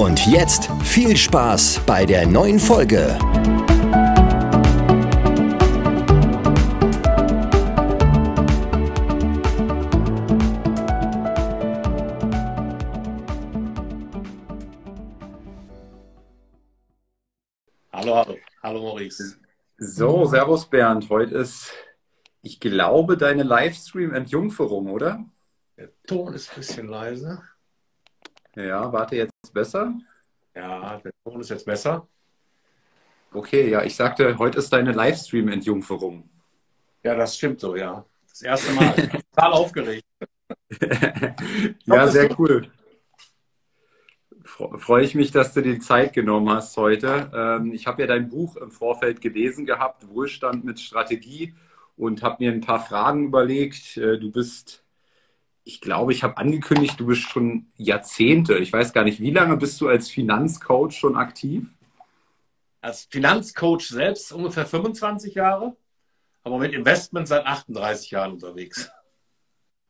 Und 0.00 0.26
jetzt 0.26 0.70
viel 0.82 1.14
Spaß 1.14 1.82
bei 1.84 2.06
der 2.06 2.26
neuen 2.26 2.58
Folge. 2.58 3.18
Hallo, 17.92 18.16
hallo. 18.16 18.36
Hallo 18.62 18.80
Maurice. 18.80 19.36
So, 19.76 20.24
Servus 20.24 20.64
Bernd. 20.64 21.10
Heute 21.10 21.34
ist, 21.34 21.74
ich 22.40 22.58
glaube, 22.58 23.18
deine 23.18 23.42
Livestream-Entjungferung, 23.42 24.88
oder? 24.88 25.26
Der 25.76 25.90
Ton 26.06 26.32
ist 26.32 26.48
ein 26.52 26.56
bisschen 26.56 26.88
leise. 26.88 27.42
Ja, 28.56 28.92
warte, 28.92 29.16
jetzt 29.16 29.52
besser? 29.52 29.94
Ja, 30.54 30.98
der 30.98 31.12
Ton 31.24 31.40
ist 31.40 31.50
jetzt 31.50 31.64
besser. 31.64 32.06
Okay, 33.32 33.70
ja, 33.70 33.84
ich 33.84 33.94
sagte, 33.94 34.38
heute 34.38 34.58
ist 34.58 34.72
deine 34.72 34.92
Livestream-Entjungferung. 34.92 36.28
Ja, 37.02 37.14
das 37.14 37.36
stimmt 37.36 37.60
so, 37.60 37.76
ja. 37.76 38.04
Das 38.28 38.42
erste 38.42 38.72
Mal. 38.72 38.92
Total 38.94 39.52
aufgeregt. 39.52 40.04
ja, 41.84 42.08
sehr 42.08 42.38
cool. 42.38 42.68
Freue 44.42 45.04
ich 45.04 45.14
mich, 45.14 45.30
dass 45.30 45.54
du 45.54 45.62
die 45.62 45.78
Zeit 45.78 46.12
genommen 46.12 46.50
hast 46.50 46.76
heute. 46.76 47.30
Ähm, 47.32 47.72
ich 47.72 47.86
habe 47.86 48.02
ja 48.02 48.08
dein 48.08 48.28
Buch 48.28 48.56
im 48.56 48.70
Vorfeld 48.70 49.20
gelesen 49.20 49.64
gehabt, 49.64 50.08
Wohlstand 50.08 50.64
mit 50.64 50.80
Strategie, 50.80 51.54
und 51.96 52.22
habe 52.22 52.44
mir 52.44 52.52
ein 52.52 52.60
paar 52.60 52.80
Fragen 52.84 53.26
überlegt. 53.26 53.96
Äh, 53.96 54.18
du 54.18 54.30
bist 54.30 54.84
ich 55.64 55.80
glaube, 55.80 56.12
ich 56.12 56.22
habe 56.22 56.36
angekündigt, 56.36 56.98
du 56.98 57.06
bist 57.06 57.22
schon 57.22 57.66
Jahrzehnte, 57.76 58.58
ich 58.58 58.72
weiß 58.72 58.92
gar 58.92 59.04
nicht, 59.04 59.20
wie 59.20 59.30
lange 59.30 59.56
bist 59.56 59.80
du 59.80 59.88
als 59.88 60.08
Finanzcoach 60.08 60.92
schon 60.92 61.16
aktiv? 61.16 61.68
Als 62.80 63.04
Finanzcoach 63.10 63.88
selbst 63.88 64.32
ungefähr 64.32 64.66
25 64.66 65.34
Jahre, 65.34 65.76
aber 66.42 66.58
mit 66.58 66.72
Investment 66.72 67.28
seit 67.28 67.46
38 67.46 68.10
Jahren 68.10 68.32
unterwegs. 68.32 68.90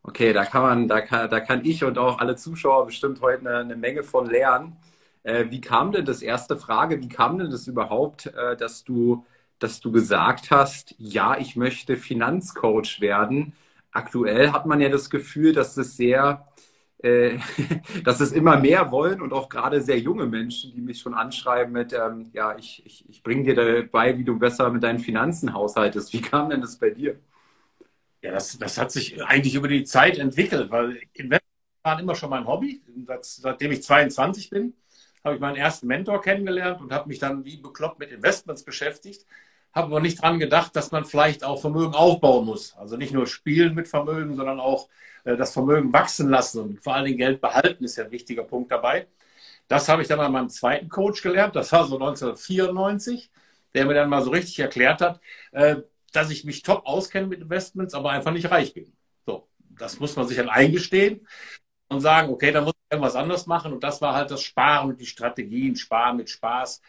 Okay, 0.03 0.33
da 0.33 0.45
kann 0.45 0.63
man, 0.63 0.89
da 0.89 1.01
kann, 1.03 1.31
da 1.31 1.41
kann 1.41 1.65
ich 1.65 1.85
und 1.85 1.99
auch 1.99 2.19
alle 2.19 2.35
Zuschauer 2.35 2.87
bestimmt 2.87 3.21
heute 3.21 3.41
eine, 3.41 3.59
eine 3.59 3.77
Menge 3.77 4.03
von 4.03 4.27
lernen. 4.27 4.77
Äh, 5.23 5.51
wie 5.51 5.61
kam 5.61 5.93
denn 5.93 6.07
das 6.07 6.23
erste 6.23 6.57
Frage? 6.57 7.01
Wie 7.01 7.09
kam 7.09 7.39
denn 7.39 7.51
das 7.51 7.67
überhaupt, 7.67 8.27
äh, 8.27 8.57
dass 8.57 8.83
du, 8.83 9.27
dass 9.59 9.81
du 9.81 9.93
gesagt 9.93 10.51
hast, 10.51 10.95
ja, 10.99 11.37
ich 11.39 11.55
möchte 11.55 11.97
Finanzcoach 11.97 13.01
werden? 13.01 13.53
Aktuell 13.93 14.53
hat 14.53 14.67
man 14.67 14.81
ja 14.81 14.89
das 14.89 15.11
Gefühl, 15.11 15.53
dass 15.53 15.77
es 15.77 15.97
sehr, 15.97 16.49
äh, 16.99 17.39
dass 18.05 18.21
es 18.21 18.33
immer 18.33 18.59
mehr 18.59 18.91
wollen 18.91 19.21
und 19.21 19.33
auch 19.33 19.49
gerade 19.49 19.81
sehr 19.81 19.99
junge 19.99 20.27
Menschen, 20.27 20.73
die 20.75 20.81
mich 20.81 21.01
schon 21.01 21.15
anschreiben 21.15 21.73
mit, 21.73 21.93
ähm, 21.93 22.31
ja, 22.33 22.57
ich, 22.57 22.85
ich, 22.87 23.09
ich 23.09 23.23
bringe 23.23 23.45
dir 23.45 23.55
dabei, 23.55 24.17
wie 24.19 24.25
du 24.25 24.39
besser 24.39 24.71
mit 24.71 24.83
deinen 24.83 24.99
Finanzen 25.01 25.53
haushaltest. 25.55 26.13
Wie 26.13 26.21
kam 26.21 26.51
denn 26.51 26.61
das 26.61 26.79
bei 26.79 26.91
dir? 26.91 27.19
Ja, 28.23 28.33
das, 28.33 28.59
das 28.59 28.77
hat 28.79 28.93
sich 28.93 29.23
eigentlich 29.25 29.55
über 29.55 29.69
die 29.69 29.85
Zeit 29.85 30.19
entwickelt, 30.19 30.71
weil 30.71 31.01
Investment 31.15 31.43
waren 31.83 32.01
immer 32.01 32.15
schon 32.15 32.31
mein 32.31 32.47
Hobby. 32.47 32.83
Seitdem 33.23 33.73
ich 33.73 33.83
22 33.83 34.51
bin, 34.51 34.75
habe 35.25 35.37
ich 35.37 35.41
meinen 35.41 35.57
ersten 35.57 35.87
Mentor 35.87 36.21
kennengelernt 36.21 36.81
und 36.81 36.93
habe 36.93 37.09
mich 37.09 37.19
dann 37.19 37.45
wie 37.45 37.57
bekloppt 37.57 37.99
mit 37.99 38.11
Investments 38.11 38.63
beschäftigt 38.63 39.25
habe 39.73 39.87
aber 39.87 40.01
nicht 40.01 40.23
dran 40.23 40.39
gedacht, 40.39 40.75
dass 40.75 40.91
man 40.91 41.05
vielleicht 41.05 41.45
auch 41.45 41.61
Vermögen 41.61 41.95
aufbauen 41.95 42.47
muss. 42.47 42.77
Also 42.77 42.97
nicht 42.97 43.13
nur 43.13 43.27
spielen 43.27 43.75
mit 43.75 43.89
Vermögen, 43.89 44.35
sondern 44.35 44.61
auch 44.61 44.89
äh, 45.25 45.37
das 45.37 45.53
Vermögen 45.53 45.93
wachsen 45.93 46.29
lassen 46.29 46.61
und 46.61 46.83
vor 46.83 46.95
allen 46.95 47.07
Dingen 47.07 47.19
Geld 47.19 47.41
behalten 47.41 47.85
ist 47.85 47.97
ja 47.97 48.05
ein 48.05 48.11
wichtiger 48.11 48.45
Punkt 48.45 48.73
dabei. 48.73 49.07
Das 49.69 49.89
habe 49.89 50.03
ich 50.03 50.09
dann 50.09 50.21
an 50.21 50.33
meinem 50.33 50.49
zweiten 50.49 50.89
Coach 50.89 51.23
gelernt. 51.23 51.55
Das 51.55 51.71
war 51.73 51.87
so 51.87 51.95
1994, 51.95 53.31
der 53.75 53.87
mir 53.87 53.95
dann 53.95 54.11
mal 54.11 54.23
so 54.23 54.31
richtig 54.31 54.59
erklärt 54.59 55.01
hat, 55.01 55.21
äh, 55.53 55.77
dass 56.13 56.31
ich 56.31 56.45
mich 56.45 56.63
top 56.63 56.87
auskenne 56.87 57.29
mit 57.29 57.41
Investments, 57.41 57.95
aber 57.95 58.11
einfach 58.11 58.33
nicht 58.33 58.51
reich 58.51 58.75
bin. 58.75 58.93
So, 59.27 59.49
das 59.79 60.01
muss 60.01 60.17
man 60.17 60.27
sich 60.27 60.37
dann 60.37 60.49
eingestehen 60.49 61.27
und 61.89 62.01
sagen, 62.01 62.31
okay, 62.31 62.51
dann 62.51 62.65
muss 62.65 62.75
ich 62.75 62.93
irgendwas 62.93 63.15
anderes 63.15 63.47
machen. 63.47 63.73
Und 63.73 63.85
das 63.85 64.01
war 64.01 64.15
halt 64.15 64.31
das 64.33 64.43
Sparen 64.43 64.91
und 64.91 65.01
die 65.01 65.07
Strategien, 65.07 65.77
Sparen 65.77 66.17
mit 66.17 66.31
Spaß 66.31 66.81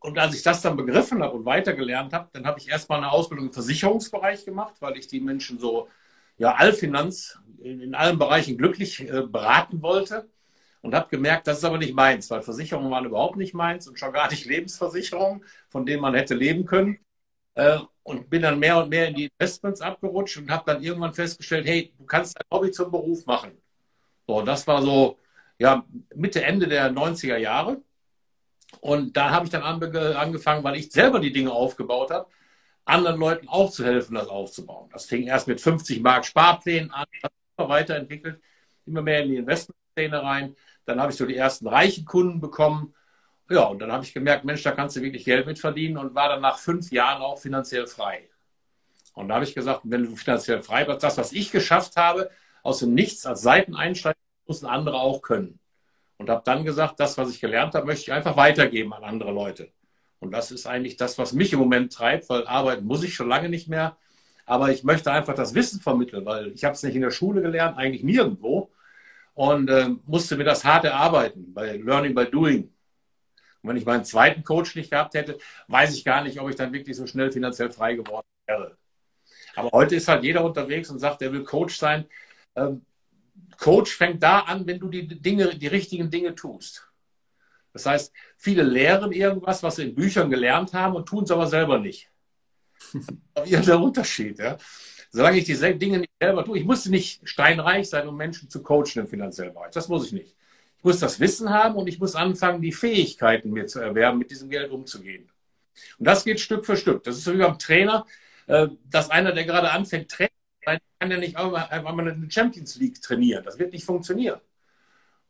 und 0.00 0.18
als 0.18 0.34
ich 0.34 0.42
das 0.42 0.60
dann 0.62 0.76
begriffen 0.76 1.22
habe 1.22 1.36
und 1.36 1.44
weitergelernt 1.44 2.12
habe, 2.12 2.28
dann 2.32 2.46
habe 2.46 2.58
ich 2.58 2.68
erstmal 2.68 2.98
eine 2.98 3.12
Ausbildung 3.12 3.46
im 3.46 3.52
Versicherungsbereich 3.52 4.44
gemacht, 4.44 4.74
weil 4.80 4.96
ich 4.96 5.06
die 5.06 5.20
Menschen 5.20 5.58
so, 5.58 5.88
ja, 6.38 6.54
Allfinanz 6.54 7.38
in, 7.62 7.80
in 7.80 7.94
allen 7.94 8.18
Bereichen 8.18 8.58
glücklich 8.58 9.00
äh, 9.00 9.22
beraten 9.22 9.82
wollte. 9.82 10.28
Und 10.82 10.94
habe 10.96 11.08
gemerkt, 11.10 11.46
das 11.46 11.58
ist 11.58 11.64
aber 11.64 11.78
nicht 11.78 11.94
meins, 11.94 12.28
weil 12.30 12.42
Versicherungen 12.42 12.90
waren 12.90 13.04
überhaupt 13.06 13.36
nicht 13.36 13.54
meins 13.54 13.86
und 13.86 13.98
schon 14.00 14.12
gar 14.12 14.28
nicht 14.30 14.44
Lebensversicherungen, 14.46 15.44
von 15.68 15.86
denen 15.86 16.02
man 16.02 16.14
hätte 16.14 16.34
leben 16.34 16.64
können. 16.66 16.98
Äh, 17.54 17.78
und 18.04 18.30
bin 18.30 18.42
dann 18.42 18.58
mehr 18.58 18.78
und 18.78 18.90
mehr 18.90 19.08
in 19.08 19.14
die 19.14 19.26
Investments 19.38 19.80
abgerutscht 19.80 20.38
und 20.38 20.50
habe 20.50 20.64
dann 20.72 20.82
irgendwann 20.82 21.14
festgestellt, 21.14 21.66
hey, 21.66 21.94
du 21.98 22.04
kannst 22.06 22.36
dein 22.36 22.46
Hobby 22.50 22.72
zum 22.72 22.90
Beruf 22.90 23.26
machen. 23.26 23.52
So, 24.26 24.42
das 24.42 24.66
war 24.66 24.82
so 24.82 25.18
ja, 25.58 25.84
Mitte, 26.14 26.42
Ende 26.44 26.68
der 26.68 26.90
90er 26.90 27.36
Jahre. 27.38 27.82
Und 28.80 29.16
da 29.16 29.30
habe 29.30 29.46
ich 29.46 29.52
dann 29.52 29.62
angefangen, 29.62 30.64
weil 30.64 30.76
ich 30.76 30.90
selber 30.90 31.20
die 31.20 31.32
Dinge 31.32 31.52
aufgebaut 31.52 32.10
habe, 32.10 32.28
anderen 32.84 33.18
Leuten 33.18 33.48
auch 33.48 33.70
zu 33.70 33.84
helfen, 33.84 34.14
das 34.14 34.28
aufzubauen. 34.28 34.90
Das 34.92 35.06
fing 35.06 35.24
erst 35.24 35.46
mit 35.46 35.60
50 35.60 36.00
Mark 36.00 36.24
Sparplänen 36.24 36.90
an, 36.90 37.06
immer 37.56 37.68
weiterentwickelt, 37.68 38.40
immer 38.86 39.02
mehr 39.02 39.22
in 39.22 39.30
die 39.30 39.36
Investmentszene 39.36 40.22
rein. 40.22 40.56
Dann 40.84 41.00
habe 41.00 41.12
ich 41.12 41.18
so 41.18 41.26
die 41.26 41.36
ersten 41.36 41.68
reichen 41.68 42.04
Kunden 42.04 42.40
bekommen. 42.40 42.94
Ja, 43.48 43.64
und 43.64 43.78
dann 43.78 43.92
habe 43.92 44.04
ich 44.04 44.14
gemerkt, 44.14 44.44
Mensch, 44.44 44.62
da 44.62 44.72
kannst 44.72 44.96
du 44.96 45.02
wirklich 45.02 45.24
Geld 45.24 45.46
mit 45.46 45.58
verdienen 45.58 45.96
und 45.96 46.14
war 46.14 46.28
dann 46.28 46.40
nach 46.40 46.58
fünf 46.58 46.90
Jahren 46.90 47.22
auch 47.22 47.38
finanziell 47.38 47.86
frei. 47.86 48.28
Und 49.14 49.28
da 49.28 49.34
habe 49.34 49.44
ich 49.44 49.54
gesagt, 49.54 49.82
wenn 49.84 50.04
du 50.04 50.16
finanziell 50.16 50.62
frei 50.62 50.84
bist, 50.84 51.02
das, 51.02 51.18
was 51.18 51.32
ich 51.32 51.52
geschafft 51.52 51.96
habe, 51.96 52.30
aus 52.62 52.78
dem 52.78 52.94
Nichts 52.94 53.26
als 53.26 53.42
Seiteneinsteiger, 53.42 54.16
müssen 54.46 54.66
andere 54.66 54.96
auch 54.96 55.22
können 55.22 55.60
und 56.18 56.30
habe 56.30 56.42
dann 56.44 56.64
gesagt, 56.64 57.00
das, 57.00 57.18
was 57.18 57.30
ich 57.30 57.40
gelernt 57.40 57.74
habe, 57.74 57.86
möchte 57.86 58.02
ich 58.02 58.12
einfach 58.12 58.36
weitergeben 58.36 58.92
an 58.92 59.04
andere 59.04 59.32
Leute. 59.32 59.70
Und 60.20 60.30
das 60.30 60.52
ist 60.52 60.66
eigentlich 60.66 60.96
das, 60.96 61.18
was 61.18 61.32
mich 61.32 61.52
im 61.52 61.58
Moment 61.58 61.92
treibt, 61.92 62.28
weil 62.28 62.46
arbeiten 62.46 62.84
muss 62.84 63.02
ich 63.02 63.14
schon 63.14 63.28
lange 63.28 63.48
nicht 63.48 63.68
mehr. 63.68 63.96
Aber 64.46 64.70
ich 64.70 64.84
möchte 64.84 65.10
einfach 65.10 65.34
das 65.34 65.54
Wissen 65.54 65.80
vermitteln, 65.80 66.24
weil 66.24 66.52
ich 66.52 66.64
habe 66.64 66.74
es 66.74 66.82
nicht 66.82 66.94
in 66.94 67.02
der 67.02 67.10
Schule 67.10 67.42
gelernt, 67.42 67.76
eigentlich 67.76 68.04
nirgendwo. 68.04 68.70
Und 69.34 69.68
äh, 69.70 69.88
musste 70.06 70.36
mir 70.36 70.44
das 70.44 70.64
hart 70.64 70.84
erarbeiten, 70.84 71.52
bei 71.54 71.76
Learning 71.76 72.14
by 72.14 72.26
Doing. 72.26 72.72
Und 73.62 73.70
wenn 73.70 73.76
ich 73.76 73.86
meinen 73.86 74.04
zweiten 74.04 74.44
Coach 74.44 74.76
nicht 74.76 74.90
gehabt 74.90 75.14
hätte, 75.14 75.38
weiß 75.68 75.96
ich 75.96 76.04
gar 76.04 76.22
nicht, 76.22 76.38
ob 76.40 76.50
ich 76.50 76.56
dann 76.56 76.72
wirklich 76.72 76.96
so 76.96 77.06
schnell 77.06 77.32
finanziell 77.32 77.70
frei 77.70 77.94
geworden 77.94 78.26
wäre. 78.46 78.76
Aber 79.54 79.70
heute 79.72 79.96
ist 79.96 80.08
halt 80.08 80.24
jeder 80.24 80.44
unterwegs 80.44 80.90
und 80.90 80.98
sagt, 80.98 81.22
er 81.22 81.32
will 81.32 81.44
Coach 81.44 81.78
sein. 81.78 82.06
Ähm, 82.56 82.84
Coach 83.58 83.96
fängt 83.96 84.22
da 84.22 84.40
an, 84.40 84.66
wenn 84.66 84.80
du 84.80 84.88
die 84.88 85.06
Dinge, 85.06 85.56
die 85.56 85.66
richtigen 85.68 86.10
Dinge 86.10 86.34
tust. 86.34 86.88
Das 87.72 87.86
heißt, 87.86 88.12
viele 88.36 88.62
lehren 88.62 89.12
irgendwas, 89.12 89.62
was 89.62 89.76
sie 89.76 89.84
in 89.84 89.94
Büchern 89.94 90.30
gelernt 90.30 90.74
haben 90.74 90.94
und 90.94 91.06
tun 91.06 91.24
es 91.24 91.30
aber 91.30 91.46
selber 91.46 91.78
nicht. 91.78 92.10
Das 93.34 93.50
ist 93.50 93.68
der 93.68 93.80
Unterschied. 93.80 94.38
Ja? 94.38 94.58
Solange 95.10 95.38
ich 95.38 95.44
die 95.44 95.78
Dinge 95.78 95.98
nicht 95.98 96.12
selber 96.20 96.44
tue, 96.44 96.58
ich 96.58 96.64
musste 96.64 96.90
nicht 96.90 97.26
steinreich 97.26 97.88
sein, 97.88 98.08
um 98.08 98.16
Menschen 98.16 98.50
zu 98.50 98.62
coachen 98.62 99.02
im 99.02 99.08
finanziellen 99.08 99.54
Bereich. 99.54 99.72
Das 99.72 99.88
muss 99.88 100.06
ich 100.06 100.12
nicht. 100.12 100.36
Ich 100.78 100.84
muss 100.84 100.98
das 100.98 101.20
Wissen 101.20 101.50
haben 101.50 101.76
und 101.76 101.86
ich 101.86 101.98
muss 101.98 102.14
anfangen, 102.14 102.60
die 102.60 102.72
Fähigkeiten 102.72 103.50
mir 103.50 103.66
zu 103.66 103.78
erwerben, 103.78 104.18
mit 104.18 104.30
diesem 104.30 104.50
Geld 104.50 104.70
umzugehen. 104.70 105.30
Und 105.98 106.06
das 106.06 106.24
geht 106.24 106.40
Stück 106.40 106.66
für 106.66 106.76
Stück. 106.76 107.04
Das 107.04 107.16
ist 107.16 107.24
so 107.24 107.32
wie 107.32 107.38
beim 107.38 107.58
Trainer, 107.58 108.06
äh, 108.46 108.68
dass 108.90 109.10
einer, 109.10 109.32
der 109.32 109.44
gerade 109.44 109.70
anfängt, 109.70 110.10
Trainer 110.10 110.30
kann 110.62 111.10
ja 111.10 111.18
nicht 111.18 111.36
einfach 111.36 111.94
mal 111.94 112.08
eine 112.08 112.30
Champions 112.30 112.76
League 112.76 113.00
trainieren. 113.02 113.44
Das 113.44 113.58
wird 113.58 113.72
nicht 113.72 113.84
funktionieren. 113.84 114.40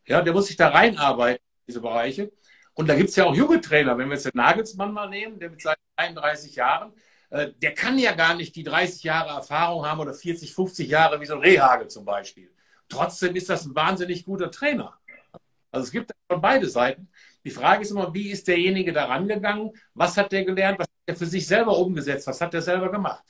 Ja, 0.06 0.20
der 0.22 0.32
muss 0.32 0.48
sich 0.48 0.56
da 0.56 0.68
reinarbeiten, 0.68 1.44
diese 1.66 1.80
Bereiche. 1.80 2.32
Und 2.74 2.88
da 2.88 2.94
gibt 2.94 3.10
es 3.10 3.16
ja 3.16 3.24
auch 3.24 3.34
junge 3.34 3.60
Trainer. 3.60 3.96
Wenn 3.96 4.08
wir 4.08 4.14
jetzt 4.14 4.26
den 4.26 4.32
Nagelsmann 4.34 4.92
mal 4.92 5.08
nehmen, 5.08 5.38
der 5.38 5.50
mit 5.50 5.60
seinen 5.60 5.76
31 5.96 6.56
Jahren, 6.56 6.92
äh, 7.30 7.52
der 7.62 7.74
kann 7.74 7.98
ja 7.98 8.12
gar 8.12 8.34
nicht 8.34 8.54
die 8.56 8.62
30 8.62 9.02
Jahre 9.02 9.30
Erfahrung 9.30 9.86
haben 9.86 10.00
oder 10.00 10.14
40, 10.14 10.54
50 10.54 10.88
Jahre 10.88 11.20
wie 11.20 11.26
so 11.26 11.34
ein 11.34 11.40
Rehagel 11.40 11.88
zum 11.88 12.04
Beispiel. 12.04 12.50
Trotzdem 12.88 13.34
ist 13.36 13.48
das 13.48 13.64
ein 13.64 13.74
wahnsinnig 13.74 14.24
guter 14.24 14.50
Trainer. 14.50 14.98
Also 15.70 15.86
es 15.86 15.92
gibt 15.92 16.12
von 16.28 16.40
beide 16.40 16.68
Seiten. 16.68 17.08
Die 17.44 17.50
Frage 17.50 17.82
ist 17.82 17.90
immer, 17.90 18.12
wie 18.12 18.30
ist 18.30 18.46
derjenige 18.46 18.92
da 18.92 19.06
rangegangen? 19.06 19.72
Was 19.94 20.16
hat 20.16 20.30
der 20.32 20.44
gelernt? 20.44 20.78
Was 20.78 20.86
hat 20.86 21.02
er 21.06 21.16
für 21.16 21.26
sich 21.26 21.46
selber 21.46 21.76
umgesetzt? 21.78 22.26
Was 22.26 22.40
hat 22.40 22.54
er 22.54 22.62
selber 22.62 22.90
gemacht? 22.90 23.24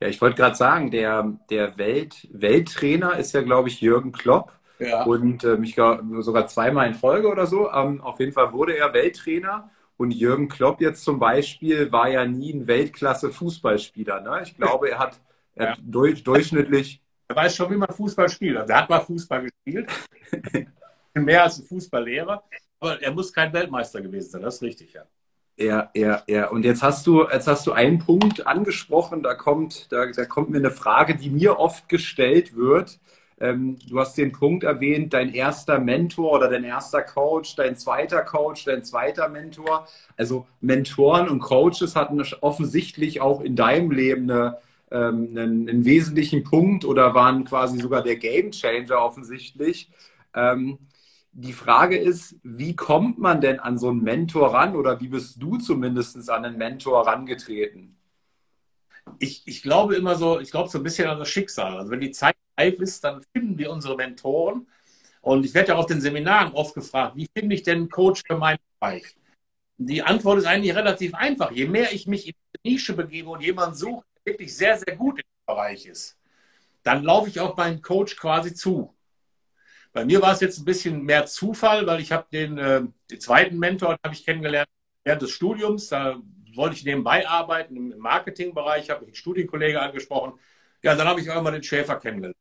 Ja, 0.00 0.08
ich 0.08 0.20
wollte 0.20 0.36
gerade 0.36 0.56
sagen, 0.56 0.90
der, 0.90 1.38
der 1.48 1.78
Welt, 1.78 2.28
Welttrainer 2.30 3.16
ist 3.16 3.32
ja, 3.32 3.42
glaube 3.42 3.68
ich, 3.68 3.80
Jürgen 3.80 4.12
Klopp. 4.12 4.52
Ja. 4.78 5.04
Und 5.04 5.42
ähm, 5.44 5.64
ich 5.64 5.74
glaube 5.74 6.22
sogar 6.22 6.46
zweimal 6.48 6.86
in 6.86 6.94
Folge 6.94 7.28
oder 7.28 7.46
so. 7.46 7.70
Ähm, 7.72 8.02
auf 8.02 8.20
jeden 8.20 8.32
Fall 8.32 8.52
wurde 8.52 8.76
er 8.76 8.92
Welttrainer. 8.92 9.70
Und 9.96 10.10
Jürgen 10.10 10.48
Klopp 10.48 10.82
jetzt 10.82 11.02
zum 11.02 11.18
Beispiel 11.18 11.90
war 11.90 12.08
ja 12.08 12.26
nie 12.26 12.52
ein 12.52 12.66
Weltklasse-Fußballspieler. 12.66 14.20
Ne? 14.20 14.42
Ich 14.42 14.54
glaube, 14.54 14.90
er 14.90 14.98
hat, 14.98 15.18
er 15.54 15.68
ja. 15.68 15.76
durch, 15.80 16.22
durchschnittlich. 16.22 17.00
Er 17.28 17.36
weiß 17.36 17.56
schon, 17.56 17.70
wie 17.70 17.76
man 17.76 17.88
Fußball 17.88 18.28
spielt. 18.28 18.58
Also 18.58 18.72
er 18.72 18.82
hat 18.82 18.90
mal 18.90 19.00
Fußball 19.00 19.44
gespielt. 19.44 19.90
Mehr 21.14 21.44
als 21.44 21.58
ein 21.58 21.64
Fußballlehrer. 21.64 22.44
Aber 22.78 23.02
er 23.02 23.10
muss 23.12 23.32
kein 23.32 23.50
Weltmeister 23.54 24.02
gewesen 24.02 24.28
sein. 24.28 24.42
Das 24.42 24.56
ist 24.56 24.62
richtig, 24.62 24.92
ja. 24.92 25.04
Ja, 25.58 25.90
ja, 25.94 26.22
ja. 26.26 26.48
Und 26.48 26.64
jetzt 26.64 26.82
hast 26.82 27.06
du, 27.06 27.22
jetzt 27.24 27.46
hast 27.46 27.66
du 27.66 27.72
einen 27.72 27.98
Punkt 27.98 28.46
angesprochen. 28.46 29.22
Da 29.22 29.34
kommt, 29.34 29.90
da, 29.90 30.06
da 30.06 30.24
kommt 30.26 30.50
mir 30.50 30.58
eine 30.58 30.70
Frage, 30.70 31.16
die 31.16 31.30
mir 31.30 31.58
oft 31.58 31.88
gestellt 31.88 32.54
wird. 32.54 32.98
Ähm, 33.38 33.78
du 33.88 33.98
hast 33.98 34.16
den 34.16 34.32
Punkt 34.32 34.64
erwähnt, 34.64 35.12
dein 35.12 35.32
erster 35.32 35.78
Mentor 35.78 36.32
oder 36.32 36.48
dein 36.48 36.64
erster 36.64 37.02
Coach, 37.02 37.54
dein 37.56 37.76
zweiter 37.76 38.22
Coach, 38.22 38.64
dein 38.64 38.82
zweiter 38.82 39.28
Mentor. 39.28 39.86
Also 40.16 40.46
Mentoren 40.60 41.28
und 41.28 41.40
Coaches 41.40 41.96
hatten 41.96 42.22
offensichtlich 42.40 43.20
auch 43.20 43.40
in 43.40 43.56
deinem 43.56 43.90
Leben 43.90 44.30
eine, 44.30 44.58
ähm, 44.90 45.28
einen, 45.30 45.68
einen, 45.68 45.84
wesentlichen 45.84 46.44
Punkt 46.44 46.84
oder 46.84 47.14
waren 47.14 47.44
quasi 47.44 47.78
sogar 47.78 48.02
der 48.02 48.16
Game 48.16 48.52
Changer 48.52 49.02
offensichtlich. 49.02 49.90
Ähm, 50.34 50.78
die 51.38 51.52
Frage 51.52 51.98
ist, 51.98 52.34
wie 52.42 52.74
kommt 52.74 53.18
man 53.18 53.42
denn 53.42 53.60
an 53.60 53.78
so 53.78 53.90
einen 53.90 54.02
Mentor 54.02 54.54
ran 54.54 54.74
oder 54.74 55.00
wie 55.00 55.08
bist 55.08 55.40
du 55.40 55.58
zumindest 55.58 56.30
an 56.30 56.46
einen 56.46 56.56
Mentor 56.56 57.06
rangetreten? 57.06 57.94
Ich, 59.18 59.42
ich 59.44 59.62
glaube 59.62 59.96
immer 59.96 60.14
so, 60.16 60.40
ich 60.40 60.50
glaube 60.50 60.70
so 60.70 60.78
ein 60.78 60.82
bisschen 60.82 61.08
an 61.08 61.18
das 61.18 61.28
Schicksal. 61.28 61.76
Also 61.76 61.90
wenn 61.90 62.00
die 62.00 62.10
Zeit 62.10 62.36
reif 62.58 62.80
ist, 62.80 63.04
dann 63.04 63.22
finden 63.34 63.58
wir 63.58 63.70
unsere 63.70 63.96
Mentoren. 63.96 64.66
Und 65.20 65.44
ich 65.44 65.52
werde 65.52 65.68
ja 65.68 65.74
auf 65.76 65.84
den 65.84 66.00
Seminaren 66.00 66.54
oft 66.54 66.74
gefragt, 66.74 67.16
wie 67.16 67.28
finde 67.36 67.54
ich 67.54 67.62
denn 67.62 67.80
einen 67.80 67.90
Coach 67.90 68.22
für 68.26 68.38
meinen 68.38 68.58
Bereich? 68.80 69.14
Die 69.76 70.02
Antwort 70.02 70.38
ist 70.38 70.46
eigentlich 70.46 70.74
relativ 70.74 71.14
einfach. 71.14 71.50
Je 71.50 71.66
mehr 71.66 71.92
ich 71.92 72.06
mich 72.06 72.28
in 72.28 72.34
die 72.64 72.70
Nische 72.70 72.94
begebe 72.94 73.28
und 73.28 73.42
jemanden 73.42 73.74
suche, 73.74 74.06
der 74.24 74.32
wirklich 74.32 74.56
sehr, 74.56 74.78
sehr 74.78 74.96
gut 74.96 75.18
im 75.18 75.24
Bereich 75.46 75.84
ist, 75.84 76.16
dann 76.82 77.04
laufe 77.04 77.28
ich 77.28 77.40
auf 77.40 77.56
meinen 77.58 77.82
Coach 77.82 78.16
quasi 78.16 78.54
zu. 78.54 78.95
Bei 79.96 80.04
mir 80.04 80.20
war 80.20 80.34
es 80.34 80.40
jetzt 80.40 80.58
ein 80.58 80.66
bisschen 80.66 81.04
mehr 81.04 81.24
Zufall, 81.24 81.86
weil 81.86 82.02
ich 82.02 82.12
habe 82.12 82.26
den, 82.30 82.58
äh, 82.58 82.82
den 83.10 83.18
zweiten 83.18 83.58
Mentor 83.58 83.96
habe 84.04 84.14
ich 84.14 84.26
kennengelernt 84.26 84.68
während 85.04 85.22
des 85.22 85.30
Studiums. 85.30 85.88
Da 85.88 86.20
wollte 86.54 86.76
ich 86.76 86.84
nebenbei 86.84 87.26
arbeiten 87.26 87.74
im 87.74 87.96
Marketingbereich, 87.96 88.90
habe 88.90 89.04
ich 89.04 89.08
einen 89.08 89.14
Studienkollege 89.14 89.80
angesprochen. 89.80 90.38
Ja, 90.82 90.94
dann 90.94 91.08
habe 91.08 91.22
ich 91.22 91.28
irgendwann 91.28 91.54
den 91.54 91.62
Schäfer 91.62 91.96
kennengelernt. 91.96 92.36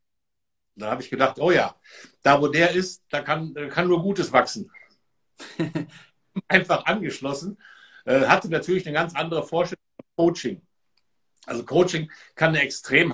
Dann 0.75 0.90
habe 0.92 1.02
ich 1.02 1.10
gedacht, 1.10 1.40
oh 1.40 1.50
ja, 1.50 1.74
da 2.24 2.42
wo 2.42 2.50
der 2.50 2.72
ist, 2.72 3.06
da 3.10 3.22
kann, 3.22 3.54
kann 3.69 3.88
nur 3.88 4.02
Gutes 4.02 4.34
wachsen. 4.34 4.69
Einfach 6.50 6.84
angeschlossen. 6.84 7.57
Äh, 8.04 8.25
hatte 8.25 8.50
natürlich 8.50 8.86
eine 8.86 8.96
ganz 8.96 9.16
andere 9.16 9.48
Vorstellung 9.48 9.81
von 9.96 10.25
Coaching. 10.25 10.62
Also 11.46 11.63
Coaching 11.63 12.12
kann 12.36 12.50
eine 12.50 12.60
extrem, 12.60 13.13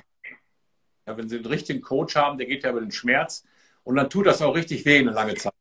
ja, 1.06 1.16
wenn 1.16 1.28
Sie 1.28 1.36
einen 1.36 1.46
richtigen 1.46 1.80
Coach 1.80 2.16
haben, 2.16 2.38
der 2.38 2.48
geht 2.48 2.64
ja 2.64 2.70
über 2.70 2.80
den 2.80 2.90
Schmerz 2.90 3.44
und 3.84 3.96
dann 3.96 4.10
tut 4.10 4.26
das 4.26 4.42
auch 4.42 4.54
richtig 4.54 4.84
weh 4.84 4.98
eine 4.98 5.12
lange 5.12 5.34
Zeit. 5.34 5.52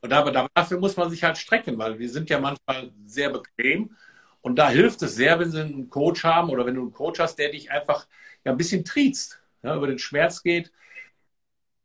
Und 0.00 0.12
aber 0.12 0.48
dafür 0.54 0.78
muss 0.78 0.96
man 0.96 1.10
sich 1.10 1.22
halt 1.22 1.38
strecken, 1.38 1.78
weil 1.78 1.98
wir 1.98 2.10
sind 2.10 2.28
ja 2.28 2.40
manchmal 2.40 2.92
sehr 3.06 3.30
bequem. 3.30 3.96
Und 4.40 4.56
da 4.56 4.68
hilft 4.68 5.02
es 5.02 5.14
sehr, 5.14 5.38
wenn 5.38 5.52
Sie 5.52 5.60
einen 5.60 5.88
Coach 5.88 6.24
haben 6.24 6.50
oder 6.50 6.66
wenn 6.66 6.74
du 6.74 6.80
einen 6.82 6.92
Coach 6.92 7.20
hast, 7.20 7.36
der 7.36 7.50
dich 7.52 7.70
einfach 7.70 8.08
ja, 8.44 8.50
ein 8.50 8.58
bisschen 8.58 8.84
triezt, 8.84 9.40
ja, 9.62 9.76
über 9.76 9.86
den 9.86 10.00
Schmerz 10.00 10.42
geht 10.42 10.72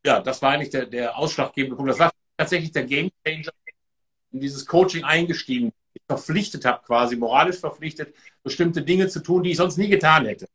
ja, 0.08 0.22
das 0.22 0.42
war 0.42 0.52
eigentlich 0.52 0.70
der, 0.70 0.86
der 0.86 1.18
ausschlaggebende 1.18 1.76
Punkt. 1.76 1.92
Das 1.92 2.00
war 2.00 2.12
tatsächlich 2.38 2.72
der 2.72 2.86
Game 2.86 3.12
Changer 3.26 3.52
in 4.32 4.40
dieses 4.40 4.66
Coaching 4.66 5.04
eingestiegen. 5.04 5.74
Ich 5.94 6.02
verpflichtet 6.08 6.64
habe, 6.66 6.84
quasi 6.86 7.18
moralisch 7.18 7.58
verpflichtet, 7.58 8.16
bestimmte 8.44 8.84
Dinge 8.84 9.10
zu 9.10 9.22
tun, 9.22 9.44
die 9.44 9.52
ich 9.52 9.58
sonst 9.58 9.78
nie 9.78 9.90
getan 9.90 10.26
hätte. 10.26 10.48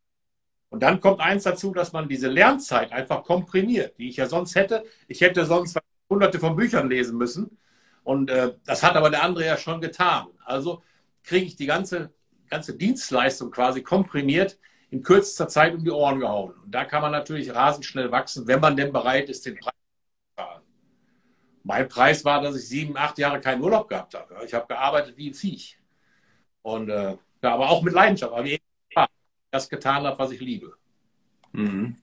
Und 0.73 0.83
dann 0.83 1.01
kommt 1.01 1.21
eins 1.21 1.43
dazu, 1.43 1.75
dass 1.75 1.93
man 1.93 2.09
diese 2.09 2.29
Lernzeit 2.29 2.93
einfach 2.93 3.25
komprimiert, 3.25 3.99
die 3.99 4.09
ich 4.09 4.17
ja 4.17 4.27
sonst 4.27 4.55
hätte. 4.55 4.85
Ich 5.07 5.21
hätte 5.21 5.45
sonst 5.45 5.79
hunderte 6.09 6.41
von 6.41 6.57
Büchern 6.57 6.89
lesen 6.89 7.19
müssen. 7.19 7.59
Und 8.05 8.31
äh, 8.31 8.55
das 8.65 8.83
hat 8.83 8.97
aber 8.97 9.11
der 9.11 9.23
andere 9.23 9.45
ja 9.45 9.59
schon 9.59 9.83
getan. 9.83 10.29
Also 10.47 10.83
kriege 11.25 11.45
ich 11.45 11.57
die 11.57 11.67
ganze, 11.67 12.11
ganze 12.49 12.75
Dienstleistung 12.75 13.51
quasi 13.51 13.83
komprimiert 13.83 14.59
in 14.89 15.03
kürzester 15.03 15.47
Zeit 15.47 15.75
um 15.75 15.85
die 15.85 15.91
Ohren 15.91 16.21
gehauen. 16.21 16.55
Und 16.65 16.75
da 16.75 16.87
kann 16.87 17.03
man 17.03 17.13
natürlich 17.13 17.55
rasend 17.55 17.85
schnell 17.85 18.11
wachsen, 18.11 18.47
wenn 18.47 18.61
man 18.61 18.75
denn 18.75 18.95
bereit 18.95 19.29
ist, 19.29 19.45
den 19.45 19.57
Preis 19.57 19.75
zu 19.75 20.43
zahlen. 20.43 20.63
Mein 21.65 21.87
Preis 21.87 22.25
war, 22.25 22.41
dass 22.41 22.57
ich 22.57 22.67
sieben, 22.67 22.97
acht 22.97 23.19
Jahre 23.19 23.43
keinen 23.43 23.63
Urlaub 23.63 23.91
gehabt 23.91 24.15
habe. 24.15 24.43
Ich 24.47 24.55
habe 24.55 24.67
gearbeitet 24.69 25.19
wie 25.19 25.29
ein 25.29 25.35
Viech. 25.35 25.79
Und 26.63 26.89
äh, 26.89 27.19
ja, 27.43 27.53
aber 27.53 27.69
auch 27.69 27.83
mit 27.83 27.93
Leidenschaft, 27.93 28.33
aber 28.33 28.47
ich 28.47 28.63
das 29.53 29.69
getan 29.69 30.05
habe, 30.05 30.19
was 30.19 30.33
ich 30.33 30.41
liebe. 30.41 30.73
Mhm. 31.53 31.97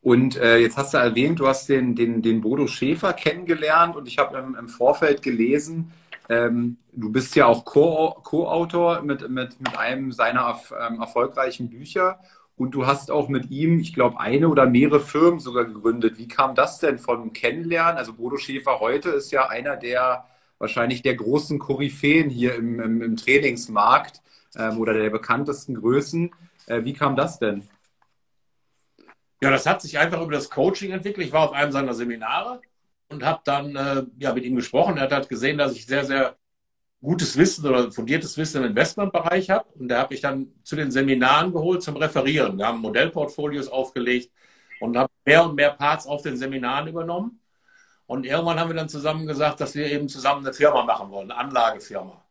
Und 0.00 0.36
äh, 0.36 0.56
jetzt 0.56 0.76
hast 0.76 0.94
du 0.94 0.98
erwähnt, 0.98 1.38
du 1.38 1.46
hast 1.46 1.68
den, 1.68 1.94
den, 1.94 2.22
den 2.22 2.40
Bodo 2.40 2.66
Schäfer 2.66 3.12
kennengelernt 3.12 3.94
und 3.94 4.08
ich 4.08 4.18
habe 4.18 4.36
im, 4.38 4.56
im 4.56 4.68
Vorfeld 4.68 5.22
gelesen, 5.22 5.92
ähm, 6.28 6.78
du 6.92 7.12
bist 7.12 7.36
ja 7.36 7.46
auch 7.46 7.64
Co-Autor 7.64 9.02
mit, 9.02 9.28
mit, 9.28 9.60
mit 9.60 9.78
einem 9.78 10.10
seiner 10.10 10.60
ähm, 10.80 11.00
erfolgreichen 11.00 11.68
Bücher 11.70 12.18
und 12.56 12.72
du 12.72 12.86
hast 12.86 13.10
auch 13.10 13.28
mit 13.28 13.50
ihm, 13.50 13.78
ich 13.78 13.94
glaube, 13.94 14.18
eine 14.18 14.48
oder 14.48 14.66
mehrere 14.66 15.00
Firmen 15.00 15.40
sogar 15.40 15.66
gegründet. 15.66 16.18
Wie 16.18 16.28
kam 16.28 16.54
das 16.54 16.78
denn 16.80 16.98
vom 16.98 17.32
Kennenlernen? 17.32 17.96
Also 17.96 18.14
Bodo 18.14 18.38
Schäfer 18.38 18.80
heute 18.80 19.10
ist 19.10 19.30
ja 19.30 19.48
einer 19.48 19.76
der 19.76 20.26
wahrscheinlich 20.58 21.02
der 21.02 21.16
großen 21.16 21.58
Koryphäen 21.58 22.30
hier 22.30 22.54
im, 22.54 22.80
im, 22.80 23.02
im 23.02 23.16
Trainingsmarkt 23.16 24.20
ähm, 24.56 24.78
oder 24.78 24.94
der 24.94 25.10
bekanntesten 25.10 25.74
Größen. 25.74 26.32
Äh, 26.66 26.84
wie 26.84 26.92
kam 26.92 27.16
das 27.16 27.38
denn? 27.38 27.68
Ja, 29.42 29.50
das 29.50 29.66
hat 29.66 29.82
sich 29.82 29.98
einfach 29.98 30.20
über 30.22 30.32
das 30.32 30.50
Coaching 30.50 30.92
entwickelt. 30.92 31.26
Ich 31.26 31.32
war 31.32 31.48
auf 31.48 31.52
einem 31.52 31.72
seiner 31.72 31.94
Seminare 31.94 32.60
und 33.08 33.24
habe 33.24 33.40
dann 33.44 33.74
äh, 33.74 34.04
ja, 34.18 34.32
mit 34.32 34.44
ihm 34.44 34.56
gesprochen. 34.56 34.96
Er 34.96 35.04
hat 35.04 35.12
halt 35.12 35.28
gesehen, 35.28 35.58
dass 35.58 35.72
ich 35.72 35.86
sehr, 35.86 36.04
sehr 36.04 36.36
gutes 37.00 37.36
Wissen 37.36 37.66
oder 37.66 37.90
fundiertes 37.90 38.36
Wissen 38.38 38.62
im 38.62 38.70
Investmentbereich 38.70 39.50
habe. 39.50 39.68
Und 39.74 39.88
da 39.88 39.98
habe 39.98 40.14
ich 40.14 40.20
dann 40.20 40.52
zu 40.62 40.76
den 40.76 40.90
Seminaren 40.90 41.52
geholt 41.52 41.82
zum 41.82 41.96
Referieren. 41.96 42.56
Wir 42.56 42.66
haben 42.68 42.78
Modellportfolios 42.80 43.68
aufgelegt 43.68 44.32
und 44.80 44.96
haben 44.96 45.12
mehr 45.24 45.44
und 45.44 45.56
mehr 45.56 45.70
Parts 45.70 46.06
auf 46.06 46.22
den 46.22 46.36
Seminaren 46.36 46.88
übernommen. 46.88 47.40
Und 48.06 48.26
irgendwann 48.26 48.60
haben 48.60 48.70
wir 48.70 48.76
dann 48.76 48.88
zusammen 48.88 49.26
gesagt, 49.26 49.60
dass 49.60 49.74
wir 49.74 49.90
eben 49.90 50.08
zusammen 50.08 50.44
eine 50.44 50.54
Firma 50.54 50.84
machen 50.84 51.10
wollen, 51.10 51.30
eine 51.30 51.40
Anlagefirma. 51.40 52.24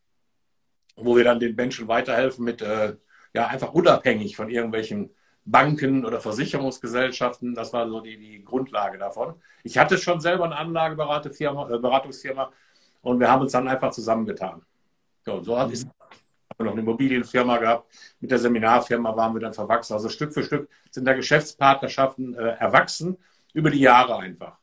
Wo 0.96 1.16
wir 1.16 1.24
dann 1.24 1.40
den 1.40 1.56
Menschen 1.56 1.88
weiterhelfen 1.88 2.46
mit, 2.46 2.62
äh, 2.62 2.96
ja, 3.34 3.48
einfach 3.48 3.74
unabhängig 3.74 4.36
von 4.36 4.50
irgendwelchen 4.50 5.12
Banken 5.46 6.06
oder 6.06 6.20
Versicherungsgesellschaften. 6.20 7.56
Das 7.56 7.74
war 7.74 7.88
so 7.88 8.00
die, 8.02 8.18
die 8.18 8.44
Grundlage 8.44 8.98
davon. 8.98 9.36
Ich 9.64 9.78
hatte 9.78 9.98
schon 9.98 10.20
selber 10.20 10.46
eine 10.46 10.58
Anlageberatungsfirma 10.58 12.44
äh, 12.44 12.50
und 13.02 13.20
wir 13.20 13.30
haben 13.30 13.42
uns 13.42 13.52
dann 13.52 13.68
einfach 13.68 13.92
zusammengetan. 13.92 14.62
So, 15.24 15.42
so 15.42 15.58
hat 15.58 15.72
es 15.72 15.86
noch 16.60 16.72
eine 16.72 16.82
Immobilienfirma 16.82 17.58
gehabt. 17.58 17.92
Mit 18.20 18.32
der 18.32 18.40
Seminarfirma 18.40 19.16
waren 19.16 19.34
wir 19.34 19.42
dann 19.42 19.54
verwachsen. 19.54 19.94
Also 19.94 20.10
Stück 20.10 20.34
für 20.34 20.44
Stück 20.44 20.70
sind 20.92 21.06
da 21.06 21.14
Geschäftspartnerschaften 21.14 22.36
äh, 22.36 22.58
erwachsen 22.60 23.18
über 23.54 23.72
die 23.72 23.80
Jahre 23.80 24.18
einfach. 24.18 24.58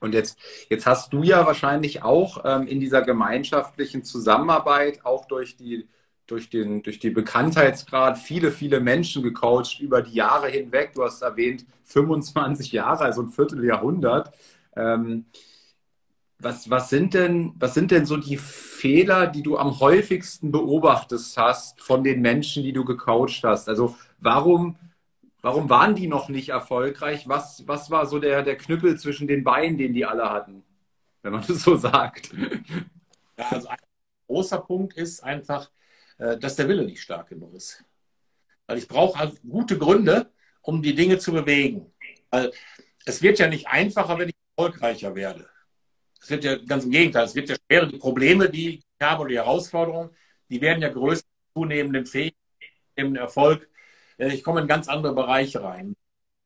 Und 0.00 0.12
jetzt, 0.12 0.38
jetzt 0.68 0.86
hast 0.86 1.12
du 1.12 1.22
ja 1.22 1.46
wahrscheinlich 1.46 2.02
auch 2.02 2.44
ähm, 2.44 2.66
in 2.66 2.80
dieser 2.80 3.02
gemeinschaftlichen 3.02 4.04
Zusammenarbeit, 4.04 5.04
auch 5.04 5.24
durch 5.26 5.56
die 5.56 5.88
durch, 6.26 6.48
den, 6.48 6.82
durch 6.82 6.98
die 6.98 7.10
Bekanntheitsgrad 7.10 8.18
viele, 8.18 8.50
viele 8.50 8.80
Menschen 8.80 9.22
gecoacht 9.22 9.80
über 9.80 10.02
die 10.02 10.14
Jahre 10.14 10.48
hinweg. 10.48 10.92
Du 10.94 11.04
hast 11.04 11.22
erwähnt, 11.22 11.66
25 11.84 12.72
Jahre, 12.72 13.04
also 13.04 13.22
ein 13.22 13.28
Vierteljahrhundert. 13.28 14.32
Ähm, 14.76 15.26
was, 16.38 16.68
was, 16.70 16.90
sind 16.90 17.14
denn, 17.14 17.54
was 17.58 17.74
sind 17.74 17.90
denn 17.90 18.06
so 18.06 18.16
die 18.16 18.36
Fehler, 18.36 19.26
die 19.26 19.42
du 19.42 19.56
am 19.56 19.80
häufigsten 19.80 20.50
beobachtet 20.50 21.20
hast 21.36 21.80
von 21.80 22.04
den 22.04 22.20
Menschen, 22.20 22.62
die 22.62 22.72
du 22.72 22.84
gecoacht 22.84 23.42
hast? 23.44 23.68
Also 23.68 23.96
warum, 24.18 24.76
warum 25.42 25.68
waren 25.68 25.94
die 25.94 26.06
noch 26.06 26.28
nicht 26.28 26.48
erfolgreich? 26.48 27.28
Was, 27.28 27.66
was 27.66 27.90
war 27.90 28.06
so 28.06 28.18
der, 28.18 28.42
der 28.42 28.56
Knüppel 28.56 28.98
zwischen 28.98 29.26
den 29.28 29.44
Beinen, 29.44 29.78
den 29.78 29.92
die 29.92 30.06
alle 30.06 30.30
hatten, 30.30 30.64
wenn 31.22 31.32
man 31.32 31.44
das 31.46 31.62
so 31.62 31.76
sagt? 31.76 32.30
Ja, 33.38 33.46
also 33.50 33.68
ein 33.68 33.76
großer 34.26 34.58
Punkt 34.58 34.94
ist 34.94 35.22
einfach, 35.22 35.70
dass 36.18 36.56
der 36.56 36.68
Wille 36.68 36.84
nicht 36.84 37.02
stark 37.02 37.28
genug 37.28 37.54
ist. 37.54 37.84
Weil 38.66 38.78
ich 38.78 38.88
brauche 38.88 39.18
halt 39.18 39.40
gute 39.42 39.76
Gründe, 39.78 40.30
um 40.62 40.82
die 40.82 40.94
Dinge 40.94 41.18
zu 41.18 41.32
bewegen. 41.32 41.92
Weil 42.30 42.52
es 43.04 43.22
wird 43.22 43.38
ja 43.38 43.48
nicht 43.48 43.66
einfacher, 43.66 44.18
wenn 44.18 44.30
ich 44.30 44.36
erfolgreicher 44.56 45.14
werde. 45.14 45.48
Es 46.20 46.30
wird 46.30 46.44
ja 46.44 46.56
ganz 46.56 46.84
im 46.84 46.90
Gegenteil, 46.90 47.24
es 47.24 47.34
wird 47.34 47.50
ja 47.50 47.56
schwerer. 47.66 47.86
Die 47.86 47.98
Probleme, 47.98 48.48
die 48.48 48.78
ich 48.78 48.84
habe 49.02 49.22
oder 49.22 49.28
die 49.28 49.36
Herausforderungen, 49.36 50.10
die 50.48 50.60
werden 50.60 50.80
ja 50.80 50.88
größer, 50.88 51.24
zunehmenden 51.54 52.06
Fähigkeiten, 52.06 52.40
zunehmenden 52.94 53.22
Erfolg. 53.22 53.68
Äh, 54.16 54.32
ich 54.32 54.42
komme 54.42 54.62
in 54.62 54.66
ganz 54.66 54.88
andere 54.88 55.14
Bereiche 55.14 55.62
rein. 55.62 55.94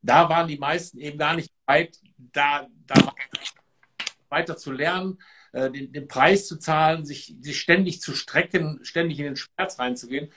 Da 0.03 0.29
waren 0.29 0.49
die 0.49 0.59
meisten 0.59 0.99
eben 0.99 1.19
gar 1.19 1.35
nicht 1.35 1.53
bereit, 1.65 1.99
da, 2.17 2.67
da 2.87 3.15
weiter 4.29 4.57
zu 4.57 4.73
lernen, 4.73 5.19
äh, 5.53 5.71
den, 5.71 5.93
den 5.93 6.09
Preis 6.09 6.47
zu 6.47 6.59
zahlen, 6.59 7.05
sich, 7.05 7.35
sich 7.41 7.59
ständig 7.59 8.01
zu 8.01 8.15
strecken, 8.15 8.81
ständig 8.83 9.19
in 9.19 9.27
den 9.27 9.37
Schmerz 9.37 9.79
reinzugehen, 9.79 10.31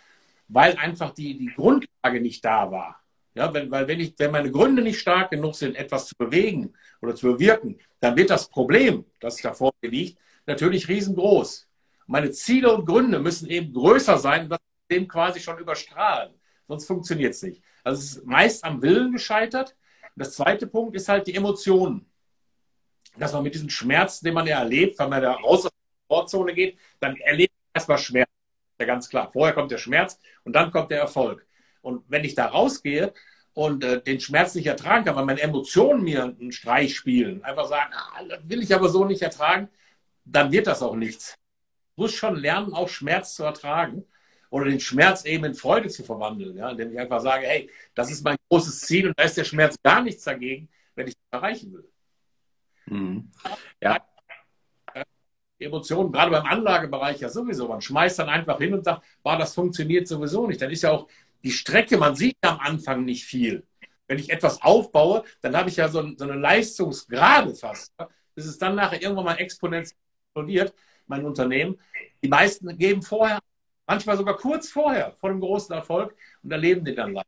weil 0.47 0.75
einfach 0.77 1.11
die, 1.13 1.37
die 1.37 1.53
Grundlage 1.55 2.21
nicht 2.21 2.43
da 2.43 2.71
war. 2.71 3.01
Ja, 3.33 3.53
wenn, 3.53 3.71
weil 3.71 3.87
wenn, 3.87 3.99
ich, 3.99 4.13
wenn 4.17 4.31
meine 4.31 4.51
Gründe 4.51 4.81
nicht 4.81 4.99
stark 4.99 5.31
genug 5.31 5.55
sind, 5.55 5.75
etwas 5.77 6.07
zu 6.07 6.15
bewegen 6.17 6.73
oder 7.01 7.15
zu 7.15 7.27
bewirken, 7.31 7.79
dann 8.01 8.17
wird 8.17 8.29
das 8.29 8.49
Problem, 8.49 9.05
das 9.19 9.37
davor 9.37 9.71
mir 9.81 9.89
liegt, 9.89 10.17
natürlich 10.45 10.89
riesengroß. 10.89 11.67
Meine 12.07 12.31
Ziele 12.31 12.73
und 12.73 12.85
Gründe 12.85 13.19
müssen 13.19 13.49
eben 13.49 13.71
größer 13.73 14.17
sein, 14.17 14.49
das 14.49 14.59
dem 14.91 15.07
quasi 15.07 15.39
schon 15.39 15.57
überstrahlen. 15.57 16.33
Sonst 16.67 16.85
funktioniert 16.85 17.33
es 17.33 17.41
nicht. 17.41 17.63
Also 17.83 18.01
es 18.01 18.17
ist 18.17 18.25
meist 18.25 18.63
am 18.63 18.81
Willen 18.81 19.13
gescheitert. 19.13 19.75
Das 20.15 20.33
zweite 20.33 20.67
Punkt 20.67 20.95
ist 20.95 21.07
halt 21.07 21.27
die 21.27 21.35
Emotionen 21.35 22.10
dass 23.17 23.33
man 23.33 23.43
mit 23.43 23.53
diesem 23.53 23.69
Schmerz, 23.69 24.21
den 24.21 24.33
man 24.33 24.47
ja 24.47 24.59
erlebt, 24.59 24.97
wenn 24.99 25.09
man 25.09 25.21
da 25.21 25.33
raus 25.33 25.65
aus 25.65 25.71
der 25.71 26.05
Sportzone 26.05 26.53
geht, 26.53 26.77
dann 26.99 27.15
erlebt 27.17 27.53
man 27.53 27.79
erstmal 27.79 27.97
Schmerz. 27.97 28.29
Ja, 28.79 28.85
ganz 28.85 29.09
klar. 29.09 29.29
Vorher 29.31 29.53
kommt 29.53 29.71
der 29.71 29.77
Schmerz 29.77 30.19
und 30.43 30.53
dann 30.53 30.71
kommt 30.71 30.91
der 30.91 30.99
Erfolg. 30.99 31.45
Und 31.81 32.03
wenn 32.07 32.23
ich 32.23 32.35
da 32.35 32.47
rausgehe 32.47 33.13
und 33.53 33.83
äh, 33.83 34.01
den 34.01 34.19
Schmerz 34.19 34.55
nicht 34.55 34.67
ertragen 34.67 35.05
kann, 35.05 35.15
weil 35.15 35.25
meine 35.25 35.41
Emotionen 35.41 36.03
mir 36.03 36.23
einen 36.23 36.51
Streich 36.51 36.95
spielen, 36.95 37.43
einfach 37.43 37.67
sagen, 37.67 37.91
ah, 37.93 38.23
das 38.27 38.39
will 38.47 38.63
ich 38.63 38.73
aber 38.73 38.89
so 38.89 39.05
nicht 39.05 39.21
ertragen, 39.21 39.69
dann 40.25 40.51
wird 40.51 40.67
das 40.67 40.81
auch 40.81 40.95
nichts. 40.95 41.35
Ich 41.91 41.97
muss 41.97 42.13
schon 42.13 42.35
lernen, 42.35 42.73
auch 42.73 42.89
Schmerz 42.89 43.35
zu 43.35 43.43
ertragen 43.43 44.05
oder 44.49 44.65
den 44.65 44.79
Schmerz 44.79 45.25
eben 45.25 45.45
in 45.45 45.53
Freude 45.53 45.89
zu 45.89 46.03
verwandeln, 46.03 46.57
ja, 46.57 46.69
indem 46.71 46.91
ich 46.91 46.99
einfach 46.99 47.21
sage, 47.21 47.47
hey, 47.47 47.69
das 47.95 48.11
ist 48.11 48.23
mein 48.23 48.37
großes 48.49 48.81
Ziel 48.81 49.07
und 49.07 49.19
da 49.19 49.23
ist 49.23 49.37
der 49.37 49.43
Schmerz 49.43 49.75
gar 49.83 50.01
nichts 50.01 50.23
dagegen, 50.23 50.69
wenn 50.95 51.07
ich 51.07 51.15
das 51.15 51.39
erreichen 51.39 51.73
will. 51.73 51.90
Mhm. 52.91 53.31
Ja. 53.81 53.97
Emotionen, 55.59 56.11
gerade 56.11 56.31
beim 56.31 56.45
Anlagebereich 56.45 57.19
ja 57.19 57.29
sowieso. 57.29 57.67
Man 57.67 57.81
schmeißt 57.81 58.17
dann 58.17 58.29
einfach 58.29 58.57
hin 58.57 58.73
und 58.73 58.83
sagt, 58.83 59.03
boah, 59.21 59.37
das 59.37 59.53
funktioniert 59.53 60.07
sowieso 60.07 60.47
nicht. 60.47 60.61
Dann 60.61 60.71
ist 60.71 60.81
ja 60.81 60.91
auch 60.91 61.07
die 61.43 61.51
Strecke, 61.51 61.97
man 61.97 62.15
sieht 62.15 62.37
am 62.41 62.59
Anfang 62.59 63.05
nicht 63.05 63.25
viel. 63.25 63.63
Wenn 64.07 64.17
ich 64.17 64.31
etwas 64.31 64.61
aufbaue, 64.61 65.23
dann 65.41 65.55
habe 65.55 65.69
ich 65.69 65.75
ja 65.75 65.87
so, 65.87 66.15
so 66.17 66.23
eine 66.23 66.33
Leistungsgrade 66.33 67.53
fast. 67.53 67.93
Bis 68.33 68.45
es 68.45 68.57
dann 68.57 68.75
nachher 68.75 69.01
irgendwann 69.01 69.25
mal 69.25 69.35
exponentiell 69.35 69.97
explodiert, 70.31 70.73
mein 71.07 71.25
Unternehmen. 71.25 71.77
Die 72.23 72.29
meisten 72.29 72.77
geben 72.77 73.01
vorher, 73.01 73.39
manchmal 73.85 74.17
sogar 74.17 74.37
kurz 74.37 74.69
vorher, 74.69 75.13
vor 75.13 75.29
dem 75.29 75.41
großen 75.41 75.75
Erfolg 75.75 76.15
und 76.41 76.51
erleben 76.51 76.85
den 76.85 76.95
dann 76.95 77.13
leider. 77.13 77.27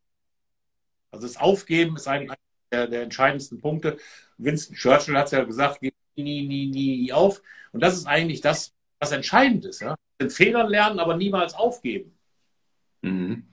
Also 1.12 1.28
das 1.28 1.38
Aufgeben 1.38 1.96
ist 1.98 2.08
ein 2.08 2.32
der, 2.74 2.88
der 2.88 3.04
entscheidendsten 3.04 3.62
Punkte. 3.62 3.98
Winston 4.38 4.76
Churchill 4.76 5.18
hat 5.18 5.28
es 5.28 5.32
ja 5.32 5.44
gesagt, 5.44 5.82
nie, 5.82 5.94
nie, 6.16 6.46
nie, 6.46 6.68
nie 6.68 7.14
auf. 7.14 7.42
Und 7.72 7.82
das 7.82 7.96
ist 7.96 8.08
eigentlich 8.08 8.42
das, 8.42 8.74
was 9.00 9.12
entscheidend 9.12 9.66
ist. 9.66 9.82
Ja? 9.82 9.96
Den 10.20 10.30
Fehlern 10.30 10.68
lernen, 10.68 11.00
aber 11.00 11.16
niemals 11.16 11.54
aufgeben. 11.54 12.18
Mhm. 13.02 13.48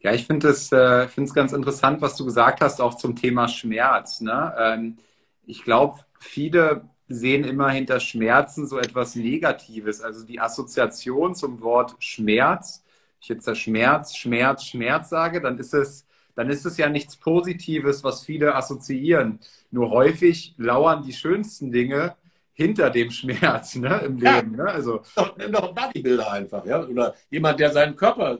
Ja, 0.00 0.12
ich 0.12 0.26
finde 0.26 0.48
es 0.48 0.70
äh, 0.72 1.08
ganz 1.34 1.52
interessant, 1.52 2.00
was 2.00 2.16
du 2.16 2.24
gesagt 2.24 2.60
hast, 2.60 2.80
auch 2.80 2.94
zum 2.94 3.16
Thema 3.16 3.48
Schmerz. 3.48 4.20
Ne? 4.20 4.54
Ähm, 4.58 4.98
ich 5.46 5.64
glaube, 5.64 6.00
viele 6.20 6.88
sehen 7.08 7.44
immer 7.44 7.70
hinter 7.70 8.00
Schmerzen 8.00 8.66
so 8.66 8.78
etwas 8.78 9.14
Negatives. 9.14 10.00
Also 10.00 10.24
die 10.24 10.40
Assoziation 10.40 11.34
zum 11.34 11.60
Wort 11.60 11.96
Schmerz. 11.98 12.82
Ich 13.20 13.28
jetzt 13.28 13.46
der 13.46 13.54
Schmerz, 13.54 14.16
Schmerz, 14.16 14.64
Schmerz 14.64 15.08
sage, 15.08 15.40
dann 15.40 15.58
ist 15.58 15.74
es 15.74 16.06
dann 16.36 16.50
ist 16.50 16.64
es 16.66 16.76
ja 16.76 16.88
nichts 16.88 17.16
Positives, 17.16 18.04
was 18.04 18.22
viele 18.22 18.54
assoziieren. 18.54 19.40
Nur 19.70 19.90
häufig 19.90 20.54
lauern 20.58 21.02
die 21.02 21.14
schönsten 21.14 21.72
Dinge 21.72 22.14
hinter 22.52 22.90
dem 22.90 23.10
Schmerz 23.10 23.74
ne, 23.74 24.02
im 24.04 24.18
Leben. 24.18 24.54
Ja. 24.54 24.64
Ne? 24.64 24.70
Also, 24.70 25.02
Nimm 25.38 25.52
doch 25.52 25.74
Bodybuilder 25.74 26.30
einfach, 26.30 26.64
ja. 26.64 26.84
Oder 26.84 27.14
jemand, 27.30 27.58
der 27.58 27.72
seinen 27.72 27.96
Körper 27.96 28.38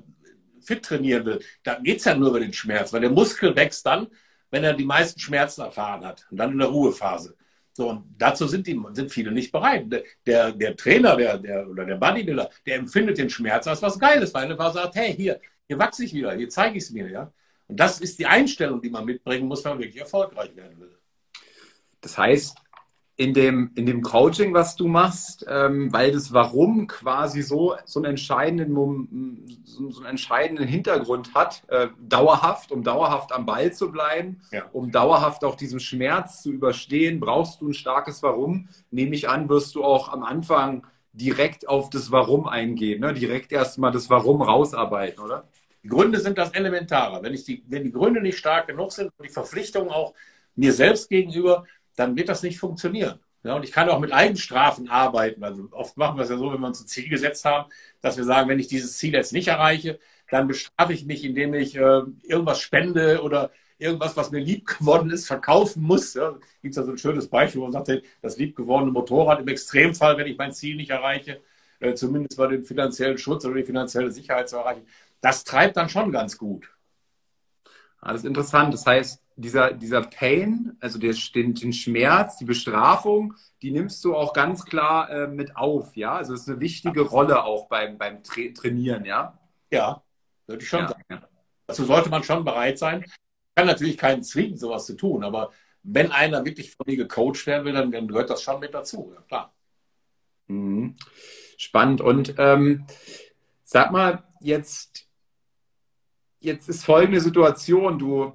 fit 0.61 0.83
trainieren 0.83 1.25
will. 1.25 1.41
Da 1.63 1.79
geht 1.79 1.99
es 1.99 2.05
ja 2.05 2.15
nur 2.15 2.31
über 2.31 2.41
den 2.41 2.53
Schmerz, 2.53 2.93
weil 2.93 3.01
der 3.01 3.11
Muskel 3.11 3.57
wächst 3.57 3.85
dann, 3.87 4.09
wenn 4.51 4.63
er 4.63 4.75
die 4.75 4.85
meisten 4.85 5.19
Schmerzen 5.19 5.63
erfahren 5.63 6.05
hat. 6.05 6.27
Und 6.31 6.37
dann 6.37 6.53
in 6.53 6.59
der 6.59 6.69
Ruhephase. 6.69 7.35
So, 7.73 7.91
und 7.91 8.05
dazu 8.19 8.47
sind, 8.47 8.67
die, 8.67 8.79
sind 8.93 9.11
viele 9.11 9.33
nicht 9.33 9.53
bereit. 9.53 9.87
Der, 10.27 10.53
der 10.53 10.77
Trainer 10.77 11.17
der, 11.17 11.39
der, 11.39 11.69
oder 11.69 11.85
der 11.87 11.97
Bodybuilder, 11.97 12.51
der 12.67 12.77
empfindet 12.77 13.17
den 13.19 13.31
Schmerz 13.31 13.67
als 13.67 13.83
was 13.83 13.99
Geiles, 13.99 14.35
weil 14.35 14.51
er 14.51 14.73
sagt, 14.73 14.97
hey, 14.97 15.15
hier, 15.15 15.41
hier 15.67 15.79
wachse 15.79 16.05
ich 16.05 16.13
wieder, 16.13 16.35
hier 16.35 16.49
zeige 16.49 16.77
ich 16.77 16.85
es 16.85 16.91
mir. 16.91 17.09
Ja? 17.09 17.33
Und 17.69 17.81
das 17.81 18.01
ist 18.01 18.19
die 18.19 18.27
Einstellung, 18.27 18.81
die 18.81 18.91
man 18.91 19.05
mitbringen 19.05 19.49
muss, 19.49 19.65
wenn 19.65 19.73
man 19.73 19.81
wirklich 19.81 20.01
erfolgreich 20.01 20.55
werden 20.55 20.79
will. 20.79 20.97
Das 22.01 22.17
heißt, 22.17 22.57
in 23.19 23.33
dem, 23.33 23.71
in 23.75 23.87
dem 23.87 24.03
Coaching, 24.03 24.53
was 24.53 24.77
du 24.77 24.89
machst, 24.89 25.47
ähm, 25.49 25.91
weil 25.91 26.13
das 26.13 26.35
Warum 26.35 26.87
quasi 26.87 27.41
so, 27.41 27.75
so, 27.87 27.99
einen 27.99 28.11
entscheidenden, 28.11 29.63
so, 29.65 29.91
so 29.91 30.01
einen 30.01 30.11
entscheidenden 30.11 30.69
Hintergrund 30.69 31.35
hat, 31.35 31.63
äh, 31.69 31.89
dauerhaft, 31.99 32.73
um 32.73 32.83
dauerhaft 32.85 33.33
am 33.33 33.47
Ball 33.47 33.73
zu 33.73 33.91
bleiben, 33.91 34.43
ja. 34.53 34.65
um 34.73 34.93
dauerhaft 34.93 35.45
auch 35.45 35.55
diesen 35.55 35.81
Schmerz 35.81 36.43
zu 36.43 36.53
überstehen, 36.53 37.19
brauchst 37.19 37.63
du 37.63 37.69
ein 37.69 37.75
starkes 37.75 38.23
Warum. 38.23 38.69
Nehme 38.91 39.15
ich 39.15 39.31
an, 39.31 39.49
wirst 39.49 39.75
du 39.75 39.83
auch 39.83 40.13
am 40.13 40.23
Anfang 40.23 40.87
direkt 41.15 41.67
auf 41.67 41.89
das 41.89 42.13
Warum 42.13 42.47
eingehen, 42.47 43.01
ne? 43.01 43.15
direkt 43.15 43.51
erstmal 43.51 43.93
das 43.93 44.11
Warum 44.11 44.43
rausarbeiten, 44.43 45.25
oder? 45.25 45.49
Die 45.87 45.91
Gründe 45.91 46.19
sind 46.19 46.37
das 46.37 46.51
Elementare. 46.51 47.23
Wenn, 47.23 47.33
ich 47.33 47.45
die, 47.45 47.63
wenn 47.69 47.85
die 47.85 47.93
Gründe 47.93 48.21
nicht 48.21 48.37
stark 48.37 48.67
genug 48.67 48.91
sind 48.91 49.13
und 49.17 49.25
die 49.25 49.33
Verpflichtungen 49.33 49.89
auch 49.89 50.15
mir 50.57 50.73
selbst 50.73 51.09
gegenüber, 51.09 51.65
dann 51.95 52.17
wird 52.17 52.29
das 52.29 52.43
nicht 52.43 52.59
funktionieren. 52.59 53.21
Ja, 53.45 53.55
und 53.55 53.63
ich 53.63 53.71
kann 53.71 53.89
auch 53.89 54.01
mit 54.01 54.13
Eigenstrafen 54.13 54.89
arbeiten. 54.89 55.45
Also 55.45 55.69
oft 55.71 55.97
machen 55.97 56.17
wir 56.17 56.25
es 56.25 56.31
ja 56.31 56.39
so, 56.39 56.53
wenn 56.53 56.61
wir 56.61 56.67
uns 56.67 56.81
ein 56.81 56.89
Ziel 56.89 57.09
gesetzt 57.09 57.45
haben, 57.45 57.71
dass 58.01 58.17
wir 58.17 58.25
sagen, 58.25 58.49
wenn 58.49 58.59
ich 58.59 58.67
dieses 58.67 58.99
Ziel 58.99 59.13
jetzt 59.13 59.33
nicht 59.33 59.47
erreiche, 59.47 60.01
dann 60.29 60.49
bestrafe 60.49 60.93
ich 60.93 61.07
mich, 61.07 61.23
indem 61.25 61.55
ich 61.55 61.77
äh, 61.77 62.03
irgendwas 62.25 62.61
spende 62.61 63.23
oder 63.23 63.53
irgendwas, 63.79 64.17
was 64.17 64.33
mir 64.33 64.41
lieb 64.41 64.67
geworden 64.67 65.11
ist, 65.11 65.29
verkaufen 65.29 65.85
muss. 65.85 66.15
Ja, 66.15 66.33
gibt 66.63 66.73
es 66.73 66.79
ja 66.79 66.83
so 66.83 66.91
ein 66.91 66.99
schönes 66.99 67.29
Beispiel, 67.29 67.61
wo 67.61 67.69
man 67.69 67.85
sagt, 67.85 68.03
das 68.23 68.39
lieb 68.39 68.57
gewordene 68.57 68.91
Motorrad 68.91 69.39
im 69.39 69.47
Extremfall, 69.47 70.19
wenn 70.19 70.27
ich 70.27 70.37
mein 70.37 70.53
Ziel 70.53 70.75
nicht 70.75 70.91
erreiche, 70.91 71.41
äh, 71.79 71.95
zumindest 71.95 72.39
bei 72.39 72.49
dem 72.49 72.65
finanziellen 72.65 73.19
Schutz 73.19 73.45
oder 73.45 73.55
die 73.55 73.63
finanzielle 73.63 74.11
Sicherheit 74.11 74.49
zu 74.49 74.57
erreichen, 74.57 74.83
das 75.21 75.45
treibt 75.45 75.77
dann 75.77 75.89
schon 75.89 76.13
ganz 76.13 76.39
gut. 76.39 76.71
Ah, 78.01 78.13
das 78.13 78.23
ist 78.23 78.29
interessant. 78.29 78.73
Das 78.73 78.87
heißt, 78.87 79.23
dieser, 79.37 79.73
dieser 79.73 80.03
Pain, 80.03 80.77
also 80.81 80.99
der, 80.99 81.15
den, 81.35 81.55
den 81.55 81.73
Schmerz, 81.73 82.39
die 82.39 82.45
Bestrafung, 82.45 83.35
die 83.63 83.71
nimmst 83.71 84.05
du 84.05 84.15
auch 84.15 84.33
ganz 84.33 84.65
klar 84.65 85.11
äh, 85.11 85.27
mit 85.29 85.57
auf, 85.57 85.97
ja? 85.97 86.15
Also 86.17 86.33
das 86.33 86.43
ist 86.43 86.49
eine 86.49 86.61
wichtige 86.61 87.03
Rolle 87.03 87.45
auch 87.45 87.69
beim, 87.69 87.99
beim 87.99 88.23
Tra 88.23 88.43
Trainieren, 88.55 89.05
ja? 89.05 89.39
Ja, 89.71 90.03
würde 90.47 90.63
ich 90.63 90.69
schon 90.69 90.81
ja, 90.81 90.89
sagen. 90.89 91.05
Ja. 91.11 91.29
Dazu 91.67 91.85
sollte 91.85 92.09
man 92.09 92.23
schon 92.23 92.45
bereit 92.45 92.79
sein. 92.79 93.03
Ich 93.05 93.55
kann 93.55 93.67
natürlich 93.67 93.99
keinen 93.99 94.23
zwingen, 94.23 94.57
sowas 94.57 94.87
zu 94.87 94.95
tun, 94.95 95.25
aber 95.25 95.53
wenn 95.83 96.13
einer 96.13 96.45
wirklich 96.45 96.75
von 96.75 96.87
mir 96.87 96.97
gecoacht 96.97 97.47
werden 97.47 97.65
will, 97.65 97.73
dann, 97.73 97.91
dann 97.91 98.09
gehört 98.09 98.31
das 98.31 98.43
schon 98.43 98.61
mit 98.61 98.75
dazu, 98.75 99.13
ja 99.15 99.21
klar. 99.23 99.55
Mhm. 100.47 100.97
Spannend. 101.57 102.01
Und 102.01 102.35
ähm, 102.39 102.87
sag 103.65 103.91
mal, 103.91 104.25
jetzt 104.41 105.06
jetzt 106.41 106.69
ist 106.69 106.85
folgende 106.85 107.21
Situation, 107.21 107.99
du, 107.99 108.33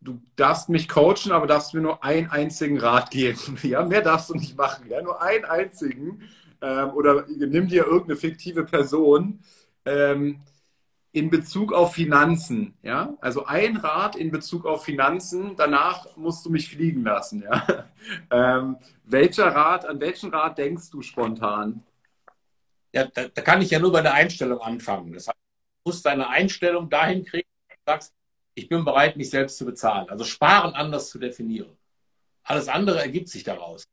du 0.00 0.20
darfst 0.36 0.68
mich 0.68 0.88
coachen, 0.88 1.32
aber 1.32 1.46
darfst 1.46 1.74
mir 1.74 1.80
nur 1.80 2.02
einen 2.04 2.30
einzigen 2.30 2.78
Rat 2.78 3.10
geben. 3.10 3.58
Ja, 3.62 3.84
mehr 3.84 4.02
darfst 4.02 4.30
du 4.30 4.34
nicht 4.34 4.56
machen, 4.56 4.88
ja, 4.88 5.02
nur 5.02 5.20
einen 5.22 5.44
einzigen. 5.44 6.22
Ähm, 6.62 6.90
oder 6.90 7.24
nimm 7.28 7.68
dir 7.68 7.86
irgendeine 7.86 8.16
fiktive 8.16 8.64
Person 8.64 9.40
ähm, 9.84 10.40
in 11.12 11.30
Bezug 11.30 11.72
auf 11.72 11.94
Finanzen. 11.94 12.74
Ja, 12.82 13.14
also 13.20 13.46
ein 13.46 13.76
Rat 13.76 14.16
in 14.16 14.30
Bezug 14.30 14.66
auf 14.66 14.84
Finanzen. 14.84 15.56
Danach 15.56 16.16
musst 16.16 16.44
du 16.44 16.50
mich 16.50 16.68
fliegen 16.70 17.02
lassen. 17.02 17.42
Ja, 17.42 17.86
ähm, 18.30 18.76
welcher 19.04 19.46
Rat? 19.54 19.86
An 19.86 20.00
welchen 20.00 20.30
Rat 20.30 20.58
denkst 20.58 20.90
du 20.90 21.02
spontan? 21.02 21.82
Ja, 22.92 23.06
da, 23.06 23.28
da 23.28 23.42
kann 23.42 23.62
ich 23.62 23.70
ja 23.70 23.78
nur 23.78 23.92
bei 23.92 24.02
der 24.02 24.14
Einstellung 24.14 24.60
anfangen. 24.60 25.12
Das 25.12 25.28
heißt, 25.28 25.39
musst 25.84 26.04
deine 26.06 26.28
Einstellung 26.28 26.88
dahin 26.88 27.24
kriegen, 27.24 27.48
dass 27.68 27.76
du 27.76 27.82
sagst, 27.92 28.14
ich 28.54 28.68
bin 28.68 28.84
bereit, 28.84 29.16
mich 29.16 29.30
selbst 29.30 29.56
zu 29.56 29.64
bezahlen. 29.64 30.08
Also 30.08 30.24
sparen 30.24 30.74
anders 30.74 31.08
zu 31.10 31.18
definieren. 31.18 31.76
Alles 32.42 32.68
andere 32.68 33.00
ergibt 33.00 33.28
sich 33.28 33.44
daraus. 33.44 33.84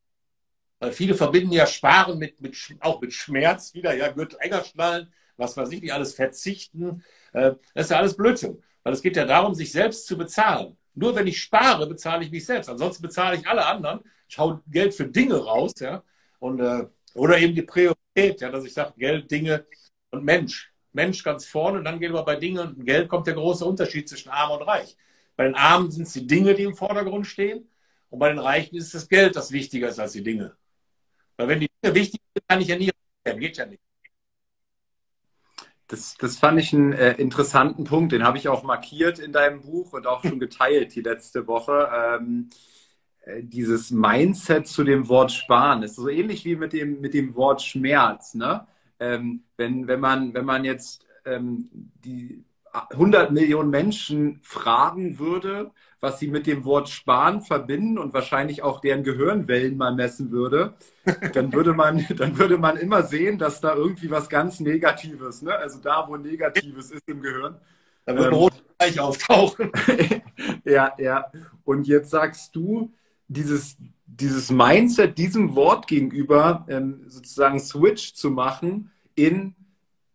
Weil 0.80 0.92
viele 0.92 1.14
verbinden 1.14 1.52
ja 1.52 1.66
Sparen 1.66 2.18
mit, 2.18 2.40
mit 2.40 2.56
auch 2.80 3.00
mit 3.00 3.12
Schmerz 3.12 3.74
wieder, 3.74 3.94
ja, 3.94 4.08
Gürtel 4.08 4.38
enger 4.40 4.64
schnallen, 4.64 5.12
was 5.36 5.56
weiß 5.56 5.70
ich 5.72 5.80
nicht, 5.80 5.92
alles 5.92 6.14
verzichten. 6.14 7.04
Äh, 7.32 7.54
das 7.74 7.86
ist 7.86 7.90
ja 7.90 7.98
alles 7.98 8.16
Blödsinn. 8.16 8.62
Weil 8.82 8.92
es 8.92 9.02
geht 9.02 9.16
ja 9.16 9.24
darum, 9.24 9.54
sich 9.54 9.72
selbst 9.72 10.06
zu 10.06 10.16
bezahlen. 10.16 10.76
Nur 10.94 11.14
wenn 11.14 11.26
ich 11.26 11.40
spare, 11.40 11.86
bezahle 11.86 12.24
ich 12.24 12.30
mich 12.30 12.44
selbst. 12.44 12.68
Ansonsten 12.68 13.02
bezahle 13.02 13.36
ich 13.36 13.46
alle 13.46 13.66
anderen. 13.66 14.00
Ich 14.28 14.38
hau 14.38 14.60
Geld 14.68 14.94
für 14.94 15.06
Dinge 15.06 15.36
raus, 15.36 15.72
ja. 15.80 16.02
Und, 16.38 16.60
äh, 16.60 16.86
oder 17.14 17.38
eben 17.38 17.54
die 17.54 17.62
Priorität, 17.62 18.40
ja, 18.40 18.50
dass 18.50 18.64
ich 18.64 18.74
sage, 18.74 18.94
Geld, 18.96 19.30
Dinge 19.30 19.66
und 20.10 20.24
Mensch. 20.24 20.72
Mensch 20.92 21.22
ganz 21.22 21.46
vorne 21.46 21.78
und 21.78 21.84
dann 21.84 22.00
gehen 22.00 22.12
wir 22.12 22.22
bei 22.22 22.36
Dingen 22.36 22.58
und 22.58 22.84
Geld 22.84 23.08
kommt 23.08 23.26
der 23.26 23.34
große 23.34 23.64
Unterschied 23.64 24.08
zwischen 24.08 24.30
Arm 24.30 24.52
und 24.52 24.62
Reich. 24.62 24.96
Bei 25.36 25.44
den 25.44 25.54
Armen 25.54 25.90
sind 25.90 26.06
es 26.06 26.12
die 26.14 26.26
Dinge, 26.26 26.54
die 26.54 26.64
im 26.64 26.74
Vordergrund 26.74 27.26
stehen 27.26 27.68
und 28.10 28.18
bei 28.18 28.28
den 28.28 28.38
Reichen 28.38 28.76
ist 28.76 28.94
das 28.94 29.08
Geld, 29.08 29.36
das 29.36 29.52
wichtiger 29.52 29.88
ist 29.88 30.00
als 30.00 30.12
die 30.12 30.22
Dinge. 30.22 30.56
Weil 31.36 31.48
wenn 31.48 31.60
die 31.60 31.70
Dinge 31.82 31.94
wichtig 31.94 32.20
sind, 32.34 32.48
kann 32.48 32.60
ich 32.60 32.68
ja 32.68 32.76
nie 32.76 32.90
geht 33.36 33.56
ja 33.56 33.66
nicht. 33.66 33.82
Das, 35.88 36.16
das 36.18 36.36
fand 36.36 36.60
ich 36.60 36.74
einen 36.74 36.92
äh, 36.92 37.12
interessanten 37.14 37.84
Punkt. 37.84 38.12
Den 38.12 38.22
habe 38.22 38.36
ich 38.36 38.48
auch 38.48 38.62
markiert 38.62 39.18
in 39.18 39.32
deinem 39.32 39.62
Buch 39.62 39.94
und 39.94 40.06
auch 40.06 40.22
schon 40.22 40.38
geteilt 40.38 40.94
die 40.94 41.00
letzte 41.00 41.46
Woche. 41.46 41.88
Ähm, 41.94 42.50
äh, 43.22 43.42
dieses 43.42 43.90
Mindset 43.90 44.66
zu 44.66 44.84
dem 44.84 45.08
Wort 45.08 45.32
Sparen 45.32 45.82
ist 45.82 45.96
so 45.96 46.08
ähnlich 46.08 46.44
wie 46.44 46.56
mit 46.56 46.74
dem, 46.74 47.00
mit 47.00 47.14
dem 47.14 47.34
Wort 47.34 47.62
Schmerz. 47.62 48.34
Ne? 48.34 48.66
Ähm, 49.00 49.44
wenn, 49.56 49.86
wenn, 49.86 50.00
man, 50.00 50.34
wenn 50.34 50.44
man 50.44 50.64
jetzt 50.64 51.04
ähm, 51.24 51.68
die 52.04 52.44
100 52.72 53.30
Millionen 53.32 53.70
Menschen 53.70 54.40
fragen 54.42 55.18
würde, 55.18 55.70
was 56.00 56.18
sie 56.20 56.28
mit 56.28 56.46
dem 56.46 56.64
Wort 56.64 56.88
Sparen 56.88 57.40
verbinden 57.40 57.98
und 57.98 58.14
wahrscheinlich 58.14 58.62
auch 58.62 58.80
deren 58.80 59.02
Gehirnwellen 59.02 59.76
mal 59.76 59.94
messen 59.94 60.30
würde, 60.30 60.74
dann 61.32 61.52
würde 61.52 61.72
man, 61.72 62.06
dann 62.16 62.38
würde 62.38 62.58
man 62.58 62.76
immer 62.76 63.02
sehen, 63.02 63.38
dass 63.38 63.60
da 63.60 63.74
irgendwie 63.74 64.10
was 64.10 64.28
ganz 64.28 64.60
Negatives, 64.60 65.42
ne? 65.42 65.54
also 65.54 65.78
da, 65.80 66.06
wo 66.06 66.16
Negatives 66.16 66.90
ist 66.90 67.08
im 67.08 67.22
Gehirn. 67.22 67.56
Da 68.04 68.16
wird 68.16 68.28
ähm, 68.28 68.34
rot 68.34 68.64
gleich 68.78 69.00
auftauchen. 69.00 69.70
ja, 70.64 70.94
ja. 70.98 71.30
Und 71.64 71.86
jetzt 71.86 72.10
sagst 72.10 72.54
du, 72.54 72.92
dieses, 73.26 73.76
dieses 74.08 74.50
Mindset 74.50 75.18
diesem 75.18 75.54
Wort 75.54 75.86
gegenüber 75.86 76.64
ähm, 76.68 77.04
sozusagen 77.06 77.60
Switch 77.60 78.14
zu 78.14 78.30
machen 78.30 78.90
in 79.14 79.54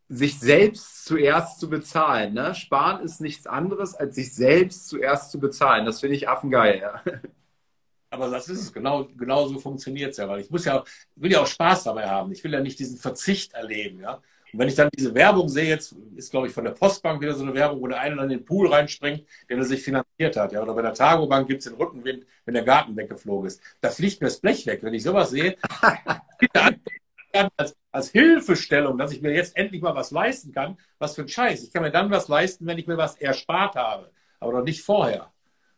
sich 0.10 0.40
selbst 0.40 1.06
zuerst 1.06 1.60
zu 1.60 1.70
bezahlen. 1.70 2.34
Ne? 2.34 2.54
Sparen 2.56 3.04
ist 3.04 3.22
nichts 3.22 3.48
anderes, 3.48 3.96
als 3.96 4.16
sich 4.16 4.34
selbst 4.34 4.88
zuerst 4.88 5.32
zu 5.32 5.40
bezahlen. 5.40 5.86
Das 5.86 6.02
finde 6.02 6.16
ich 6.16 6.28
affengeil. 6.28 6.80
Ja. 6.80 7.02
Aber 8.10 8.30
das 8.30 8.48
ist 8.48 8.62
es, 8.62 8.74
genau, 8.74 9.06
genau 9.18 9.48
so 9.48 9.58
funktioniert 9.58 10.12
es 10.12 10.18
ja, 10.18 10.30
weil 10.30 10.42
ich 10.42 10.52
muss 10.52 10.66
ja, 10.66 10.84
will 11.16 11.32
ja 11.32 11.42
auch 11.42 11.48
Spaß 11.48 11.86
dabei 11.86 12.08
haben. 12.08 12.32
Ich 12.32 12.44
will 12.44 12.54
ja 12.54 12.60
nicht 12.60 12.78
diesen 12.78 12.98
Verzicht 12.98 13.54
erleben, 13.54 14.02
ja. 14.02 14.22
Und 14.54 14.60
wenn 14.60 14.68
ich 14.68 14.76
dann 14.76 14.90
diese 14.96 15.16
Werbung 15.16 15.50
sehe, 15.50 15.66
jetzt 15.66 15.96
ist, 16.16 16.30
glaube 16.30 16.48
ich, 16.48 16.54
von 16.54 16.64
der 16.64 16.72
Postbank 16.72 17.20
wieder 17.22 17.34
so 17.34 17.44
eine 17.44 17.56
Werbung, 17.56 17.82
wo 17.82 17.88
der 17.88 18.00
eine 18.00 18.16
dann 18.16 18.26
in 18.26 18.38
den 18.38 18.46
Pool 18.46 18.72
reinspringt, 18.72 19.26
der 19.50 19.58
er 19.58 19.64
sich 19.64 19.82
finanziert 19.82 20.38
hat. 20.38 20.52
Ja? 20.52 20.62
Oder 20.62 20.76
bei 20.76 20.84
der 20.84 20.94
Tagobank 20.94 21.48
gibt 21.48 21.60
es 21.60 21.66
den 21.66 21.76
Rückenwind, 21.76 22.26
wenn 22.46 22.54
der 22.54 22.64
Garten 22.64 22.96
weggeflogen 22.96 23.48
ist. 23.48 23.62
Da 23.82 23.90
fliegt 23.90 24.22
mir 24.22 24.28
das 24.28 24.40
Blech 24.40 24.68
weg. 24.68 24.84
Wenn 24.84 24.94
ich 24.94 25.02
sowas 25.02 25.32
sehe, 25.32 25.58
als, 27.58 27.76
als 27.92 28.12
Hilfestellung, 28.12 28.98
dass 28.98 29.12
ich 29.12 29.22
mir 29.22 29.34
jetzt 29.34 29.58
endlich 29.58 29.82
mal 29.82 29.96
was 29.96 30.12
leisten 30.12 30.52
kann, 30.52 30.78
was 31.00 31.16
für 31.16 31.24
ein 31.24 31.30
Scheiß. 31.30 31.64
Ich 31.64 31.74
kann 31.74 31.82
mir 31.82 31.92
dann 31.92 32.12
was 32.12 32.28
leisten, 32.28 32.68
wenn 32.68 32.78
ich 32.78 32.86
mir 32.86 32.98
was 32.98 33.16
erspart 33.18 33.76
habe, 33.76 34.12
aber 34.40 34.52
doch 34.52 34.64
nicht 34.64 34.84
vorher. 34.84 35.32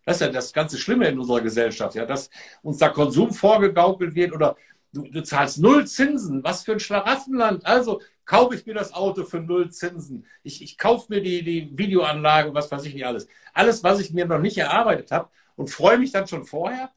Das 0.05 0.17
ist 0.17 0.21
ja 0.21 0.29
das 0.29 0.51
ganze 0.51 0.77
Schlimme 0.77 1.07
in 1.07 1.17
unserer 1.17 1.41
Gesellschaft, 1.41 1.95
ja, 1.95 2.05
dass 2.05 2.29
uns 2.61 2.77
da 2.77 2.89
Konsum 2.89 3.31
vorgegaukelt 3.31 4.15
wird 4.15 4.33
oder 4.33 4.57
du, 4.93 5.03
du 5.03 5.23
zahlst 5.23 5.59
null 5.59 5.87
Zinsen. 5.87 6.43
Was 6.43 6.63
für 6.63 6.73
ein 6.73 6.79
Schlaraffenland. 6.79 7.65
Also 7.65 8.01
kaufe 8.25 8.55
ich 8.55 8.65
mir 8.65 8.73
das 8.73 8.93
Auto 8.93 9.23
für 9.23 9.39
null 9.39 9.71
Zinsen. 9.71 10.25
Ich, 10.43 10.61
ich 10.61 10.77
kaufe 10.77 11.13
mir 11.13 11.21
die, 11.21 11.43
die 11.43 11.77
Videoanlage, 11.77 12.53
was 12.53 12.71
weiß 12.71 12.85
ich 12.85 12.93
nicht 12.93 13.05
alles. 13.05 13.27
Alles, 13.53 13.83
was 13.83 13.99
ich 13.99 14.11
mir 14.11 14.25
noch 14.25 14.39
nicht 14.39 14.57
erarbeitet 14.57 15.11
habe 15.11 15.29
und 15.55 15.69
freue 15.69 15.97
mich 15.97 16.11
dann 16.11 16.27
schon 16.27 16.45
vorher. 16.45 16.91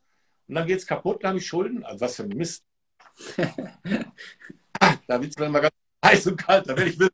Und 0.48 0.54
dann 0.54 0.66
geht 0.66 0.78
es 0.78 0.86
kaputt, 0.86 1.22
dann 1.22 1.30
habe 1.30 1.38
ich 1.38 1.46
Schulden. 1.46 1.84
Also 1.84 2.00
was 2.00 2.16
für 2.16 2.22
ein 2.22 2.30
Mist. 2.30 2.64
da 5.06 5.20
wird 5.20 5.30
es 5.30 5.36
dann 5.36 5.52
mal 5.52 5.60
ganz 5.60 5.74
heiß 6.04 6.26
und 6.28 6.36
kalt, 6.36 6.68
da 6.68 6.76
werde 6.76 6.90
ich 6.90 6.98
wissen. 6.98 7.12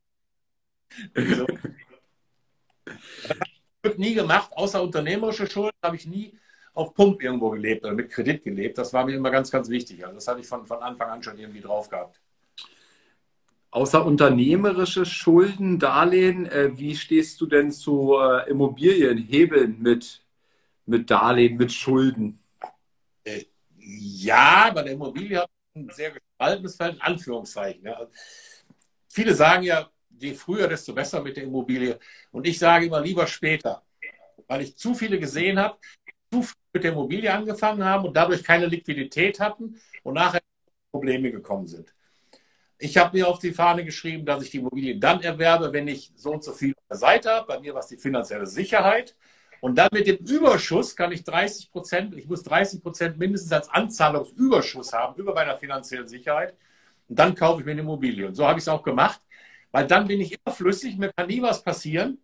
So. 1.36 1.46
wird 3.82 3.98
nie 3.98 4.14
gemacht, 4.14 4.52
außer 4.54 4.82
unternehmerische 4.82 5.48
Schulden 5.48 5.76
habe 5.82 5.96
ich 5.96 6.06
nie 6.06 6.38
auf 6.74 6.94
Pump 6.94 7.22
irgendwo 7.22 7.50
gelebt 7.50 7.84
oder 7.84 7.94
mit 7.94 8.10
Kredit 8.10 8.42
gelebt. 8.42 8.78
Das 8.78 8.92
war 8.92 9.04
mir 9.04 9.14
immer 9.14 9.30
ganz, 9.30 9.50
ganz 9.50 9.68
wichtig. 9.68 10.04
Also 10.04 10.16
das 10.16 10.28
hatte 10.28 10.40
ich 10.40 10.46
von, 10.46 10.66
von 10.66 10.82
Anfang 10.82 11.08
an 11.08 11.22
schon 11.22 11.38
irgendwie 11.38 11.60
drauf 11.60 11.88
gehabt. 11.88 12.20
Außer 13.74 14.06
unternehmerische 14.06 15.04
Schulden, 15.04 15.80
Darlehen, 15.80 16.46
äh, 16.46 16.78
wie 16.78 16.94
stehst 16.94 17.40
du 17.40 17.46
denn 17.46 17.72
zu 17.72 18.16
äh, 18.16 18.48
Immobilien, 18.48 19.18
Hebeln 19.18 19.82
mit, 19.82 20.22
mit 20.86 21.10
Darlehen, 21.10 21.56
mit 21.56 21.72
Schulden? 21.72 22.38
Äh, 23.24 23.46
ja, 23.76 24.70
bei 24.72 24.84
der 24.84 24.92
Immobilie 24.92 25.38
habe 25.38 25.50
ein 25.74 25.90
sehr 25.90 26.12
gespaltenes 26.12 26.76
Feld, 26.76 26.94
in 26.94 27.00
Anführungszeichen. 27.00 27.84
Ja. 27.84 28.06
Viele 29.08 29.34
sagen 29.34 29.64
ja, 29.64 29.90
je 30.20 30.34
früher, 30.34 30.68
desto 30.68 30.92
besser 30.92 31.20
mit 31.20 31.36
der 31.36 31.42
Immobilie. 31.42 31.98
Und 32.30 32.46
ich 32.46 32.56
sage 32.56 32.86
immer 32.86 33.00
lieber 33.00 33.26
später, 33.26 33.82
weil 34.46 34.60
ich 34.60 34.76
zu 34.76 34.94
viele 34.94 35.18
gesehen 35.18 35.58
habe, 35.58 35.78
zu 36.30 36.42
früh 36.42 36.54
mit 36.74 36.84
der 36.84 36.92
Immobilie 36.92 37.34
angefangen 37.34 37.82
haben 37.82 38.04
und 38.04 38.16
dadurch 38.16 38.44
keine 38.44 38.66
Liquidität 38.66 39.40
hatten 39.40 39.80
und 40.04 40.14
nachher 40.14 40.42
Probleme 40.92 41.32
gekommen 41.32 41.66
sind. 41.66 41.92
Ich 42.78 42.96
habe 42.96 43.16
mir 43.16 43.28
auf 43.28 43.38
die 43.38 43.52
Fahne 43.52 43.84
geschrieben, 43.84 44.26
dass 44.26 44.42
ich 44.42 44.50
die 44.50 44.58
Immobilie 44.58 44.98
dann 44.98 45.20
erwerbe, 45.22 45.72
wenn 45.72 45.88
ich 45.88 46.12
so 46.16 46.32
und 46.32 46.44
so 46.44 46.52
viel 46.52 46.72
auf 46.72 46.84
der 46.90 46.96
Seite 46.98 47.30
habe. 47.30 47.46
Bei 47.46 47.60
mir 47.60 47.72
war 47.74 47.80
es 47.80 47.86
die 47.86 47.96
finanzielle 47.96 48.46
Sicherheit. 48.46 49.16
Und 49.60 49.76
dann 49.78 49.88
mit 49.92 50.06
dem 50.06 50.16
Überschuss 50.16 50.94
kann 50.94 51.12
ich 51.12 51.24
30 51.24 51.70
Prozent, 51.70 52.14
ich 52.16 52.26
muss 52.28 52.42
30 52.42 52.82
Prozent 52.82 53.18
mindestens 53.18 53.52
als 53.52 53.68
Anzahlungsüberschuss 53.70 54.92
haben 54.92 55.16
über 55.16 55.34
meiner 55.34 55.56
finanziellen 55.56 56.08
Sicherheit. 56.08 56.54
Und 57.08 57.18
dann 57.18 57.34
kaufe 57.34 57.60
ich 57.60 57.66
mir 57.66 57.72
eine 57.72 57.80
Immobilie. 57.80 58.26
Und 58.26 58.34
so 58.34 58.46
habe 58.46 58.58
ich 58.58 58.64
es 58.64 58.68
auch 58.68 58.82
gemacht, 58.82 59.20
weil 59.70 59.86
dann 59.86 60.06
bin 60.06 60.20
ich 60.20 60.32
immer 60.32 60.54
flüssig, 60.54 60.98
mir 60.98 61.12
kann 61.14 61.28
nie 61.28 61.40
was 61.40 61.62
passieren. 61.62 62.18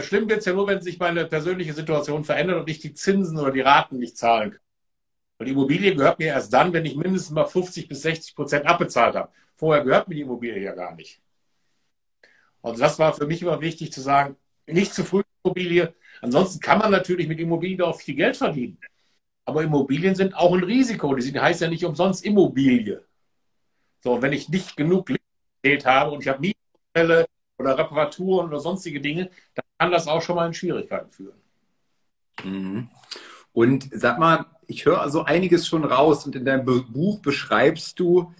Schlimm 0.00 0.28
wird 0.28 0.40
es 0.40 0.44
ja 0.44 0.52
nur, 0.52 0.66
wenn 0.66 0.82
sich 0.82 0.98
meine 0.98 1.24
persönliche 1.26 1.72
Situation 1.72 2.24
verändert 2.24 2.60
und 2.60 2.68
ich 2.68 2.80
die 2.80 2.92
Zinsen 2.92 3.38
oder 3.38 3.50
die 3.50 3.60
Raten 3.62 3.98
nicht 3.98 4.16
zahlen 4.18 4.50
kann. 4.52 4.60
Und 5.38 5.46
die 5.46 5.52
Immobilie 5.52 5.94
gehört 5.94 6.18
mir 6.18 6.28
erst 6.28 6.52
dann, 6.52 6.72
wenn 6.72 6.84
ich 6.84 6.96
mindestens 6.96 7.30
mal 7.30 7.46
50 7.46 7.88
bis 7.88 8.02
60 8.02 8.34
Prozent 8.34 8.66
abbezahlt 8.66 9.14
habe. 9.14 9.32
Vorher 9.58 9.84
gehört 9.84 10.08
mir 10.08 10.14
die 10.14 10.22
Immobilie 10.22 10.62
ja 10.62 10.74
gar 10.74 10.94
nicht. 10.94 11.20
Also 12.62 12.80
das 12.80 12.98
war 12.98 13.12
für 13.12 13.26
mich 13.26 13.42
immer 13.42 13.60
wichtig 13.60 13.92
zu 13.92 14.00
sagen, 14.00 14.36
nicht 14.66 14.94
zu 14.94 15.04
früh 15.04 15.22
Immobilie, 15.44 15.94
Ansonsten 16.20 16.60
kann 16.60 16.78
man 16.78 16.90
natürlich 16.90 17.28
mit 17.28 17.38
Immobilien 17.38 17.82
auch 17.82 17.98
viel 18.00 18.14
Geld 18.14 18.36
verdienen. 18.36 18.78
Aber 19.44 19.62
Immobilien 19.62 20.14
sind 20.14 20.34
auch 20.36 20.52
ein 20.52 20.64
Risiko. 20.64 21.14
Die 21.14 21.38
heißt 21.38 21.60
ja 21.60 21.68
nicht 21.68 21.84
umsonst 21.84 22.24
Immobilie. 22.24 23.04
So, 24.02 24.20
wenn 24.20 24.32
ich 24.32 24.48
nicht 24.48 24.76
genug 24.76 25.08
Liquidität 25.08 25.86
habe 25.86 26.10
und 26.12 26.22
ich 26.22 26.28
habe 26.28 26.40
Mietfälle 26.40 27.26
oder 27.58 27.78
Reparaturen 27.78 28.48
oder 28.48 28.60
sonstige 28.60 29.00
Dinge, 29.00 29.30
dann 29.54 29.64
kann 29.78 29.90
das 29.90 30.06
auch 30.06 30.22
schon 30.22 30.36
mal 30.36 30.46
in 30.46 30.54
Schwierigkeiten 30.54 31.10
führen. 31.10 31.40
Mhm. 32.44 32.88
Und 33.52 33.88
sag 33.92 34.18
mal, 34.18 34.46
ich 34.66 34.84
höre 34.84 35.00
also 35.00 35.24
einiges 35.24 35.66
schon 35.66 35.84
raus 35.84 36.26
und 36.26 36.36
in 36.36 36.44
deinem 36.44 36.64
Buch 36.64 37.20
beschreibst 37.20 37.98
du 37.98 38.32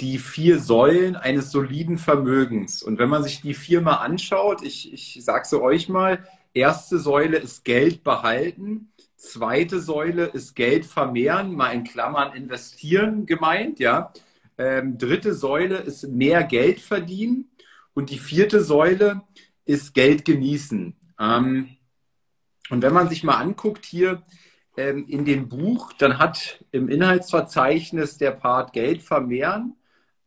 die 0.00 0.18
vier 0.18 0.58
Säulen 0.58 1.16
eines 1.16 1.50
soliden 1.50 1.98
Vermögens. 1.98 2.82
Und 2.82 2.98
wenn 2.98 3.08
man 3.08 3.22
sich 3.22 3.40
die 3.40 3.54
vier 3.54 3.80
mal 3.80 3.96
anschaut, 3.96 4.62
ich, 4.62 4.92
ich 4.92 5.24
sage 5.24 5.46
sie 5.46 5.60
euch 5.60 5.88
mal, 5.88 6.22
Erste 6.56 6.98
Säule 6.98 7.36
ist 7.36 7.66
Geld 7.66 8.02
behalten. 8.02 8.90
Zweite 9.18 9.78
Säule 9.78 10.24
ist 10.24 10.56
Geld 10.56 10.86
vermehren, 10.86 11.54
mal 11.54 11.72
in 11.72 11.84
Klammern 11.84 12.34
investieren 12.34 13.26
gemeint, 13.26 13.78
ja. 13.78 14.10
Ähm, 14.56 14.96
dritte 14.96 15.34
Säule 15.34 15.76
ist 15.76 16.08
mehr 16.08 16.44
Geld 16.44 16.80
verdienen. 16.80 17.50
Und 17.92 18.08
die 18.08 18.18
vierte 18.18 18.64
Säule 18.64 19.20
ist 19.66 19.92
Geld 19.92 20.24
genießen. 20.24 20.96
Ähm, 21.20 21.76
und 22.70 22.80
wenn 22.80 22.94
man 22.94 23.10
sich 23.10 23.22
mal 23.22 23.36
anguckt 23.36 23.84
hier 23.84 24.22
ähm, 24.78 25.04
in 25.08 25.26
dem 25.26 25.50
Buch, 25.50 25.92
dann 25.92 26.18
hat 26.18 26.64
im 26.72 26.88
Inhaltsverzeichnis 26.88 28.16
der 28.16 28.30
Part 28.30 28.72
Geld 28.72 29.02
vermehren 29.02 29.74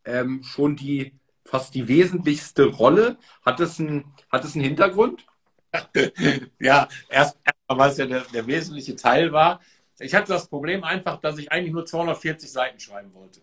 ähm, 0.06 0.44
schon 0.44 0.76
die 0.76 1.14
fast 1.46 1.74
die 1.74 1.88
wesentlichste 1.88 2.66
Rolle. 2.66 3.18
Hat 3.46 3.60
es 3.60 3.80
einen, 3.80 4.14
hat 4.32 4.46
es 4.46 4.56
einen 4.56 4.64
Hintergrund? 4.64 5.26
ja, 6.60 6.88
erst 7.10 7.38
weil 7.68 7.92
es 7.92 7.98
ja 7.98 8.06
der, 8.06 8.22
der 8.34 8.48
wesentliche 8.48 8.96
Teil 8.96 9.32
war. 9.32 9.60
Ich 10.00 10.16
hatte 10.16 10.32
das 10.32 10.48
Problem 10.48 10.84
einfach, 10.84 11.20
dass 11.20 11.38
ich 11.38 11.52
eigentlich 11.52 11.74
nur 11.74 11.86
240 11.86 12.52
Seiten 12.52 12.80
schreiben 12.80 13.14
wollte. 13.14 13.42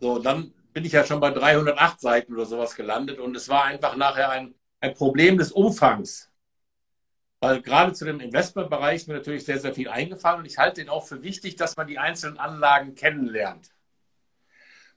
So, 0.00 0.18
dann 0.18 0.52
bin 0.72 0.84
ich 0.84 0.92
ja 0.92 1.04
schon 1.04 1.20
bei 1.20 1.30
308 1.30 2.00
Seiten 2.00 2.34
oder 2.34 2.46
sowas 2.46 2.74
gelandet 2.74 3.20
und 3.20 3.36
es 3.36 3.48
war 3.48 3.64
einfach 3.64 3.96
nachher 3.96 4.30
ein, 4.30 4.54
ein 4.80 4.94
Problem 4.94 5.38
des 5.38 5.52
Umfangs. 5.52 6.30
Weil 7.40 7.60
gerade 7.62 7.92
zu 7.92 8.04
dem 8.04 8.20
Investmentbereich 8.20 8.96
ist 8.96 9.08
mir 9.08 9.14
natürlich 9.14 9.44
sehr, 9.44 9.58
sehr 9.58 9.74
viel 9.74 9.88
eingefallen 9.88 10.40
und 10.40 10.46
ich 10.46 10.58
halte 10.58 10.80
den 10.80 10.88
auch 10.88 11.06
für 11.06 11.22
wichtig, 11.22 11.56
dass 11.56 11.76
man 11.76 11.86
die 11.86 11.98
einzelnen 11.98 12.38
Anlagen 12.38 12.94
kennenlernt. 12.94 13.71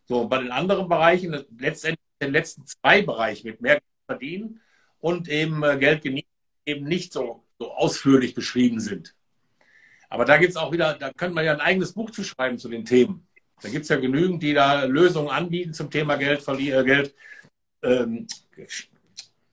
So, 0.06 0.28
bei 0.28 0.40
den 0.40 0.52
anderen 0.52 0.88
Bereichen, 0.88 1.46
letztendlich 1.58 2.00
den 2.22 2.32
letzten 2.32 2.66
zwei 2.66 3.02
Bereichen 3.02 3.48
mit 3.48 3.62
mehr 3.62 3.82
verdienen, 4.08 4.62
und 5.06 5.30
eben 5.30 5.62
äh, 5.62 5.78
Geld 5.78 6.02
genießen 6.02 6.28
eben 6.66 6.88
nicht 6.88 7.14
so, 7.14 7.44
so 7.60 7.72
ausführlich 7.72 8.34
beschrieben 8.34 8.80
sind. 8.80 9.14
Aber 10.10 10.26
da 10.26 10.38
gibt 10.38 10.50
es 10.50 10.58
auch 10.58 10.72
wieder, 10.72 10.96
da 10.96 11.12
könnte 11.14 11.36
man 11.36 11.46
ja 11.46 11.54
ein 11.54 11.62
eigenes 11.62 11.94
Buch 11.94 12.10
zu 12.10 12.24
schreiben 12.24 12.58
zu 12.58 12.70
den 12.70 12.86
Themen. 12.86 13.28
Da 13.62 13.70
gibt 13.70 13.84
es 13.84 13.90
ja 13.90 13.98
genügend, 13.98 14.42
die 14.42 14.56
da 14.56 14.86
Lösungen 14.86 15.30
anbieten 15.30 15.74
zum 15.74 15.92
Thema 15.92 16.16
Geld, 16.16 16.44
äh, 16.48 16.84
Geld 16.84 17.14
ähm, 17.84 18.26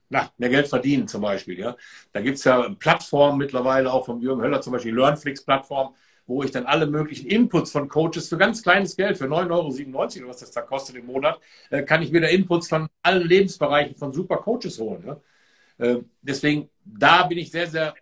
na, 0.09 0.31
mehr 0.37 0.49
Geld 0.49 0.67
verdienen 0.67 1.07
zum 1.07 1.21
Beispiel. 1.21 1.59
Ja. 1.59 1.77
Da 2.11 2.21
gibt 2.21 2.39
es 2.39 2.43
ja 2.45 2.69
Plattformen 2.79 3.37
mittlerweile, 3.37 3.93
auch 3.93 4.05
vom 4.05 4.21
Jürgen 4.21 4.41
Höller 4.41 4.61
zum 4.61 4.73
Beispiel, 4.73 4.95
LearnFlix-Plattform, 4.95 5.95
wo 6.33 6.43
ich 6.43 6.51
dann 6.51 6.65
alle 6.65 6.87
möglichen 6.87 7.27
Inputs 7.27 7.71
von 7.71 7.87
Coaches 7.87 8.29
für 8.29 8.37
ganz 8.37 8.63
kleines 8.63 8.95
Geld, 8.95 9.17
für 9.17 9.25
9,97 9.25 9.51
Euro 9.51 9.67
oder 9.67 10.27
was 10.27 10.39
das 10.39 10.51
da 10.51 10.61
kostet 10.61 10.95
im 10.95 11.05
Monat, 11.05 11.39
äh, 11.69 11.83
kann 11.83 12.01
ich 12.01 12.11
mir 12.11 12.21
da 12.21 12.27
Inputs 12.27 12.67
von 12.67 12.87
allen 13.01 13.27
Lebensbereichen 13.27 13.95
von 13.95 14.11
super 14.11 14.37
Coaches 14.37 14.79
holen. 14.79 15.03
Ja. 15.05 15.85
Äh, 15.85 16.03
deswegen, 16.21 16.69
da 16.83 17.23
bin 17.23 17.37
ich 17.37 17.51
sehr, 17.51 17.67
sehr, 17.67 17.93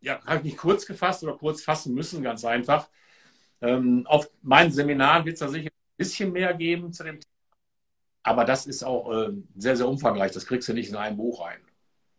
ja, 0.00 0.20
habe 0.24 0.38
ich 0.38 0.44
mich 0.44 0.56
kurz 0.56 0.86
gefasst 0.86 1.22
oder 1.22 1.34
kurz 1.34 1.62
fassen 1.62 1.94
müssen, 1.94 2.22
ganz 2.22 2.44
einfach. 2.44 2.88
Ähm, 3.60 4.06
auf 4.06 4.30
meinen 4.42 4.72
Seminaren 4.72 5.24
wird 5.24 5.34
es 5.34 5.40
da 5.40 5.48
sicher 5.48 5.68
ein 5.68 5.96
bisschen 5.96 6.32
mehr 6.32 6.52
geben 6.54 6.92
zu 6.92 7.04
dem 7.04 7.20
Thema. 7.20 7.32
Aber 8.24 8.44
das 8.44 8.66
ist 8.66 8.82
auch 8.82 9.10
äh, 9.12 9.32
sehr, 9.56 9.76
sehr 9.76 9.88
umfangreich. 9.88 10.32
Das 10.32 10.46
kriegst 10.46 10.68
du 10.68 10.72
nicht 10.72 10.90
in 10.90 10.96
ein 10.96 11.16
Buch 11.16 11.44
rein. 11.44 11.60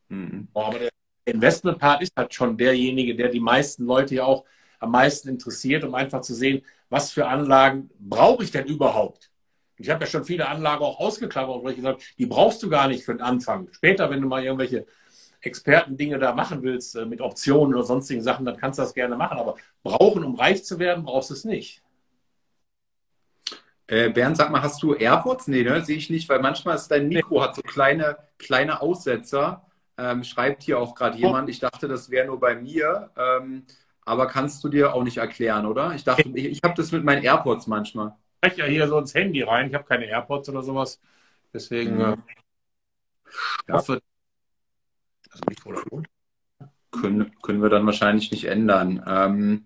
Mhm. 0.09 0.47
Aber 0.53 0.79
der 0.79 0.89
Investment-Part 1.25 2.01
ist 2.01 2.13
halt 2.15 2.33
schon 2.33 2.57
derjenige, 2.57 3.15
der 3.15 3.29
die 3.29 3.39
meisten 3.39 3.85
Leute 3.85 4.15
ja 4.15 4.25
auch 4.25 4.45
am 4.83 4.91
meisten 4.91 5.29
interessiert, 5.29 5.83
um 5.83 5.95
einfach 5.95 6.21
zu 6.21 6.33
sehen, 6.33 6.63
was 6.89 7.11
für 7.11 7.27
Anlagen 7.27 7.89
brauche 7.99 8.43
ich 8.43 8.51
denn 8.51 8.67
überhaupt? 8.67 9.31
Ich 9.77 9.89
habe 9.89 10.03
ja 10.03 10.09
schon 10.09 10.25
viele 10.25 10.47
Anlagen 10.47 10.83
auch 10.83 10.99
ausgeklammert, 10.99 11.63
wo 11.63 11.69
ich 11.69 11.77
gesagt 11.77 12.03
die 12.17 12.25
brauchst 12.25 12.61
du 12.61 12.69
gar 12.69 12.87
nicht 12.87 13.03
für 13.03 13.13
den 13.13 13.21
Anfang. 13.21 13.67
Später, 13.71 14.09
wenn 14.09 14.21
du 14.21 14.27
mal 14.27 14.43
irgendwelche 14.43 14.85
Expertendinge 15.41 16.19
da 16.19 16.33
machen 16.33 16.61
willst, 16.63 16.95
äh, 16.95 17.05
mit 17.05 17.21
Optionen 17.21 17.73
oder 17.73 17.83
sonstigen 17.83 18.21
Sachen, 18.21 18.45
dann 18.45 18.57
kannst 18.57 18.77
du 18.77 18.83
das 18.83 18.93
gerne 18.93 19.15
machen. 19.15 19.37
Aber 19.37 19.55
brauchen, 19.83 20.23
um 20.23 20.35
reich 20.35 20.63
zu 20.63 20.79
werden, 20.79 21.03
brauchst 21.03 21.31
du 21.31 21.33
es 21.33 21.43
nicht. 21.43 21.81
Äh, 23.87 24.09
Bernd, 24.09 24.37
sag 24.37 24.51
mal, 24.51 24.61
hast 24.61 24.81
du 24.83 24.93
AirPods? 24.93 25.47
Nee, 25.47 25.63
ne? 25.63 25.83
Sehe 25.83 25.97
ich 25.97 26.09
nicht, 26.09 26.29
weil 26.29 26.39
manchmal 26.39 26.75
ist 26.75 26.89
dein 26.89 27.09
Mikro 27.09 27.41
hat 27.41 27.55
so 27.55 27.61
kleine, 27.61 28.17
kleine 28.37 28.81
Aussetzer. 28.81 29.65
Ähm, 29.97 30.23
schreibt 30.23 30.63
hier 30.63 30.79
auch 30.79 30.95
gerade 30.95 31.17
jemand. 31.17 31.49
Ich 31.49 31.59
dachte, 31.59 31.87
das 31.87 32.09
wäre 32.09 32.27
nur 32.27 32.39
bei 32.39 32.55
mir. 32.55 33.11
Ähm, 33.17 33.65
aber 34.05 34.27
kannst 34.27 34.63
du 34.63 34.69
dir 34.69 34.93
auch 34.93 35.03
nicht 35.03 35.17
erklären, 35.17 35.65
oder? 35.65 35.93
Ich 35.95 36.03
dachte, 36.03 36.29
ich, 36.33 36.45
ich 36.45 36.61
habe 36.63 36.73
das 36.75 36.91
mit 36.91 37.03
meinen 37.03 37.23
AirPods 37.23 37.67
manchmal. 37.67 38.15
Ich 38.41 38.49
spreche 38.49 38.61
ja 38.61 38.67
hier 38.67 38.87
so 38.87 38.97
ins 38.97 39.13
Handy 39.13 39.41
rein. 39.41 39.67
Ich 39.67 39.73
habe 39.73 39.85
keine 39.85 40.05
AirPods 40.05 40.49
oder 40.49 40.63
sowas. 40.63 40.99
Deswegen 41.53 41.95
mhm. 41.95 42.15
äh, 43.67 43.73
hoffe, 43.73 44.01
das 45.31 45.41
Mikrofon. 45.47 46.07
Können, 46.91 47.31
können 47.41 47.61
wir 47.61 47.69
dann 47.69 47.85
wahrscheinlich 47.85 48.31
nicht 48.31 48.45
ändern. 48.45 49.03
Ähm, 49.07 49.65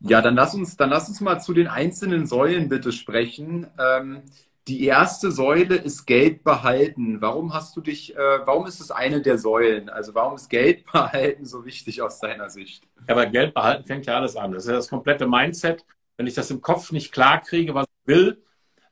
ja, 0.00 0.20
dann 0.20 0.34
lass 0.34 0.54
uns, 0.54 0.76
dann 0.76 0.90
lass 0.90 1.08
uns 1.08 1.20
mal 1.20 1.40
zu 1.40 1.54
den 1.54 1.66
einzelnen 1.66 2.26
Säulen 2.26 2.68
bitte 2.68 2.92
sprechen. 2.92 3.66
Ähm, 3.78 4.22
die 4.66 4.84
erste 4.84 5.30
Säule 5.30 5.76
ist 5.76 6.06
Geld 6.06 6.42
behalten. 6.42 7.20
Warum 7.20 7.52
hast 7.52 7.76
du 7.76 7.80
dich, 7.80 8.16
äh, 8.16 8.46
warum 8.46 8.66
ist 8.66 8.80
es 8.80 8.90
eine 8.90 9.20
der 9.20 9.36
Säulen? 9.38 9.90
Also 9.90 10.14
warum 10.14 10.36
ist 10.36 10.48
Geld 10.48 10.84
behalten 10.92 11.44
so 11.44 11.64
wichtig 11.64 12.00
aus 12.00 12.18
deiner 12.18 12.48
Sicht? 12.48 12.84
Ja, 13.06 13.14
aber 13.14 13.26
Geld 13.26 13.54
behalten 13.54 13.84
fängt 13.84 14.06
ja 14.06 14.16
alles 14.16 14.36
an. 14.36 14.52
Das 14.52 14.64
ist 14.64 14.70
ja 14.70 14.76
das 14.76 14.88
komplette 14.88 15.26
Mindset. 15.26 15.84
Wenn 16.16 16.26
ich 16.26 16.34
das 16.34 16.50
im 16.50 16.60
Kopf 16.62 16.92
nicht 16.92 17.12
klar 17.12 17.40
kriege, 17.40 17.74
was 17.74 17.86
ich 17.86 18.06
will, 18.06 18.42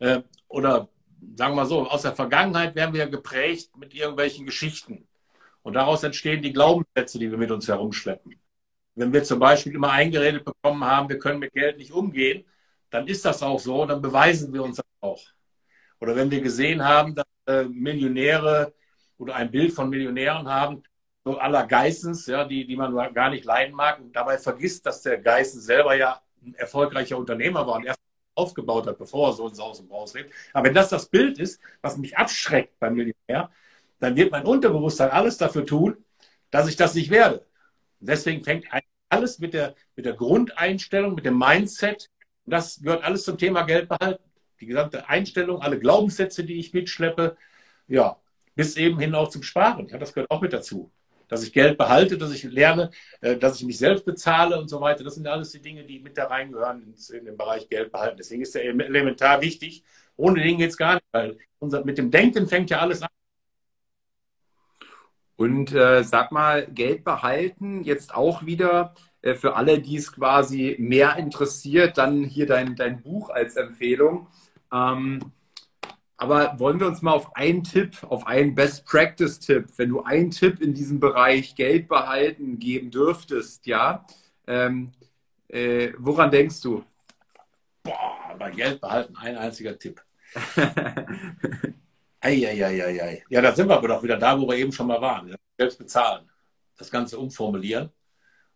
äh, 0.01 0.23
oder 0.49 0.89
sagen 1.37 1.53
wir 1.53 1.63
mal 1.63 1.67
so, 1.67 1.89
aus 1.89 2.03
der 2.03 2.13
Vergangenheit 2.13 2.75
werden 2.75 2.95
wir 2.95 3.07
geprägt 3.07 3.77
mit 3.77 3.95
irgendwelchen 3.95 4.45
Geschichten. 4.45 5.07
Und 5.63 5.75
daraus 5.75 6.03
entstehen 6.03 6.43
die 6.43 6.53
Glaubenssätze, 6.53 7.19
die 7.19 7.31
wir 7.31 7.39
mit 7.39 7.51
uns 7.51 7.69
herumschleppen. 7.69 8.35
Wenn 8.95 9.13
wir 9.13 9.25
zum 9.25 9.39
Beispiel 9.39 9.75
immer 9.75 9.91
eingeredet 9.91 10.45
bekommen 10.45 10.85
haben, 10.85 11.09
wir 11.09 11.19
können 11.19 11.39
mit 11.39 11.53
Geld 11.55 11.79
nicht 11.79 11.93
umgehen, 11.93 12.45
dann 12.91 13.07
ist 13.07 13.25
das 13.25 13.43
auch 13.43 13.59
so, 13.59 13.87
dann 13.87 14.03
beweisen 14.03 14.53
wir 14.53 14.63
uns 14.63 14.77
das 14.77 14.87
auch. 15.01 15.21
Oder 16.03 16.17
wenn 16.17 16.33
wir 16.33 16.41
gesehen 16.41 16.85
haben, 16.85 17.15
dass 17.15 17.27
äh, 17.47 17.63
Millionäre 17.63 18.75
oder 19.19 19.37
ein 19.37 19.53
Bild 19.53 19.73
von 19.73 19.89
Millionären 19.89 20.49
haben, 20.49 20.83
so 21.25 21.39
aller 21.39 21.65
Geissens, 21.65 22.27
ja, 22.27 22.45
die, 22.45 22.67
die 22.67 22.75
man 22.75 23.15
gar 23.15 23.31
nicht 23.31 23.45
leiden 23.45 23.73
mag 23.73 24.01
und 24.01 24.15
dabei 24.17 24.37
vergisst, 24.37 24.85
dass 24.85 25.03
der 25.03 25.19
Geissens 25.19 25.65
selber 25.65 25.95
ja 25.95 26.21
ein 26.45 26.55
erfolgreicher 26.57 27.17
Unternehmer 27.17 27.65
war 27.69 27.77
und 27.77 27.85
erst 27.85 28.01
aufgebaut 28.35 28.89
hat, 28.89 28.99
bevor 28.99 29.29
er 29.29 29.33
so 29.35 29.47
ins 29.47 29.61
Haus 29.61 29.79
und 29.79 29.89
Braus 29.89 30.13
lebt. 30.15 30.35
Aber 30.53 30.67
wenn 30.67 30.75
das 30.75 30.89
das 30.89 31.09
Bild 31.09 31.39
ist, 31.39 31.61
was 31.83 31.97
mich 31.97 32.17
abschreckt 32.19 32.77
beim 32.81 32.95
Millionär, 32.95 33.53
dann 34.01 34.17
wird 34.17 34.33
mein 34.33 34.45
Unterbewusstsein 34.45 35.11
alles 35.11 35.39
dafür 35.39 35.65
tun, 35.65 36.05
dass 36.51 36.67
ich 36.67 36.75
das 36.75 36.95
nicht 36.95 37.11
werde. 37.11 37.47
Und 38.01 38.09
deswegen 38.09 38.43
fängt 38.43 38.67
alles 39.09 39.39
mit 39.39 39.55
der, 39.55 39.77
mit 39.95 40.05
der 40.05 40.15
Grundeinstellung, 40.15 41.15
mit 41.15 41.27
dem 41.27 41.39
Mindset. 41.39 42.11
Das 42.45 42.81
gehört 42.81 43.05
alles 43.05 43.23
zum 43.23 43.39
Thema 43.39 43.63
Geld 43.63 43.89
behalten. 43.89 44.32
Die 44.63 44.69
gesamte 44.69 45.09
Einstellung, 45.09 45.61
alle 45.61 45.81
Glaubenssätze, 45.81 46.45
die 46.45 46.61
ich 46.61 46.73
mitschleppe, 46.73 47.37
ja, 47.89 48.17
bis 48.55 48.77
eben 48.77 48.97
hin 49.01 49.13
auch 49.13 49.29
zum 49.29 49.43
Sparen. 49.43 49.89
Ja, 49.89 49.99
das 49.99 50.15
gehört 50.15 50.31
auch 50.31 50.41
mit 50.41 50.53
dazu. 50.53 50.93
Dass 51.27 51.43
ich 51.43 51.53
Geld 51.53 51.77
behalte, 51.77 52.17
dass 52.17 52.33
ich 52.33 52.45
lerne, 52.45 52.93
äh, 53.23 53.37
dass 53.37 53.57
ich 53.59 53.67
mich 53.67 53.79
selbst 53.79 54.05
bezahle 54.05 54.61
und 54.61 54.69
so 54.69 54.81
weiter. 54.81 55.03
Das 55.03 55.17
sind 55.17 55.27
alles 55.27 55.51
die 55.51 55.61
Dinge, 55.61 55.83
die 55.83 55.99
mit 55.99 56.17
da 56.17 56.27
reingehören 56.27 56.95
in 57.13 57.25
den 57.25 57.37
Bereich 57.37 57.69
Geld 57.69 57.91
behalten. 57.91 58.19
Deswegen 58.19 58.43
ist 58.43 58.55
der 58.55 58.63
elementar 58.63 59.41
wichtig. 59.41 59.83
Ohne 60.17 60.41
den 60.41 60.59
geht 60.59 60.71
es 60.71 60.77
gar 60.77 60.95
nicht, 60.95 61.07
weil 61.11 61.39
unser, 61.59 61.85
mit 61.85 61.99
dem 61.99 62.13
Denken 62.13 62.47
fängt 62.47 62.71
ja 62.71 62.79
alles 62.79 63.03
an. 63.03 63.09
Und 65.35 65.73
äh, 65.73 66.05
sag 66.05 66.31
mal, 66.31 66.69
Geld 66.69 67.03
behalten, 67.03 67.83
jetzt 67.83 68.15
auch 68.15 68.47
wieder 68.47 68.95
äh, 69.23 69.35
für 69.35 69.57
alle, 69.57 69.81
die 69.81 69.97
es 69.97 70.13
quasi 70.13 70.77
mehr 70.79 71.17
interessiert, 71.17 71.97
dann 71.99 72.25
hier 72.25 72.47
dein, 72.47 72.77
dein 72.77 73.03
Buch 73.03 73.31
als 73.31 73.57
Empfehlung. 73.57 74.29
Ähm, 74.73 75.33
aber 76.17 76.59
wollen 76.59 76.79
wir 76.79 76.87
uns 76.87 77.03
mal 77.03 77.13
auf 77.13 77.35
einen 77.35 77.65
Tipp, 77.65 78.05
auf 78.05 78.27
einen 78.27 78.55
Best-Practice-Tipp, 78.55 79.71
wenn 79.77 79.89
du 79.89 80.03
einen 80.03 80.31
Tipp 80.31 80.61
in 80.61 80.73
diesem 80.73 81.01
Bereich 81.01 81.55
Geld 81.57 81.89
behalten 81.89 82.59
geben 82.59 82.91
dürftest, 82.91 83.67
ja, 83.67 84.07
ähm, 84.47 84.93
äh, 85.49 85.93
woran 85.99 86.31
denkst 86.31 86.61
du? 86.61 86.85
Boah, 87.83 88.37
bei 88.39 88.51
Geld 88.51 88.81
behalten 88.81 89.17
ein 89.17 89.37
einziger 89.37 89.79
Tipp. 89.79 90.03
Eieieiei. 92.21 93.25
Ja, 93.29 93.41
da 93.43 93.53
sind 93.53 93.69
wir 93.69 93.77
aber 93.77 93.89
doch 93.89 94.03
wieder 94.03 94.17
da, 94.17 94.41
wo 94.41 94.49
wir 94.49 94.57
eben 94.57 94.73
schon 94.73 94.87
mal 94.87 95.01
waren. 95.01 95.35
Selbst 95.59 95.79
bezahlen. 95.79 96.31
Das 96.79 96.91
Ganze 96.91 97.19
umformulieren 97.19 97.91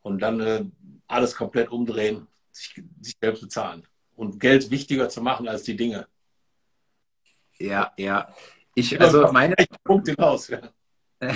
und 0.02 0.20
dann 0.22 0.40
äh, 0.40 0.64
alles 1.08 1.34
komplett 1.34 1.68
umdrehen, 1.70 2.28
sich, 2.52 2.80
sich 3.00 3.16
selbst 3.20 3.42
bezahlen. 3.42 3.84
Und 4.16 4.40
Geld 4.40 4.70
wichtiger 4.70 5.08
zu 5.08 5.20
machen 5.20 5.46
als 5.46 5.62
die 5.62 5.76
Dinge. 5.76 6.06
Ja, 7.58 7.92
ja. 7.96 8.28
Ich, 8.74 9.00
also 9.00 9.30
meine, 9.32 9.54
Punkt 9.84 10.08
hinaus, 10.08 10.48
ja. 10.48 10.60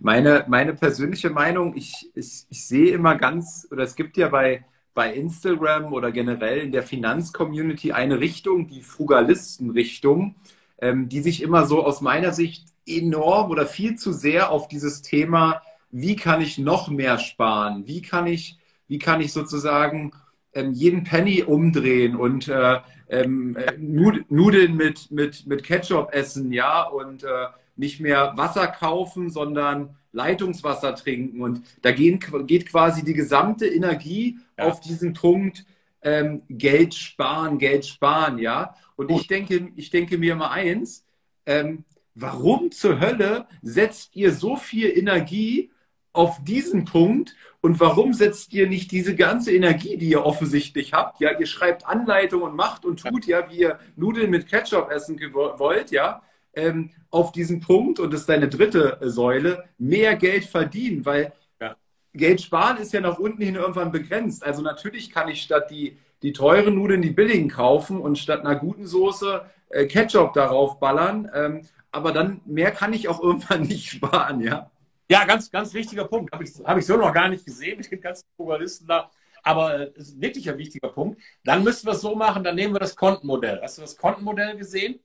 meine, 0.00 0.44
meine 0.48 0.74
persönliche 0.74 1.30
Meinung, 1.30 1.76
ich, 1.76 2.10
ich, 2.14 2.46
ich 2.48 2.66
sehe 2.66 2.92
immer 2.92 3.16
ganz, 3.16 3.66
oder 3.70 3.82
es 3.82 3.96
gibt 3.96 4.16
ja 4.16 4.28
bei, 4.28 4.64
bei 4.94 5.12
Instagram 5.12 5.92
oder 5.92 6.12
generell 6.12 6.60
in 6.60 6.72
der 6.72 6.82
Finanzcommunity 6.82 7.92
eine 7.92 8.20
Richtung, 8.20 8.68
die 8.68 8.82
Frugalisten-Richtung 8.82 10.36
ähm, 10.80 11.08
die 11.08 11.20
sich 11.20 11.42
immer 11.42 11.66
so 11.66 11.84
aus 11.84 12.00
meiner 12.00 12.32
Sicht 12.32 12.66
enorm 12.86 13.50
oder 13.50 13.66
viel 13.66 13.96
zu 13.96 14.12
sehr 14.12 14.50
auf 14.50 14.68
dieses 14.68 15.02
Thema, 15.02 15.62
wie 15.90 16.16
kann 16.16 16.40
ich 16.40 16.58
noch 16.58 16.88
mehr 16.88 17.18
sparen? 17.18 17.86
Wie 17.86 18.02
kann 18.02 18.26
ich, 18.26 18.58
wie 18.86 18.98
kann 18.98 19.20
ich 19.20 19.32
sozusagen 19.32 20.12
jeden 20.66 21.04
Penny 21.04 21.42
umdrehen 21.42 22.16
und 22.16 22.48
äh, 22.48 22.78
ähm, 23.08 23.56
äh, 23.56 23.72
Nudeln 23.78 24.76
mit, 24.76 25.10
mit, 25.10 25.46
mit 25.46 25.64
Ketchup 25.64 26.12
essen, 26.12 26.52
ja, 26.52 26.82
und 26.82 27.24
äh, 27.24 27.46
nicht 27.76 28.00
mehr 28.00 28.32
Wasser 28.36 28.66
kaufen, 28.66 29.30
sondern 29.30 29.96
Leitungswasser 30.12 30.94
trinken. 30.94 31.40
Und 31.40 31.62
da 31.82 31.92
gehen, 31.92 32.20
geht 32.46 32.68
quasi 32.68 33.04
die 33.04 33.14
gesamte 33.14 33.66
Energie 33.66 34.38
ja. 34.58 34.64
auf 34.66 34.80
diesen 34.80 35.12
Punkt 35.14 35.64
ähm, 36.02 36.42
Geld 36.48 36.94
sparen, 36.94 37.58
Geld 37.58 37.86
sparen, 37.86 38.38
ja. 38.38 38.74
Und 38.96 39.10
ich 39.10 39.26
denke, 39.26 39.68
ich 39.76 39.90
denke 39.90 40.18
mir 40.18 40.34
mal 40.34 40.50
eins, 40.50 41.04
ähm, 41.46 41.84
warum 42.14 42.72
zur 42.72 43.00
Hölle 43.00 43.46
setzt 43.62 44.16
ihr 44.16 44.32
so 44.32 44.56
viel 44.56 44.96
Energie 44.96 45.70
auf 46.18 46.42
diesen 46.42 46.84
Punkt 46.84 47.36
und 47.60 47.78
warum 47.78 48.12
setzt 48.12 48.52
ihr 48.52 48.68
nicht 48.68 48.90
diese 48.90 49.14
ganze 49.14 49.52
Energie, 49.52 49.96
die 49.96 50.08
ihr 50.08 50.26
offensichtlich 50.26 50.92
habt, 50.92 51.20
ja, 51.20 51.38
ihr 51.38 51.46
schreibt 51.46 51.86
Anleitung 51.86 52.42
und 52.42 52.56
macht 52.56 52.84
und 52.84 53.00
tut, 53.00 53.26
ja, 53.26 53.48
wie 53.48 53.58
ihr 53.58 53.78
Nudeln 53.94 54.28
mit 54.30 54.48
Ketchup 54.48 54.90
essen 54.90 55.16
wollt, 55.32 55.92
ja, 55.92 56.22
ähm, 56.54 56.90
auf 57.10 57.30
diesen 57.30 57.60
Punkt, 57.60 58.00
und 58.00 58.12
das 58.12 58.22
ist 58.22 58.28
deine 58.28 58.48
dritte 58.48 58.98
Säule, 59.02 59.64
mehr 59.78 60.16
Geld 60.16 60.44
verdienen, 60.44 61.06
weil 61.06 61.32
ja. 61.60 61.76
Geld 62.12 62.40
sparen 62.40 62.78
ist 62.78 62.92
ja 62.92 63.00
nach 63.00 63.20
unten 63.20 63.40
hin 63.40 63.54
irgendwann 63.54 63.92
begrenzt. 63.92 64.44
Also 64.44 64.60
natürlich 64.60 65.10
kann 65.10 65.28
ich 65.28 65.42
statt 65.42 65.70
die 65.70 65.98
die 66.24 66.32
teuren 66.32 66.74
Nudeln 66.74 67.00
die 67.00 67.10
billigen 67.10 67.48
kaufen 67.48 68.00
und 68.00 68.18
statt 68.18 68.40
einer 68.40 68.56
guten 68.56 68.88
Soße 68.88 69.42
äh, 69.68 69.86
Ketchup 69.86 70.32
darauf 70.34 70.80
ballern. 70.80 71.30
Ähm, 71.32 71.62
aber 71.92 72.10
dann 72.10 72.40
mehr 72.44 72.72
kann 72.72 72.92
ich 72.92 73.08
auch 73.08 73.22
irgendwann 73.22 73.62
nicht 73.62 73.88
sparen, 73.90 74.40
ja. 74.40 74.68
Ja, 75.10 75.24
ganz, 75.24 75.50
ganz 75.50 75.72
wichtiger 75.72 76.04
Punkt. 76.04 76.32
Habe 76.32 76.44
ich, 76.44 76.50
hab 76.64 76.76
ich 76.76 76.86
so 76.86 76.96
noch 76.96 77.12
gar 77.14 77.28
nicht 77.28 77.44
gesehen 77.44 77.78
mit 77.78 77.90
den 77.90 78.00
ganzen 78.00 78.26
Pluralisten 78.36 78.86
da. 78.86 79.10
aber 79.42 79.80
äh, 79.80 79.92
ist 79.94 80.20
wirklich 80.20 80.48
ein 80.50 80.58
wichtiger 80.58 80.88
Punkt. 80.88 81.20
Dann 81.44 81.64
müssen 81.64 81.86
wir 81.86 81.92
es 81.94 82.02
so 82.02 82.14
machen, 82.14 82.44
dann 82.44 82.54
nehmen 82.56 82.74
wir 82.74 82.80
das 82.80 82.94
Kontenmodell. 82.96 83.60
Hast 83.62 83.78
du 83.78 83.82
das 83.82 83.96
Kontenmodell 83.96 84.56
gesehen? 84.56 85.00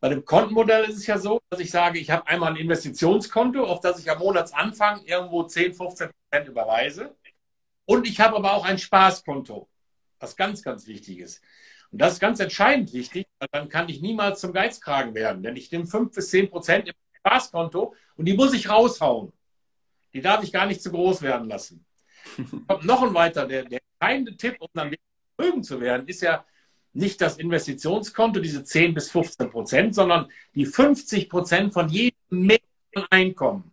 Bei 0.00 0.08
dem 0.08 0.24
Kontenmodell 0.24 0.84
ist 0.86 0.96
es 0.96 1.06
ja 1.06 1.18
so, 1.18 1.40
dass 1.50 1.60
ich 1.60 1.70
sage, 1.70 1.98
ich 1.98 2.10
habe 2.10 2.26
einmal 2.26 2.50
ein 2.52 2.56
Investitionskonto, 2.56 3.64
auf 3.64 3.80
das 3.80 4.00
ich 4.00 4.10
am 4.10 4.18
Monatsanfang 4.18 5.04
irgendwo 5.04 5.44
10, 5.44 5.74
15 5.74 6.10
Prozent 6.10 6.48
überweise. 6.48 7.14
Und 7.84 8.08
ich 8.08 8.20
habe 8.20 8.36
aber 8.36 8.54
auch 8.54 8.64
ein 8.64 8.78
Spaßkonto, 8.78 9.68
was 10.18 10.36
ganz, 10.36 10.62
ganz 10.62 10.86
wichtig 10.86 11.18
ist. 11.18 11.42
Und 11.92 12.00
das 12.00 12.14
ist 12.14 12.20
ganz 12.20 12.40
entscheidend 12.40 12.92
wichtig, 12.92 13.26
weil 13.38 13.48
dann 13.52 13.68
kann 13.68 13.88
ich 13.88 14.00
niemals 14.00 14.40
zum 14.40 14.52
Geizkragen 14.52 15.14
werden. 15.14 15.42
Denn 15.42 15.56
ich 15.56 15.70
nehme 15.70 15.86
5 15.86 16.14
bis 16.14 16.30
10 16.30 16.50
Prozent 16.50 16.88
im 16.88 16.94
Spaßkonto 17.20 17.94
und 18.16 18.24
die 18.24 18.34
muss 18.34 18.52
ich 18.52 18.68
raushauen. 18.68 19.32
Die 20.12 20.20
darf 20.20 20.42
ich 20.42 20.52
gar 20.52 20.66
nicht 20.66 20.82
zu 20.82 20.90
groß 20.90 21.22
werden 21.22 21.48
lassen. 21.48 21.84
Kommt 22.66 22.84
noch 22.84 23.02
ein 23.02 23.14
weiter, 23.14 23.46
der, 23.46 23.64
der 23.64 23.80
entscheidende 23.98 24.36
Tipp, 24.36 24.56
um 24.60 24.68
dann 24.74 24.94
Vermögen 25.36 25.62
zu 25.62 25.80
werden, 25.80 26.06
ist 26.06 26.22
ja 26.22 26.44
nicht 26.92 27.20
das 27.20 27.38
Investitionskonto, 27.38 28.40
diese 28.40 28.64
10 28.64 28.94
bis 28.94 29.10
15 29.10 29.50
Prozent, 29.50 29.94
sondern 29.94 30.28
die 30.54 30.66
50 30.66 31.28
Prozent 31.28 31.72
von 31.72 31.88
jedem 31.88 32.16
mehr 32.30 32.58
Einkommen. 33.10 33.72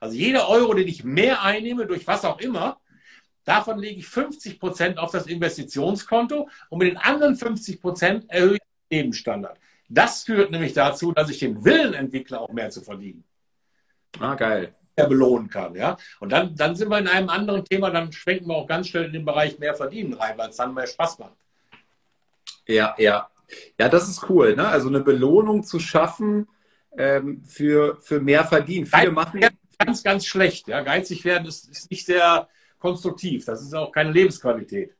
Also 0.00 0.16
jeder 0.16 0.48
Euro, 0.48 0.72
den 0.72 0.88
ich 0.88 1.04
mehr 1.04 1.42
einnehme, 1.42 1.86
durch 1.86 2.06
was 2.06 2.24
auch 2.24 2.40
immer, 2.40 2.80
davon 3.44 3.78
lege 3.78 4.00
ich 4.00 4.06
50 4.06 4.58
Prozent 4.58 4.98
auf 4.98 5.12
das 5.12 5.26
Investitionskonto 5.26 6.48
und 6.70 6.78
mit 6.78 6.88
den 6.88 6.96
anderen 6.96 7.36
50 7.36 7.80
Prozent 7.80 8.30
erhöhe 8.30 8.54
ich 8.54 8.60
den 8.90 8.98
Lebensstandard. 8.98 9.58
Das 9.90 10.22
führt 10.22 10.50
nämlich 10.50 10.72
dazu, 10.72 11.12
dass 11.12 11.28
ich 11.28 11.38
den 11.38 11.64
Willen 11.64 11.94
entwickle, 11.94 12.40
auch 12.40 12.52
mehr 12.52 12.70
zu 12.70 12.80
verdienen. 12.80 13.24
Ah, 14.18 14.34
geil 14.34 14.74
belohnen 15.08 15.48
kann. 15.48 15.74
Ja? 15.74 15.96
Und 16.18 16.30
dann, 16.30 16.54
dann 16.56 16.76
sind 16.76 16.88
wir 16.88 16.98
in 16.98 17.08
einem 17.08 17.28
anderen 17.28 17.64
Thema, 17.64 17.90
dann 17.90 18.12
schwenken 18.12 18.48
wir 18.48 18.56
auch 18.56 18.66
ganz 18.66 18.88
schnell 18.88 19.04
in 19.04 19.12
den 19.12 19.24
Bereich 19.24 19.58
mehr 19.58 19.74
verdienen 19.74 20.14
rein, 20.14 20.36
weil 20.36 20.50
es 20.50 20.56
dann 20.56 20.74
mehr 20.74 20.86
Spaß 20.86 21.18
macht. 21.18 21.36
Ja, 22.66 22.94
ja. 22.98 23.28
Ja, 23.78 23.88
das 23.88 24.08
ist 24.08 24.28
cool. 24.28 24.54
Ne? 24.54 24.66
Also 24.66 24.88
eine 24.88 25.00
Belohnung 25.00 25.64
zu 25.64 25.80
schaffen 25.80 26.48
ähm, 26.96 27.42
für, 27.44 27.96
für 28.00 28.20
mehr 28.20 28.44
Verdienen. 28.44 28.86
Viele 28.86 29.10
machen 29.10 29.40
ganz, 29.78 30.02
ganz 30.02 30.26
schlecht. 30.26 30.68
Ja? 30.68 30.82
Geizig 30.82 31.24
werden 31.24 31.48
ist, 31.48 31.68
ist 31.68 31.90
nicht 31.90 32.06
sehr 32.06 32.48
konstruktiv. 32.78 33.44
Das 33.44 33.60
ist 33.60 33.74
auch 33.74 33.90
keine 33.90 34.12
Lebensqualität. 34.12 34.94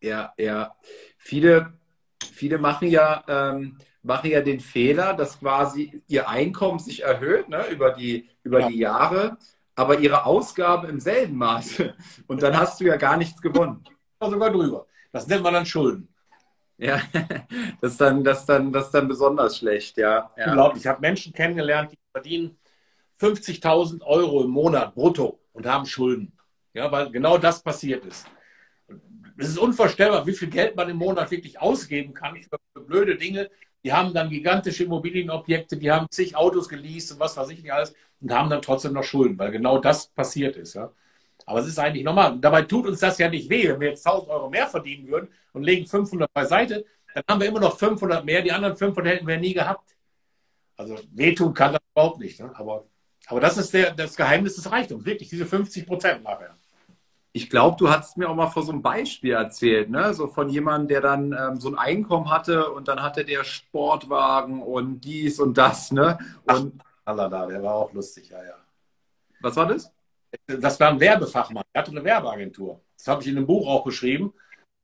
Ja, 0.00 0.32
ja. 0.38 0.74
Viele, 1.18 1.74
viele 2.32 2.58
machen 2.58 2.88
ja, 2.88 3.24
ähm, 3.28 3.78
machen 4.06 4.30
ja 4.30 4.40
den 4.40 4.60
Fehler, 4.60 5.14
dass 5.14 5.40
quasi 5.40 6.02
ihr 6.06 6.28
Einkommen 6.28 6.78
sich 6.78 7.02
erhöht 7.02 7.48
ne, 7.48 7.66
über, 7.68 7.90
die, 7.90 8.28
über 8.42 8.60
ja. 8.60 8.68
die 8.68 8.78
Jahre, 8.78 9.36
aber 9.74 9.98
ihre 9.98 10.24
Ausgaben 10.24 10.88
im 10.88 11.00
selben 11.00 11.36
Maße. 11.36 11.94
Und 12.26 12.42
dann 12.42 12.56
hast 12.58 12.80
du 12.80 12.84
ja 12.84 12.96
gar 12.96 13.16
nichts 13.16 13.40
gewonnen. 13.42 13.84
Sogar 14.20 14.50
drüber. 14.50 14.86
Das 15.12 15.26
nennt 15.26 15.42
man 15.42 15.54
dann 15.54 15.66
Schulden. 15.66 16.08
Ja, 16.78 17.00
das 17.80 17.92
ist 17.92 18.00
dann, 18.00 18.22
das 18.22 18.46
dann, 18.46 18.72
das 18.72 18.90
dann 18.90 19.08
besonders 19.08 19.58
schlecht, 19.58 19.96
ja. 19.96 20.30
ja. 20.36 20.46
Unglaublich. 20.46 20.84
Ich 20.84 20.86
habe 20.86 21.00
Menschen 21.00 21.32
kennengelernt, 21.32 21.92
die 21.92 21.98
verdienen 22.12 22.58
50.000 23.20 24.02
Euro 24.02 24.44
im 24.44 24.50
Monat 24.50 24.94
brutto 24.94 25.40
und 25.52 25.66
haben 25.66 25.86
Schulden. 25.86 26.32
Ja, 26.74 26.92
weil 26.92 27.10
genau 27.10 27.38
das 27.38 27.62
passiert 27.62 28.04
ist. 28.04 28.26
Es 29.38 29.48
ist 29.48 29.58
unvorstellbar, 29.58 30.26
wie 30.26 30.32
viel 30.32 30.48
Geld 30.48 30.76
man 30.76 30.88
im 30.88 30.96
Monat 30.96 31.30
wirklich 31.30 31.60
ausgeben 31.60 32.14
kann 32.14 32.36
für 32.42 32.80
blöde 32.80 33.16
Dinge, 33.16 33.50
die 33.86 33.92
haben 33.92 34.12
dann 34.12 34.30
gigantische 34.30 34.82
Immobilienobjekte, 34.82 35.76
die 35.76 35.92
haben 35.92 36.10
zig 36.10 36.34
Autos 36.34 36.68
geleast 36.68 37.12
und 37.12 37.20
was 37.20 37.36
weiß 37.36 37.50
ich 37.50 37.62
nicht 37.62 37.72
alles 37.72 37.94
und 38.20 38.32
haben 38.32 38.50
dann 38.50 38.60
trotzdem 38.60 38.92
noch 38.92 39.04
Schulden, 39.04 39.38
weil 39.38 39.52
genau 39.52 39.78
das 39.78 40.08
passiert 40.08 40.56
ist. 40.56 40.74
Ja. 40.74 40.90
Aber 41.44 41.60
es 41.60 41.68
ist 41.68 41.78
eigentlich 41.78 42.02
normal. 42.02 42.36
Dabei 42.40 42.62
tut 42.62 42.88
uns 42.88 42.98
das 42.98 43.16
ja 43.18 43.28
nicht 43.28 43.48
weh. 43.48 43.68
Wenn 43.68 43.78
wir 43.78 43.90
jetzt 43.90 44.04
1000 44.04 44.28
Euro 44.28 44.50
mehr 44.50 44.66
verdienen 44.66 45.06
würden 45.06 45.28
und 45.52 45.62
legen 45.62 45.86
500 45.86 46.32
beiseite, 46.32 46.84
dann 47.14 47.22
haben 47.28 47.40
wir 47.40 47.46
immer 47.46 47.60
noch 47.60 47.78
500 47.78 48.24
mehr. 48.24 48.42
Die 48.42 48.50
anderen 48.50 48.76
500 48.76 49.14
hätten 49.14 49.26
wir 49.28 49.38
nie 49.38 49.54
gehabt. 49.54 49.96
Also 50.76 50.98
wehtun 51.12 51.54
kann 51.54 51.74
das 51.74 51.82
überhaupt 51.94 52.18
nicht. 52.18 52.40
Ne? 52.40 52.50
Aber, 52.56 52.84
aber 53.28 53.38
das 53.38 53.56
ist 53.56 53.72
der, 53.72 53.92
das 53.92 54.16
Geheimnis 54.16 54.56
des 54.56 54.68
Reichtums. 54.68 55.04
Wirklich, 55.04 55.28
diese 55.28 55.46
50 55.46 55.86
Prozent 55.86 56.24
nachher 56.24 56.58
ich 57.36 57.50
glaube, 57.50 57.76
du 57.78 57.90
hast 57.90 58.16
mir 58.16 58.30
auch 58.30 58.34
mal 58.34 58.46
vor 58.46 58.62
so 58.62 58.72
einem 58.72 58.80
Beispiel 58.80 59.32
erzählt, 59.32 59.90
ne? 59.90 60.14
So 60.14 60.26
von 60.26 60.48
jemandem, 60.48 60.88
der 60.88 61.00
dann 61.02 61.36
ähm, 61.38 61.60
so 61.60 61.68
ein 61.68 61.76
Einkommen 61.76 62.30
hatte 62.30 62.72
und 62.72 62.88
dann 62.88 63.02
hatte 63.02 63.26
der 63.26 63.44
Sportwagen 63.44 64.62
und 64.62 65.02
dies 65.02 65.38
und 65.38 65.58
das, 65.58 65.92
ne? 65.92 66.18
Und 66.50 66.80
Ach, 67.04 67.14
der 67.14 67.62
war 67.62 67.74
auch 67.74 67.92
lustig, 67.92 68.30
ja, 68.30 68.42
ja. 68.42 68.54
Was 69.40 69.54
war 69.54 69.66
das? 69.66 69.92
Das 70.46 70.80
war 70.80 70.88
ein 70.88 70.98
Werbefachmann. 70.98 71.62
Er 71.74 71.82
hatte 71.82 71.90
eine 71.90 72.02
Werbeagentur. 72.02 72.80
Das 72.96 73.06
habe 73.06 73.20
ich 73.22 73.28
in 73.28 73.36
einem 73.36 73.46
Buch 73.46 73.68
auch 73.68 73.84
beschrieben. 73.84 74.32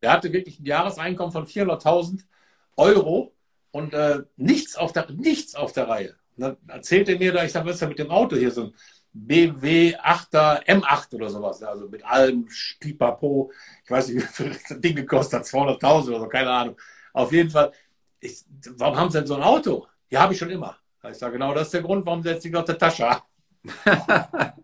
Der 0.02 0.12
hatte 0.12 0.30
wirklich 0.30 0.60
ein 0.60 0.66
Jahreseinkommen 0.66 1.32
von 1.32 1.46
400.000 1.46 2.20
Euro 2.76 3.32
und 3.70 3.94
äh, 3.94 4.24
nichts, 4.36 4.76
auf 4.76 4.92
der, 4.92 5.10
nichts 5.10 5.54
auf 5.54 5.72
der 5.72 5.88
Reihe. 5.88 6.16
Und 6.36 6.42
dann 6.42 6.56
erzählt 6.68 7.08
er 7.08 7.18
mir 7.18 7.32
da, 7.32 7.44
ich 7.44 7.52
sage, 7.52 7.64
was 7.64 7.76
ist 7.76 7.80
denn 7.80 7.88
mit 7.88 7.98
dem 7.98 8.10
Auto 8.10 8.36
hier? 8.36 8.50
So 8.50 8.64
ein 8.64 8.74
BMW 9.12 9.96
8er 9.96 10.64
M8 10.66 11.14
oder 11.14 11.28
sowas, 11.28 11.62
also 11.62 11.88
mit 11.88 12.04
allem 12.04 12.48
Pipapo. 12.80 13.52
Ich 13.84 13.90
weiß 13.90 14.08
nicht, 14.08 14.22
wie 14.38 14.44
viel 14.44 14.56
das 14.68 14.80
Ding 14.80 14.96
gekostet 14.96 15.40
hat, 15.40 15.46
200.000 15.46 16.08
oder 16.08 16.20
so, 16.20 16.28
keine 16.28 16.50
Ahnung. 16.50 16.76
Auf 17.12 17.32
jeden 17.32 17.50
Fall, 17.50 17.72
ich, 18.20 18.44
warum 18.76 18.96
haben 18.96 19.10
sie 19.10 19.18
denn 19.18 19.26
so 19.26 19.34
ein 19.34 19.42
Auto? 19.42 19.86
Ja, 20.08 20.20
habe 20.22 20.32
ich 20.32 20.38
schon 20.38 20.50
immer. 20.50 20.76
Ich 21.10 21.18
sage, 21.18 21.32
genau 21.32 21.52
das 21.52 21.68
ist 21.68 21.74
der 21.74 21.82
Grund, 21.82 22.06
warum 22.06 22.22
sie 22.22 22.30
jetzt 22.30 22.44
die 22.44 22.50
der 22.50 22.78
Tasche 22.78 23.10
haben. 23.10 23.24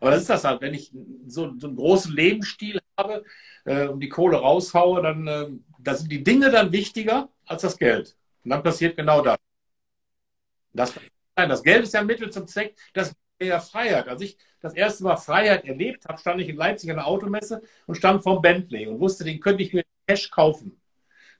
Aber 0.00 0.10
das 0.10 0.22
ist 0.22 0.30
das 0.30 0.44
halt, 0.44 0.60
wenn 0.60 0.74
ich 0.74 0.92
so, 1.26 1.52
so 1.58 1.66
einen 1.66 1.76
großen 1.76 2.14
Lebensstil 2.14 2.80
habe 2.96 3.24
äh, 3.64 3.88
und 3.88 4.00
die 4.00 4.08
Kohle 4.08 4.36
raushaue, 4.36 5.02
dann 5.02 5.26
äh, 5.26 5.48
da 5.78 5.94
sind 5.94 6.10
die 6.10 6.22
Dinge 6.22 6.50
dann 6.50 6.72
wichtiger 6.72 7.28
als 7.46 7.62
das 7.62 7.78
Geld. 7.78 8.16
Und 8.44 8.50
dann 8.50 8.62
passiert 8.62 8.96
genau 8.96 9.22
das. 9.22 9.38
Das, 10.72 10.94
nein, 11.36 11.48
das 11.48 11.62
Geld 11.62 11.82
ist 11.84 11.94
ja 11.94 12.00
ein 12.00 12.06
Mittel 12.06 12.30
zum 12.30 12.46
Zweck, 12.46 12.76
das 12.92 13.14
mehr 13.40 13.60
Freiheit. 13.60 14.08
Als 14.08 14.22
ich 14.22 14.36
das 14.60 14.74
erste 14.74 15.04
Mal 15.04 15.16
Freiheit 15.16 15.64
erlebt 15.64 16.06
habe, 16.06 16.18
stand 16.18 16.40
ich 16.40 16.48
in 16.48 16.56
Leipzig 16.56 16.90
an 16.90 16.96
der 16.96 17.06
Automesse 17.06 17.62
und 17.86 17.94
stand 17.94 18.22
vor 18.22 18.42
Bentley 18.42 18.86
und 18.86 19.00
wusste, 19.00 19.24
den 19.24 19.40
könnte 19.40 19.62
ich 19.62 19.72
mir 19.72 19.84
Cash 20.06 20.30
kaufen. 20.30 20.80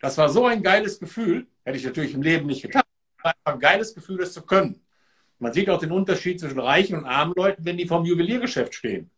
Das 0.01 0.17
war 0.19 0.29
so 0.29 0.47
ein 0.47 0.63
geiles 0.63 1.01
Gefühl, 1.01 1.47
hätte 1.65 1.79
ich 1.79 1.85
natürlich 1.85 2.15
im 2.15 2.23
Leben 2.23 2.47
nicht 2.47 2.63
getan. 2.63 2.83
war 3.23 3.35
ein 3.45 3.59
geiles 3.59 3.95
Gefühl, 3.95 4.19
das 4.19 4.33
zu 4.33 4.43
können. 4.43 4.81
Man 5.41 5.53
sieht 5.53 5.71
auch 5.71 5.81
den 5.81 5.93
Unterschied 5.93 6.41
zwischen 6.41 6.59
reichen 6.59 6.99
und 6.99 7.05
armen 7.05 7.35
Leuten, 7.37 7.65
wenn 7.65 7.77
die 7.77 7.87
vom 7.87 8.05
Juweliergeschäft 8.05 8.75
stehen. 8.75 9.11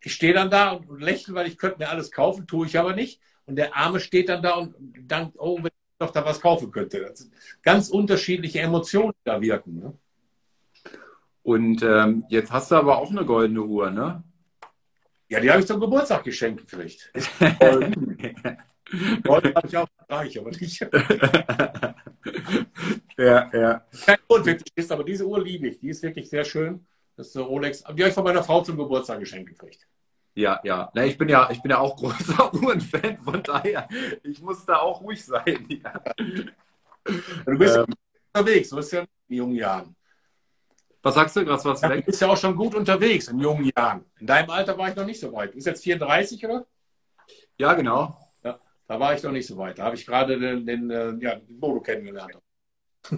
Ich 0.00 0.14
stehe 0.14 0.34
dann 0.34 0.50
da 0.50 0.72
und 0.72 1.00
lächle, 1.00 1.34
weil 1.34 1.48
ich 1.48 1.58
könnte 1.58 1.78
mir 1.78 1.88
alles 1.88 2.12
kaufen, 2.12 2.46
tue 2.46 2.66
ich 2.66 2.78
aber 2.78 2.94
nicht. 2.94 3.20
Und 3.44 3.56
der 3.56 3.76
Arme 3.76 4.00
steht 4.00 4.28
dann 4.28 4.42
da 4.42 4.54
und 4.54 4.74
denkt, 4.78 5.36
oh, 5.38 5.58
wenn 5.58 5.66
ich 5.66 5.98
doch 5.98 6.10
da 6.10 6.24
was 6.24 6.40
kaufen 6.40 6.70
könnte. 6.70 7.00
Das 7.00 7.18
sind 7.20 7.32
ganz 7.62 7.88
unterschiedliche 7.88 8.60
Emotionen, 8.60 9.12
die 9.12 9.24
da 9.30 9.40
wirken. 9.40 9.78
Ne? 9.78 9.98
Und 11.46 11.82
ähm, 11.84 12.24
jetzt 12.28 12.50
hast 12.50 12.72
du 12.72 12.74
aber 12.74 12.98
auch 12.98 13.08
eine 13.08 13.24
goldene 13.24 13.62
Uhr, 13.62 13.92
ne? 13.92 14.24
Ja, 15.28 15.38
die 15.38 15.48
habe 15.48 15.60
ich 15.60 15.66
zum 15.68 15.78
Geburtstag 15.78 16.24
geschenkt 16.24 16.68
gekriegt. 16.68 17.12
Gold 19.22 19.54
habe 19.54 19.68
ich 19.68 19.76
auch 19.76 19.86
reich, 20.08 20.36
aber 20.40 20.50
nicht. 20.50 20.80
ja, 23.16 23.48
ja. 23.52 23.86
Kein 24.04 24.18
Grund 24.26 24.44
wirklich 24.44 24.72
ist, 24.74 24.90
aber 24.90 25.04
diese 25.04 25.24
Uhr 25.24 25.40
liebe 25.40 25.68
ich. 25.68 25.78
Die 25.78 25.90
ist 25.90 26.02
wirklich 26.02 26.28
sehr 26.28 26.42
schön. 26.42 26.84
Das 27.16 27.28
ist 27.28 27.36
eine 27.36 27.44
Rolex. 27.44 27.84
Die 27.84 27.90
habe 27.90 28.08
ich 28.08 28.14
von 28.14 28.24
meiner 28.24 28.42
Frau 28.42 28.64
zum 28.64 28.76
Geburtstag 28.76 29.20
geschenkt 29.20 29.50
gekriegt. 29.50 29.86
Ja, 30.34 30.58
ja. 30.64 30.90
Na, 30.94 31.06
ich 31.06 31.16
bin 31.16 31.28
ja, 31.28 31.48
ich 31.52 31.62
bin 31.62 31.70
ja 31.70 31.78
auch 31.78 31.94
großer 31.94 32.52
Uhrenfan, 32.54 33.18
von 33.18 33.40
daher, 33.44 33.88
ich 34.24 34.42
muss 34.42 34.66
da 34.66 34.78
auch 34.78 35.00
ruhig 35.00 35.24
sein. 35.24 35.64
Ja. 35.68 36.02
Du 37.44 37.56
bist 37.56 37.76
ähm, 37.76 37.86
unterwegs, 38.34 38.70
du 38.70 38.76
bist 38.76 38.92
ja 38.92 39.04
in 39.28 39.36
jungen 39.36 39.54
Jahren. 39.54 39.94
Was 41.06 41.14
sagst 41.14 41.36
du? 41.36 41.44
Gerade 41.44 41.64
was 41.64 41.80
ja, 41.82 41.88
Du 41.88 42.02
bist 42.02 42.20
ja 42.20 42.26
auch 42.26 42.36
schon 42.36 42.56
gut 42.56 42.74
unterwegs 42.74 43.28
in 43.28 43.38
jungen 43.38 43.70
Jahren. 43.76 44.04
In 44.18 44.26
deinem 44.26 44.50
Alter 44.50 44.76
war 44.76 44.88
ich 44.88 44.96
noch 44.96 45.06
nicht 45.06 45.20
so 45.20 45.32
weit. 45.32 45.50
Du 45.50 45.54
bist 45.54 45.68
jetzt 45.68 45.84
34, 45.84 46.44
oder? 46.44 46.66
Ja, 47.56 47.74
genau. 47.74 48.18
Ja, 48.42 48.58
da 48.88 48.98
war 48.98 49.14
ich 49.14 49.22
noch 49.22 49.30
nicht 49.30 49.46
so 49.46 49.56
weit. 49.56 49.78
Da 49.78 49.84
habe 49.84 49.94
ich 49.94 50.04
gerade 50.04 50.36
den, 50.36 50.66
den, 50.66 50.90
äh, 50.90 51.14
ja, 51.20 51.36
den 51.36 51.60
Bodo 51.60 51.80
kennengelernt. 51.80 52.36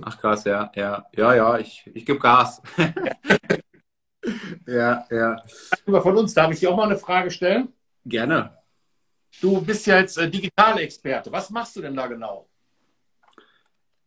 Ach 0.03 0.19
krass, 0.21 0.45
ja, 0.45 0.71
ja, 0.75 1.07
ja, 1.17 1.35
ja, 1.35 1.59
ich, 1.59 1.91
ich 1.95 2.05
gebe 2.05 2.19
Gas. 2.19 2.61
ja, 4.67 5.07
ja. 5.11 5.43
Von 5.87 6.19
uns, 6.19 6.35
darf 6.35 6.53
ich 6.53 6.61
dir 6.61 6.71
auch 6.71 6.77
mal 6.77 6.91
eine 6.91 6.99
Frage 6.99 7.31
stellen? 7.31 7.73
Gerne. 8.05 8.59
Du 9.41 9.63
bist 9.63 9.87
ja 9.87 9.99
jetzt 9.99 10.19
äh, 10.19 10.29
digitale 10.29 10.83
Experte. 10.83 11.33
Was 11.33 11.49
machst 11.49 11.75
du 11.75 11.81
denn 11.81 11.97
da 11.97 12.07
genau? 12.07 12.51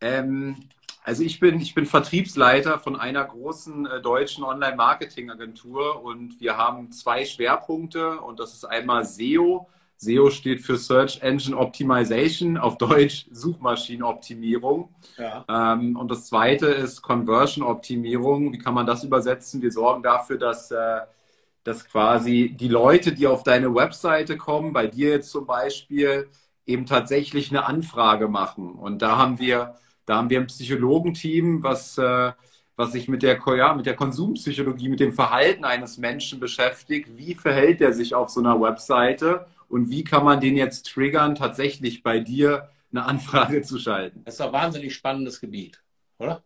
Ähm, 0.01 0.69
also 1.03 1.23
ich 1.23 1.39
bin, 1.39 1.59
ich 1.59 1.73
bin 1.73 1.85
Vertriebsleiter 1.85 2.79
von 2.79 2.95
einer 2.95 3.23
großen 3.23 3.85
äh, 3.87 4.01
deutschen 4.01 4.43
Online-Marketing-Agentur 4.43 6.03
und 6.03 6.39
wir 6.39 6.57
haben 6.57 6.91
zwei 6.91 7.25
Schwerpunkte 7.25 8.19
und 8.19 8.39
das 8.39 8.53
ist 8.53 8.65
einmal 8.65 9.05
SEO. 9.05 9.67
SEO 9.97 10.29
steht 10.29 10.61
für 10.61 10.77
Search 10.77 11.21
Engine 11.21 11.57
Optimization, 11.57 12.57
auf 12.57 12.77
Deutsch 12.77 13.27
Suchmaschinenoptimierung. 13.31 14.89
Ja. 15.17 15.45
Ähm, 15.47 15.95
und 15.95 16.09
das 16.09 16.27
zweite 16.27 16.67
ist 16.67 17.01
Conversion-Optimierung. 17.01 18.53
Wie 18.53 18.57
kann 18.57 18.73
man 18.73 18.85
das 18.85 19.03
übersetzen? 19.03 19.61
Wir 19.61 19.71
sorgen 19.71 20.03
dafür, 20.03 20.37
dass, 20.37 20.71
äh, 20.71 21.01
dass 21.63 21.85
quasi 21.85 22.55
die 22.59 22.67
Leute, 22.67 23.11
die 23.11 23.27
auf 23.27 23.43
deine 23.43 23.73
Webseite 23.73 24.37
kommen, 24.37 24.73
bei 24.73 24.87
dir 24.87 25.09
jetzt 25.09 25.31
zum 25.31 25.45
Beispiel, 25.45 26.29
eben 26.65 26.85
tatsächlich 26.85 27.51
eine 27.51 27.65
Anfrage 27.65 28.27
machen. 28.27 28.73
Und 28.73 29.01
da 29.01 29.17
haben 29.17 29.39
wir, 29.39 29.75
da 30.05 30.17
haben 30.17 30.29
wir 30.29 30.39
ein 30.39 30.47
Psychologenteam, 30.47 31.63
was, 31.63 31.97
äh, 31.97 32.31
was 32.75 32.91
sich 32.91 33.07
mit 33.07 33.23
der, 33.23 33.39
ja, 33.57 33.73
mit 33.73 33.85
der 33.85 33.95
Konsumpsychologie, 33.95 34.89
mit 34.89 34.99
dem 34.99 35.13
Verhalten 35.13 35.65
eines 35.65 35.97
Menschen 35.97 36.39
beschäftigt. 36.39 37.17
Wie 37.17 37.35
verhält 37.35 37.81
er 37.81 37.93
sich 37.93 38.15
auf 38.15 38.29
so 38.29 38.39
einer 38.39 38.59
Webseite 38.59 39.45
und 39.69 39.89
wie 39.89 40.03
kann 40.03 40.25
man 40.25 40.39
den 40.39 40.55
jetzt 40.57 40.87
triggern, 40.87 41.35
tatsächlich 41.35 42.03
bei 42.03 42.19
dir 42.19 42.69
eine 42.91 43.05
Anfrage 43.05 43.61
zu 43.61 43.79
schalten? 43.79 44.23
Das 44.25 44.35
ist 44.35 44.41
ein 44.41 44.53
wahnsinnig 44.53 44.93
spannendes 44.93 45.39
Gebiet, 45.39 45.81
oder? 46.17 46.43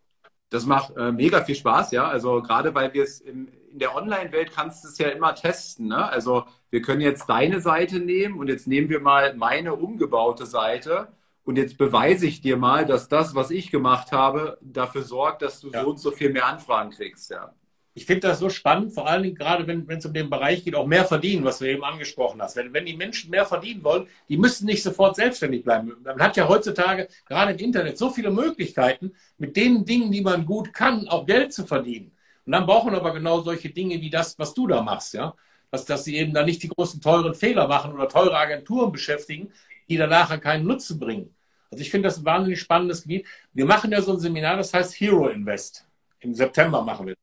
Das 0.49 0.65
macht 0.65 0.95
äh, 0.95 1.11
mega 1.11 1.43
viel 1.43 1.55
Spaß, 1.55 1.91
ja. 1.91 2.07
Also 2.07 2.41
gerade 2.41 2.75
weil 2.75 2.93
wir 2.93 3.03
es 3.03 3.19
in 3.19 3.51
der 3.71 3.95
Online-Welt 3.95 4.51
kannst 4.53 4.83
du 4.83 4.87
es 4.87 4.97
ja 4.97 5.09
immer 5.09 5.35
testen. 5.35 5.87
Ne? 5.87 6.07
Also 6.07 6.45
wir 6.69 6.81
können 6.81 7.01
jetzt 7.01 7.27
deine 7.27 7.59
Seite 7.61 7.99
nehmen 7.99 8.39
und 8.39 8.47
jetzt 8.47 8.67
nehmen 8.67 8.89
wir 8.89 8.99
mal 8.99 9.35
meine 9.35 9.75
umgebaute 9.75 10.45
Seite 10.45 11.09
und 11.45 11.58
jetzt 11.58 11.77
beweise 11.77 12.25
ich 12.25 12.41
dir 12.41 12.58
mal, 12.58 12.86
dass 12.86 13.08
das, 13.08 13.36
was 13.36 13.51
ich 13.51 13.69
gemacht 13.69 14.12
habe, 14.12 14.58
dafür 14.62 15.03
sorgt, 15.03 15.43
dass 15.43 15.60
du 15.62 15.69
ja. 15.69 15.84
so 15.84 15.91
und 15.91 15.99
so 15.99 16.12
viel 16.12 16.31
mehr 16.31 16.47
Anfragen 16.47 16.89
kriegst. 16.89 17.29
Ja. 17.29 17.53
Ich 17.93 18.05
finde 18.05 18.27
das 18.27 18.39
so 18.39 18.49
spannend, 18.49 18.93
vor 18.93 19.08
allen 19.08 19.23
Dingen 19.23 19.36
gerade, 19.36 19.67
wenn 19.67 19.88
es 19.88 20.05
um 20.05 20.13
den 20.13 20.29
Bereich 20.29 20.65
geht, 20.65 20.75
auch 20.75 20.88
mehr 20.88 21.05
verdienen, 21.05 21.45
was 21.45 21.60
du 21.60 21.65
eben 21.65 21.84
angesprochen 21.84 22.41
hast. 22.41 22.55
Wenn, 22.55 22.73
wenn 22.73 22.86
die 22.86 22.97
Menschen 22.97 23.29
mehr 23.29 23.45
verdienen 23.45 23.84
wollen, 23.84 24.08
die 24.27 24.38
müssen 24.38 24.65
nicht 24.65 24.81
sofort 24.81 25.15
selbstständig 25.15 25.63
bleiben. 25.63 25.93
Man 26.03 26.19
hat 26.19 26.36
ja 26.36 26.49
heutzutage 26.49 27.08
gerade 27.25 27.53
im 27.53 27.60
Internet 27.60 27.97
so 27.97 28.10
viele 28.10 28.31
Möglichkeiten, 28.31 29.13
mit 29.38 29.55
den 29.55 29.86
Dingen, 29.86 30.12
die 30.12 30.21
man 30.21 30.45
gut 30.45 30.73
kann, 30.73 31.08
auch 31.08 31.27
Geld 31.27 31.53
zu 31.53 31.65
verdienen. 31.65 32.12
Und 32.45 32.51
dann 32.51 32.65
brauchen 32.65 32.95
aber 32.95 33.13
genau 33.13 33.41
solche 33.41 33.69
Dinge 33.69 34.01
wie 34.01 34.10
das, 34.10 34.38
was 34.39 34.53
du 34.53 34.67
da 34.67 34.81
machst, 34.81 35.13
ja. 35.13 35.36
Dass, 35.71 35.86
dass 35.86 36.05
sie 36.05 36.15
eben 36.15 36.34
da 36.34 36.43
nicht 36.43 36.63
die 36.63 36.69
großen 36.69 37.01
teuren 37.01 37.34
Fehler 37.34 37.67
machen 37.67 37.93
oder 37.93 38.08
teure 38.08 38.38
Agenturen 38.38 38.91
beschäftigen, 38.91 39.51
die 39.89 39.97
dann 39.97 40.10
nachher 40.10 40.38
keinen 40.39 40.65
Nutzen 40.65 40.99
bringen. 40.99 41.35
Also 41.75 41.81
ich 41.81 41.91
finde 41.91 42.07
das 42.07 42.17
ein 42.17 42.23
wahnsinnig 42.23 42.61
spannendes 42.61 43.01
Gebiet. 43.01 43.27
Wir 43.51 43.65
machen 43.65 43.91
ja 43.91 44.01
so 44.01 44.13
ein 44.13 44.19
Seminar, 44.19 44.55
das 44.55 44.73
heißt 44.73 44.97
Hero 44.97 45.27
Invest. 45.27 45.85
Im 46.21 46.33
September 46.33 46.81
machen 46.81 47.07
wir. 47.07 47.15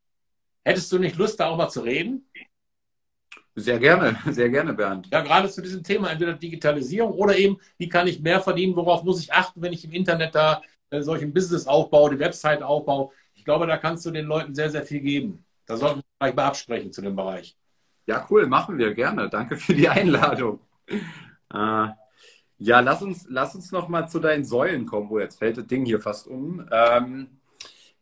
Hättest 0.63 0.93
du 0.93 0.99
nicht 0.99 1.17
Lust, 1.17 1.41
da 1.41 1.47
auch 1.47 1.57
mal 1.57 1.71
zu 1.71 1.81
reden? 1.81 2.29
Sehr 3.55 3.79
gerne, 3.79 4.19
sehr 4.31 4.51
gerne, 4.51 4.75
Bernd. 4.75 5.09
Ja, 5.11 5.23
gerade 5.23 5.49
zu 5.49 5.63
diesem 5.63 5.83
Thema, 5.83 6.11
entweder 6.11 6.35
Digitalisierung 6.35 7.13
oder 7.13 7.35
eben, 7.35 7.57
wie 7.79 7.89
kann 7.89 8.07
ich 8.07 8.21
mehr 8.21 8.43
verdienen, 8.43 8.77
worauf 8.77 9.05
muss 9.05 9.23
ich 9.23 9.33
achten, 9.33 9.63
wenn 9.63 9.73
ich 9.73 9.87
im 9.87 9.93
Internet 9.93 10.35
da 10.35 10.61
äh, 10.91 11.01
solchen 11.01 11.33
Business 11.33 11.67
aufbaue, 11.67 12.11
die 12.11 12.19
Website 12.19 12.63
aufbaue. 12.63 13.09
Ich 13.33 13.47
glaube, 13.47 13.67
da 13.67 13.79
kannst 13.79 14.05
du 14.05 14.11
den 14.11 14.27
Leuten 14.27 14.55
sehr, 14.55 14.69
sehr 14.69 14.85
viel 14.85 15.01
geben. 15.01 15.47
Da 15.65 15.79
sollten 15.79 16.01
wir 16.01 16.05
gleich 16.19 16.35
mal 16.35 16.45
absprechen 16.45 16.93
zu 16.93 17.01
dem 17.01 17.17
Bereich. 17.17 17.57
Ja, 18.05 18.27
cool, 18.29 18.47
machen 18.49 18.77
wir 18.77 18.93
gerne. 18.93 19.31
Danke 19.31 19.57
für 19.57 19.73
die 19.73 19.89
Einladung. 19.89 20.61
Äh, 21.55 21.89
ja, 22.63 22.81
lass 22.81 23.03
uns, 23.03 23.27
lass 23.29 23.55
uns 23.55 23.73
noch 23.73 23.89
mal 23.89 24.09
zu 24.09 24.21
deinen 24.21 24.45
Säulen 24.45 24.87
kommen. 24.87 25.11
wo 25.11 25.19
jetzt 25.19 25.39
fällt 25.39 25.59
das 25.59 25.67
Ding 25.67 25.85
hier 25.85 26.01
fast 26.01 26.29
um. 26.29 26.67
Ähm, 26.71 27.29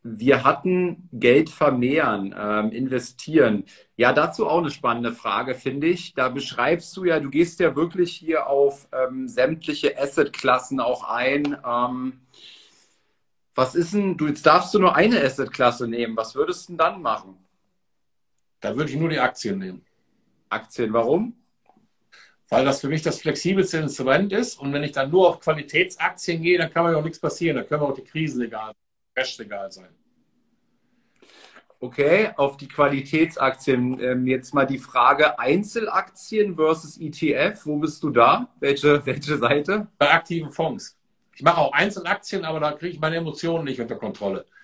wir 0.02 0.44
hatten 0.44 1.08
Geld 1.12 1.50
vermehren, 1.50 2.34
ähm, 2.38 2.70
investieren. 2.70 3.64
Ja, 3.96 4.12
dazu 4.12 4.46
auch 4.46 4.58
eine 4.58 4.70
spannende 4.70 5.12
Frage, 5.12 5.54
finde 5.54 5.86
ich. 5.88 6.14
Da 6.14 6.28
beschreibst 6.28 6.96
du 6.96 7.04
ja, 7.04 7.20
du 7.20 7.30
gehst 7.30 7.60
ja 7.60 7.74
wirklich 7.74 8.12
hier 8.12 8.46
auf 8.48 8.88
ähm, 8.92 9.28
sämtliche 9.28 9.98
Assetklassen 9.98 10.80
auch 10.80 11.04
ein. 11.04 11.56
Ähm, 11.66 12.20
was 13.54 13.74
ist 13.74 13.94
denn, 13.94 14.16
du, 14.16 14.26
jetzt 14.26 14.44
darfst 14.46 14.74
du 14.74 14.78
nur 14.78 14.94
eine 14.94 15.22
Assetklasse 15.22 15.88
nehmen. 15.88 16.16
Was 16.16 16.34
würdest 16.34 16.68
du 16.68 16.72
denn 16.72 16.78
dann 16.78 17.02
machen? 17.02 17.36
Da 18.60 18.76
würde 18.76 18.90
ich 18.90 18.96
nur 18.96 19.08
die 19.08 19.18
Aktien 19.20 19.58
nehmen. 19.58 19.84
Aktien, 20.50 20.92
warum? 20.92 21.39
Weil 22.50 22.64
das 22.64 22.80
für 22.80 22.88
mich 22.88 23.02
das 23.02 23.20
flexibelste 23.20 23.78
Instrument 23.78 24.32
ist. 24.32 24.58
Und 24.58 24.72
wenn 24.72 24.82
ich 24.82 24.92
dann 24.92 25.10
nur 25.10 25.28
auf 25.28 25.40
Qualitätsaktien 25.40 26.42
gehe, 26.42 26.58
dann 26.58 26.72
kann 26.72 26.84
mir 26.84 26.96
auch 26.96 27.02
nichts 27.02 27.20
passieren. 27.20 27.56
Da 27.56 27.62
können 27.62 27.82
auch 27.82 27.94
die 27.94 28.04
Krisen 28.04 28.42
egal, 28.42 28.72
Crash 29.14 29.38
egal 29.38 29.70
sein. 29.70 29.88
Okay, 31.78 32.30
auf 32.36 32.58
die 32.58 32.68
Qualitätsaktien. 32.68 33.98
Ähm, 34.00 34.26
jetzt 34.26 34.52
mal 34.52 34.66
die 34.66 34.78
Frage 34.78 35.38
Einzelaktien 35.38 36.56
versus 36.56 36.98
ETF. 36.98 37.64
Wo 37.64 37.76
bist 37.78 38.02
du 38.02 38.10
da? 38.10 38.48
Welche, 38.58 39.06
welche 39.06 39.38
Seite? 39.38 39.86
Bei 39.96 40.10
aktiven 40.10 40.50
Fonds. 40.50 40.98
Ich 41.34 41.42
mache 41.42 41.58
auch 41.58 41.72
Einzelaktien, 41.72 42.44
aber 42.44 42.60
da 42.60 42.72
kriege 42.72 42.94
ich 42.94 43.00
meine 43.00 43.16
Emotionen 43.16 43.64
nicht 43.64 43.80
unter 43.80 43.96
Kontrolle. 43.96 44.44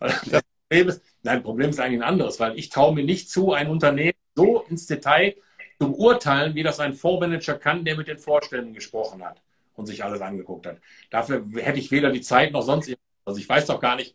Das 0.00 0.42
Problem 0.68 0.88
ist, 0.88 1.02
nein, 1.22 1.42
Problem 1.42 1.68
ist 1.68 1.80
eigentlich 1.80 2.00
ein 2.00 2.08
anderes, 2.08 2.40
weil 2.40 2.58
ich 2.58 2.70
traue 2.70 2.94
mir 2.94 3.04
nicht 3.04 3.28
zu, 3.28 3.52
ein 3.52 3.68
Unternehmen 3.68 4.16
so 4.34 4.62
ins 4.70 4.86
Detail 4.86 5.34
zu 5.82 5.90
beurteilen, 5.90 6.54
wie 6.54 6.62
das 6.62 6.78
ein 6.78 6.94
Fondsmanager 6.94 7.54
kann, 7.54 7.84
der 7.84 7.96
mit 7.96 8.06
den 8.06 8.18
Vorständen 8.18 8.72
gesprochen 8.72 9.24
hat 9.24 9.42
und 9.74 9.86
sich 9.86 10.04
alles 10.04 10.20
angeguckt 10.20 10.66
hat. 10.66 10.78
Dafür 11.10 11.44
hätte 11.56 11.80
ich 11.80 11.90
weder 11.90 12.10
die 12.10 12.20
Zeit 12.20 12.52
noch 12.52 12.62
sonst 12.62 12.86
irgendwas. 12.86 13.02
Also 13.24 13.40
ich 13.40 13.48
weiß 13.48 13.66
doch 13.66 13.80
gar 13.80 13.96
nicht, 13.96 14.14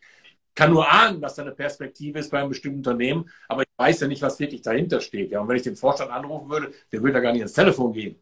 kann 0.56 0.72
nur 0.72 0.90
ahnen, 0.90 1.20
dass 1.20 1.36
da 1.36 1.42
eine 1.42 1.52
Perspektive 1.52 2.20
ist 2.20 2.32
bei 2.32 2.40
einem 2.40 2.50
bestimmten 2.50 2.80
Unternehmen, 2.80 3.30
aber 3.50 3.64
ich 3.64 3.68
weiß 3.76 4.00
ja 4.00 4.08
nicht, 4.08 4.22
was 4.22 4.40
wirklich 4.40 4.62
dahinter 4.62 5.02
steht. 5.02 5.32
Ja, 5.32 5.42
und 5.42 5.50
wenn 5.50 5.58
ich 5.58 5.64
den 5.64 5.76
Vorstand 5.76 6.10
anrufen 6.10 6.50
würde, 6.50 6.72
der 6.92 7.02
würde 7.02 7.14
da 7.14 7.20
gar 7.20 7.34
nicht 7.34 7.42
ins 7.42 7.54
Telefon 7.54 7.92
gehen. 7.92 8.16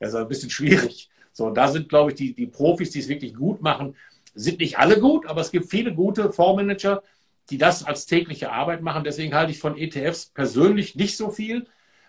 Das 0.00 0.10
ist 0.10 0.14
ein 0.14 0.28
bisschen 0.28 0.50
schwierig. 0.50 1.10
So, 1.32 1.50
da 1.50 1.68
sind, 1.68 1.90
glaube 1.90 2.12
ich, 2.12 2.16
die, 2.16 2.34
die 2.34 2.46
Profis, 2.46 2.92
die 2.92 3.00
es 3.00 3.08
wirklich 3.08 3.34
gut 3.34 3.60
machen, 3.60 3.94
sind 4.34 4.60
nicht 4.60 4.78
alle 4.78 4.98
gut, 5.00 5.26
aber 5.26 5.42
es 5.42 5.50
gibt 5.50 5.68
viele 5.68 5.94
gute 5.94 6.32
Fondsmanager, 6.32 7.02
die 7.50 7.58
das 7.58 7.84
als 7.84 8.06
tägliche 8.06 8.52
Arbeit 8.52 8.80
machen. 8.80 9.04
Deswegen 9.04 9.34
halte 9.34 9.52
ich 9.52 9.58
von 9.58 9.76
ETFs 9.76 10.26
persönlich 10.26 10.96
nicht 10.96 11.18
so 11.18 11.30
viel. 11.30 11.66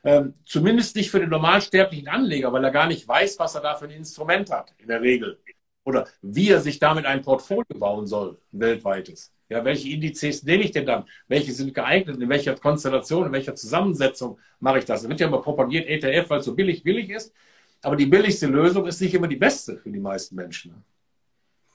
Ähm, 0.08 0.36
zumindest 0.46 0.96
nicht 0.96 1.12
für 1.12 1.20
den 1.20 1.28
normalsterblichen 1.28 2.08
Anleger, 2.08 2.54
weil 2.54 2.64
er 2.64 2.72
gar 2.72 2.88
nicht 2.88 3.06
weiß, 3.06 3.40
was 3.40 3.56
er 3.56 3.62
da 3.62 3.76
für 3.76 3.86
ein 3.86 3.92
Instrument 3.92 4.50
hat, 4.50 4.74
in 4.78 4.88
der 4.88 5.02
Regel. 5.02 5.38
Oder 5.84 6.08
wie 6.22 6.50
er 6.50 6.62
sich 6.62 6.80
damit 6.80 7.06
ein 7.06 7.22
Portfolio 7.22 7.78
bauen 7.78 8.08
soll, 8.08 8.40
weltweites. 8.54 9.34
Ja, 9.50 9.66
welche 9.66 9.90
Indizes 9.90 10.44
nehme 10.44 10.64
ich 10.64 10.72
denn 10.72 10.86
dann? 10.86 11.04
Welche 11.28 11.52
sind 11.52 11.74
geeignet? 11.74 12.22
In 12.22 12.30
welcher 12.30 12.56
Konstellation, 12.56 13.26
in 13.26 13.34
welcher 13.34 13.54
Zusammensetzung 13.56 14.40
mache 14.62 14.80
ich 14.80 14.86
das? 14.86 15.04
Es 15.04 15.10
wird 15.10 15.20
ja 15.20 15.28
immer 15.28 15.42
propagiert, 15.42 15.90
ETF, 15.90 16.30
weil 16.30 16.40
es 16.40 16.46
so 16.46 16.56
billig, 16.56 16.84
billig 16.84 17.10
ist. 17.10 17.34
Aber 17.82 17.98
die 17.98 18.06
billigste 18.06 18.48
Lösung 18.48 18.88
ist 18.88 19.02
nicht 19.02 19.14
immer 19.14 19.28
die 19.28 19.36
beste 19.36 19.76
für 19.76 19.92
die 19.92 20.00
meisten 20.00 20.36
Menschen. 20.36 20.86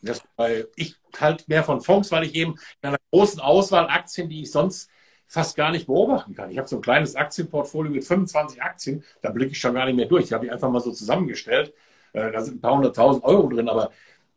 Das, 0.01 0.23
ich 0.77 0.97
halte 1.21 1.45
mehr 1.49 1.65
von 1.65 1.83
Fonds, 1.83 2.11
weil 2.11 2.25
ich 2.25 2.35
eben 2.35 2.53
in 2.81 2.89
einer 2.89 2.99
großen 3.11 3.41
Auswahl 3.41 3.89
Aktien, 3.89 4.31
die 4.31 4.41
ich 4.41 4.51
sonst 4.51 4.89
fast 5.33 5.57
gar 5.57 5.71
nicht 5.71 5.87
beobachten 5.87 6.35
kann. 6.35 6.51
Ich 6.51 6.59
habe 6.59 6.69
so 6.69 6.77
ein 6.77 6.83
kleines 6.83 7.17
Aktienportfolio 7.17 7.91
mit 7.91 8.05
25 8.05 8.63
Aktien, 8.63 9.03
da 9.23 9.31
blicke 9.31 9.53
ich 9.53 9.59
schon 9.59 9.73
gar 9.73 9.87
nicht 9.87 9.97
mehr 9.97 10.05
durch. 10.05 10.27
Die 10.29 10.35
habe 10.35 10.45
ich 10.45 10.53
einfach 10.53 10.71
mal 10.71 10.81
so 10.81 10.93
zusammengestellt. 10.93 11.73
Äh, 12.13 12.31
da 12.31 12.43
sind 12.43 12.57
ein 12.57 12.61
paar 12.61 12.75
hunderttausend 12.75 13.25
Euro 13.25 13.49
drin, 13.49 13.67
aber 13.71 13.93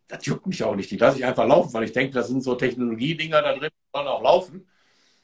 das 0.07 0.25
juckt 0.25 0.47
mich 0.47 0.63
auch 0.63 0.73
nicht. 0.73 0.89
Die 0.89 0.95
lasse 0.95 1.17
ich 1.17 1.25
einfach 1.25 1.45
laufen, 1.45 1.73
weil 1.73 1.83
ich 1.83 1.91
denke, 1.91 2.13
da 2.13 2.23
sind 2.23 2.41
so 2.41 2.55
Technologiedinger 2.55 3.41
da 3.41 3.51
drin, 3.51 3.71
die 3.73 3.91
sollen 3.93 4.07
auch 4.07 4.23
laufen. 4.23 4.67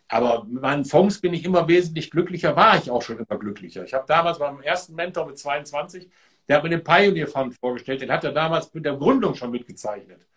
Aber 0.10 0.44
mit 0.44 0.62
meinen 0.62 0.84
Fonds 0.84 1.22
bin 1.22 1.34
ich 1.34 1.46
immer 1.46 1.66
wesentlich 1.70 2.12
glücklicher, 2.12 2.54
war 2.58 2.78
ich 2.78 2.92
auch 2.92 3.02
schon 3.02 3.18
immer 3.20 3.40
glücklicher. 3.40 3.86
Ich 3.86 3.94
habe 3.94 4.04
damals 4.06 4.40
meinem 4.40 4.60
ersten 4.62 4.94
Mentor 4.94 5.26
mit 5.26 5.38
22, 5.38 6.10
der 6.50 6.58
hat 6.58 6.64
mir 6.64 6.70
den 6.70 6.84
Pioneer 6.84 7.28
Fund 7.28 7.56
vorgestellt, 7.56 8.02
den 8.02 8.12
hat 8.12 8.26
er 8.26 8.34
damals 8.34 8.74
mit 8.74 8.84
der 8.84 8.98
Gründung 8.98 9.36
schon 9.36 9.52
mitgezeichnet. 9.52 10.28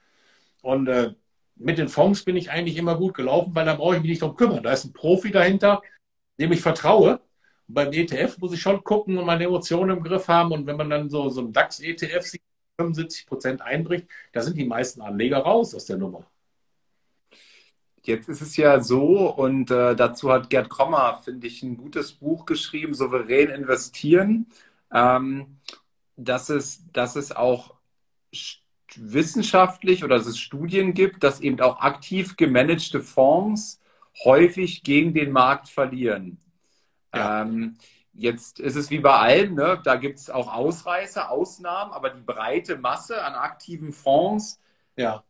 Und 0.62 0.87
äh, 0.87 1.14
mit 1.56 1.78
den 1.78 1.88
Fonds 1.88 2.24
bin 2.24 2.36
ich 2.36 2.50
eigentlich 2.50 2.76
immer 2.76 2.96
gut 2.96 3.14
gelaufen, 3.14 3.54
weil 3.54 3.66
da 3.66 3.74
brauche 3.74 3.96
ich 3.96 4.02
mich 4.02 4.10
nicht 4.10 4.22
drum 4.22 4.36
kümmern. 4.36 4.62
Da 4.62 4.72
ist 4.72 4.84
ein 4.84 4.92
Profi 4.92 5.30
dahinter, 5.30 5.82
dem 6.38 6.52
ich 6.52 6.60
vertraue. 6.60 7.20
Und 7.68 7.74
beim 7.74 7.92
ETF 7.92 8.38
muss 8.38 8.52
ich 8.52 8.60
schon 8.60 8.82
gucken 8.84 9.18
und 9.18 9.26
meine 9.26 9.44
Emotionen 9.44 9.96
im 9.96 10.02
Griff 10.02 10.28
haben. 10.28 10.52
Und 10.52 10.66
wenn 10.66 10.76
man 10.76 10.90
dann 10.90 11.10
so, 11.10 11.28
so 11.28 11.40
ein 11.40 11.52
DAX-ETF 11.52 12.22
sieht, 12.22 12.42
75 12.78 13.26
Prozent 13.26 13.62
einbricht, 13.62 14.08
da 14.32 14.40
sind 14.40 14.56
die 14.56 14.64
meisten 14.64 15.00
Anleger 15.00 15.38
raus 15.38 15.74
aus 15.74 15.84
der 15.86 15.96
Nummer. 15.96 16.26
Jetzt 18.02 18.28
ist 18.28 18.42
es 18.42 18.56
ja 18.56 18.80
so, 18.80 19.32
und 19.32 19.70
äh, 19.70 19.96
dazu 19.96 20.30
hat 20.30 20.50
Gerd 20.50 20.68
Kommer, 20.68 21.20
finde 21.24 21.46
ich, 21.46 21.62
ein 21.62 21.76
gutes 21.76 22.12
Buch 22.12 22.44
geschrieben, 22.44 22.92
Souverän 22.92 23.48
investieren, 23.48 24.46
ähm, 24.92 25.59
dass, 26.16 26.50
es, 26.50 26.82
dass 26.92 27.16
es 27.16 27.32
auch 27.32 27.74
wissenschaftlich 29.01 30.05
oder 30.05 30.18
dass 30.18 30.26
es 30.26 30.38
Studien 30.38 30.95
gibt, 30.95 31.22
dass 31.22 31.40
eben 31.40 31.61
auch 31.61 31.80
aktiv 31.80 32.36
gemanagte 32.36 33.01
Fonds 33.01 33.80
häufig 34.24 34.82
gegen 34.82 35.14
den 35.14 35.32
Markt 35.32 35.68
verlieren. 35.68 36.38
Ja. 37.14 37.42
Ähm, 37.42 37.76
jetzt 38.12 38.61
ist 38.61 38.76
es 38.76 38.90
wie 38.90 39.01
bei 39.01 39.14
allem, 39.14 39.55
ne? 39.55 39.80
da 39.84 39.97
gibt 39.97 40.18
es 40.18 40.30
auch 40.30 40.53
Ausreißer, 40.53 41.30
Ausnahmen, 41.30 41.92
aber 41.92 42.11
die 42.11 42.22
breite 42.22 42.76
Masse 42.76 43.24
an 43.24 43.34
aktiven 43.34 43.92
Fonds 43.92 44.61
ja. 44.97 45.24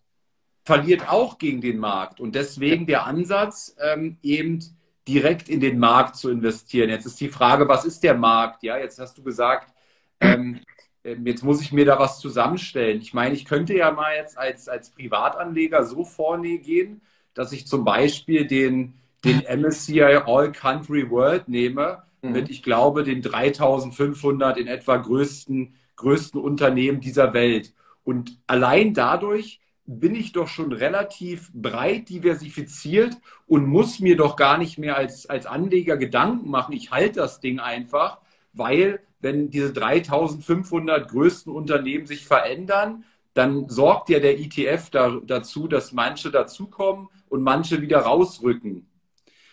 verliert 0.64 1.08
auch 1.08 1.38
gegen 1.38 1.60
den 1.60 1.78
Markt. 1.78 2.20
Und 2.20 2.34
deswegen 2.34 2.86
der 2.86 3.06
Ansatz, 3.06 3.76
ähm, 3.80 4.18
eben 4.22 4.60
direkt 5.06 5.48
in 5.48 5.60
den 5.60 5.78
Markt 5.78 6.16
zu 6.16 6.30
investieren. 6.30 6.90
Jetzt 6.90 7.06
ist 7.06 7.20
die 7.20 7.28
Frage, 7.28 7.68
was 7.68 7.84
ist 7.84 8.02
der 8.02 8.14
Markt? 8.14 8.62
Ja, 8.62 8.78
jetzt 8.78 8.98
hast 8.98 9.18
du 9.18 9.22
gesagt, 9.22 9.72
ähm, 10.20 10.60
jetzt 11.04 11.44
muss 11.44 11.60
ich 11.60 11.72
mir 11.72 11.84
da 11.84 11.98
was 11.98 12.18
zusammenstellen. 12.18 13.00
Ich 13.00 13.12
meine, 13.12 13.34
ich 13.34 13.44
könnte 13.44 13.74
ja 13.74 13.90
mal 13.90 14.16
jetzt 14.16 14.38
als, 14.38 14.68
als 14.68 14.90
Privatanleger 14.90 15.84
so 15.84 16.04
vorgehen, 16.04 17.02
dass 17.34 17.52
ich 17.52 17.66
zum 17.66 17.84
Beispiel 17.84 18.46
den, 18.46 18.94
den 19.24 19.42
MSCI 19.60 20.02
All 20.02 20.52
Country 20.52 21.10
World 21.10 21.48
nehme. 21.48 22.02
mhm. 22.22 22.32
mit, 22.32 22.50
ich 22.50 22.62
glaube, 22.62 23.04
den 23.04 23.22
3500 23.22 24.56
in 24.56 24.66
etwa 24.66 24.96
größten, 24.96 25.74
größten 25.96 26.40
Unternehmen 26.40 27.00
dieser 27.00 27.34
Welt. 27.34 27.72
Und 28.02 28.38
allein 28.46 28.94
dadurch 28.94 29.60
bin 29.86 30.14
ich 30.14 30.32
doch 30.32 30.48
schon 30.48 30.72
relativ 30.72 31.50
breit 31.52 32.08
diversifiziert 32.08 33.18
und 33.46 33.66
muss 33.66 34.00
mir 34.00 34.16
doch 34.16 34.36
gar 34.36 34.56
nicht 34.56 34.78
mehr 34.78 34.96
als, 34.96 35.26
als 35.26 35.44
Anleger 35.44 35.98
Gedanken 35.98 36.50
machen. 36.50 36.72
Ich 36.72 36.90
halte 36.90 37.20
das 37.20 37.40
Ding 37.40 37.60
einfach, 37.60 38.20
weil 38.54 39.00
wenn 39.20 39.50
diese 39.50 39.72
3500 39.72 41.08
größten 41.08 41.52
Unternehmen 41.52 42.06
sich 42.06 42.26
verändern, 42.26 43.04
dann 43.32 43.68
sorgt 43.68 44.08
ja 44.10 44.20
der 44.20 44.38
ETF 44.38 44.90
da, 44.90 45.20
dazu, 45.24 45.66
dass 45.66 45.92
manche 45.92 46.30
dazukommen 46.30 47.08
und 47.28 47.42
manche 47.42 47.80
wieder 47.80 47.98
rausrücken. 47.98 48.86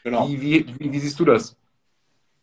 Genau. 0.03 0.27
Wie, 0.29 0.41
wie, 0.41 0.79
wie, 0.79 0.91
wie 0.91 0.99
siehst 0.99 1.19
du 1.19 1.25
das? 1.25 1.57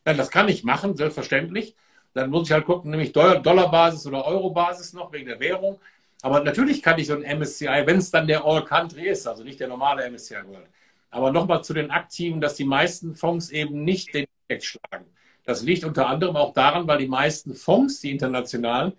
Ja, 0.07 0.15
das 0.15 0.31
kann 0.31 0.49
ich 0.49 0.65
machen, 0.65 0.97
selbstverständlich. 0.97 1.77
Dann 2.15 2.31
muss 2.31 2.49
ich 2.49 2.53
halt 2.53 2.65
gucken, 2.65 2.91
nämlich 2.91 3.13
Dollarbasis 3.13 4.07
oder 4.07 4.25
Eurobasis 4.25 4.93
noch 4.93 5.13
wegen 5.13 5.27
der 5.27 5.39
Währung. 5.39 5.79
Aber 6.23 6.43
natürlich 6.43 6.83
kann 6.83 6.99
ich 6.99 7.07
so 7.07 7.15
ein 7.15 7.39
MSCI, 7.39 7.83
wenn 7.85 7.99
es 7.99 8.11
dann 8.11 8.27
der 8.27 8.45
All 8.45 8.65
Country 8.65 9.07
ist, 9.07 9.27
also 9.27 9.45
nicht 9.45 9.61
der 9.61 9.69
normale 9.69 10.11
MSCI 10.11 10.37
World. 10.47 10.67
Aber 11.11 11.31
nochmal 11.31 11.63
zu 11.63 11.75
den 11.75 11.91
Aktiven, 11.91 12.41
dass 12.41 12.57
die 12.57 12.65
meisten 12.65 13.15
Fonds 13.15 13.51
eben 13.51 13.85
nicht 13.85 14.13
den 14.15 14.27
Index 14.49 14.67
schlagen. 14.67 15.07
Das 15.49 15.63
liegt 15.63 15.83
unter 15.83 16.09
anderem 16.09 16.37
auch 16.37 16.53
daran, 16.53 16.87
weil 16.87 16.99
die 16.99 17.09
meisten 17.09 17.55
Fonds, 17.55 18.01
die 18.01 18.11
internationalen, 18.11 18.93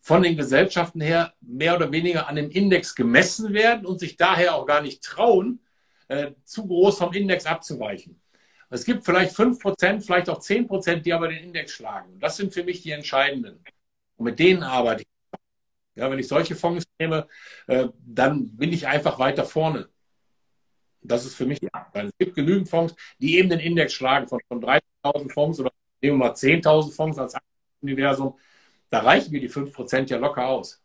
von 0.00 0.22
den 0.22 0.36
Gesellschaften 0.36 1.00
her 1.00 1.34
mehr 1.40 1.74
oder 1.74 1.90
weniger 1.90 2.28
an 2.28 2.36
dem 2.36 2.50
Index 2.50 2.94
gemessen 2.94 3.52
werden 3.52 3.84
und 3.84 3.98
sich 3.98 4.16
daher 4.16 4.54
auch 4.54 4.64
gar 4.64 4.80
nicht 4.80 5.02
trauen, 5.02 5.58
äh, 6.06 6.34
zu 6.44 6.68
groß 6.68 6.98
vom 6.98 7.12
Index 7.12 7.46
abzuweichen. 7.46 8.22
Es 8.70 8.84
gibt 8.84 9.04
vielleicht 9.04 9.34
5%, 9.34 10.04
vielleicht 10.04 10.30
auch 10.30 10.38
10%, 10.38 11.04
die 11.04 11.12
aber 11.12 11.26
den 11.26 11.42
Index 11.42 11.72
schlagen. 11.72 12.12
Und 12.12 12.22
das 12.22 12.36
sind 12.36 12.54
für 12.54 12.62
mich 12.62 12.82
die 12.82 12.92
entscheidenden. 12.92 13.58
Und 14.14 14.26
mit 14.26 14.38
denen 14.38 14.62
arbeite 14.62 15.02
ich. 15.02 15.08
Ja, 15.96 16.08
wenn 16.08 16.20
ich 16.20 16.28
solche 16.28 16.54
Fonds 16.54 16.84
nehme, 17.00 17.26
äh, 17.66 17.88
dann 18.06 18.56
bin 18.56 18.72
ich 18.72 18.86
einfach 18.86 19.18
weiter 19.18 19.44
vorne. 19.44 19.88
Das 21.02 21.24
ist 21.24 21.34
für 21.34 21.46
mich. 21.46 21.60
Ja. 21.60 21.86
Es 21.92 22.12
gibt 22.18 22.34
genügend 22.34 22.68
Fonds, 22.68 22.94
die 23.18 23.38
eben 23.38 23.48
den 23.48 23.60
Index 23.60 23.92
schlagen 23.92 24.28
von, 24.28 24.40
von 24.48 24.62
30.000 24.62 25.32
Fonds 25.32 25.60
oder 25.60 25.70
nehmen 26.00 26.18
wir 26.18 26.26
mal 26.26 26.32
10.000 26.32 26.94
Fonds 26.94 27.18
als 27.18 27.34
Universum. 27.80 28.38
Da 28.90 29.00
reichen 29.00 29.32
mir 29.32 29.40
die 29.40 29.50
5% 29.50 30.10
ja 30.10 30.18
locker 30.18 30.46
aus. 30.46 30.80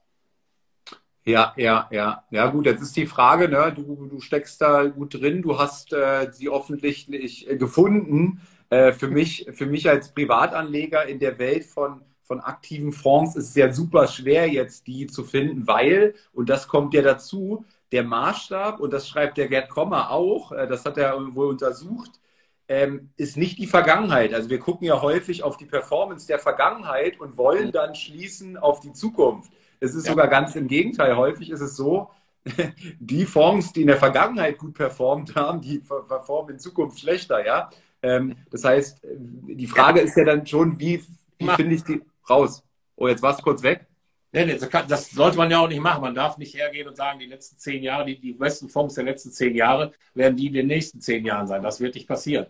Ja, 1.26 1.53
ja, 1.57 1.89
ja. 1.91 2.24
Ja, 2.32 2.47
gut, 2.47 2.65
jetzt 2.65 2.82
ist 2.82 2.95
die 2.95 3.05
Frage, 3.05 3.49
ne? 3.49 3.74
du, 3.76 4.07
du 4.07 4.22
steckst 4.22 4.61
da 4.61 4.86
gut 4.86 5.13
drin, 5.13 5.41
du 5.41 5.59
hast 5.59 5.91
äh, 5.91 6.32
sie 6.32 6.47
offensichtlich 6.47 7.49
äh, 7.49 7.57
gefunden. 7.57 8.41
Äh, 8.70 8.93
für, 8.93 9.09
mich, 9.09 9.45
für 9.51 9.65
mich 9.65 9.89
als 9.89 10.13
Privatanleger 10.13 11.05
in 11.05 11.20
der 11.20 11.38
Welt 11.38 11.65
von 11.65 12.01
von 12.28 12.41
aktiven 12.41 12.91
Fonds 12.91 13.36
ist 13.38 13.49
es 13.49 13.55
ja 13.55 13.72
super 13.72 14.05
schwer, 14.07 14.49
jetzt 14.49 14.86
die 14.86 15.07
zu 15.07 15.24
finden, 15.24 15.65
weil, 15.65 16.13
und 16.34 16.49
das 16.49 16.68
kommt 16.68 16.93
ja 16.93 17.01
dazu, 17.01 17.65
der 17.91 18.03
Maßstab, 18.03 18.79
und 18.79 18.91
das 18.91 19.07
schreibt 19.07 19.38
der 19.38 19.47
Gerd 19.47 19.69
Kommer 19.69 20.11
auch, 20.11 20.51
äh, 20.51 20.67
das 20.67 20.85
hat 20.85 20.97
er 20.97 21.35
wohl 21.35 21.47
untersucht, 21.47 22.19
ähm, 22.67 23.11
ist 23.15 23.38
nicht 23.38 23.57
die 23.59 23.67
Vergangenheit. 23.67 24.33
Also 24.33 24.49
wir 24.49 24.59
gucken 24.59 24.85
ja 24.85 25.01
häufig 25.01 25.43
auf 25.43 25.57
die 25.57 25.65
Performance 25.65 26.27
der 26.27 26.39
Vergangenheit 26.39 27.19
und 27.19 27.38
wollen 27.38 27.71
dann 27.71 27.95
schließen 27.95 28.57
auf 28.57 28.81
die 28.81 28.91
Zukunft. 28.91 29.51
Es 29.79 29.95
ist 29.95 30.05
ja. 30.05 30.11
sogar 30.11 30.27
ganz 30.27 30.55
im 30.55 30.67
Gegenteil. 30.67 31.15
Häufig 31.15 31.49
ist 31.49 31.61
es 31.61 31.75
so, 31.77 32.09
die 32.99 33.25
Fonds, 33.25 33.71
die 33.73 33.81
in 33.81 33.88
der 33.88 33.97
Vergangenheit 33.97 34.57
gut 34.57 34.73
performt 34.73 35.35
haben, 35.35 35.61
die 35.61 35.79
performen 35.79 36.55
in 36.55 36.59
Zukunft 36.59 36.99
schlechter, 36.99 37.45
ja. 37.45 37.69
Ähm, 38.01 38.35
das 38.51 38.63
heißt, 38.63 39.01
die 39.03 39.67
Frage 39.67 40.01
ist 40.01 40.15
ja 40.17 40.25
dann 40.25 40.45
schon, 40.45 40.79
wie, 40.79 41.03
wie 41.39 41.47
finde 41.49 41.75
ich 41.75 41.83
die, 41.83 42.01
raus. 42.29 42.63
Oh, 42.95 43.07
jetzt 43.07 43.21
warst 43.21 43.39
du 43.39 43.43
kurz 43.43 43.63
weg. 43.63 43.86
Nee, 44.32 44.45
nee, 44.45 44.57
das 44.57 45.11
sollte 45.11 45.38
man 45.38 45.49
ja 45.49 45.59
auch 45.59 45.69
nicht 45.69 45.80
machen. 45.80 46.01
Man 46.01 46.13
darf 46.13 46.38
nicht 46.38 46.53
hergehen 46.53 46.88
und 46.88 46.97
sagen, 46.97 47.19
die 47.19 47.28
letzten 47.28 47.57
zehn 47.57 47.82
Jahre, 47.82 48.05
die, 48.05 48.19
die 48.19 48.34
besten 48.34 48.67
Fonds 48.67 48.95
der 48.95 49.05
letzten 49.05 49.32
zehn 49.32 49.55
Jahre 49.55 49.93
werden 50.13 50.36
die 50.36 50.47
in 50.47 50.53
den 50.53 50.67
nächsten 50.67 50.99
zehn 50.99 51.25
Jahren 51.25 51.47
sein. 51.47 51.63
Das 51.63 51.80
wird 51.80 51.95
nicht 51.95 52.07
passieren. 52.07 52.47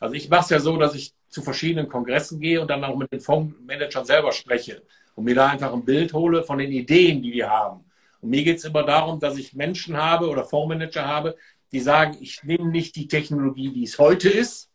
Also 0.00 0.16
ich 0.16 0.28
mache 0.28 0.42
es 0.42 0.50
ja 0.50 0.58
so, 0.58 0.76
dass 0.76 0.96
ich 0.96 1.14
zu 1.28 1.42
verschiedenen 1.42 1.88
Kongressen 1.88 2.40
gehe 2.40 2.60
und 2.60 2.68
dann 2.68 2.82
auch 2.82 2.96
mit 2.96 3.12
den 3.12 3.20
Fondsmanagern 3.20 4.04
selber 4.04 4.32
spreche 4.32 4.82
und 5.14 5.24
mir 5.24 5.36
da 5.36 5.48
einfach 5.48 5.72
ein 5.72 5.84
Bild 5.84 6.12
hole 6.12 6.42
von 6.42 6.58
den 6.58 6.72
Ideen, 6.72 7.22
die 7.22 7.32
wir 7.32 7.48
haben. 7.48 7.84
Und 8.20 8.30
mir 8.30 8.42
geht 8.42 8.58
es 8.58 8.64
immer 8.64 8.82
darum, 8.82 9.20
dass 9.20 9.38
ich 9.38 9.54
Menschen 9.54 9.96
habe 9.96 10.28
oder 10.28 10.44
Fondsmanager 10.44 11.06
habe, 11.06 11.36
die 11.70 11.80
sagen, 11.80 12.18
ich 12.20 12.42
nehme 12.42 12.68
nicht 12.68 12.96
die 12.96 13.06
Technologie, 13.06 13.72
die 13.72 13.84
es 13.84 13.98
heute 13.98 14.28
ist, 14.28 14.70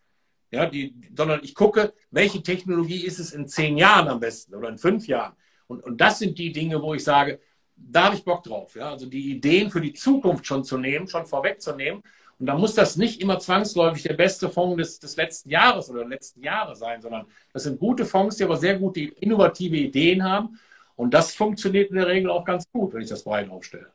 ja, 0.49 0.65
die, 0.65 0.95
sondern 1.15 1.41
ich 1.43 1.53
gucke, 1.53 1.93
welche 2.09 2.41
Technologie 2.41 3.05
ist 3.05 3.19
es 3.19 3.33
in 3.33 3.47
zehn 3.47 3.77
Jahren 3.77 4.07
am 4.07 4.19
besten 4.19 4.55
oder 4.55 4.69
in 4.69 4.77
fünf 4.77 5.07
Jahren. 5.07 5.33
Und, 5.67 5.83
und 5.83 6.01
das 6.01 6.19
sind 6.19 6.37
die 6.37 6.51
Dinge, 6.51 6.81
wo 6.81 6.93
ich 6.93 7.03
sage, 7.03 7.39
da 7.75 8.05
habe 8.05 8.15
ich 8.15 8.23
Bock 8.23 8.43
drauf. 8.43 8.75
Ja? 8.75 8.91
Also 8.91 9.05
die 9.05 9.31
Ideen 9.31 9.69
für 9.69 9.81
die 9.81 9.93
Zukunft 9.93 10.45
schon 10.45 10.63
zu 10.63 10.77
nehmen, 10.77 11.07
schon 11.07 11.25
vorwegzunehmen. 11.25 12.01
Und 12.39 12.45
da 12.45 12.55
muss 12.55 12.75
das 12.75 12.97
nicht 12.97 13.21
immer 13.21 13.39
zwangsläufig 13.39 14.03
der 14.03 14.13
beste 14.13 14.49
Fonds 14.49 14.77
des, 14.77 14.99
des 14.99 15.15
letzten 15.15 15.49
Jahres 15.49 15.89
oder 15.89 15.99
der 15.99 16.09
letzten 16.09 16.43
Jahre 16.43 16.75
sein, 16.75 17.01
sondern 17.01 17.25
das 17.51 17.63
sind 17.63 17.79
gute 17.79 18.05
Fonds, 18.05 18.37
die 18.37 18.43
aber 18.43 18.57
sehr 18.57 18.77
gute 18.77 19.01
innovative 19.01 19.75
Ideen 19.75 20.23
haben. 20.23 20.59
Und 20.95 21.13
das 21.13 21.33
funktioniert 21.33 21.89
in 21.89 21.95
der 21.95 22.07
Regel 22.07 22.29
auch 22.29 22.45
ganz 22.45 22.69
gut, 22.71 22.93
wenn 22.93 23.01
ich 23.01 23.09
das 23.09 23.23
breit 23.23 23.49
aufstelle. 23.49 23.91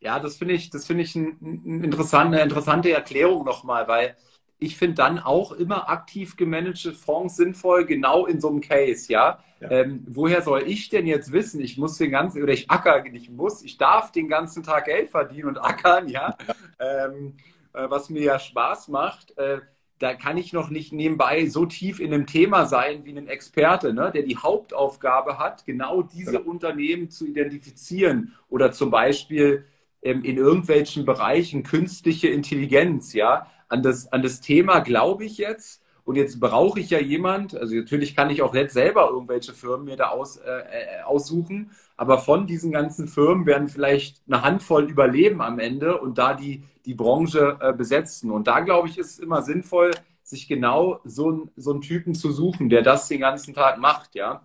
Ja, 0.00 0.18
das 0.18 0.36
finde 0.36 0.54
ich, 0.54 0.70
das 0.70 0.86
finde 0.86 1.02
ich 1.02 1.14
eine 1.14 1.84
interessante 1.84 2.90
Erklärung 2.90 3.44
nochmal, 3.44 3.86
weil 3.86 4.16
ich 4.60 4.76
finde 4.76 4.96
dann 4.96 5.18
auch 5.18 5.52
immer 5.52 5.88
aktiv 5.88 6.36
gemanagte 6.36 6.92
Fonds 6.92 7.36
sinnvoll, 7.36 7.86
genau 7.86 8.26
in 8.26 8.40
so 8.40 8.48
einem 8.48 8.60
Case, 8.60 9.10
ja. 9.10 9.38
ja. 9.60 9.70
Ähm, 9.70 10.04
woher 10.06 10.42
soll 10.42 10.62
ich 10.66 10.90
denn 10.90 11.06
jetzt 11.06 11.32
wissen, 11.32 11.60
ich 11.60 11.78
muss 11.78 11.96
den 11.96 12.10
ganzen, 12.10 12.42
oder 12.42 12.52
ich 12.52 12.70
acker, 12.70 13.02
nicht 13.02 13.30
muss, 13.30 13.62
ich 13.62 13.78
darf 13.78 14.12
den 14.12 14.28
ganzen 14.28 14.62
Tag 14.62 14.84
Geld 14.84 15.08
verdienen 15.08 15.48
und 15.48 15.58
ackern, 15.58 16.08
ja, 16.08 16.36
ähm, 16.78 17.36
äh, 17.72 17.88
was 17.88 18.10
mir 18.10 18.22
ja 18.22 18.38
Spaß 18.38 18.88
macht. 18.88 19.36
Äh, 19.38 19.60
da 19.98 20.14
kann 20.14 20.38
ich 20.38 20.52
noch 20.52 20.70
nicht 20.70 20.92
nebenbei 20.92 21.46
so 21.46 21.66
tief 21.66 22.00
in 22.00 22.12
einem 22.12 22.26
Thema 22.26 22.64
sein 22.66 23.04
wie 23.04 23.16
ein 23.16 23.28
Experte, 23.28 23.92
ne, 23.92 24.10
der 24.12 24.22
die 24.22 24.36
Hauptaufgabe 24.36 25.38
hat, 25.38 25.66
genau 25.66 26.02
diese 26.02 26.34
ja. 26.34 26.40
Unternehmen 26.40 27.10
zu 27.10 27.26
identifizieren 27.26 28.34
oder 28.48 28.72
zum 28.72 28.90
Beispiel 28.90 29.66
ähm, 30.02 30.24
in 30.24 30.36
irgendwelchen 30.38 31.04
Bereichen 31.04 31.62
künstliche 31.62 32.28
Intelligenz, 32.28 33.12
ja, 33.12 33.46
an 33.70 33.82
das, 33.82 34.12
an 34.12 34.22
das 34.22 34.40
Thema 34.40 34.80
glaube 34.80 35.24
ich 35.24 35.38
jetzt. 35.38 35.82
Und 36.04 36.16
jetzt 36.16 36.40
brauche 36.40 36.80
ich 36.80 36.90
ja 36.90 36.98
jemand, 36.98 37.54
also 37.54 37.74
natürlich 37.74 38.16
kann 38.16 38.30
ich 38.30 38.42
auch 38.42 38.54
jetzt 38.54 38.74
selber 38.74 39.10
irgendwelche 39.10 39.52
Firmen 39.52 39.84
mir 39.84 39.96
da 39.96 40.08
aus, 40.08 40.38
äh, 40.38 40.50
äh, 40.50 41.02
aussuchen, 41.04 41.70
aber 41.96 42.18
von 42.18 42.46
diesen 42.46 42.72
ganzen 42.72 43.06
Firmen 43.06 43.46
werden 43.46 43.68
vielleicht 43.68 44.22
eine 44.26 44.42
Handvoll 44.42 44.90
überleben 44.90 45.40
am 45.40 45.58
Ende 45.58 46.00
und 46.00 46.18
da 46.18 46.34
die, 46.34 46.64
die 46.84 46.94
Branche 46.94 47.58
äh, 47.60 47.72
besetzen. 47.72 48.30
Und 48.30 48.48
da 48.48 48.60
glaube 48.60 48.88
ich, 48.88 48.98
ist 48.98 49.12
es 49.12 49.18
immer 49.18 49.42
sinnvoll, 49.42 49.92
sich 50.22 50.48
genau 50.48 51.00
so, 51.04 51.48
so 51.56 51.72
einen 51.72 51.82
Typen 51.82 52.14
zu 52.14 52.32
suchen, 52.32 52.70
der 52.70 52.82
das 52.82 53.08
den 53.08 53.20
ganzen 53.20 53.54
Tag 53.54 53.78
macht, 53.78 54.14
ja. 54.14 54.42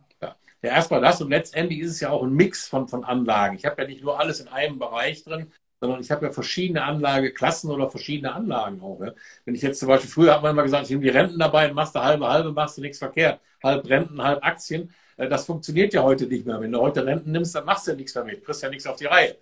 Ja, 0.65 0.71
erstmal 0.71 1.01
das 1.01 1.21
und 1.21 1.29
letztendlich 1.29 1.79
ist 1.79 1.91
es 1.91 1.99
ja 1.99 2.09
auch 2.09 2.23
ein 2.23 2.33
Mix 2.33 2.67
von, 2.67 2.87
von 2.87 3.03
Anlagen. 3.03 3.55
Ich 3.55 3.65
habe 3.65 3.83
ja 3.83 3.87
nicht 3.87 4.03
nur 4.03 4.19
alles 4.19 4.39
in 4.39 4.47
einem 4.47 4.79
Bereich 4.79 5.23
drin, 5.23 5.51
sondern 5.85 6.01
ich 6.01 6.11
habe 6.11 6.25
ja 6.25 6.31
verschiedene 6.31 6.83
Anlageklassen 6.83 7.71
oder 7.71 7.89
verschiedene 7.89 8.33
Anlagen 8.33 8.81
auch. 8.81 8.99
Ja. 9.01 9.13
Wenn 9.45 9.55
ich 9.55 9.61
jetzt 9.61 9.79
zum 9.79 9.87
Beispiel, 9.87 10.09
früher 10.09 10.33
hat 10.33 10.41
man 10.41 10.51
immer 10.51 10.63
gesagt, 10.63 10.83
ich 10.85 10.89
nehme 10.89 11.03
die 11.03 11.09
Renten 11.09 11.39
dabei, 11.39 11.71
machst 11.73 11.95
du 11.95 11.99
halbe, 12.01 12.27
halbe, 12.27 12.51
machst 12.51 12.77
du 12.77 12.81
nichts 12.81 12.99
verkehrt. 12.99 13.39
Halb 13.63 13.87
Renten, 13.89 14.21
halb 14.21 14.43
Aktien. 14.45 14.93
Äh, 15.17 15.29
das 15.29 15.45
funktioniert 15.45 15.93
ja 15.93 16.03
heute 16.03 16.27
nicht 16.27 16.45
mehr. 16.45 16.59
Wenn 16.61 16.71
du 16.71 16.79
heute 16.81 17.05
Renten 17.05 17.31
nimmst, 17.31 17.55
dann 17.55 17.65
machst 17.65 17.87
du 17.87 17.91
ja 17.91 17.97
nichts 17.97 18.13
damit, 18.13 18.43
kriegst 18.45 18.63
ja 18.63 18.69
nichts 18.69 18.87
auf 18.87 18.97
die 18.97 19.05
Reihe. 19.05 19.37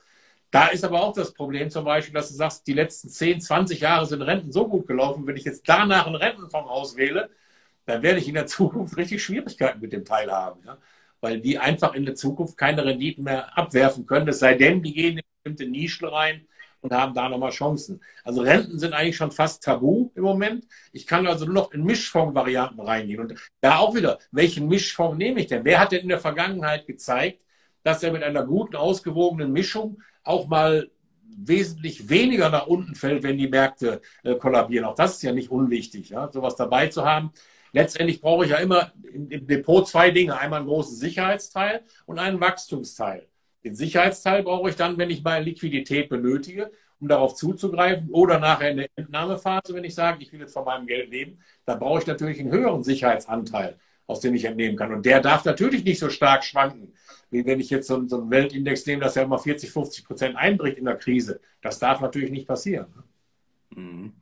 Da 0.52 0.68
ist 0.68 0.84
aber 0.84 1.02
auch 1.02 1.14
das 1.14 1.34
Problem 1.34 1.70
zum 1.72 1.84
Beispiel, 1.86 2.14
dass 2.14 2.30
du 2.30 2.36
sagst, 2.36 2.68
die 2.68 2.74
letzten 2.74 3.10
10, 3.10 3.42
20 3.42 3.80
Jahre 3.80 4.06
sind 4.06 4.22
Renten 4.22 4.52
so 4.52 4.68
gut 4.68 4.86
gelaufen, 4.88 5.26
wenn 5.26 5.36
ich 5.36 5.46
jetzt 5.46 5.68
danach 5.68 6.06
einen 6.06 6.16
Rentenfonds 6.16 6.70
auswähle, 6.70 7.30
dann 7.86 8.04
werde 8.04 8.20
ich 8.20 8.28
in 8.28 8.36
der 8.36 8.46
Zukunft 8.48 8.96
richtig 8.98 9.24
Schwierigkeiten 9.24 9.82
mit 9.82 9.94
dem 9.94 10.06
Teil 10.06 10.32
haben. 10.32 10.62
Ja? 10.66 10.78
Weil 11.22 11.40
die 11.42 11.58
einfach 11.58 11.96
in 11.96 12.06
der 12.06 12.16
Zukunft 12.16 12.58
keine 12.58 12.86
Renditen 12.86 13.24
mehr 13.24 13.58
abwerfen 13.58 14.06
können, 14.06 14.28
es 14.28 14.40
sei 14.40 14.54
denn, 14.56 14.84
die 14.84 14.94
gehen 14.94 15.18
in 15.18 15.24
bestimmte 15.44 15.70
Nischen 15.70 16.08
rein 16.08 16.48
und 16.82 16.94
haben 16.94 17.14
da 17.14 17.30
nochmal 17.30 17.52
Chancen. 17.52 18.02
Also 18.24 18.42
Renten 18.42 18.80
sind 18.80 18.94
eigentlich 18.94 19.18
schon 19.18 19.32
fast 19.32 19.64
tabu 19.64 20.10
im 20.16 20.24
Moment. 20.24 20.66
Ich 20.92 21.06
kann 21.06 21.28
also 21.28 21.46
nur 21.46 21.54
noch 21.54 21.72
in 21.72 21.84
Mischfonds-Varianten 21.84 22.82
reingehen. 22.82 23.20
Und 23.20 23.36
da 23.62 23.78
auch 23.78 23.96
wieder, 23.96 24.20
welchen 24.32 24.68
Mischfonds 24.68 25.18
nehme 25.18 25.42
ich 25.42 25.48
denn? 25.48 25.66
Wer 25.66 25.80
hat 25.80 25.92
denn 25.92 26.02
in 26.02 26.10
der 26.10 26.20
Vergangenheit 26.20 26.88
gezeigt, 26.88 27.42
dass 27.84 28.04
er 28.04 28.12
mit 28.12 28.24
einer 28.24 28.46
guten, 28.46 28.76
ausgewogenen 28.76 29.52
Mischung 29.52 30.02
auch 30.24 30.48
mal 30.48 30.90
wesentlich 31.36 32.10
weniger 32.10 32.50
nach 32.50 32.68
unten 32.68 32.96
fällt, 32.96 33.24
wenn 33.24 33.38
die 33.38 33.48
Märkte 33.48 34.02
äh, 34.24 34.36
kollabieren. 34.36 34.86
Auch 34.86 34.96
das 34.96 35.16
ist 35.16 35.24
ja 35.24 35.34
nicht 35.34 35.50
unwichtig, 35.50 36.10
ja, 36.10 36.32
sowas 36.32 36.56
dabei 36.56 36.88
zu 36.88 37.06
haben. 37.06 37.32
Letztendlich 37.72 38.22
brauche 38.22 38.46
ich 38.46 38.52
ja 38.52 38.58
immer 38.58 38.94
im, 39.12 39.30
im 39.32 39.48
Depot 39.48 39.86
zwei 39.88 40.12
Dinge. 40.12 40.38
Einmal 40.38 40.60
einen 40.60 40.68
großen 40.68 40.96
Sicherheitsteil 40.96 41.84
und 42.06 42.20
einen 42.20 42.40
Wachstumsteil. 42.40 43.28
Den 43.64 43.76
Sicherheitsteil 43.76 44.44
brauche 44.44 44.70
ich 44.70 44.76
dann, 44.76 44.98
wenn 44.98 45.10
ich 45.10 45.24
meine 45.24 45.46
Liquidität 45.46 46.10
benötige. 46.10 46.72
Um 47.00 47.10
darauf 47.10 47.36
zuzugreifen. 47.36 48.10
Oder 48.12 48.40
nachher 48.40 48.72
in 48.72 48.78
der 48.78 48.88
Entnahmephase, 48.96 49.74
wenn 49.74 49.84
ich 49.84 49.94
sage, 49.94 50.24
ich 50.24 50.32
will 50.32 50.40
jetzt 50.40 50.54
von 50.54 50.64
meinem 50.64 50.88
Geld 50.88 51.10
leben, 51.10 51.40
da 51.66 51.76
brauche 51.76 52.00
ich 52.00 52.08
natürlich 52.08 52.40
einen 52.40 52.52
höheren 52.52 52.82
Sicherheitsanteil, 52.82 53.78
aus 54.08 54.22
dem 54.22 54.34
ich 54.36 54.46
entnehmen 54.46 54.78
kann. 54.78 54.94
Und 54.94 55.06
der 55.06 55.20
darf 55.20 55.44
natürlich 55.44 55.84
nicht 55.84 56.00
so 56.00 56.10
stark 56.10 56.46
schwanken, 56.46 56.94
wie 57.30 57.46
wenn 57.46 57.60
ich 57.60 57.70
jetzt 57.70 57.88
so, 57.88 57.96
einen 57.96 58.30
Weltindex 58.30 58.86
nehme, 58.86 59.02
dass 59.02 59.18
er 59.18 59.24
immer 59.24 59.38
40, 59.38 59.70
50 59.70 60.06
Prozent 60.06 60.36
einbricht 60.38 60.78
in 60.78 60.86
der 60.86 60.96
Krise. 60.96 61.42
Das 61.62 61.78
darf 61.78 62.00
natürlich 62.00 62.32
nicht 62.32 62.48
passieren. 62.48 62.88
Mhm. 63.76 64.14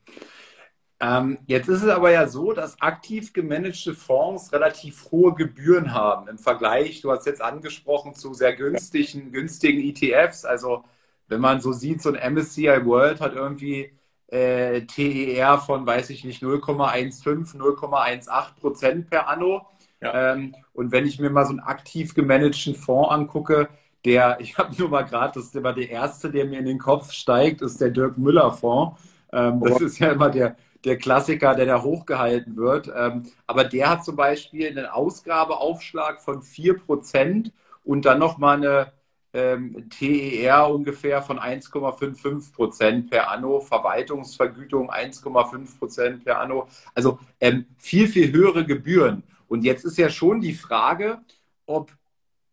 Ähm, 1.04 1.40
jetzt 1.48 1.68
ist 1.68 1.82
es 1.82 1.90
aber 1.90 2.12
ja 2.12 2.28
so, 2.28 2.54
dass 2.54 2.80
aktiv 2.80 3.34
gemanagte 3.34 3.96
Fonds 3.96 4.54
relativ 4.54 5.10
hohe 5.12 5.34
Gebühren 5.34 5.96
haben 5.96 6.28
im 6.28 6.38
Vergleich, 6.38 7.02
du 7.02 7.12
hast 7.12 7.26
jetzt 7.26 7.42
angesprochen, 7.42 8.14
zu 8.14 8.36
sehr 8.36 8.56
günstigen, 8.56 9.32
günstigen 9.32 9.82
ETFs. 9.82 10.46
Also 10.46 10.84
wenn 11.28 11.42
man 11.42 11.60
so 11.60 11.72
sieht, 11.72 12.04
so 12.04 12.14
ein 12.14 12.34
MSCI 12.34 12.86
World 12.86 13.20
hat 13.20 13.34
irgendwie 13.34 13.92
äh, 14.28 14.82
TER 14.82 15.58
von, 15.58 15.88
weiß 15.88 16.12
ich 16.12 16.24
nicht, 16.24 16.44
0,15, 16.44 17.58
0,18 17.58 18.60
Prozent 18.60 19.10
per 19.10 19.28
Anno. 19.28 19.68
Ja. 20.02 20.34
Ähm, 20.34 20.56
und 20.74 20.92
wenn 20.92 21.08
ich 21.08 21.20
mir 21.20 21.32
mal 21.32 21.46
so 21.46 21.52
einen 21.52 21.62
aktiv 21.62 22.14
gemanagten 22.14 22.76
Fonds 22.76 23.10
angucke, 23.10 23.70
der, 24.06 24.38
ich 24.42 24.56
habe 24.60 24.76
nur 24.78 24.90
mal 24.90 25.02
gerade, 25.02 25.34
das 25.34 25.46
ist 25.46 25.56
immer 25.56 25.74
der 25.74 25.90
erste, 25.90 26.30
der 26.30 26.46
mir 26.46 26.60
in 26.60 26.66
den 26.66 26.80
Kopf 26.80 27.12
steigt, 27.12 27.64
ist 27.64 27.82
der 27.82 27.90
Dirk 27.90 28.20
Müller 28.20 28.52
Fonds. 28.52 29.02
Ähm, 29.34 29.62
das 29.62 29.82
ist 29.82 29.98
ja 29.98 30.12
immer 30.12 30.30
der, 30.30 30.56
der 30.84 30.98
Klassiker, 30.98 31.56
der 31.56 31.66
da 31.66 31.82
hochgehalten 31.82 32.58
wird. 32.58 32.92
Ähm, 32.96 33.26
aber 33.48 33.64
der 33.64 33.90
hat 33.90 34.06
zum 34.06 34.16
Beispiel 34.16 34.68
einen 34.68 34.86
Ausgabeaufschlag 34.86 36.22
von 36.22 36.42
4% 36.42 37.52
und 37.84 38.06
dann 38.06 38.20
nochmal 38.20 38.58
eine 38.58 38.92
ähm, 39.34 39.90
TER 39.90 40.70
ungefähr 40.70 41.22
von 41.22 41.40
1,55% 41.40 43.10
per 43.10 43.32
Anno, 43.32 43.62
Verwaltungsvergütung 43.62 44.92
1,5% 44.92 46.24
per 46.24 46.40
Anno. 46.40 46.68
Also 46.94 47.20
ähm, 47.40 47.66
viel, 47.78 48.08
viel 48.08 48.32
höhere 48.32 48.66
Gebühren. 48.66 49.24
Und 49.48 49.64
jetzt 49.64 49.86
ist 49.86 49.98
ja 49.98 50.10
schon 50.10 50.42
die 50.42 50.54
Frage, 50.54 51.20
ob, 51.66 51.92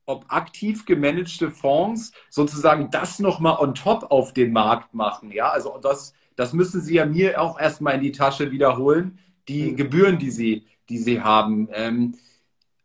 ob 0.07 0.25
aktiv 0.29 0.85
gemanagte 0.85 1.51
Fonds 1.51 2.13
sozusagen 2.29 2.91
das 2.91 3.19
nochmal 3.19 3.59
on 3.59 3.75
top 3.75 4.11
auf 4.11 4.33
den 4.33 4.53
Markt 4.53 4.95
machen. 4.95 5.33
Ja, 5.33 5.51
also 5.51 5.79
das, 5.83 6.15
das 6.39 6.53
müssen 6.53 6.81
Sie 6.81 6.95
ja 6.95 7.05
mir 7.05 7.41
auch 7.41 7.59
erstmal 7.59 7.97
in 7.97 8.01
die 8.01 8.13
Tasche 8.13 8.53
wiederholen, 8.53 9.19
die 9.49 9.73
mhm. 9.73 9.77
Gebühren, 9.77 10.19
die 10.21 10.31
Sie, 10.31 10.67
die 10.89 10.99
Sie 10.99 11.21
haben. 11.21 11.69
Ähm, 11.73 12.15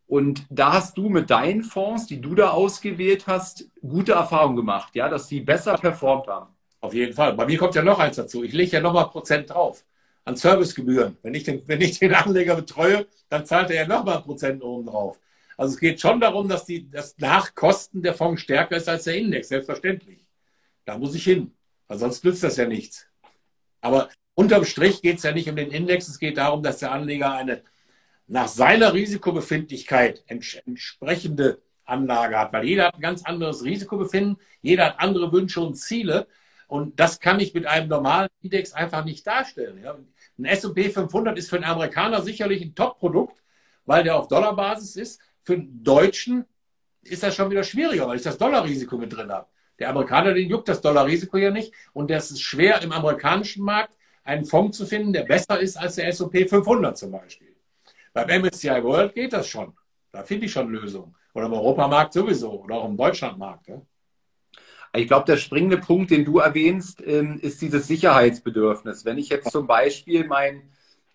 und 0.07 0.43
da 0.49 0.73
hast 0.73 0.97
du 0.97 1.07
mit 1.07 1.29
deinen 1.29 1.63
Fonds, 1.63 2.07
die 2.07 2.19
du 2.19 2.33
da 2.33 2.49
ausgewählt 2.49 3.27
hast, 3.27 3.69
gute 3.81 4.13
Erfahrungen 4.13 4.55
gemacht, 4.55 4.95
ja, 4.95 5.07
dass 5.07 5.27
sie 5.27 5.39
besser 5.39 5.77
performt 5.77 6.27
haben. 6.27 6.51
Auf 6.81 6.95
jeden 6.95 7.13
Fall. 7.13 7.33
Bei 7.33 7.45
mir 7.45 7.59
kommt 7.59 7.75
ja 7.75 7.83
noch 7.83 7.99
eins 7.99 8.15
dazu. 8.15 8.43
Ich 8.43 8.53
lege 8.53 8.71
ja 8.71 8.81
nochmal 8.81 9.09
Prozent 9.09 9.51
drauf 9.51 9.85
an 10.25 10.35
Servicegebühren. 10.35 11.17
Wenn 11.21 11.35
ich, 11.35 11.43
den, 11.43 11.61
wenn 11.67 11.81
ich 11.81 11.99
den 11.99 12.13
Anleger 12.13 12.55
betreue, 12.55 13.05
dann 13.29 13.45
zahlt 13.45 13.69
er 13.69 13.83
ja 13.83 13.87
nochmal 13.87 14.21
Prozent 14.21 14.63
oben 14.63 14.87
drauf. 14.87 15.19
Also 15.57 15.75
es 15.75 15.79
geht 15.79 16.01
schon 16.01 16.19
darum, 16.19 16.49
dass 16.49 16.65
die 16.65 16.89
das 16.89 17.15
Nachkosten 17.19 18.01
der 18.01 18.15
Fonds 18.15 18.41
stärker 18.41 18.77
ist 18.77 18.89
als 18.89 19.03
der 19.03 19.15
Index, 19.15 19.49
selbstverständlich. 19.49 20.25
Da 20.85 20.97
muss 20.97 21.13
ich 21.13 21.23
hin. 21.23 21.53
Weil 21.87 21.99
sonst 21.99 22.25
nützt 22.25 22.43
das 22.43 22.57
ja 22.57 22.65
nichts. 22.65 23.07
Aber 23.83 24.09
unterm 24.33 24.63
Strich 24.63 25.01
geht 25.01 25.17
es 25.17 25.23
ja 25.23 25.33
nicht 25.33 25.49
um 25.49 25.57
den 25.57 25.69
Index, 25.69 26.07
es 26.07 26.17
geht 26.17 26.37
darum, 26.37 26.63
dass 26.63 26.79
der 26.79 26.93
Anleger 26.93 27.33
eine 27.33 27.63
nach 28.27 28.47
seiner 28.47 28.93
Risikobefindlichkeit 28.93 30.23
entsprechende 30.27 31.61
Anlage 31.83 32.39
hat, 32.39 32.53
weil 32.53 32.65
jeder 32.65 32.87
hat 32.87 32.95
ein 32.95 33.01
ganz 33.01 33.25
anderes 33.25 33.63
Risikobefinden, 33.65 34.37
jeder 34.61 34.85
hat 34.85 34.99
andere 34.99 35.33
Wünsche 35.33 35.59
und 35.59 35.75
Ziele 35.75 36.27
und 36.67 36.97
das 36.97 37.19
kann 37.19 37.41
ich 37.41 37.53
mit 37.53 37.65
einem 37.65 37.89
normalen 37.89 38.29
Index 38.41 38.71
einfach 38.71 39.03
nicht 39.03 39.27
darstellen. 39.27 39.83
Ja. 39.83 39.97
Ein 40.39 40.45
S&P 40.45 40.89
500 40.89 41.37
ist 41.37 41.49
für 41.49 41.57
einen 41.57 41.65
Amerikaner 41.65 42.21
sicherlich 42.21 42.61
ein 42.61 42.73
Top-Produkt, 42.73 43.43
weil 43.85 44.05
der 44.05 44.15
auf 44.15 44.29
Dollarbasis 44.29 44.95
ist. 44.95 45.21
Für 45.43 45.55
einen 45.55 45.83
Deutschen 45.83 46.45
ist 47.03 47.21
das 47.21 47.35
schon 47.35 47.51
wieder 47.51 47.65
schwieriger, 47.65 48.07
weil 48.07 48.15
ich 48.15 48.23
das 48.23 48.37
Dollarrisiko 48.37 48.97
mit 48.97 49.11
drin 49.11 49.29
habe. 49.29 49.47
Der 49.83 49.89
Amerikaner, 49.89 50.33
den 50.33 50.47
juckt 50.47 50.69
das 50.69 50.79
Dollarrisiko 50.79 51.35
ja 51.35 51.51
nicht. 51.51 51.73
Und 51.91 52.09
das 52.09 52.31
ist 52.31 52.41
schwer 52.41 52.81
im 52.83 52.93
amerikanischen 52.93 53.65
Markt, 53.65 53.97
einen 54.23 54.45
Fonds 54.45 54.77
zu 54.77 54.85
finden, 54.85 55.11
der 55.11 55.23
besser 55.23 55.59
ist 55.59 55.75
als 55.75 55.95
der 55.95 56.07
S&P 56.07 56.47
500 56.47 56.97
zum 56.97 57.11
Beispiel. 57.11 57.53
Beim 58.13 58.29
MSCI 58.29 58.81
World 58.81 59.13
geht 59.13 59.33
das 59.33 59.45
schon. 59.45 59.73
Da 60.13 60.23
finde 60.23 60.45
ich 60.45 60.53
schon 60.53 60.69
Lösungen. 60.69 61.13
Oder 61.33 61.47
im 61.47 61.53
Europamarkt 61.53 62.13
sowieso. 62.13 62.63
Oder 62.63 62.75
auch 62.75 62.87
im 62.87 62.95
Deutschlandmarkt. 62.95 63.67
Ja? 63.67 63.81
Ich 64.95 65.05
glaube, 65.05 65.25
der 65.25 65.35
springende 65.35 65.79
Punkt, 65.79 66.11
den 66.11 66.23
du 66.23 66.39
erwähnst, 66.39 67.05
ähm, 67.05 67.37
ist 67.41 67.61
dieses 67.61 67.85
Sicherheitsbedürfnis. 67.85 69.03
Wenn 69.03 69.17
ich 69.17 69.27
jetzt 69.27 69.51
zum 69.51 69.67
Beispiel 69.67 70.25
mein, 70.25 70.61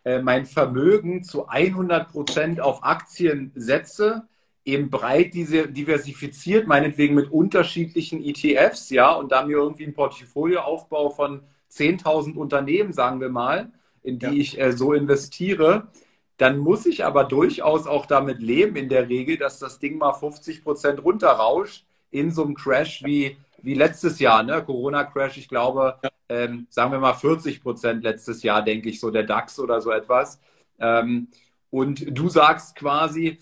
äh, 0.05 0.21
mein 0.21 0.45
Vermögen 0.45 1.25
zu 1.25 1.49
100 1.49 2.11
Prozent 2.11 2.61
auf 2.61 2.85
Aktien 2.85 3.51
setze, 3.55 4.29
eben 4.69 4.91
breit 4.91 5.35
diese 5.35 5.67
diversifiziert, 5.69 6.67
meinetwegen 6.67 7.15
mit 7.15 7.31
unterschiedlichen 7.31 8.23
ETFs, 8.23 8.91
ja, 8.91 9.13
und 9.13 9.33
da 9.33 9.45
mir 9.45 9.57
irgendwie 9.57 9.85
ein 9.85 9.95
Portfolioaufbau 9.95 11.11
von 11.11 11.43
10.000 11.73 12.37
Unternehmen, 12.37 12.93
sagen 12.93 13.21
wir 13.21 13.31
mal, 13.31 13.73
in 14.03 14.19
die 14.19 14.27
ja. 14.27 14.33
ich 14.33 14.61
äh, 14.61 14.73
so 14.73 14.93
investiere, 14.93 15.89
dann 16.37 16.59
muss 16.59 16.87
ich 16.87 17.05
aber 17.05 17.25
durchaus 17.25 17.87
auch 17.87 18.07
damit 18.07 18.41
leben, 18.41 18.77
in 18.77 18.89
der 18.89 19.09
Regel, 19.09 19.39
dass 19.39 19.59
das 19.59 19.79
Ding 19.79 19.99
mal 19.99 20.13
50 20.13 20.63
Prozent 20.63 21.03
runterrauscht 21.03 21.85
in 22.11 22.31
so 22.31 22.45
einem 22.45 22.55
Crash 22.55 23.03
wie, 23.05 23.37
wie 23.61 23.75
letztes 23.75 24.19
Jahr, 24.21 24.43
ne? 24.43 24.63
Corona-Crash, 24.63 25.37
ich 25.37 25.49
glaube, 25.49 25.99
ja. 26.03 26.11
ähm, 26.29 26.67
sagen 26.71 26.93
wir 26.93 27.01
mal 27.01 27.15
40 27.15 27.63
Prozent 27.63 28.05
letztes 28.05 28.43
Jahr, 28.43 28.63
denke 28.63 28.89
ich, 28.89 29.01
so 29.01 29.11
der 29.11 29.25
DAX 29.25 29.59
oder 29.59 29.81
so 29.81 29.91
etwas. 29.91 30.41
Ähm, 30.79 31.29
und 31.71 32.05
du 32.17 32.29
sagst 32.29 32.77
quasi, 32.77 33.39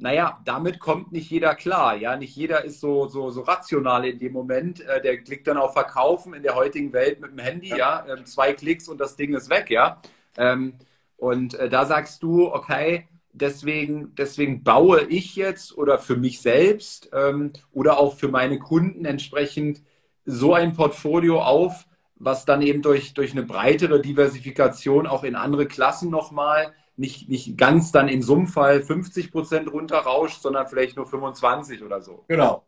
naja, 0.00 0.40
damit 0.44 0.80
kommt 0.80 1.12
nicht 1.12 1.30
jeder 1.30 1.54
klar. 1.54 1.94
Ja, 1.96 2.16
nicht 2.16 2.34
jeder 2.34 2.64
ist 2.64 2.80
so, 2.80 3.06
so, 3.06 3.30
so 3.30 3.42
rational 3.42 4.06
in 4.06 4.18
dem 4.18 4.32
Moment. 4.32 4.80
Äh, 4.80 5.02
der 5.02 5.18
klickt 5.18 5.46
dann 5.46 5.58
auf 5.58 5.74
Verkaufen 5.74 6.32
in 6.32 6.42
der 6.42 6.54
heutigen 6.54 6.92
Welt 6.92 7.20
mit 7.20 7.32
dem 7.32 7.38
Handy, 7.38 7.68
ja, 7.68 7.76
ja 7.76 8.06
ähm, 8.14 8.24
zwei 8.24 8.54
Klicks 8.54 8.88
und 8.88 8.98
das 8.98 9.16
Ding 9.16 9.34
ist 9.34 9.50
weg, 9.50 9.70
ja. 9.70 10.00
Ähm, 10.38 10.74
und 11.16 11.54
äh, 11.54 11.68
da 11.68 11.84
sagst 11.84 12.22
du, 12.22 12.50
okay, 12.50 13.08
deswegen, 13.32 14.14
deswegen 14.14 14.64
baue 14.64 15.02
ich 15.02 15.36
jetzt 15.36 15.76
oder 15.76 15.98
für 15.98 16.16
mich 16.16 16.40
selbst 16.40 17.10
ähm, 17.12 17.52
oder 17.72 17.98
auch 17.98 18.16
für 18.16 18.28
meine 18.28 18.58
Kunden 18.58 19.04
entsprechend 19.04 19.82
so 20.24 20.54
ein 20.54 20.74
Portfolio 20.74 21.42
auf, 21.42 21.86
was 22.16 22.46
dann 22.46 22.62
eben 22.62 22.80
durch, 22.80 23.12
durch 23.12 23.32
eine 23.32 23.42
breitere 23.42 24.00
Diversifikation 24.00 25.06
auch 25.06 25.24
in 25.24 25.34
andere 25.34 25.66
Klassen 25.66 26.10
nochmal 26.10 26.72
nicht, 27.00 27.30
nicht 27.30 27.56
ganz 27.56 27.92
dann 27.92 28.08
in 28.08 28.20
so 28.20 28.44
Fall 28.44 28.82
50 28.82 29.32
Prozent 29.32 29.72
runterrauscht, 29.72 30.42
sondern 30.42 30.66
vielleicht 30.66 30.96
nur 30.96 31.06
25 31.06 31.82
oder 31.82 32.02
so. 32.02 32.26
Genau. 32.28 32.66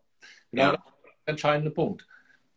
Genau, 0.51 0.63
ja. 0.63 0.71
das 0.71 0.79
ist 0.79 1.03
der 1.03 1.31
entscheidende 1.31 1.71
Punkt. 1.71 2.07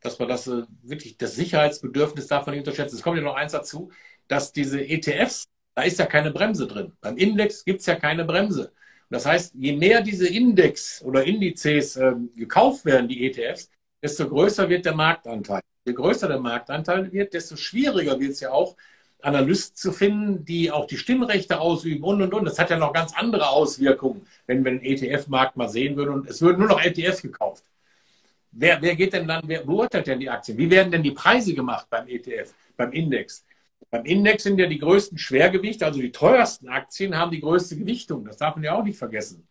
Dass 0.00 0.18
man 0.18 0.28
das 0.28 0.46
äh, 0.46 0.62
wirklich, 0.82 1.18
das 1.18 1.34
Sicherheitsbedürfnis 1.34 2.28
darf 2.28 2.46
man 2.46 2.54
nicht 2.54 2.66
unterschätzen. 2.66 2.96
Es 2.96 3.02
kommt 3.02 3.18
ja 3.18 3.22
noch 3.22 3.36
eins 3.36 3.52
dazu, 3.52 3.90
dass 4.26 4.52
diese 4.52 4.80
ETFs, 4.80 5.48
da 5.74 5.82
ist 5.82 5.98
ja 5.98 6.06
keine 6.06 6.30
Bremse 6.30 6.66
drin. 6.66 6.92
Beim 7.02 7.18
Index 7.18 7.64
gibt 7.64 7.80
es 7.80 7.86
ja 7.86 7.96
keine 7.96 8.24
Bremse. 8.24 8.68
Und 8.68 9.14
das 9.14 9.26
heißt, 9.26 9.54
je 9.54 9.76
mehr 9.76 10.00
diese 10.00 10.28
Index 10.28 11.02
oder 11.02 11.24
Indizes 11.24 11.96
äh, 11.96 12.14
gekauft 12.34 12.86
werden, 12.86 13.06
die 13.06 13.26
ETFs, 13.26 13.70
desto 14.02 14.26
größer 14.26 14.66
wird 14.70 14.86
der 14.86 14.94
Marktanteil. 14.94 15.60
Je 15.84 15.92
größer 15.92 16.26
der 16.26 16.40
Marktanteil 16.40 17.12
wird, 17.12 17.34
desto 17.34 17.56
schwieriger 17.56 18.18
wird 18.18 18.32
es 18.32 18.40
ja 18.40 18.50
auch, 18.50 18.76
Analysten 19.22 19.76
zu 19.76 19.92
finden, 19.92 20.44
die 20.44 20.70
auch 20.70 20.86
die 20.86 20.96
Stimmrechte 20.96 21.60
ausüben 21.60 22.04
und 22.04 22.22
und 22.22 22.34
und. 22.34 22.44
Das 22.44 22.58
hat 22.58 22.70
ja 22.70 22.76
noch 22.76 22.92
ganz 22.92 23.12
andere 23.14 23.48
Auswirkungen, 23.48 24.26
wenn 24.46 24.64
wir 24.64 24.72
den 24.72 24.82
ETF-Markt 24.82 25.56
mal 25.56 25.68
sehen 25.68 25.96
würden 25.96 26.14
und 26.14 26.28
es 26.28 26.40
würden 26.42 26.58
nur 26.58 26.68
noch 26.68 26.82
ETFs 26.82 27.22
gekauft. 27.22 27.64
Wer, 28.52 28.80
wer 28.80 28.96
geht 28.96 29.12
denn 29.12 29.28
dann, 29.28 29.42
wer 29.46 29.64
beurteilt 29.64 30.06
denn 30.06 30.20
die 30.20 30.30
Aktien? 30.30 30.56
Wie 30.56 30.70
werden 30.70 30.90
denn 30.90 31.02
die 31.02 31.10
Preise 31.10 31.54
gemacht 31.54 31.86
beim 31.90 32.08
ETF, 32.08 32.54
beim 32.76 32.92
Index? 32.92 33.44
Beim 33.90 34.04
Index 34.04 34.44
sind 34.44 34.58
ja 34.58 34.66
die 34.66 34.78
größten 34.78 35.18
Schwergewichte, 35.18 35.84
also 35.84 36.00
die 36.00 36.12
teuersten 36.12 36.68
Aktien 36.68 37.16
haben 37.16 37.30
die 37.30 37.40
größte 37.40 37.76
Gewichtung. 37.76 38.24
Das 38.24 38.36
darf 38.36 38.56
man 38.56 38.64
ja 38.64 38.74
auch 38.74 38.82
nicht 38.82 38.98
vergessen. 38.98 39.46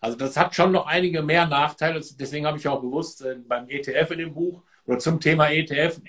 Also 0.00 0.16
das 0.16 0.36
hat 0.36 0.54
schon 0.54 0.72
noch 0.72 0.86
einige 0.86 1.22
mehr 1.22 1.46
Nachteile. 1.46 2.00
Deswegen 2.18 2.46
habe 2.46 2.58
ich 2.58 2.66
auch 2.66 2.80
bewusst 2.80 3.22
äh, 3.22 3.36
beim 3.46 3.68
ETF 3.68 4.10
in 4.12 4.18
dem 4.18 4.34
Buch 4.34 4.62
oder 4.92 5.00
zum 5.00 5.20
Thema 5.20 5.48
ETF 5.48 6.00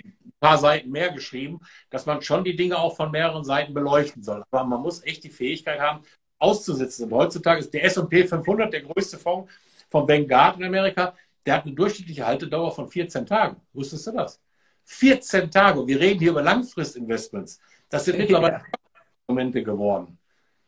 paar 0.43 0.57
Seiten 0.57 0.91
mehr 0.91 1.09
geschrieben, 1.11 1.61
dass 1.89 2.05
man 2.05 2.21
schon 2.21 2.43
die 2.43 2.57
Dinge 2.57 2.77
auch 2.77 2.97
von 2.97 3.11
mehreren 3.11 3.45
Seiten 3.45 3.73
beleuchten 3.73 4.21
soll. 4.23 4.43
Aber 4.51 4.65
man 4.65 4.81
muss 4.81 5.01
echt 5.05 5.23
die 5.23 5.29
Fähigkeit 5.29 5.79
haben, 5.79 6.03
auszusitzen. 6.37 7.05
Und 7.05 7.13
heutzutage 7.17 7.61
ist 7.61 7.73
der 7.73 7.85
S&P 7.85 8.27
500 8.27 8.73
der 8.73 8.81
größte 8.81 9.17
Fonds 9.17 9.49
von 9.89 10.05
Vanguard 10.05 10.57
in 10.57 10.65
Amerika. 10.65 11.15
Der 11.45 11.55
hat 11.55 11.65
eine 11.65 11.73
durchschnittliche 11.73 12.25
Haltedauer 12.25 12.75
von 12.75 12.89
14 12.89 13.25
Tagen. 13.25 13.55
Wusstest 13.71 14.07
du 14.07 14.11
das? 14.11 14.41
14 14.83 15.49
Tage. 15.49 15.87
Wir 15.87 15.97
reden 15.97 16.19
hier 16.19 16.31
über 16.31 16.41
Langfristinvestments. 16.41 17.61
Das 17.89 18.03
sind 18.03 18.17
mittlerweile 18.17 18.63
Momente 19.29 19.63
geworden. 19.63 20.17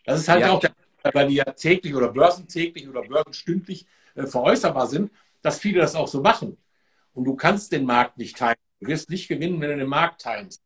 Das 0.06 0.22
ist 0.22 0.30
halt 0.30 0.42
ja. 0.42 0.52
auch, 0.52 0.62
der, 0.62 0.72
weil 1.12 1.28
die 1.28 1.36
ja 1.36 1.44
täglich 1.44 1.94
oder 1.94 2.14
börsentäglich 2.14 2.88
oder 2.88 3.02
börsenstündlich 3.02 3.86
äh, 4.16 4.26
veräußerbar 4.26 4.88
sind, 4.88 5.12
dass 5.42 5.60
viele 5.60 5.82
das 5.82 5.96
auch 5.96 6.08
so 6.08 6.22
machen. 6.22 6.58
Und 7.16 7.26
du 7.26 7.36
kannst 7.36 7.72
den 7.72 7.86
Markt 7.86 8.18
nicht 8.18 8.38
teilen 8.38 8.56
Du 8.80 8.88
wirst 8.88 9.10
nicht 9.10 9.28
gewinnen, 9.28 9.60
wenn 9.62 9.72
du 9.72 9.78
den 9.78 9.88
Markt 9.88 10.22
teilst. 10.22 10.62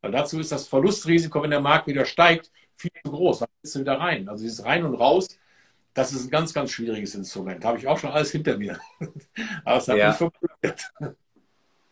Weil 0.00 0.12
dazu 0.12 0.38
ist 0.38 0.52
das 0.52 0.68
Verlustrisiko, 0.68 1.42
wenn 1.42 1.50
der 1.50 1.60
Markt 1.60 1.86
wieder 1.86 2.04
steigt, 2.04 2.50
viel 2.76 2.90
zu 3.04 3.10
groß. 3.10 3.40
Dann 3.40 3.48
bist 3.62 3.74
du 3.74 3.80
wieder 3.80 3.98
rein. 3.98 4.28
Also 4.28 4.44
dieses 4.44 4.64
Rein 4.64 4.84
und 4.84 4.94
Raus, 4.94 5.28
das 5.94 6.12
ist 6.12 6.26
ein 6.26 6.30
ganz, 6.30 6.52
ganz 6.52 6.70
schwieriges 6.70 7.14
Instrument. 7.14 7.64
Da 7.64 7.68
habe 7.68 7.78
ich 7.78 7.88
auch 7.88 7.98
schon 7.98 8.10
alles 8.10 8.30
hinter 8.30 8.58
mir. 8.58 8.78
Aber 9.64 9.78
es 9.78 9.88
hat 9.88 9.96
ja. 9.96 10.08
nicht 10.08 10.18
funktioniert. 10.18 10.92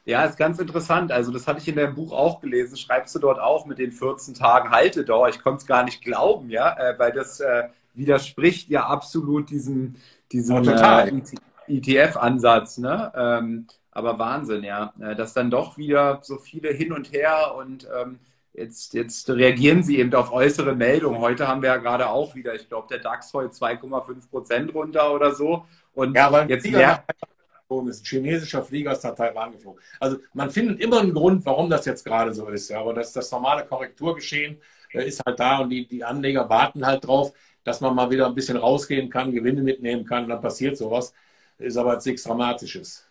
Ja, 0.05 0.25
ist 0.25 0.37
ganz 0.37 0.59
interessant. 0.59 1.13
Also, 1.13 1.31
das 1.31 1.47
hatte 1.47 1.61
ich 1.61 1.69
in 1.69 1.77
deinem 1.77 1.95
Buch 1.95 2.13
auch 2.13 2.41
gelesen. 2.41 2.77
Schreibst 2.77 3.15
du 3.15 3.21
dort 3.21 3.39
auch 3.39 3.67
mit 3.67 3.79
den 3.79 3.93
14 3.93 4.35
Tagen 4.35 4.71
Haltedauer? 4.71 5.29
Ich 5.29 5.41
konnte 5.41 5.59
es 5.59 5.67
gar 5.67 5.85
nicht 5.85 6.03
glauben, 6.03 6.51
ja, 6.51 6.77
äh, 6.77 6.99
weil 6.99 7.13
das 7.13 7.39
äh, 7.39 7.69
widerspricht 7.95 8.69
ja 8.69 8.85
absolut 8.87 9.49
diesem, 9.51 9.95
diesem 10.33 10.67
äh, 10.67 11.23
ETF-Ansatz, 11.69 12.79
ne? 12.79 13.13
Ähm, 13.15 13.69
aber 13.93 14.19
Wahnsinn, 14.19 14.65
ja. 14.65 14.93
Äh, 15.01 15.15
dass 15.15 15.35
dann 15.35 15.51
doch 15.51 15.79
wieder 15.79 16.21
so 16.23 16.39
viele 16.39 16.71
hin 16.73 16.93
und 16.93 17.13
her 17.13 17.55
und 17.57 17.87
ähm, 17.97 18.19
jetzt, 18.55 18.95
jetzt 18.95 19.29
reagieren 19.31 19.83
sie 19.83 19.99
eben 19.99 20.13
auf 20.15 20.33
äußere 20.33 20.75
Meldungen. 20.75 21.21
Heute 21.21 21.47
haben 21.47 21.63
wir 21.63 21.69
ja 21.69 21.77
gerade 21.77 22.09
auch 22.09 22.35
wieder, 22.35 22.55
ich 22.55 22.69
glaube, 22.69 22.89
der 22.91 22.99
DAX 22.99 23.33
heute 23.33 23.55
2,5 23.55 24.31
Prozent 24.31 24.75
runter 24.75 25.13
oder 25.13 25.35
so. 25.35 25.65
Und 25.95 26.17
ja, 26.17 26.27
aber 26.27 26.49
jetzt 26.49 26.71
mehr 26.71 27.05
ist. 27.09 27.29
Ein 27.71 27.91
chinesischer 28.05 28.63
Flieger 28.63 28.93
ist 28.93 29.03
nach 29.03 29.15
Taiwan 29.15 29.53
geflogen. 29.53 29.81
Also 29.99 30.19
man 30.35 30.51
findet 30.51 30.79
immer 30.81 31.01
einen 31.01 31.15
Grund, 31.15 31.47
warum 31.47 31.71
das 31.71 31.87
jetzt 31.87 32.05
gerade 32.05 32.35
so 32.35 32.49
ist. 32.49 32.69
Ja. 32.69 32.81
Aber 32.81 32.93
das, 32.93 33.15
das 33.15 33.31
normale 33.31 33.65
Korrekturgeschehen 33.65 34.59
äh, 34.93 35.07
ist 35.07 35.23
halt 35.25 35.41
da 35.41 35.61
und 35.61 35.71
die, 35.71 35.87
die 35.87 36.05
Anleger 36.05 36.51
warten 36.51 36.85
halt 36.85 37.07
drauf, 37.07 37.33
dass 37.65 37.81
man 37.81 37.95
mal 37.95 38.11
wieder 38.11 38.27
ein 38.27 38.35
bisschen 38.35 38.59
rausgehen 38.59 39.09
kann, 39.09 39.33
Gewinne 39.33 39.63
mitnehmen 39.63 40.05
kann. 40.05 40.25
Und 40.25 40.31
dann 40.31 40.43
passiert 40.43 40.77
sowas. 40.77 41.15
Ist 41.59 41.79
aber 41.79 41.95
jetzt 41.95 42.07
nichts 42.07 42.25
Dramatisches. 42.25 43.07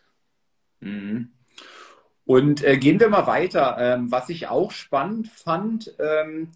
Mhm. 0.81 1.31
Und 2.25 2.63
äh, 2.63 2.77
gehen 2.77 2.99
wir 2.99 3.09
mal 3.09 3.27
weiter. 3.27 3.77
Ähm, 3.79 4.11
was 4.11 4.29
ich 4.29 4.47
auch 4.47 4.71
spannend 4.71 5.27
fand, 5.29 5.95
ähm, 5.99 6.49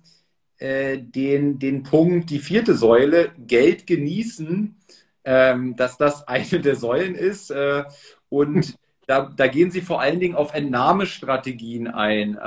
äh, 0.57 0.97
den, 0.99 1.59
den 1.59 1.83
Punkt, 1.83 2.29
die 2.29 2.39
vierte 2.39 2.75
Säule, 2.75 3.31
Geld 3.37 3.87
genießen 3.87 4.75
ähm, 5.25 5.75
dass 5.75 5.97
das 5.97 6.27
eine 6.27 6.61
der 6.61 6.75
Säulen 6.75 7.15
ist. 7.15 7.49
Äh, 7.49 7.83
und 8.29 8.77
da, 9.07 9.31
da, 9.35 9.47
gehen 9.47 9.71
Sie 9.71 9.81
vor 9.81 9.99
allen 9.99 10.19
Dingen 10.19 10.35
auf 10.35 10.53
Entnahmestrategien 10.53 11.87
ein. 11.87 12.39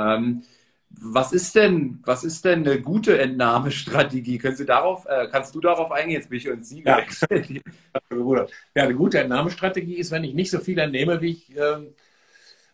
Was 1.01 1.33
ist 1.33 1.55
denn, 1.55 2.01
was 2.05 2.25
ist 2.25 2.45
denn 2.45 2.67
eine 2.67 2.81
gute 2.81 3.19
Entnahmestrategie? 3.19 4.39
Können 4.39 4.57
Sie 4.57 4.67
darauf, 4.67 5.07
äh, 5.07 5.29
kannst 5.31 5.55
du 5.55 5.61
darauf 5.61 5.93
eingehen? 5.93 6.17
Jetzt 6.17 6.31
bin 6.31 6.39
ich 6.39 6.49
uns 6.49 6.69
Sie 6.69 6.83
ja. 6.83 7.01
ja, 7.31 8.47
eine 8.75 8.95
gute 8.95 9.21
Entnahmestrategie 9.21 9.97
ist, 9.97 10.11
wenn 10.11 10.25
ich 10.25 10.35
nicht 10.35 10.51
so 10.51 10.59
viel 10.59 10.79
entnehme, 10.79 11.21
wie 11.21 11.31
ich 11.31 11.57
äh, 11.57 11.87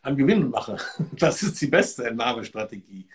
an 0.02 0.16
Gewinnen 0.16 0.50
mache. 0.50 0.76
Das 1.18 1.42
ist 1.42 1.60
die 1.60 1.66
beste 1.66 2.04
Entnahmestrategie. 2.04 3.06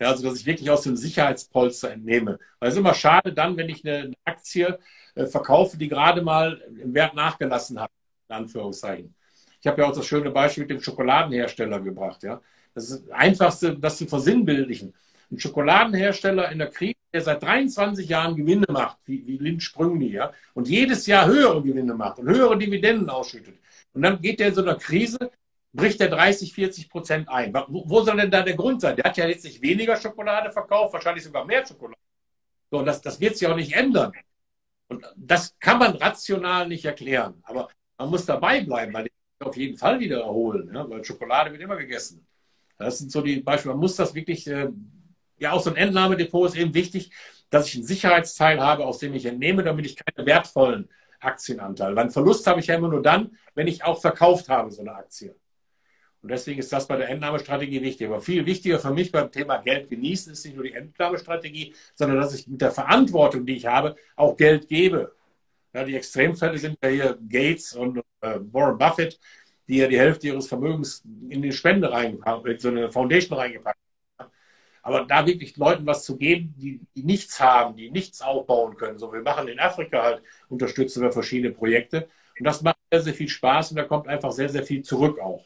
Ja, 0.00 0.08
also, 0.08 0.28
dass 0.28 0.38
ich 0.38 0.46
wirklich 0.46 0.70
aus 0.70 0.82
dem 0.82 0.96
Sicherheitspolster 0.96 1.90
entnehme. 1.90 2.38
Weil 2.58 2.68
es 2.68 2.74
ist 2.74 2.80
immer 2.80 2.94
schade 2.94 3.32
dann, 3.32 3.56
wenn 3.56 3.68
ich 3.68 3.84
eine 3.86 4.12
Aktie 4.24 4.78
äh, 5.14 5.26
verkaufe, 5.26 5.76
die 5.76 5.88
gerade 5.88 6.22
mal 6.22 6.62
im 6.80 6.94
Wert 6.94 7.14
nachgelassen 7.14 7.80
hat, 7.80 7.90
in 8.28 8.36
Anführungszeichen. 8.36 9.14
Ich 9.60 9.66
habe 9.66 9.82
ja 9.82 9.88
auch 9.88 9.92
das 9.92 10.06
schöne 10.06 10.30
Beispiel 10.30 10.64
mit 10.64 10.70
dem 10.70 10.80
Schokoladenhersteller 10.80 11.80
gebracht. 11.80 12.22
Ja? 12.22 12.40
Das 12.74 12.90
ist 12.90 13.06
das 13.06 13.10
Einfachste, 13.10 13.76
das 13.78 13.98
zu 13.98 14.06
versinnbildlichen. 14.06 14.94
Ein 15.30 15.38
Schokoladenhersteller 15.38 16.50
in 16.50 16.58
der 16.58 16.70
Krise, 16.70 16.96
der 17.12 17.20
seit 17.20 17.42
23 17.42 18.08
Jahren 18.08 18.36
Gewinne 18.36 18.66
macht, 18.68 18.98
wie, 19.04 19.26
wie 19.26 19.36
Lind 19.38 19.62
Sprüngli, 19.62 20.12
ja, 20.12 20.32
und 20.54 20.68
jedes 20.68 21.06
Jahr 21.06 21.26
höhere 21.26 21.62
Gewinne 21.62 21.94
macht 21.94 22.18
und 22.18 22.28
höhere 22.28 22.56
Dividenden 22.56 23.10
ausschüttet. 23.10 23.58
Und 23.92 24.02
dann 24.02 24.20
geht 24.20 24.40
der 24.40 24.48
in 24.48 24.54
so 24.54 24.62
einer 24.62 24.76
Krise, 24.76 25.30
bricht 25.72 26.00
der 26.00 26.08
30, 26.08 26.52
40 26.52 26.88
Prozent 26.88 27.28
ein. 27.28 27.52
Wo, 27.52 27.84
wo 27.86 28.02
soll 28.02 28.16
denn 28.16 28.30
da 28.30 28.42
der 28.42 28.54
Grund 28.54 28.80
sein? 28.80 28.96
Der 28.96 29.04
hat 29.04 29.16
ja 29.16 29.26
jetzt 29.26 29.44
nicht 29.44 29.60
weniger 29.62 29.96
Schokolade 29.96 30.50
verkauft, 30.50 30.92
wahrscheinlich 30.94 31.24
sogar 31.24 31.44
mehr 31.44 31.66
Schokolade. 31.66 32.00
So, 32.70 32.78
und 32.78 32.86
das, 32.86 33.00
das 33.00 33.20
wird 33.20 33.36
sich 33.36 33.48
auch 33.48 33.56
nicht 33.56 33.72
ändern. 33.72 34.12
Und 34.88 35.04
das 35.16 35.58
kann 35.58 35.78
man 35.78 35.94
rational 35.96 36.68
nicht 36.68 36.84
erklären. 36.84 37.40
Aber 37.42 37.68
man 37.98 38.10
muss 38.10 38.26
dabei 38.26 38.62
bleiben, 38.62 38.92
weil 38.94 39.04
die 39.04 39.12
auf 39.40 39.56
jeden 39.56 39.76
Fall 39.76 40.00
wieder 40.00 40.20
erholen, 40.20 40.70
ja? 40.72 40.88
weil 40.88 41.04
Schokolade 41.04 41.52
wird 41.52 41.62
immer 41.62 41.76
gegessen. 41.76 42.26
Das 42.78 42.98
sind 42.98 43.10
so 43.10 43.20
die 43.20 43.40
Beispiele. 43.40 43.74
Man 43.74 43.80
muss 43.80 43.96
das 43.96 44.14
wirklich, 44.14 44.46
äh, 44.46 44.68
ja, 45.38 45.52
auch 45.52 45.62
so 45.62 45.70
ein 45.70 45.76
Entnahmedepot 45.76 46.50
ist 46.50 46.56
eben 46.56 46.74
wichtig, 46.74 47.10
dass 47.50 47.68
ich 47.68 47.76
einen 47.76 47.84
Sicherheitsteil 47.84 48.60
habe, 48.60 48.86
aus 48.86 48.98
dem 48.98 49.14
ich 49.14 49.26
entnehme, 49.26 49.62
damit 49.62 49.86
ich 49.86 49.96
keine 49.96 50.26
wertvollen 50.26 50.88
Aktienanteile. 51.20 51.96
Weil 51.96 52.02
einen 52.02 52.12
Verlust 52.12 52.46
habe 52.46 52.60
ich 52.60 52.66
ja 52.66 52.76
immer 52.76 52.88
nur 52.88 53.02
dann, 53.02 53.36
wenn 53.54 53.66
ich 53.66 53.84
auch 53.84 54.00
verkauft 54.00 54.48
habe, 54.48 54.70
so 54.70 54.82
eine 54.82 54.94
Aktie. 54.94 55.34
Und 56.20 56.30
deswegen 56.30 56.58
ist 56.58 56.72
das 56.72 56.86
bei 56.86 56.96
der 56.96 57.08
Entnahmestrategie 57.08 57.80
wichtig. 57.80 58.06
Aber 58.08 58.20
viel 58.20 58.44
wichtiger 58.44 58.78
für 58.78 58.92
mich 58.92 59.12
beim 59.12 59.30
Thema 59.30 59.58
Geld 59.58 59.88
genießen 59.88 60.32
ist 60.32 60.44
nicht 60.44 60.56
nur 60.56 60.64
die 60.64 60.72
Entnahmestrategie, 60.72 61.74
sondern 61.94 62.18
dass 62.18 62.34
ich 62.34 62.46
mit 62.48 62.60
der 62.60 62.72
Verantwortung, 62.72 63.46
die 63.46 63.56
ich 63.56 63.66
habe, 63.66 63.94
auch 64.16 64.36
Geld 64.36 64.68
gebe. 64.68 65.14
Ja, 65.72 65.84
die 65.84 65.96
Extremfälle 65.96 66.58
sind 66.58 66.78
ja 66.82 66.88
hier 66.88 67.18
Gates 67.28 67.72
und 67.74 67.98
äh, 68.20 68.40
Warren 68.52 68.78
Buffett, 68.78 69.20
die 69.68 69.76
ja 69.76 69.86
die 69.86 69.98
Hälfte 69.98 70.28
ihres 70.28 70.48
Vermögens 70.48 71.04
in 71.28 71.42
die 71.42 71.52
Spende 71.52 71.92
reingepackt, 71.92 72.46
in 72.46 72.58
so 72.58 72.68
eine 72.68 72.90
Foundation 72.90 73.38
reingepackt 73.38 73.78
haben. 74.18 74.30
Aber 74.82 75.04
da 75.04 75.26
wirklich 75.26 75.56
Leuten 75.56 75.86
was 75.86 76.04
zu 76.04 76.16
geben, 76.16 76.54
die, 76.56 76.80
die 76.96 77.02
nichts 77.02 77.38
haben, 77.38 77.76
die 77.76 77.90
nichts 77.90 78.22
aufbauen 78.22 78.76
können. 78.76 78.98
So, 78.98 79.12
wir 79.12 79.20
machen 79.20 79.48
in 79.48 79.60
Afrika 79.60 80.02
halt, 80.02 80.22
unterstützen 80.48 81.02
wir 81.02 81.12
verschiedene 81.12 81.52
Projekte. 81.52 82.08
Und 82.38 82.44
das 82.44 82.62
macht 82.62 82.78
sehr, 82.90 83.02
sehr 83.02 83.14
viel 83.14 83.28
Spaß 83.28 83.72
und 83.72 83.76
da 83.76 83.84
kommt 83.84 84.08
einfach 84.08 84.32
sehr, 84.32 84.48
sehr 84.48 84.62
viel 84.62 84.82
zurück 84.82 85.20
auch. 85.20 85.44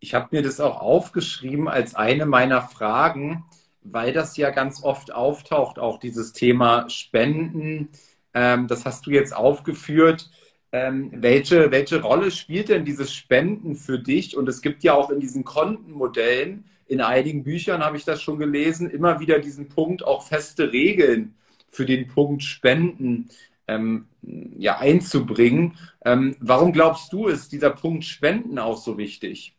Ich 0.00 0.14
habe 0.14 0.28
mir 0.30 0.42
das 0.42 0.60
auch 0.60 0.80
aufgeschrieben 0.80 1.68
als 1.68 1.94
eine 1.94 2.26
meiner 2.26 2.62
Fragen, 2.62 3.44
weil 3.82 4.12
das 4.12 4.36
ja 4.36 4.50
ganz 4.50 4.82
oft 4.82 5.12
auftaucht, 5.12 5.78
auch 5.78 5.98
dieses 5.98 6.32
Thema 6.32 6.88
Spenden. 6.88 7.90
Ähm, 8.34 8.66
das 8.66 8.84
hast 8.84 9.06
du 9.06 9.10
jetzt 9.10 9.34
aufgeführt. 9.34 10.30
Ähm, 10.72 11.10
welche, 11.14 11.70
welche 11.70 12.00
Rolle 12.00 12.30
spielt 12.30 12.68
denn 12.68 12.84
dieses 12.84 13.12
Spenden 13.12 13.74
für 13.74 13.98
dich? 13.98 14.36
Und 14.36 14.48
es 14.48 14.62
gibt 14.62 14.82
ja 14.84 14.94
auch 14.94 15.10
in 15.10 15.20
diesen 15.20 15.44
Kontenmodellen, 15.44 16.64
in 16.86 17.00
einigen 17.00 17.44
Büchern 17.44 17.84
habe 17.84 17.96
ich 17.96 18.04
das 18.04 18.20
schon 18.20 18.38
gelesen, 18.38 18.90
immer 18.90 19.20
wieder 19.20 19.38
diesen 19.38 19.68
Punkt, 19.68 20.04
auch 20.04 20.26
feste 20.26 20.72
Regeln 20.72 21.34
für 21.68 21.86
den 21.86 22.08
Punkt 22.08 22.42
Spenden 22.42 23.28
ähm, 23.68 24.06
ja, 24.22 24.78
einzubringen. 24.78 25.76
Ähm, 26.04 26.36
warum 26.40 26.72
glaubst 26.72 27.12
du, 27.12 27.28
ist 27.28 27.52
dieser 27.52 27.70
Punkt 27.70 28.04
Spenden 28.04 28.58
auch 28.58 28.76
so 28.76 28.98
wichtig? 28.98 29.56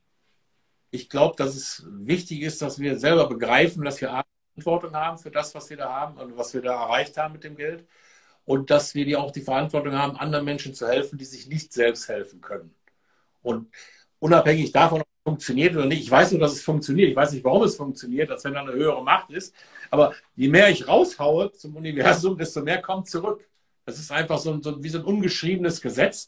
ich 0.92 1.10
glaube, 1.10 1.36
dass 1.38 1.56
es 1.56 1.86
wichtig 1.88 2.42
ist, 2.42 2.62
dass 2.62 2.80
wir 2.80 3.00
selber 3.00 3.28
begreifen, 3.28 3.84
dass 3.84 4.02
wir 4.02 4.24
Verantwortung 4.54 4.94
haben 4.94 5.18
für 5.18 5.32
das, 5.32 5.56
was 5.56 5.70
wir 5.70 5.78
da 5.78 5.90
haben 5.90 6.18
und 6.18 6.38
was 6.38 6.54
wir 6.54 6.62
da 6.62 6.84
erreicht 6.84 7.18
haben 7.18 7.34
mit 7.34 7.44
dem 7.44 7.56
Geld. 7.56 7.88
Und 8.52 8.70
dass 8.70 8.96
wir 8.96 9.06
die 9.06 9.16
auch 9.16 9.32
die 9.32 9.40
Verantwortung 9.40 9.94
haben, 9.94 10.18
anderen 10.18 10.44
Menschen 10.44 10.74
zu 10.74 10.86
helfen, 10.86 11.18
die 11.18 11.24
sich 11.24 11.48
nicht 11.48 11.72
selbst 11.72 12.10
helfen 12.10 12.42
können. 12.42 12.76
Und 13.42 13.70
unabhängig 14.20 14.74
davon, 14.74 15.00
ob 15.00 15.08
es 15.08 15.24
funktioniert 15.24 15.74
oder 15.74 15.86
nicht, 15.86 16.02
ich 16.02 16.12
weiß 16.12 16.32
nur, 16.34 16.42
dass 16.42 16.52
es 16.52 16.62
funktioniert. 16.62 17.12
Ich 17.12 17.16
weiß 17.16 17.32
nicht, 17.32 17.46
warum 17.46 17.64
es 17.64 17.78
funktioniert, 17.78 18.30
als 18.30 18.44
wenn 18.44 18.54
da 18.54 18.60
eine 18.60 18.74
höhere 18.74 19.02
Macht 19.06 19.30
ist. 19.30 19.56
Aber 19.90 20.14
je 20.36 20.50
mehr 20.50 20.70
ich 20.70 20.86
raushaue 20.86 21.54
zum 21.54 21.78
Universum, 21.78 22.38
desto 22.38 22.62
mehr 22.62 22.82
kommt 22.82 23.08
zurück. 23.10 23.48
Das 23.86 23.98
ist 23.98 24.12
einfach 24.12 24.38
so, 24.38 24.60
so 24.60 24.84
wie 24.84 24.90
so 24.90 24.98
ein 24.98 25.06
ungeschriebenes 25.06 25.80
Gesetz. 25.80 26.28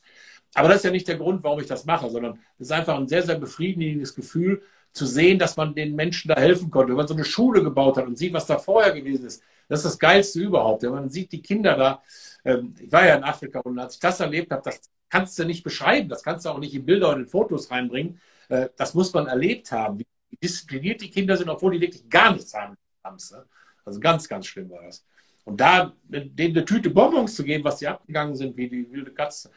Aber 0.53 0.69
das 0.69 0.77
ist 0.77 0.85
ja 0.85 0.91
nicht 0.91 1.09
der 1.09 1.17
Grund, 1.17 1.43
warum 1.43 1.59
ich 1.59 1.67
das 1.67 1.83
mache, 1.83 2.09
sondern 2.09 2.39
es 2.57 2.67
ist 2.67 2.71
einfach 2.71 2.95
ein 2.95 3.09
sehr, 3.09 3.23
sehr 3.23 3.37
befriedigendes 3.37 4.15
Gefühl, 4.15 4.61
zu 4.93 5.05
sehen, 5.05 5.39
dass 5.39 5.57
man 5.57 5.75
den 5.75 5.93
Menschen 5.93 6.29
da 6.29 6.35
helfen 6.35 6.71
konnte. 6.71 6.91
Wenn 6.91 6.97
man 6.97 7.07
so 7.07 7.15
eine 7.15 7.25
Schule 7.25 7.61
gebaut 7.63 7.97
hat 7.97 8.07
und 8.07 8.17
sieht, 8.17 8.31
was 8.31 8.45
da 8.45 8.59
vorher 8.59 8.93
gewesen 8.93 9.25
ist, 9.25 9.43
das 9.67 9.79
ist 9.79 9.85
das 9.85 9.99
Geilste 9.99 10.39
überhaupt. 10.39 10.83
Wenn 10.83 10.91
man 10.91 11.09
sieht, 11.09 11.31
die 11.31 11.41
Kinder 11.41 11.75
da, 11.75 12.03
ähm, 12.45 12.75
ich 12.79 12.91
war 12.91 13.05
ja 13.05 13.15
in 13.15 13.23
Afrika 13.23 13.59
und 13.61 13.77
als 13.79 13.95
ich 13.95 13.99
das 13.99 14.19
erlebt 14.19 14.51
habe, 14.51 14.61
das 14.63 14.81
kannst 15.09 15.37
du 15.37 15.45
nicht 15.45 15.63
beschreiben, 15.63 16.09
das 16.09 16.23
kannst 16.23 16.45
du 16.45 16.49
auch 16.49 16.59
nicht 16.59 16.73
in 16.73 16.85
Bilder 16.85 17.09
und 17.09 17.21
in 17.21 17.27
Fotos 17.27 17.71
reinbringen. 17.71 18.19
Äh, 18.49 18.69
das 18.77 18.93
muss 18.93 19.13
man 19.13 19.27
erlebt 19.27 19.71
haben, 19.71 19.99
wie 19.99 20.07
diszipliniert 20.41 21.01
die 21.01 21.09
Kinder 21.09 21.37
sind, 21.37 21.49
obwohl 21.49 21.73
die 21.73 21.81
wirklich 21.81 22.09
gar 22.09 22.33
nichts 22.33 22.53
haben. 22.53 22.75
Also 23.03 23.99
ganz, 23.99 24.27
ganz 24.27 24.47
schlimm 24.47 24.69
war 24.69 24.83
das. 24.83 25.05
Und 25.45 25.59
da 25.59 25.93
denen 26.03 26.55
eine 26.55 26.65
Tüte 26.65 26.89
Bonbons 26.89 27.35
zu 27.35 27.43
geben, 27.43 27.63
was 27.63 27.77
die 27.77 27.87
abgegangen 27.87 28.35
sind, 28.35 28.55
wie 28.55 28.69
die 28.69 28.89
wilde 28.91 29.11
Katze, 29.11 29.51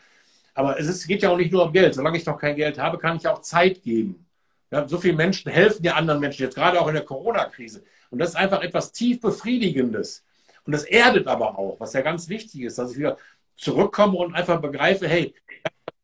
aber 0.57 0.80
es 0.80 0.86
ist, 0.88 1.07
geht 1.07 1.22
ja 1.22 1.30
auch 1.30 1.36
nicht 1.36 1.52
nur 1.52 1.66
um 1.66 1.72
Geld. 1.72 1.94
Solange 1.94 2.16
ich 2.16 2.24
noch 2.24 2.38
kein 2.38 2.57
Geld 2.57 2.78
habe, 2.78 2.96
kann 2.98 3.18
ich 3.18 3.28
auch 3.28 3.42
Zeit 3.42 3.82
geben. 3.82 4.26
Ja, 4.70 4.88
so 4.88 4.96
viele 4.96 5.14
Menschen 5.14 5.52
helfen 5.52 5.84
ja 5.84 5.94
anderen 5.94 6.18
Menschen, 6.18 6.42
jetzt 6.42 6.54
gerade 6.54 6.80
auch 6.80 6.88
in 6.88 6.94
der 6.94 7.04
Corona-Krise. 7.04 7.84
Und 8.11 8.18
das 8.18 8.30
ist 8.30 8.36
einfach 8.36 8.62
etwas 8.62 8.92
tief 8.92 9.20
Befriedigendes. 9.20 10.24
Und 10.64 10.72
das 10.72 10.84
erdet 10.84 11.26
aber 11.28 11.59
auch, 11.59 11.78
was 11.78 11.92
ja 11.92 12.00
ganz 12.00 12.28
wichtig 12.28 12.62
ist, 12.62 12.78
dass 12.78 12.92
ich 12.92 12.98
wieder 12.98 13.18
zurückkomme 13.57 14.16
und 14.18 14.34
einfach 14.34 14.61
begreife, 14.61 15.09
hey, 15.09 15.34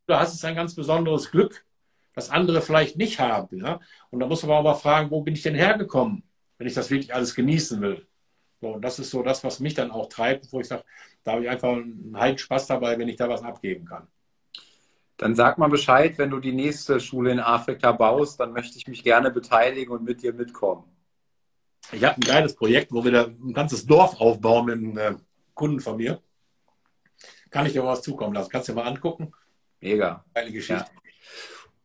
du 0.07 0.15
hast 0.15 0.35
es 0.35 0.45
ein 0.45 0.55
ganz 0.55 0.75
besonderes 0.75 1.31
Glück, 1.31 1.65
das 2.15 2.31
andere 2.31 2.63
vielleicht 2.63 2.97
nicht 2.97 3.19
haben. 3.19 3.59
Ja? 3.59 3.81
Und 4.11 4.21
da 4.21 4.27
muss 4.27 4.43
man 4.43 4.59
aber 4.59 4.75
fragen, 4.75 5.11
wo 5.11 5.23
bin 5.23 5.35
ich 5.35 5.43
denn 5.43 5.55
hergekommen, 5.55 6.23
wenn 6.59 6.67
ich 6.67 6.75
das 6.75 6.91
wirklich 6.91 7.15
alles 7.15 7.35
genießen 7.35 7.81
will. 7.81 8.07
So, 8.61 8.69
und 8.75 8.83
das 8.83 8.99
ist 9.01 9.11
so 9.11 9.23
das, 9.23 9.43
was 9.43 9.59
mich 9.59 9.75
dann 9.75 9.91
auch 9.91 10.09
treibt, 10.09 10.53
wo 10.53 10.61
ich 10.61 10.69
sage, 10.69 10.85
da 11.25 11.33
habe 11.33 11.43
ich 11.43 11.51
einfach 11.51 11.73
einen 11.73 12.17
Heiden 12.17 12.39
Spaß 12.39 12.69
dabei, 12.69 12.99
wenn 12.99 13.09
ich 13.09 13.17
da 13.17 13.29
was 13.29 13.43
abgeben 13.43 13.85
kann. 13.87 14.07
dann 15.17 15.35
sag 15.35 15.59
mal 15.59 15.69
Bescheid, 15.69 16.19
wenn 16.19 16.31
du 16.31 16.41
die 16.41 16.53
nächste 16.53 17.01
Schule 17.01 17.33
in 17.33 17.41
Afrika 17.41 17.93
baust, 17.93 18.39
dann 18.41 18.53
möchte 18.53 18.79
ich 18.79 18.87
mich 18.87 19.03
gerne 19.03 19.31
beteiligen 19.31 19.93
und 19.93 20.05
mit 20.05 20.23
dir 20.23 20.33
mitkommen. 20.33 20.85
Ich 21.93 22.05
habe 22.05 22.17
ein 22.17 22.21
geiles 22.21 22.55
Projekt, 22.55 22.93
wo 22.93 23.05
wir 23.05 23.13
da 23.13 23.25
ein 23.25 23.53
ganzes 23.53 23.87
Dorf 23.87 24.21
aufbauen 24.21 24.67
mit 24.67 24.77
einem 24.77 24.99
äh, 24.99 25.19
Kunden 25.55 25.81
von 25.81 25.97
mir. 25.97 26.21
Kann 27.51 27.67
ich 27.67 27.75
dir 27.75 27.83
mal 27.83 27.93
was 27.93 28.03
zukommen 28.03 28.35
lassen? 28.35 28.51
Kannst 28.51 28.69
du 28.69 28.73
dir 28.73 28.81
mal 28.81 28.89
angucken? 28.89 29.33
Mega. 29.81 30.25
Geile 30.33 30.53
Geschichte. 30.53 30.87
Ja. 30.91 31.03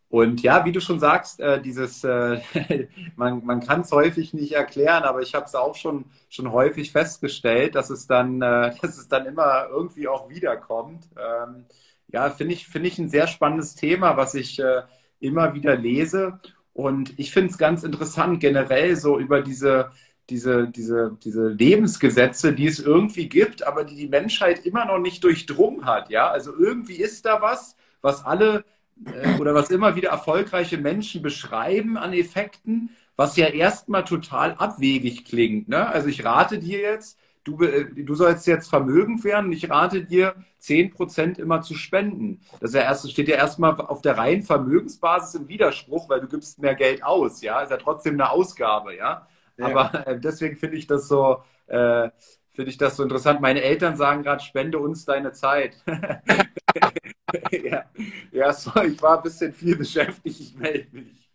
Und 0.09 0.41
ja, 0.41 0.63
wie 0.63 0.71
du 0.71 0.79
schon 0.79 1.01
sagst, 1.01 1.41
äh, 1.41 1.61
dieses, 1.61 2.03
äh, 2.05 2.39
man, 3.17 3.45
man 3.45 3.59
kann 3.59 3.81
es 3.81 3.91
häufig 3.91 4.33
nicht 4.33 4.53
erklären, 4.53 5.03
aber 5.03 5.21
ich 5.21 5.35
habe 5.35 5.45
es 5.45 5.55
auch 5.55 5.75
schon, 5.75 6.05
schon 6.29 6.53
häufig 6.53 6.93
festgestellt, 6.93 7.75
dass 7.75 7.89
es 7.89 8.07
dann, 8.07 8.41
äh, 8.41 8.73
dass 8.81 8.97
es 8.97 9.09
dann 9.09 9.25
immer 9.25 9.67
irgendwie 9.69 10.07
auch 10.07 10.29
wiederkommt. 10.29 11.09
Ähm, 11.17 11.65
ja, 12.07 12.29
finde 12.29 12.53
ich, 12.53 12.67
finde 12.67 12.87
ich 12.87 12.97
ein 12.99 13.09
sehr 13.09 13.27
spannendes 13.27 13.75
Thema, 13.75 14.15
was 14.15 14.33
ich 14.33 14.59
äh, 14.59 14.83
immer 15.19 15.53
wieder 15.53 15.75
lese. 15.75 16.39
Und 16.77 17.17
ich 17.17 17.31
finde 17.31 17.49
es 17.49 17.57
ganz 17.57 17.81
interessant, 17.81 18.39
generell 18.39 18.95
so 18.95 19.17
über 19.17 19.41
diese, 19.41 19.89
diese, 20.29 20.67
diese, 20.67 21.17
diese 21.23 21.47
Lebensgesetze, 21.47 22.53
die 22.53 22.67
es 22.67 22.79
irgendwie 22.79 23.27
gibt, 23.27 23.65
aber 23.65 23.83
die 23.83 23.95
die 23.95 24.07
Menschheit 24.07 24.63
immer 24.63 24.85
noch 24.85 24.99
nicht 24.99 25.23
durchdrungen 25.23 25.85
hat. 25.85 26.11
Ja, 26.11 26.29
also 26.29 26.55
irgendwie 26.55 26.97
ist 26.97 27.25
da 27.25 27.41
was, 27.41 27.75
was 28.01 28.23
alle 28.23 28.63
äh, 29.05 29.39
oder 29.39 29.55
was 29.55 29.71
immer 29.71 29.95
wieder 29.95 30.09
erfolgreiche 30.11 30.77
Menschen 30.77 31.23
beschreiben 31.23 31.97
an 31.97 32.13
Effekten, 32.13 32.91
was 33.15 33.37
ja 33.37 33.47
erstmal 33.47 34.05
total 34.05 34.53
abwegig 34.53 35.25
klingt. 35.25 35.69
Ne? 35.69 35.87
Also 35.87 36.09
ich 36.09 36.23
rate 36.23 36.59
dir 36.59 36.79
jetzt, 36.79 37.17
du, 37.47 37.63
äh, 37.63 37.85
du 37.85 38.15
sollst 38.15 38.45
jetzt 38.47 38.69
vermögend 38.69 39.23
werden 39.23 39.47
und 39.47 39.53
ich 39.53 39.69
rate 39.69 40.03
dir, 40.03 40.35
10% 40.59 41.39
immer 41.39 41.61
zu 41.61 41.75
spenden. 41.75 42.41
Das, 42.59 42.73
ja 42.73 42.81
erst, 42.81 43.09
steht 43.09 43.27
ja 43.27 43.37
erstmal 43.37 43.79
auf 43.79 44.01
der 44.01 44.17
reinen 44.17 44.43
Vermögensbasis 44.43 45.35
im 45.35 45.47
Widerspruch, 45.47 46.09
weil 46.09 46.21
du 46.21 46.27
gibst 46.27 46.59
mehr 46.59 46.75
Geld 46.75 47.03
aus, 47.03 47.41
ja. 47.41 47.61
Ist 47.61 47.71
ja 47.71 47.77
trotzdem 47.77 48.15
eine 48.15 48.29
Ausgabe, 48.29 48.95
ja. 48.95 49.27
ja. 49.57 49.65
Aber 49.65 50.07
äh, 50.07 50.19
deswegen 50.19 50.57
finde 50.57 50.77
ich 50.77 50.87
das 50.87 51.07
so, 51.07 51.43
äh, 51.67 52.09
finde 52.53 52.69
ich 52.69 52.77
das 52.77 52.97
so 52.97 53.03
interessant. 53.03 53.39
Meine 53.39 53.61
Eltern 53.61 53.95
sagen 53.95 54.23
gerade, 54.23 54.43
spende 54.43 54.79
uns 54.79 55.05
deine 55.05 55.31
Zeit. 55.31 55.77
ja, 57.51 57.83
ja 58.31 58.53
so, 58.53 58.81
ich 58.81 59.01
war 59.01 59.17
ein 59.17 59.23
bisschen 59.23 59.53
viel 59.53 59.77
beschäftigt, 59.77 60.39
ich 60.39 60.55
melde 60.55 60.87
mich. 60.91 61.29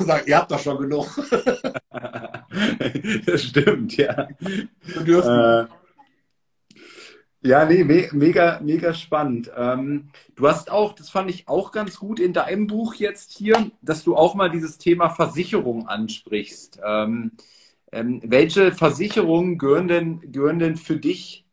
Sag, 0.00 0.26
ihr 0.26 0.36
habt 0.36 0.50
doch 0.50 0.58
schon 0.58 0.78
genug. 0.78 1.06
das 3.26 3.44
stimmt, 3.44 3.96
ja. 3.96 4.28
Äh, 5.06 5.66
ja, 7.40 7.64
nee, 7.64 7.84
me 7.84 8.08
mega, 8.12 8.60
mega 8.60 8.92
spannend. 8.92 9.50
Ähm, 9.56 10.10
du 10.34 10.48
hast 10.48 10.70
auch, 10.70 10.92
das 10.92 11.08
fand 11.08 11.30
ich 11.30 11.46
auch 11.46 11.70
ganz 11.70 11.98
gut 11.98 12.18
in 12.18 12.32
deinem 12.32 12.66
Buch 12.66 12.94
jetzt 12.94 13.36
hier, 13.36 13.70
dass 13.80 14.02
du 14.02 14.16
auch 14.16 14.34
mal 14.34 14.50
dieses 14.50 14.78
Thema 14.78 15.08
Versicherung 15.10 15.86
ansprichst. 15.86 16.80
Ähm, 16.84 17.32
ähm, 17.92 18.20
welche 18.24 18.72
Versicherungen 18.72 19.56
gehören 19.56 19.88
denn, 19.88 20.32
gehören 20.32 20.58
denn 20.58 20.76
für 20.76 20.96
dich, 20.96 21.44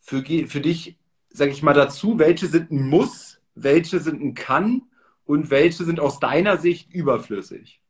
für, 0.00 0.24
für 0.24 0.60
dich, 0.60 0.96
sag 1.28 1.50
ich 1.50 1.62
mal, 1.62 1.74
dazu? 1.74 2.18
Welche 2.18 2.46
sind 2.46 2.70
ein 2.70 2.88
Muss, 2.88 3.38
welche 3.54 4.00
sind 4.00 4.22
ein 4.22 4.34
Kann 4.34 4.82
und 5.26 5.50
welche 5.50 5.84
sind 5.84 6.00
aus 6.00 6.18
deiner 6.18 6.56
Sicht 6.56 6.92
überflüssig? 6.92 7.80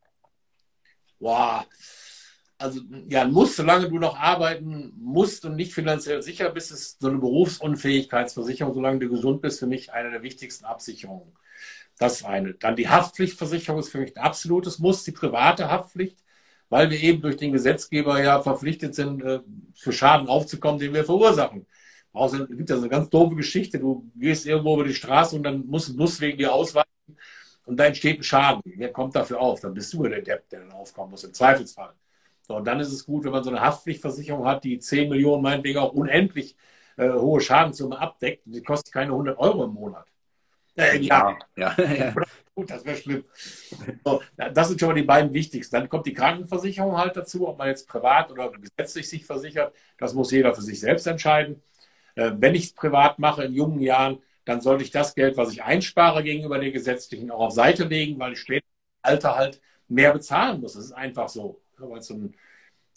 Boah, 1.21 1.65
also 2.59 2.81
ja, 3.09 3.27
muss, 3.27 3.57
solange 3.57 3.89
du 3.89 3.99
noch 3.99 4.19
arbeiten 4.19 4.93
musst 4.97 5.45
und 5.45 5.57
nicht 5.57 5.75
finanziell 5.75 6.23
sicher 6.23 6.51
bist, 6.51 6.71
ist 6.71 7.01
so 7.01 7.09
eine 7.09 7.19
Berufsunfähigkeitsversicherung, 7.19 8.75
solange 8.75 8.99
du 9.01 9.09
gesund 9.09 9.43
bist, 9.43 9.59
für 9.59 9.67
mich 9.67 9.93
eine 9.93 10.11
der 10.11 10.23
wichtigsten 10.23 10.65
Absicherungen. 10.65 11.33
Das 11.99 12.25
eine. 12.25 12.55
Dann 12.55 12.77
die 12.77 12.89
Haftpflichtversicherung 12.89 13.81
ist 13.81 13.91
für 13.91 13.99
mich 13.99 14.17
ein 14.17 14.23
absolutes 14.23 14.79
Muss, 14.79 15.05
die 15.05 15.13
private 15.13 15.71
Haftpflicht, 15.71 16.19
weil 16.69 16.91
wir 16.91 17.01
eben 17.01 17.23
durch 17.23 17.37
den 17.37 17.53
Gesetzgeber 17.53 18.23
ja 18.23 18.43
verpflichtet 18.43 18.95
sind, 18.95 19.23
äh, 19.23 19.41
für 19.75 19.93
Schaden 19.93 20.29
aufzukommen, 20.29 20.81
den 20.81 20.95
wir 20.95 21.05
verursachen. 21.05 21.67
Es 22.15 22.33
gibt 22.49 22.71
ja 22.71 22.77
so 22.77 22.83
eine 22.83 22.91
ganz 22.91 23.11
doofe 23.11 23.37
Geschichte. 23.37 23.79
Du 23.79 24.11
gehst 24.17 24.47
irgendwo 24.47 24.75
über 24.75 24.85
die 24.85 24.95
Straße 24.95 25.37
und 25.37 25.43
dann 25.43 25.67
muss 25.67 25.89
ein 25.89 25.97
Bus 25.97 26.21
wegen 26.21 26.39
dir 26.39 26.53
ausweichen 26.53 26.89
und 27.67 27.77
da 27.77 27.85
entsteht 27.85 28.21
ein 28.21 28.23
Schaden. 28.23 28.63
Wer 28.65 28.93
kommt 28.93 29.15
dafür 29.15 29.41
auf? 29.41 29.61
Dann 29.61 29.75
bist 29.75 29.93
du 29.93 30.03
der 30.05 30.23
Depp, 30.23 30.49
der 30.49 30.61
dann 30.61 30.73
aufkommen 30.73 31.11
muss, 31.11 31.25
im 31.25 31.35
Zweifelsfall. 31.35 31.93
So, 32.47 32.57
und 32.57 32.65
dann 32.65 32.79
ist 32.79 32.93
es 32.93 33.05
gut, 33.05 33.25
wenn 33.25 33.33
man 33.33 33.43
so 33.43 33.51
eine 33.51 33.61
Haftpflichtversicherung 33.61 34.47
hat, 34.47 34.63
die 34.63 34.79
10 34.79 35.09
Millionen, 35.09 35.43
meinetwegen 35.43 35.79
auch 35.81 35.93
unendlich 35.93 36.57
äh, 36.97 37.11
hohe 37.11 37.41
Schadenssumme 37.41 37.99
abdeckt. 37.99 38.43
Die 38.45 38.63
kostet 38.63 38.93
keine 38.93 39.11
100 39.11 39.37
Euro 39.39 39.65
im 39.65 39.73
Monat. 39.73 40.07
Äh, 40.77 40.99
ja, 40.99 41.37
ja. 41.57 41.75
ja. 41.77 42.15
Gut, 42.55 42.71
das 42.71 42.85
wäre 42.85 42.97
schlimm. 42.97 43.25
So, 44.05 44.23
das 44.37 44.69
sind 44.69 44.79
schon 44.79 44.89
mal 44.91 44.95
die 44.95 45.03
beiden 45.03 45.35
wichtigsten. 45.35 45.75
Dann 45.77 45.89
kommt 45.89 46.07
die 46.07 46.15
Krankenversicherung 46.15 46.97
halt 46.97 47.17
dazu, 47.17 47.49
ob 47.49 47.59
man 47.59 47.69
jetzt 47.69 47.89
privat 47.89 48.31
oder 48.31 48.51
gesetzlich 48.53 49.09
sich 49.09 49.27
versichert. 49.27 49.75
Das 49.99 50.15
muss 50.15 50.31
jeder 50.31 50.55
für 50.55 50.63
sich 50.63 50.81
selbst 50.81 51.07
entscheiden. 51.07 51.63
Äh, 52.15 52.33
wenn 52.37 52.55
ich 52.55 52.67
es 52.67 52.73
privat 52.75 53.19
mache 53.19 53.45
in 53.45 53.55
jungen 53.55 53.81
Jahren, 53.81 54.23
dann 54.45 54.61
sollte 54.61 54.85
ich 54.85 54.93
das 54.93 55.15
Geld, 55.17 55.37
was 55.37 55.53
ich 55.53 55.65
einspare 55.65 56.23
gegenüber 56.23 56.59
den 56.59 56.73
gesetzlichen, 56.73 57.31
auch 57.33 57.41
auf 57.41 57.53
Seite 57.53 57.85
legen, 57.85 58.19
weil 58.21 58.35
ich 58.35 58.39
später 58.41 58.65
im 58.65 59.11
Alter 59.11 59.37
halt 59.37 59.61
mehr 59.89 60.13
bezahlen 60.13 60.61
muss. 60.61 60.75
Das 60.75 60.85
ist 60.85 60.93
einfach 60.93 61.29
so. 61.29 61.61
Weil 61.79 62.03
so 62.03 62.15
ein, 62.15 62.35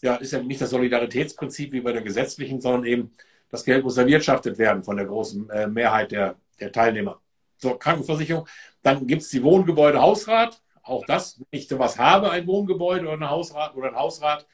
ja, 0.02 0.16
ist 0.16 0.32
ja 0.32 0.42
nicht 0.42 0.62
das 0.62 0.70
Solidaritätsprinzip 0.70 1.72
wie 1.72 1.82
bei 1.82 1.92
der 1.92 2.02
gesetzlichen, 2.02 2.62
sondern 2.62 2.86
eben 2.86 3.14
das 3.50 3.66
Geld 3.66 3.84
muss 3.84 3.98
erwirtschaftet 3.98 4.58
werden 4.58 4.84
von 4.84 4.98
der 4.98 5.06
großen 5.06 5.50
äh, 5.50 5.68
Mehrheit 5.68 6.12
der, 6.12 6.36
der 6.60 6.72
Teilnehmer. 6.72 7.20
So, 7.58 7.76
Krankenversicherung. 7.76 8.48
Dann 8.82 9.06
gibt 9.08 9.24
es 9.24 9.30
die 9.30 9.44
Wohngebäude 9.44 10.02
Hausrat. 10.02 10.62
Auch 10.84 11.06
das, 11.06 11.40
wenn 11.40 11.60
ich 11.60 11.68
sowas 11.68 11.98
habe, 11.98 12.32
ein 12.32 12.48
Wohngebäude 12.48 13.06
oder 13.06 13.18
ein 13.18 13.30
Hausrat 13.30 13.76
oder 13.76 13.90
ein 13.90 13.96
Hausrat, 13.96 14.48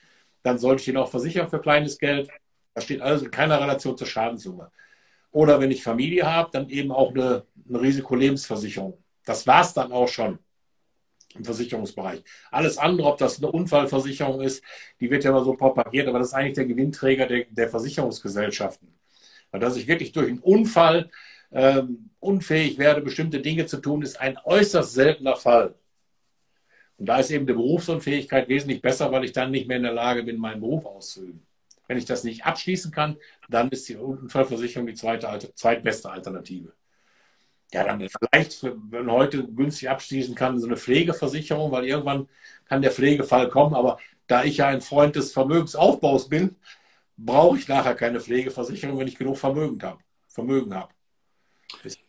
dann 0.43 0.57
sollte 0.57 0.82
ich 0.82 0.88
ihn 0.88 0.97
auch 0.97 1.09
versichern 1.09 1.49
für 1.49 1.59
kleines 1.59 1.97
Geld. 1.97 2.30
Das 2.73 2.84
steht 2.84 3.01
also 3.01 3.26
in 3.26 3.32
keiner 3.32 3.59
Relation 3.59 3.97
zur 3.97 4.07
Schadenssumme. 4.07 4.71
Oder 5.32 5.59
wenn 5.59 5.71
ich 5.71 5.84
Familie 5.84 6.32
habe, 6.32 6.49
dann 6.51 6.69
eben 6.69 6.91
auch 6.91 7.11
eine, 7.11 7.45
eine 7.67 7.82
Risikolebensversicherung. 7.82 8.97
Das 9.26 9.45
war 9.45 9.61
es 9.61 9.73
dann 9.73 9.91
auch 9.91 10.07
schon 10.07 10.39
im 11.36 11.45
Versicherungsbereich. 11.45 12.23
Alles 12.51 12.77
andere, 12.77 13.07
ob 13.07 13.17
das 13.17 13.38
eine 13.38 13.51
Unfallversicherung 13.51 14.41
ist, 14.41 14.63
die 14.99 15.09
wird 15.09 15.23
ja 15.23 15.31
immer 15.31 15.43
so 15.43 15.53
propagiert, 15.53 16.07
aber 16.07 16.19
das 16.19 16.29
ist 16.29 16.33
eigentlich 16.33 16.55
der 16.55 16.65
Gewinnträger 16.65 17.27
der, 17.27 17.45
der 17.49 17.69
Versicherungsgesellschaften. 17.69 18.88
Weil 19.51 19.59
dass 19.59 19.77
ich 19.77 19.88
wirklich 19.88 20.11
durch 20.11 20.29
einen 20.29 20.39
Unfall 20.39 21.09
ähm, 21.51 22.09
unfähig 22.19 22.77
werde, 22.77 23.01
bestimmte 23.01 23.39
Dinge 23.39 23.65
zu 23.65 23.77
tun, 23.77 24.01
ist 24.01 24.19
ein 24.19 24.38
äußerst 24.43 24.93
seltener 24.93 25.36
Fall. 25.36 25.75
Und 26.97 27.07
da 27.07 27.19
ist 27.19 27.31
eben 27.31 27.45
die 27.45 27.53
Berufsunfähigkeit 27.53 28.47
wesentlich 28.47 28.81
besser, 28.81 29.11
weil 29.11 29.25
ich 29.25 29.33
dann 29.33 29.51
nicht 29.51 29.67
mehr 29.67 29.77
in 29.77 29.83
der 29.83 29.93
Lage 29.93 30.23
bin, 30.23 30.38
meinen 30.38 30.61
Beruf 30.61 30.86
auszuüben. 30.86 31.45
Wenn 31.88 31.97
ich 31.97 32.05
das 32.05 32.23
nicht 32.23 32.45
abschließen 32.45 32.91
kann, 32.91 33.17
dann 33.49 33.69
ist 33.69 33.88
die 33.89 33.95
Unfallversicherung 33.95 34.88
die 34.88 34.95
zweite, 34.95 35.53
zweitbeste 35.53 36.09
Alternative. 36.09 36.73
Ja, 37.76 37.84
dann 37.84 38.07
vielleicht, 38.07 38.63
wenn 38.63 39.11
heute 39.11 39.45
günstig 39.47 39.89
abschließen 39.89 40.34
kann, 40.34 40.57
so 40.61 40.65
eine 40.65 40.78
Pflegeversicherung, 40.78 41.73
weil 41.73 41.84
irgendwann 41.84 42.30
kann 42.69 42.82
der 42.82 42.91
Pflegefall 42.91 43.49
kommen. 43.49 43.76
Aber 43.76 43.99
da 44.28 44.45
ich 44.45 44.57
ja 44.57 44.67
ein 44.67 44.80
Freund 44.80 45.17
des 45.17 45.34
Vermögensaufbaus 45.34 46.30
bin, 46.30 46.55
brauche 47.17 47.57
ich 47.57 47.67
nachher 47.67 47.95
keine 47.95 48.21
Pflegeversicherung, 48.21 48.97
wenn 48.97 49.09
ich 49.09 49.17
genug 49.17 49.38
Vermögen 49.38 49.84
habe. 49.84 49.99
Vermögen 50.30 50.73
habe. 50.73 50.93
Ich, 51.84 51.99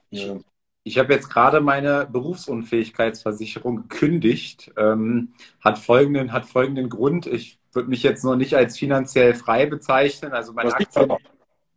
ich 0.85 0.99
habe 0.99 1.13
jetzt 1.13 1.29
gerade 1.31 1.61
meine 1.61 2.07
Berufsunfähigkeitsversicherung 2.13 3.89
gekündigt. 3.89 4.73
Ähm, 4.77 5.35
hat, 5.59 5.81
folgenden, 5.81 6.31
hat 6.33 6.47
folgenden 6.47 6.89
Grund. 6.89 7.27
Ich 7.27 7.59
würde 7.73 7.89
mich 7.89 8.05
jetzt 8.05 8.23
noch 8.23 8.37
nicht 8.37 8.55
als 8.55 8.79
finanziell 8.79 9.35
frei 9.35 9.67
bezeichnen. 9.67 10.33
Also 10.33 10.53
meine 10.53 10.73
Aktien. 10.73 11.13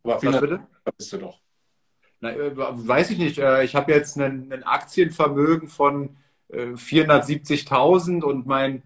Was 0.04 0.20
bitte? 0.20 0.60
bist 0.96 1.12
du 1.12 1.18
doch. 1.18 1.40
Na, 2.20 2.32
äh, 2.32 2.52
weiß 2.56 3.10
ich 3.10 3.18
nicht. 3.18 3.38
Äh, 3.38 3.64
ich 3.64 3.74
habe 3.74 3.92
jetzt 3.92 4.16
ein, 4.18 4.62
Aktienvermögen 4.64 5.68
von 5.68 6.16
470.000 6.50 8.20
äh, 8.20 8.24
und 8.24 8.46
mein, 8.46 8.82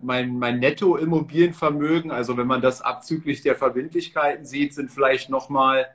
mein, 0.00 0.38
mein 0.38 0.60
Netto-Immobilienvermögen, 0.60 2.10
also 2.10 2.36
wenn 2.36 2.46
man 2.46 2.60
das 2.62 2.82
abzüglich 2.82 3.42
der 3.42 3.56
Verbindlichkeiten 3.56 4.44
sieht, 4.44 4.74
sind 4.74 4.90
vielleicht 4.90 5.28
nochmal 5.28 5.86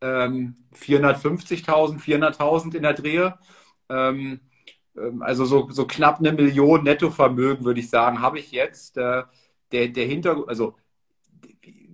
ähm, 0.00 0.56
450.000, 0.74 2.00
400.000 2.00 2.76
in 2.76 2.82
der 2.82 2.94
Drehe. 2.94 3.38
Ähm, 3.88 4.40
ähm, 4.96 5.22
also 5.22 5.44
so, 5.44 5.68
so 5.70 5.86
knapp 5.86 6.18
eine 6.20 6.32
Million 6.32 6.84
Nettovermögen, 6.84 7.64
würde 7.64 7.80
ich 7.80 7.90
sagen, 7.90 8.20
habe 8.22 8.38
ich 8.38 8.52
jetzt. 8.52 8.96
der, 8.96 9.28
der 9.70 10.06
Hintergrund, 10.06 10.48
also 10.48 10.76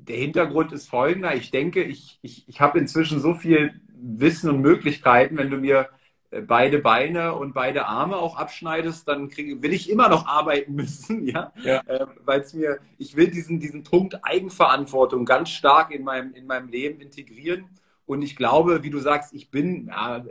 der 0.09 0.17
Hintergrund 0.17 0.73
ist 0.73 0.89
folgender. 0.89 1.35
Ich 1.35 1.51
denke, 1.51 1.83
ich, 1.83 2.19
ich, 2.23 2.49
ich 2.49 2.61
habe 2.61 2.79
inzwischen 2.79 3.21
so 3.21 3.35
viel 3.35 3.81
Wissen 3.97 4.51
und 4.51 4.61
Möglichkeiten, 4.61 5.39
wenn 5.39 5.51
du 5.51 5.57
mir 5.57 5.89
äh, 6.31 6.41
beide 6.41 6.79
Beine 6.79 7.35
und 7.35 7.55
beide 7.55 7.87
Arme 7.87 8.17
auch 8.17 8.37
abschneidest, 8.37 9.09
dann 9.09 9.29
krieg, 9.29 9.63
will 9.63 9.73
ich 9.73 9.91
immer 9.91 10.09
noch 10.09 10.27
arbeiten 10.27 10.75
müssen, 10.77 11.27
ja, 11.27 11.53
ja. 11.63 11.81
Äh, 11.87 12.07
weil 12.25 12.41
es 12.41 12.55
mir, 12.55 12.79
ich 12.99 13.17
will 13.17 13.29
diesen, 13.29 13.61
diesen 13.61 13.85
Punkt 13.85 14.25
Eigenverantwortung 14.25 15.25
ganz 15.25 15.51
stark 15.51 15.91
in 15.91 16.05
meinem, 16.05 16.35
in 16.35 16.47
meinem 16.47 16.69
Leben 16.69 17.01
integrieren 17.01 17.67
und 18.07 18.23
ich 18.23 18.37
glaube, 18.37 18.83
wie 18.83 18.91
du 18.91 18.99
sagst, 18.99 19.33
ich 19.33 19.51
bin 19.51 19.89
ja, 19.89 20.25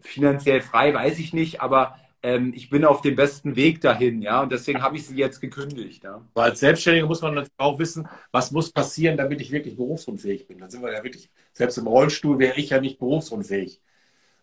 finanziell 0.00 0.60
frei, 0.60 0.94
weiß 0.94 1.18
ich 1.18 1.32
nicht, 1.32 1.60
aber 1.60 1.98
ähm, 2.24 2.52
ich 2.56 2.70
bin 2.70 2.86
auf 2.86 3.02
dem 3.02 3.16
besten 3.16 3.54
Weg 3.54 3.82
dahin, 3.82 4.22
ja, 4.22 4.42
und 4.42 4.50
deswegen 4.50 4.82
habe 4.82 4.96
ich 4.96 5.06
sie 5.06 5.16
jetzt 5.16 5.40
gekündigt. 5.40 6.04
Ja. 6.04 6.22
Als 6.34 6.60
Selbstständiger 6.60 7.06
muss 7.06 7.20
man 7.20 7.34
natürlich 7.34 7.52
auch 7.58 7.78
wissen, 7.78 8.08
was 8.32 8.50
muss 8.50 8.72
passieren, 8.72 9.18
damit 9.18 9.42
ich 9.42 9.52
wirklich 9.52 9.76
berufsunfähig 9.76 10.46
bin. 10.48 10.58
Dann 10.58 10.70
sind 10.70 10.82
wir 10.82 10.90
ja 10.90 11.04
wirklich, 11.04 11.28
selbst 11.52 11.76
im 11.76 11.86
Rollstuhl 11.86 12.38
wäre 12.38 12.58
ich 12.58 12.70
ja 12.70 12.80
nicht 12.80 12.98
berufsunfähig. 12.98 13.82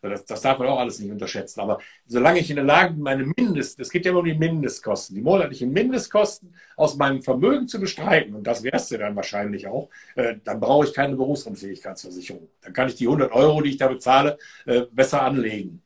Das, 0.01 0.25
das, 0.25 0.41
darf 0.41 0.59
man 0.59 0.67
auch 0.67 0.79
alles 0.79 0.99
nicht 0.99 1.11
unterschätzen. 1.11 1.59
Aber 1.59 1.79
solange 2.07 2.39
ich 2.39 2.49
in 2.49 2.55
der 2.55 2.65
Lage 2.65 2.93
bin, 2.93 3.03
meine 3.03 3.31
Mindest, 3.35 3.79
es 3.79 3.89
geht 3.89 4.05
ja 4.05 4.11
immer 4.11 4.21
um 4.21 4.25
die 4.25 4.33
Mindestkosten, 4.37 5.15
die 5.15 5.21
monatlichen 5.21 5.71
Mindestkosten 5.71 6.55
aus 6.75 6.97
meinem 6.97 7.21
Vermögen 7.21 7.67
zu 7.67 7.79
bestreiten, 7.79 8.35
und 8.35 8.45
das 8.45 8.63
wärst 8.63 8.91
du 8.91 8.97
dann 8.97 9.15
wahrscheinlich 9.15 9.67
auch, 9.67 9.89
äh, 10.15 10.35
dann 10.43 10.59
brauche 10.59 10.85
ich 10.87 10.93
keine 10.93 11.15
Berufsunfähigkeitsversicherung. 11.15 12.47
Dann 12.61 12.73
kann 12.73 12.89
ich 12.89 12.95
die 12.95 13.07
100 13.07 13.31
Euro, 13.31 13.61
die 13.61 13.71
ich 13.71 13.77
da 13.77 13.87
bezahle, 13.87 14.37
äh, 14.65 14.81
besser 14.91 15.21
anlegen. 15.23 15.81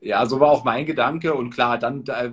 Ja. 0.00 0.26
so 0.26 0.40
war 0.40 0.50
auch 0.50 0.64
mein 0.64 0.86
Gedanke. 0.86 1.34
Und 1.34 1.50
klar, 1.50 1.78
dann 1.78 2.04
äh, 2.06 2.30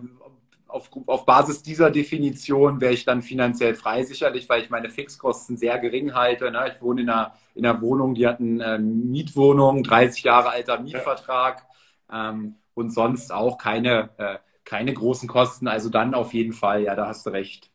auf, 0.75 0.89
auf 1.07 1.25
Basis 1.25 1.63
dieser 1.63 1.89
Definition 1.89 2.81
wäre 2.81 2.93
ich 2.93 3.05
dann 3.05 3.21
finanziell 3.21 3.75
frei, 3.75 4.03
sicherlich, 4.03 4.49
weil 4.49 4.61
ich 4.61 4.69
meine 4.69 4.89
Fixkosten 4.89 5.55
sehr 5.55 5.79
gering 5.79 6.13
halte. 6.13 6.51
Ne? 6.51 6.73
Ich 6.75 6.81
wohne 6.81 7.01
in 7.01 7.09
einer, 7.09 7.33
in 7.55 7.65
einer 7.65 7.81
Wohnung, 7.81 8.13
die 8.13 8.27
hat 8.27 8.41
eine 8.41 8.75
äh, 8.75 8.77
Mietwohnung, 8.77 9.83
30 9.83 10.23
Jahre 10.23 10.49
alter 10.49 10.81
Mietvertrag 10.81 11.65
ja. 12.11 12.31
ähm, 12.31 12.55
und 12.73 12.91
sonst 12.91 13.31
auch 13.31 13.57
keine, 13.57 14.09
äh, 14.17 14.37
keine 14.65 14.93
großen 14.93 15.29
Kosten. 15.29 15.69
Also 15.69 15.89
dann 15.89 16.13
auf 16.13 16.33
jeden 16.33 16.53
Fall, 16.53 16.83
ja, 16.83 16.93
da 16.93 17.07
hast 17.07 17.25
du 17.25 17.29
recht. 17.29 17.71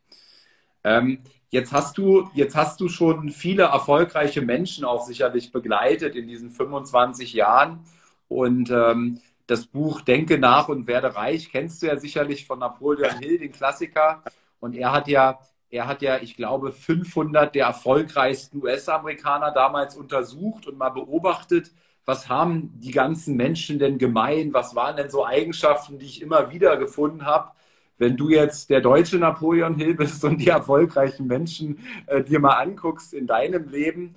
Ähm, 0.85 1.21
jetzt, 1.49 1.73
hast 1.73 1.97
du, 1.97 2.29
jetzt 2.35 2.55
hast 2.55 2.81
du 2.81 2.89
schon 2.89 3.31
viele 3.31 3.63
erfolgreiche 3.65 4.43
Menschen 4.43 4.85
auch 4.85 5.07
sicherlich 5.07 5.53
begleitet 5.53 6.17
in 6.17 6.29
diesen 6.29 6.51
25 6.51 7.33
Jahren. 7.33 7.81
Und 8.29 8.71
ähm, 8.71 9.21
das 9.51 9.67
Buch 9.67 10.01
Denke 10.01 10.39
nach 10.39 10.69
und 10.69 10.87
werde 10.87 11.17
reich 11.17 11.51
kennst 11.51 11.83
du 11.83 11.87
ja 11.87 11.97
sicherlich 11.97 12.47
von 12.47 12.61
Napoleon 12.61 13.19
Hill, 13.19 13.39
den 13.39 13.51
Klassiker. 13.51 14.23
Und 14.61 14.77
er 14.77 14.93
hat 14.93 15.09
ja, 15.09 15.41
er 15.71 15.89
hat 15.89 16.03
ja, 16.03 16.19
ich 16.19 16.37
glaube, 16.37 16.71
500 16.71 17.55
der 17.55 17.67
erfolgreichsten 17.67 18.63
US-Amerikaner 18.63 19.51
damals 19.51 19.97
untersucht 19.97 20.69
und 20.69 20.79
mal 20.79 20.91
beobachtet, 20.91 21.73
was 22.05 22.29
haben 22.29 22.73
die 22.81 22.93
ganzen 22.93 23.37
Menschen 23.37 23.79
denn 23.79 23.99
gemein? 23.99 24.55
Was 24.55 24.75
waren 24.75 24.97
denn 24.97 25.11
so 25.11 25.27
Eigenschaften, 25.27 25.99
die 25.99 26.07
ich 26.07 26.23
immer 26.23 26.51
wieder 26.51 26.77
gefunden 26.77 27.27
habe? 27.27 27.51
Wenn 27.99 28.17
du 28.17 28.31
jetzt 28.31 28.71
der 28.71 28.81
deutsche 28.81 29.19
Napoleon 29.19 29.75
Hill 29.75 29.95
bist 29.95 30.25
und 30.25 30.39
die 30.39 30.49
erfolgreichen 30.49 31.27
Menschen 31.27 31.81
äh, 32.07 32.23
dir 32.23 32.41
mal 32.41 32.55
anguckst 32.55 33.13
in 33.13 33.27
deinem 33.27 33.69
Leben, 33.69 34.15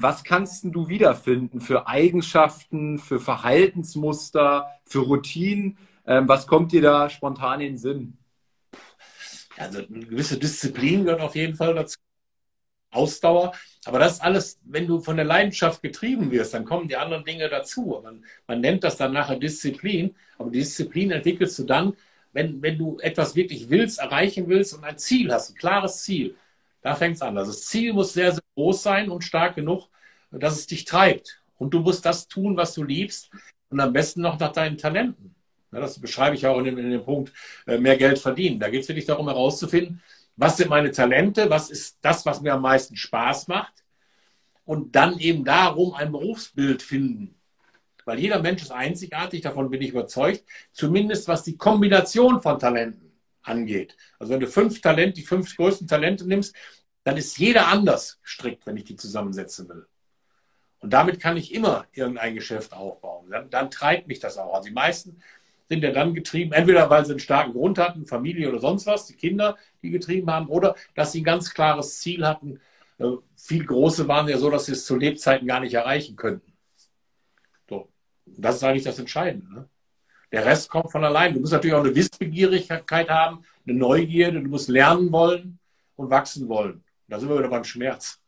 was 0.00 0.24
kannst 0.24 0.64
du 0.64 0.88
wiederfinden 0.88 1.60
für 1.60 1.86
Eigenschaften, 1.86 2.98
für 2.98 3.20
Verhaltensmuster, 3.20 4.68
für 4.84 5.00
Routinen? 5.00 5.78
Ähm, 6.06 6.28
was 6.28 6.46
kommt 6.46 6.72
dir 6.72 6.82
da 6.82 7.08
spontan 7.08 7.60
in 7.60 7.72
den 7.72 7.78
Sinn? 7.78 8.18
Also 9.56 9.78
eine 9.78 10.06
gewisse 10.06 10.38
Disziplin 10.38 11.04
gehört 11.04 11.20
auf 11.20 11.34
jeden 11.34 11.54
Fall 11.54 11.74
dazu. 11.74 11.96
Ausdauer. 12.90 13.52
Aber 13.84 13.98
das 13.98 14.20
alles, 14.20 14.58
wenn 14.64 14.86
du 14.86 15.00
von 15.00 15.16
der 15.16 15.24
Leidenschaft 15.24 15.82
getrieben 15.82 16.30
wirst, 16.30 16.54
dann 16.54 16.64
kommen 16.64 16.88
die 16.88 16.96
anderen 16.96 17.24
Dinge 17.24 17.48
dazu. 17.48 18.00
Man, 18.02 18.24
man 18.46 18.60
nennt 18.60 18.84
das 18.84 18.96
dann 18.96 19.12
nachher 19.12 19.36
Disziplin. 19.36 20.14
Aber 20.38 20.50
die 20.50 20.60
Disziplin 20.60 21.10
entwickelst 21.10 21.58
du 21.58 21.64
dann, 21.64 21.94
wenn, 22.32 22.62
wenn 22.62 22.78
du 22.78 22.98
etwas 23.00 23.34
wirklich 23.34 23.68
willst, 23.68 23.98
erreichen 23.98 24.48
willst 24.48 24.74
und 24.74 24.84
ein 24.84 24.98
Ziel 24.98 25.32
hast, 25.32 25.50
ein 25.50 25.56
klares 25.56 26.02
Ziel. 26.02 26.36
Da 26.82 26.94
fängt 26.94 27.16
es 27.16 27.22
an. 27.22 27.36
Also 27.36 27.52
das 27.52 27.66
Ziel 27.66 27.92
muss 27.92 28.12
sehr, 28.12 28.32
sehr 28.32 28.42
groß 28.54 28.82
sein 28.82 29.10
und 29.10 29.22
stark 29.22 29.56
genug, 29.56 29.88
dass 30.30 30.58
es 30.58 30.66
dich 30.66 30.84
treibt. 30.84 31.42
Und 31.58 31.74
du 31.74 31.80
musst 31.80 32.04
das 32.04 32.28
tun, 32.28 32.56
was 32.56 32.74
du 32.74 32.84
liebst 32.84 33.30
und 33.70 33.80
am 33.80 33.92
besten 33.92 34.22
noch 34.22 34.38
nach 34.38 34.52
deinen 34.52 34.78
Talenten. 34.78 35.34
Das 35.70 35.98
beschreibe 35.98 36.34
ich 36.34 36.46
auch 36.46 36.58
in 36.58 36.64
dem, 36.64 36.78
in 36.78 36.90
dem 36.90 37.04
Punkt 37.04 37.32
äh, 37.66 37.78
mehr 37.78 37.96
Geld 37.96 38.18
verdienen. 38.18 38.58
Da 38.58 38.70
geht 38.70 38.82
es 38.82 38.88
wirklich 38.88 39.06
darum 39.06 39.28
herauszufinden, 39.28 40.02
was 40.36 40.56
sind 40.56 40.70
meine 40.70 40.90
Talente, 40.92 41.50
was 41.50 41.68
ist 41.68 41.98
das, 42.00 42.24
was 42.24 42.40
mir 42.40 42.54
am 42.54 42.62
meisten 42.62 42.96
Spaß 42.96 43.48
macht 43.48 43.72
und 44.64 44.94
dann 44.94 45.18
eben 45.18 45.44
darum 45.44 45.94
ein 45.94 46.12
Berufsbild 46.12 46.80
finden. 46.82 47.34
Weil 48.04 48.20
jeder 48.20 48.40
Mensch 48.40 48.62
ist 48.62 48.70
einzigartig, 48.70 49.42
davon 49.42 49.68
bin 49.68 49.82
ich 49.82 49.90
überzeugt, 49.90 50.44
zumindest 50.70 51.28
was 51.28 51.42
die 51.42 51.58
Kombination 51.58 52.40
von 52.40 52.58
Talenten 52.58 53.07
angeht. 53.48 53.96
Also 54.18 54.32
wenn 54.32 54.40
du 54.40 54.46
fünf 54.46 54.80
Talente, 54.80 55.14
die 55.14 55.26
fünf 55.26 55.56
größten 55.56 55.88
Talente 55.88 56.26
nimmst, 56.26 56.54
dann 57.04 57.16
ist 57.16 57.38
jeder 57.38 57.68
anders 57.68 58.20
gestrickt, 58.22 58.66
wenn 58.66 58.76
ich 58.76 58.84
die 58.84 58.96
zusammensetzen 58.96 59.68
will. 59.68 59.86
Und 60.80 60.92
damit 60.92 61.20
kann 61.20 61.36
ich 61.36 61.54
immer 61.54 61.86
irgendein 61.92 62.34
Geschäft 62.34 62.72
aufbauen. 62.72 63.30
Dann, 63.30 63.50
dann 63.50 63.70
treibt 63.70 64.06
mich 64.06 64.20
das 64.20 64.38
auch. 64.38 64.54
Also 64.54 64.68
die 64.68 64.74
meisten 64.74 65.20
sind 65.68 65.82
ja 65.82 65.90
dann 65.90 66.14
getrieben, 66.14 66.52
entweder 66.52 66.88
weil 66.88 67.04
sie 67.04 67.12
einen 67.12 67.20
starken 67.20 67.52
Grund 67.52 67.78
hatten, 67.78 68.06
Familie 68.06 68.48
oder 68.48 68.58
sonst 68.58 68.86
was, 68.86 69.06
die 69.06 69.16
Kinder, 69.16 69.56
die 69.82 69.90
getrieben 69.90 70.30
haben, 70.30 70.48
oder 70.48 70.76
dass 70.94 71.12
sie 71.12 71.20
ein 71.20 71.24
ganz 71.24 71.52
klares 71.52 71.98
Ziel 71.98 72.26
hatten. 72.26 72.60
Äh, 72.98 73.12
viel 73.36 73.66
große 73.66 74.08
waren 74.08 74.28
ja 74.28 74.38
so, 74.38 74.50
dass 74.50 74.66
sie 74.66 74.72
es 74.72 74.86
zu 74.86 74.96
Lebzeiten 74.96 75.46
gar 75.46 75.60
nicht 75.60 75.74
erreichen 75.74 76.16
könnten. 76.16 76.52
So. 77.68 77.90
Das 78.24 78.56
ist 78.56 78.64
eigentlich 78.64 78.84
das 78.84 78.98
Entscheidende. 78.98 79.52
Ne? 79.52 79.68
Der 80.30 80.44
Rest 80.44 80.68
kommt 80.68 80.92
von 80.92 81.04
allein. 81.04 81.34
Du 81.34 81.40
musst 81.40 81.52
natürlich 81.52 81.74
auch 81.74 81.84
eine 81.84 81.94
Wissbegierigkeit 81.94 83.08
haben, 83.08 83.42
eine 83.66 83.76
Neugierde, 83.76 84.42
du 84.42 84.48
musst 84.48 84.68
lernen 84.68 85.10
wollen 85.10 85.58
und 85.96 86.10
wachsen 86.10 86.48
wollen. 86.48 86.84
Da 87.08 87.18
sind 87.18 87.28
wir 87.28 87.38
wieder 87.38 87.48
beim 87.48 87.64
Schmerz. 87.64 88.20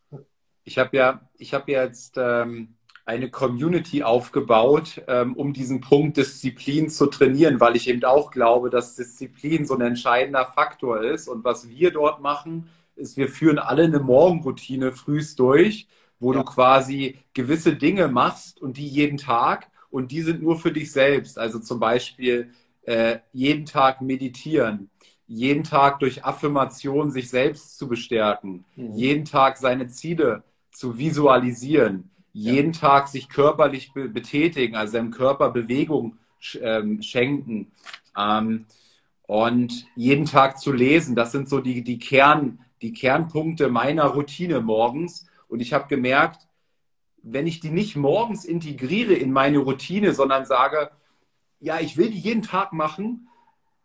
Ich 0.64 0.78
habe 0.78 0.96
ja, 0.96 1.28
ich 1.36 1.52
habe 1.52 1.72
jetzt 1.72 2.14
ähm, 2.16 2.76
eine 3.04 3.30
Community 3.30 4.02
aufgebaut, 4.02 5.02
ähm, 5.08 5.34
um 5.34 5.52
diesen 5.52 5.80
Punkt 5.80 6.16
Disziplin 6.16 6.88
zu 6.88 7.06
trainieren, 7.06 7.60
weil 7.60 7.76
ich 7.76 7.88
eben 7.88 8.04
auch 8.04 8.30
glaube, 8.30 8.70
dass 8.70 8.96
Disziplin 8.96 9.66
so 9.66 9.74
ein 9.74 9.80
entscheidender 9.80 10.46
Faktor 10.46 11.02
ist. 11.02 11.28
Und 11.28 11.44
was 11.44 11.68
wir 11.68 11.90
dort 11.90 12.20
machen, 12.20 12.70
ist, 12.96 13.16
wir 13.16 13.28
führen 13.28 13.58
alle 13.58 13.84
eine 13.84 14.00
Morgenroutine 14.00 14.92
frühst 14.92 15.38
durch, 15.38 15.88
wo 16.18 16.32
ja. 16.32 16.38
du 16.38 16.44
quasi 16.44 17.18
gewisse 17.34 17.74
Dinge 17.74 18.08
machst 18.08 18.60
und 18.60 18.76
die 18.76 18.88
jeden 18.88 19.18
Tag 19.18 19.69
und 19.90 20.12
die 20.12 20.22
sind 20.22 20.42
nur 20.42 20.58
für 20.58 20.72
dich 20.72 20.92
selbst. 20.92 21.38
Also 21.38 21.58
zum 21.58 21.80
Beispiel 21.80 22.50
äh, 22.82 23.18
jeden 23.32 23.66
Tag 23.66 24.00
meditieren, 24.00 24.90
jeden 25.26 25.64
Tag 25.64 26.00
durch 26.00 26.24
Affirmation 26.24 27.10
sich 27.10 27.30
selbst 27.30 27.78
zu 27.78 27.88
bestärken, 27.88 28.64
mhm. 28.76 28.96
jeden 28.96 29.24
Tag 29.24 29.58
seine 29.58 29.88
Ziele 29.88 30.42
zu 30.72 30.98
visualisieren, 30.98 32.10
ja. 32.32 32.52
jeden 32.52 32.72
Tag 32.72 33.08
sich 33.08 33.28
körperlich 33.28 33.92
be 33.92 34.08
betätigen, 34.08 34.76
also 34.76 34.92
seinem 34.92 35.10
Körper 35.10 35.50
Bewegung 35.50 36.16
sch 36.38 36.58
ähm, 36.62 37.02
schenken 37.02 37.72
ähm, 38.16 38.66
und 39.26 39.86
jeden 39.94 40.24
Tag 40.24 40.58
zu 40.58 40.72
lesen. 40.72 41.14
Das 41.14 41.32
sind 41.32 41.48
so 41.48 41.60
die, 41.60 41.84
die, 41.84 41.98
Kern, 41.98 42.60
die 42.82 42.92
Kernpunkte 42.92 43.68
meiner 43.68 44.06
Routine 44.06 44.60
morgens. 44.60 45.26
Und 45.48 45.60
ich 45.60 45.72
habe 45.72 45.86
gemerkt, 45.88 46.48
wenn 47.22 47.46
ich 47.46 47.60
die 47.60 47.70
nicht 47.70 47.96
morgens 47.96 48.44
integriere 48.44 49.14
in 49.14 49.32
meine 49.32 49.58
Routine, 49.58 50.14
sondern 50.14 50.46
sage, 50.46 50.90
ja, 51.60 51.78
ich 51.80 51.96
will 51.96 52.10
die 52.10 52.18
jeden 52.18 52.42
Tag 52.42 52.72
machen, 52.72 53.28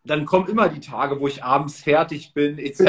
dann 0.06 0.26
kommen 0.26 0.48
immer 0.48 0.70
die 0.70 0.80
Tage, 0.80 1.20
wo 1.20 1.28
ich 1.28 1.44
abends 1.44 1.82
fertig 1.82 2.34
bin, 2.34 2.60
etc. 2.60 2.80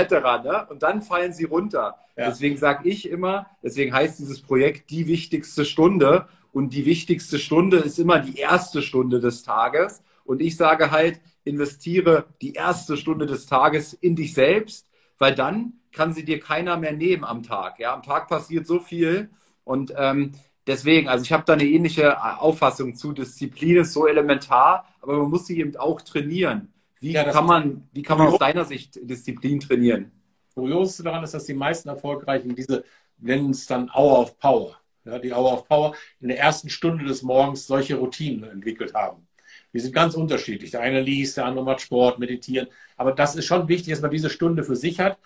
Ne? 0.45 0.67
Und 0.69 0.83
dann 0.83 1.03
fallen 1.03 1.33
sie 1.33 1.45
runter. 1.45 1.97
Ja. 2.17 2.29
Deswegen 2.29 2.57
sage 2.57 2.89
ich 2.89 3.09
immer, 3.09 3.47
deswegen 3.63 3.93
heißt 3.93 4.19
dieses 4.19 4.43
Projekt 4.43 4.91
die 4.91 5.07
wichtigste 5.07 5.65
Stunde. 5.65 6.29
Und 6.53 6.73
die 6.73 6.87
wichtigste 6.87 7.39
Stunde 7.39 7.79
ist 7.79 7.99
immer 7.99 8.19
die 8.19 8.37
erste 8.39 8.83
Stunde 8.83 9.21
des 9.21 9.43
Tages. 9.43 10.03
Und 10.25 10.41
ich 10.41 10.57
sage 10.57 10.91
halt, 10.91 11.21
investiere 11.45 12.27
die 12.43 12.53
erste 12.53 12.97
Stunde 12.97 13.27
des 13.27 13.47
Tages 13.47 13.95
in 13.95 14.17
dich 14.17 14.35
selbst, 14.35 14.87
weil 15.19 15.35
dann 15.35 15.75
kann 15.93 16.13
sie 16.13 16.25
dir 16.25 16.41
keiner 16.41 16.77
mehr 16.77 16.93
nehmen 16.93 17.25
am 17.25 17.43
Tag. 17.43 17.79
Ja, 17.79 17.95
am 17.95 18.03
Tag 18.03 18.29
passiert 18.29 18.67
so 18.67 18.79
viel 18.79 19.31
und 19.67 19.93
ähm, 19.97 20.31
deswegen, 20.65 21.09
also 21.09 21.25
ich 21.25 21.33
habe 21.33 21.43
da 21.45 21.55
eine 21.55 21.65
ähnliche 21.65 22.03
äh, 22.03 22.39
Auffassung 22.39 22.95
zu. 22.95 23.13
Disziplin 23.13 23.79
ist 23.79 23.93
so 23.93 24.07
elementar, 24.07 24.87
aber 25.03 25.19
man 25.19 25.29
muss 25.29 25.47
sie 25.47 25.59
eben 25.59 25.77
auch 25.77 26.01
trainieren. 26.01 26.73
Wie 27.01 27.13
ja, 27.13 27.25
kann 27.25 27.47
man, 27.47 27.89
wie 27.93 28.03
kann 28.03 28.17
man 28.17 28.29
aus 28.29 28.39
deiner 28.39 28.65
Sicht 28.65 28.97
Disziplin 29.03 29.59
trainieren? 29.59 30.13
Kurios 30.55 30.97
daran 30.99 31.25
ist, 31.25 31.35
dass 31.35 31.47
die 31.47 31.55
meisten 31.55 31.89
Erfolgreichen 31.89 32.55
diese 32.55 32.85
nennen 33.19 33.51
es 33.51 33.67
dann 33.67 33.91
Hour 33.91 34.21
of 34.21 34.39
Power. 34.39 34.77
Ja, 35.05 35.19
die 35.19 35.33
Hour 35.33 35.53
of 35.53 35.67
Power 35.67 35.97
in 36.21 36.29
der 36.29 36.39
ersten 36.39 36.71
Stunde 36.71 37.05
des 37.05 37.23
Morgens 37.23 37.67
solche 37.67 37.97
Routinen 37.97 38.49
entwickelt 38.49 38.95
haben. 38.95 39.27
Die 39.73 39.81
sind 39.81 39.93
ganz 39.93 40.15
unterschiedlich. 40.15 40.71
Der 40.71 40.81
eine 40.81 41.01
liest, 41.01 41.39
der 41.39 41.47
andere 41.47 41.65
macht 41.65 41.81
Sport, 41.81 42.21
meditieren. 42.21 42.69
Aber 42.97 43.11
das 43.11 43.35
ist 43.35 43.47
schon 43.47 43.67
wichtig, 43.67 43.93
dass 43.93 44.01
man 44.01 44.13
diese 44.13 44.31
Stunde 44.31 44.63
für 44.63 44.77
sich 44.77 45.01
hat 45.01 45.19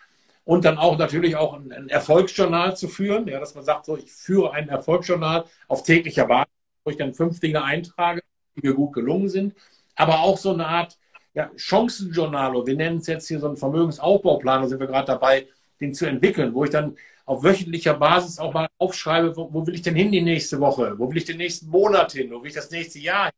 und 0.45 0.65
dann 0.65 0.79
auch 0.79 0.99
natürlich 0.99 1.37
auch 1.37 1.55
ein, 1.55 1.73
ein 1.73 1.89
Erfolgsjournal 1.89 2.77
zu 2.77 2.89
führen, 2.89 3.27
ja, 3.29 3.41
dass 3.41 3.55
man 3.55 3.65
sagt, 3.65 3.87
so, 3.87 3.97
ich 3.97 4.11
führe 4.11 4.53
ein 4.53 4.69
Erfolgsjournal 4.69 5.45
auf 5.69 5.83
täglicher 5.83 6.27
Basis, 6.27 6.53
wo 6.85 6.91
ich 6.91 6.97
dann 6.97 7.15
fünf 7.15 7.41
Dinge 7.41 7.63
eintrage, 7.63 8.23
die 8.57 8.67
mir 8.67 8.75
gut 8.75 8.93
gelungen 8.93 9.29
sind, 9.29 9.55
aber 9.95 10.21
auch 10.21 10.39
so 10.39 10.53
eine 10.53 10.67
Art 10.67 10.99
ja, 11.35 11.51
Chancenjournal, 11.57 12.67
wir 12.67 12.77
nennen 12.77 12.99
es 12.99 13.07
jetzt 13.07 13.29
hier 13.29 13.39
so 13.39 13.47
einen 13.47 13.57
Vermögensaufbauplan, 13.57 14.63
da 14.63 14.69
sind 14.69 14.81
wir 14.81 14.87
gerade 14.87 15.07
dabei, 15.07 15.47
den 15.81 15.95
zu 15.95 16.07
entwickeln, 16.07 16.55
wo 16.55 16.65
ich 16.65 16.71
dann 16.71 16.97
auf 17.25 17.45
wöchentlicher 17.45 17.95
Basis 17.95 18.39
auch 18.39 18.53
mal 18.53 18.69
aufschreibe, 18.79 19.37
wo, 19.37 19.53
wo, 19.53 19.67
will 19.67 19.75
ich 19.75 19.83
denn 19.83 19.95
hin 19.95 20.11
die 20.11 20.21
nächste 20.21 20.59
Woche, 20.59 20.99
wo 20.99 21.09
will 21.09 21.19
ich 21.19 21.25
den 21.25 21.37
nächsten 21.37 21.69
Monat 21.69 22.13
hin, 22.13 22.31
wo 22.31 22.43
will 22.43 22.49
ich 22.49 22.55
das 22.55 22.71
nächste 22.71 22.99
Jahr 22.99 23.27
hin. 23.27 23.35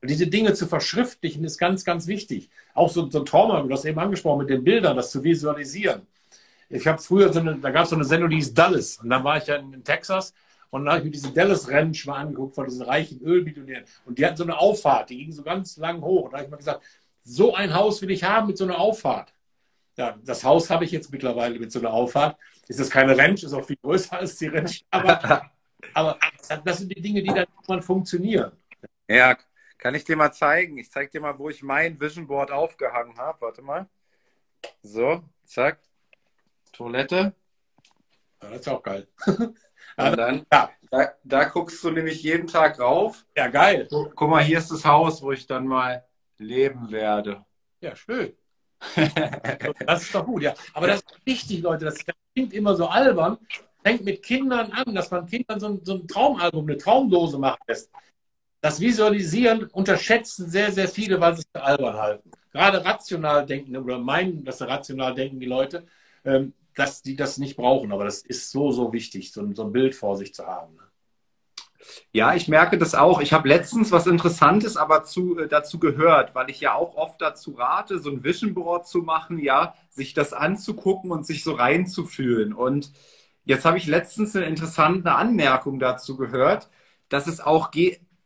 Und 0.00 0.10
diese 0.10 0.26
Dinge 0.26 0.54
zu 0.54 0.66
verschriftlichen 0.66 1.44
ist 1.44 1.58
ganz, 1.58 1.84
ganz 1.84 2.06
wichtig. 2.06 2.50
Auch 2.74 2.88
so, 2.88 3.08
so 3.10 3.20
ein 3.20 3.24
Trauma, 3.24 3.60
du 3.60 3.72
hast 3.72 3.84
eben 3.84 3.98
angesprochen, 3.98 4.40
mit 4.40 4.50
den 4.50 4.64
Bildern, 4.64 4.96
das 4.96 5.10
zu 5.10 5.22
visualisieren. 5.22 6.06
Ich 6.68 6.86
habe 6.86 6.98
früher 6.98 7.32
so 7.32 7.40
eine, 7.40 7.56
da 7.56 7.70
gab 7.70 7.84
es 7.84 7.90
so 7.90 7.96
eine 7.96 8.04
Sendung, 8.04 8.30
die 8.30 8.36
hieß 8.36 8.54
Dallas. 8.54 8.98
Und 8.98 9.10
dann 9.10 9.24
war 9.24 9.38
ich 9.38 9.46
ja 9.46 9.56
in, 9.56 9.72
in 9.72 9.84
Texas 9.84 10.34
und 10.70 10.84
dann 10.84 10.94
habe 10.94 10.98
ich 11.00 11.04
mir 11.06 11.10
diese 11.10 11.32
Dallas 11.32 11.68
Ranch 11.68 12.06
mal 12.06 12.18
angeguckt 12.18 12.54
von 12.54 12.66
diesen 12.66 12.82
reichen 12.82 13.20
Ölbillionären. 13.22 13.84
Und 14.04 14.18
die 14.18 14.26
hatten 14.26 14.36
so 14.36 14.44
eine 14.44 14.58
Auffahrt, 14.58 15.10
die 15.10 15.18
ging 15.18 15.32
so 15.32 15.42
ganz 15.42 15.76
lang 15.78 16.02
hoch. 16.02 16.24
Und 16.24 16.32
da 16.32 16.38
habe 16.38 16.44
ich 16.44 16.50
mir 16.50 16.58
gesagt, 16.58 16.84
so 17.24 17.54
ein 17.54 17.74
Haus 17.74 18.02
will 18.02 18.10
ich 18.10 18.24
haben 18.24 18.48
mit 18.48 18.58
so 18.58 18.64
einer 18.64 18.78
Auffahrt. 18.78 19.32
Ja, 19.96 20.16
das 20.24 20.44
Haus 20.44 20.70
habe 20.70 20.84
ich 20.84 20.92
jetzt 20.92 21.10
mittlerweile 21.10 21.58
mit 21.58 21.72
so 21.72 21.78
einer 21.78 21.92
Auffahrt. 21.92 22.36
Ist 22.68 22.78
das 22.78 22.90
keine 22.90 23.16
Ranch, 23.16 23.42
ist 23.42 23.52
auch 23.52 23.64
viel 23.64 23.78
größer 23.82 24.18
als 24.18 24.36
die 24.36 24.46
Ranch. 24.46 24.84
Aber, 24.90 25.50
aber 25.94 26.18
das 26.64 26.78
sind 26.78 26.94
die 26.94 27.00
Dinge, 27.00 27.22
die 27.22 27.28
dann 27.28 27.46
irgendwann 27.56 27.82
funktionieren. 27.82 28.52
Ja, 29.08 29.36
kann 29.78 29.94
ich 29.94 30.04
dir 30.04 30.16
mal 30.16 30.32
zeigen? 30.32 30.76
Ich 30.78 30.90
zeige 30.90 31.10
dir 31.10 31.20
mal, 31.20 31.38
wo 31.38 31.48
ich 31.48 31.62
mein 31.62 31.98
Vision 32.00 32.26
Board 32.26 32.50
aufgehangen 32.50 33.16
habe. 33.16 33.40
Warte 33.40 33.62
mal. 33.62 33.88
So, 34.82 35.22
zack. 35.44 35.80
Toilette. 36.78 37.34
Ja, 38.40 38.50
das 38.50 38.60
ist 38.60 38.68
auch 38.68 38.82
geil. 38.82 39.06
Und 39.26 40.16
dann, 40.16 40.46
ja. 40.52 40.70
da, 40.92 41.12
da, 41.24 41.44
guckst 41.44 41.82
du 41.82 41.90
nämlich 41.90 42.22
jeden 42.22 42.46
Tag 42.46 42.78
rauf. 42.78 43.26
Ja, 43.36 43.48
geil. 43.48 43.88
Guck, 43.90 44.14
guck 44.14 44.30
mal, 44.30 44.44
hier 44.44 44.58
ist 44.58 44.70
das 44.70 44.84
Haus, 44.84 45.20
wo 45.20 45.32
ich 45.32 45.44
dann 45.48 45.66
mal 45.66 46.04
leben 46.38 46.92
werde. 46.92 47.44
Ja, 47.80 47.96
schön. 47.96 48.32
das 49.86 50.02
ist 50.02 50.14
doch 50.14 50.24
gut, 50.24 50.42
ja. 50.42 50.54
Aber 50.72 50.86
das 50.86 51.00
ist 51.00 51.26
wichtig, 51.26 51.62
Leute. 51.62 51.86
Das 51.86 51.98
klingt 52.32 52.52
immer 52.52 52.76
so 52.76 52.86
albern. 52.86 53.38
Fängt 53.82 54.04
mit 54.04 54.22
Kindern 54.22 54.70
an, 54.70 54.94
dass 54.94 55.10
man 55.10 55.26
Kindern 55.26 55.58
so 55.58 55.66
ein, 55.66 55.84
so 55.84 55.94
ein 55.94 56.06
Traumalbum, 56.06 56.64
eine 56.64 56.76
Traumdose 56.78 57.38
machen 57.38 57.58
lässt 57.66 57.90
das 58.60 58.80
Visualisieren 58.80 59.64
unterschätzen 59.66 60.48
sehr, 60.50 60.72
sehr 60.72 60.88
viele, 60.88 61.20
weil 61.20 61.34
sie 61.34 61.42
es 61.42 61.48
für 61.52 61.62
albern 61.62 61.96
halten. 61.96 62.30
Gerade 62.50 62.84
rational 62.84 63.46
denken 63.46 63.76
oder 63.76 63.98
meinen, 63.98 64.44
dass 64.44 64.58
sie 64.58 64.68
rational 64.68 65.14
denken, 65.14 65.38
die 65.38 65.46
Leute, 65.46 65.86
ähm, 66.24 66.54
dass 66.78 67.02
die 67.02 67.16
das 67.16 67.38
nicht 67.38 67.56
brauchen. 67.56 67.92
Aber 67.92 68.04
das 68.04 68.22
ist 68.22 68.50
so, 68.50 68.70
so 68.70 68.92
wichtig, 68.92 69.32
so 69.32 69.42
ein, 69.42 69.54
so 69.54 69.64
ein 69.64 69.72
Bild 69.72 69.94
vor 69.94 70.16
sich 70.16 70.32
zu 70.32 70.46
haben. 70.46 70.76
Ne? 70.76 70.82
Ja, 72.12 72.34
ich 72.34 72.48
merke 72.48 72.78
das 72.78 72.94
auch. 72.94 73.20
Ich 73.20 73.32
habe 73.32 73.48
letztens 73.48 73.90
was 73.90 74.06
Interessantes 74.06 74.76
aber 74.76 75.04
zu, 75.04 75.38
äh, 75.38 75.48
dazu 75.48 75.78
gehört, 75.78 76.34
weil 76.34 76.50
ich 76.50 76.60
ja 76.60 76.74
auch 76.74 76.94
oft 76.96 77.20
dazu 77.20 77.52
rate, 77.52 77.98
so 77.98 78.10
ein 78.10 78.22
Vision 78.22 78.54
Board 78.54 78.86
zu 78.86 78.98
machen, 78.98 79.38
ja, 79.38 79.74
sich 79.90 80.14
das 80.14 80.32
anzugucken 80.32 81.10
und 81.10 81.26
sich 81.26 81.42
so 81.42 81.52
reinzufühlen. 81.52 82.52
Und 82.52 82.92
jetzt 83.44 83.64
habe 83.64 83.78
ich 83.78 83.86
letztens 83.86 84.36
eine 84.36 84.46
interessante 84.46 85.12
Anmerkung 85.14 85.80
dazu 85.80 86.16
gehört, 86.16 86.68
dass 87.08 87.26
es 87.26 87.40
auch 87.40 87.70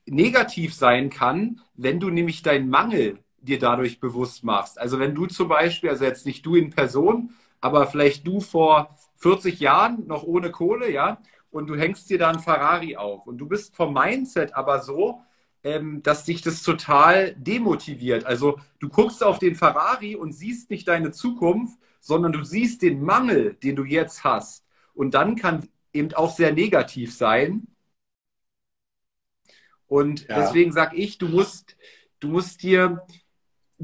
negativ 0.05 0.75
sein 0.75 1.09
kann, 1.09 1.61
wenn 1.75 2.01
du 2.01 2.11
nämlich 2.11 2.43
deinen 2.43 2.69
Mangel 2.69 3.19
dir 3.39 3.59
dadurch 3.59 3.99
bewusst 3.99 4.45
machst. 4.45 4.79
Also 4.79 4.99
wenn 4.99 5.15
du 5.15 5.27
zum 5.27 5.49
Beispiel, 5.49 5.91
also 5.91 6.05
jetzt 6.05 6.27
nicht 6.27 6.45
du 6.45 6.55
in 6.57 6.71
Person, 6.71 7.31
aber 7.63 7.87
vielleicht 7.87 8.27
du 8.27 8.41
vor 8.41 8.97
40 9.17 9.61
Jahren 9.61 10.07
noch 10.07 10.25
ohne 10.25 10.51
Kohle, 10.51 10.91
ja, 10.93 11.19
und 11.51 11.69
du 11.69 11.77
hängst 11.77 12.11
dir 12.11 12.19
da 12.19 12.31
ein 12.31 12.41
Ferrari 12.41 12.97
auf 12.97 13.27
und 13.27 13.39
du 13.39 13.49
bist 13.49 13.77
vom 13.77 13.95
Mindset 13.95 14.55
aber 14.55 14.83
so, 14.83 15.23
ähm, 15.65 16.03
dass 16.03 16.25
dich 16.25 16.43
das 16.43 16.63
total 16.63 17.35
demotiviert. 17.37 18.27
Also 18.27 18.59
du 18.81 18.89
guckst 18.91 19.25
auf 19.25 19.39
den 19.39 19.55
Ferrari 19.55 20.17
und 20.17 20.33
siehst 20.33 20.71
nicht 20.71 20.89
deine 20.89 21.13
Zukunft, 21.13 21.79
sondern 22.01 22.33
du 22.33 22.45
siehst 22.45 22.83
den 22.83 23.03
Mangel, 23.03 23.55
den 23.55 23.77
du 23.77 23.85
jetzt 23.85 24.25
hast. 24.25 24.67
Und 24.95 25.15
dann 25.15 25.37
kann 25.37 25.69
eben 25.93 26.13
auch 26.15 26.35
sehr 26.35 26.53
negativ 26.53 27.15
sein, 27.15 27.69
und 29.93 30.27
ja. 30.27 30.41
deswegen 30.41 30.73
sage 30.73 30.97
ich, 30.97 31.19
du 31.19 31.29
musst, 31.29 31.77
du 32.19 32.29
musst 32.29 32.63
dir 32.63 33.03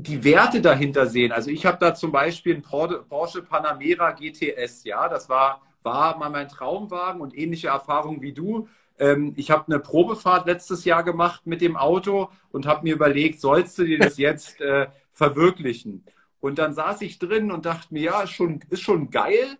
die 0.01 0.22
Werte 0.22 0.61
dahinter 0.61 1.07
sehen. 1.07 1.32
Also 1.32 1.51
ich 1.51 1.66
habe 1.66 1.78
da 1.80 1.92
zum 1.92 2.12
Beispiel 2.12 2.55
einen 2.55 2.62
Porsche 2.62 3.42
Panamera 3.42 4.12
GTS, 4.12 4.84
ja, 4.84 5.09
das 5.09 5.28
war, 5.28 5.61
war 5.82 6.16
mal 6.18 6.30
mein 6.30 6.49
Traumwagen 6.49 7.20
und 7.20 7.36
ähnliche 7.36 7.68
Erfahrungen 7.68 8.22
wie 8.22 8.32
du. 8.32 8.68
Ähm, 9.01 9.34
ich 9.36 9.51
habe 9.51 9.64
eine 9.66 9.80
Probefahrt 9.80 10.46
letztes 10.46 10.84
Jahr 10.84 11.03
gemacht 11.03 11.46
mit 11.46 11.61
dem 11.61 11.76
Auto 11.76 12.30
und 12.53 12.64
habe 12.64 12.84
mir 12.84 12.94
überlegt, 12.94 13.40
sollst 13.40 13.76
du 13.78 13.84
dir 13.84 13.99
das 13.99 14.18
jetzt 14.18 14.61
äh, 14.61 14.86
verwirklichen? 15.11 16.05
Und 16.38 16.61
dann 16.61 16.74
saß 16.74 17.01
ich 17.03 17.18
drin 17.18 17.51
und 17.51 17.66
dachte 17.66 17.92
mir, 17.92 18.03
ja, 18.03 18.22
ist 18.22 18.30
schon, 18.30 18.61
ist 18.70 18.82
schon 18.82 19.11
geil, 19.11 19.59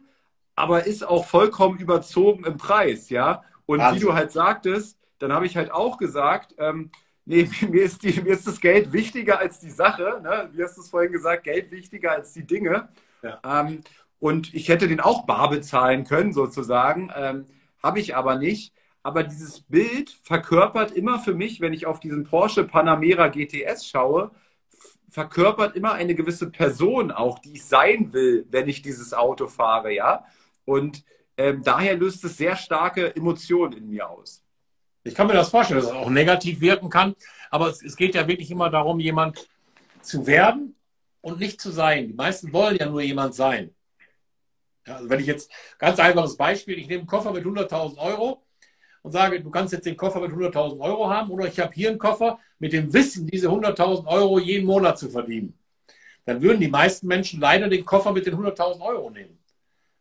aber 0.55 0.86
ist 0.86 1.05
auch 1.05 1.24
vollkommen 1.24 1.78
überzogen 1.78 2.45
im 2.45 2.59
Preis, 2.59 3.11
ja. 3.11 3.43
Und 3.66 3.80
also. 3.80 3.97
wie 3.97 4.05
du 4.05 4.14
halt 4.14 4.30
sagtest, 4.30 5.01
dann 5.18 5.32
habe 5.32 5.47
ich 5.47 5.57
halt 5.57 5.72
auch 5.72 5.99
gesagt, 5.99 6.55
ähm, 6.59 6.93
nee, 7.29 7.49
mir 7.68 7.83
ist, 7.83 8.03
die, 8.03 8.20
mir 8.20 8.33
ist 8.33 8.47
das 8.47 8.61
Geld 8.61 8.93
wichtiger 8.93 9.39
als 9.39 9.61
die 9.61 9.70
Sache. 9.70 10.20
Ne? 10.22 10.51
Wie 10.53 10.62
hast 10.62 10.76
du 10.76 10.81
es 10.81 10.89
vorhin 10.89 11.12
gesagt, 11.12 11.45
Geld 11.45 11.70
wichtiger 11.70 12.12
als 12.12 12.33
die 12.33 12.47
Dinge. 12.47 12.89
Ja. 13.22 13.41
Ähm, 13.45 13.83
und 14.18 14.53
ich 14.55 14.68
hätte 14.68 14.89
den 14.89 15.01
auch 15.01 15.26
bar 15.26 15.51
bezahlen 15.51 16.05
können, 16.05 16.33
sozusagen. 16.33 17.12
Ähm, 17.14 17.47
habe 17.83 18.01
ich 18.01 18.16
aber 18.16 18.37
nicht. 18.37 18.74
Aber 19.05 19.22
dieses 19.22 19.61
Bild 19.61 20.11
verkörpert 20.22 20.91
immer 20.91 21.20
für 21.20 21.35
mich, 21.35 21.61
wenn 21.61 21.72
ich 21.72 21.87
auf 21.87 22.01
diesen 22.01 22.24
Porsche 22.24 22.64
Panamera 22.64 23.29
GTS 23.29 23.87
schaue, 23.87 24.33
verkörpert 25.09 25.76
immer 25.76 25.93
eine 25.93 26.14
gewisse 26.14 26.51
Person 26.51 27.11
auch, 27.12 27.39
die 27.39 27.55
ich 27.55 27.64
sein 27.64 28.12
will, 28.12 28.47
wenn 28.51 28.68
ich 28.68 28.83
dieses 28.83 29.14
Auto 29.14 29.47
fahre, 29.47 29.93
ja. 29.93 30.24
Und 30.64 31.05
ähm, 31.37 31.62
daher 31.62 31.97
löst 31.97 32.24
es 32.24 32.37
sehr 32.37 32.57
starke 32.57 33.14
Emotionen 33.14 33.74
in 33.74 33.89
mir 33.89 34.11
aus. 34.11 34.43
Ich 35.09 35.14
kann 35.14 35.26
mir 35.26 35.32
das 35.32 35.48
vorstellen, 35.48 35.80
dass 35.80 35.90
es 35.90 35.96
auch 35.96 36.11
negativ 36.11 36.61
wirken 36.61 36.90
kann, 36.90 37.14
aber 37.50 37.68
es, 37.68 37.82
es 37.82 37.96
geht 37.96 38.14
ja 38.14 38.28
wirklich 38.28 38.50
immer 38.50 38.68
darum, 38.68 39.00
jemand 39.00 39.48
zu 40.02 40.26
werden 40.26 40.76
und 41.22 41.40
nicht 41.40 41.61
zu 41.61 41.70
sein. 41.70 42.09
Die 42.09 42.14
meisten 42.14 42.52
wollen 42.52 42.76
ja 42.76 42.86
nur 42.86 43.00
jemand 43.00 43.34
sein. 43.34 43.74
Ja, 44.86 44.96
also 44.96 45.09
wenn 45.09 45.20
ich 45.20 45.26
jetzt, 45.26 45.50
ganz 45.78 45.98
einfaches 45.98 46.36
Beispiel, 46.36 46.78
ich 46.78 46.88
nehme 46.88 47.00
einen 47.00 47.06
Koffer 47.06 47.32
mit 47.32 47.44
100.000 47.44 47.96
Euro 47.98 48.42
und 49.02 49.12
sage, 49.12 49.40
du 49.40 49.50
kannst 49.50 49.72
jetzt 49.72 49.86
den 49.86 49.96
Koffer 49.96 50.20
mit 50.20 50.30
100.000 50.30 50.78
Euro 50.78 51.09
haben 51.09 51.30
oder 51.30 51.46
ich 51.46 51.59
habe 51.59 51.72
hier 51.74 51.88
einen 51.88 51.98
Koffer 51.98 52.38
mit 52.59 52.74
dem 52.74 52.92
Wissen, 52.92 53.26
diese 53.26 53.48
100.000 53.48 54.06
Euro 54.06 54.38
jeden 54.38 54.66
Monat 54.66 54.98
zu 54.98 55.09
verdienen. 55.09 55.59
Dann 56.26 56.42
würden 56.42 56.61
die 56.61 56.68
meisten 56.68 57.06
Menschen 57.06 57.40
leider 57.40 57.68
den 57.68 57.86
Koffer 57.86 58.12
mit 58.12 58.26
den 58.26 58.34
100.000 58.34 58.80
Euro 58.82 59.09
nehmen 59.09 59.38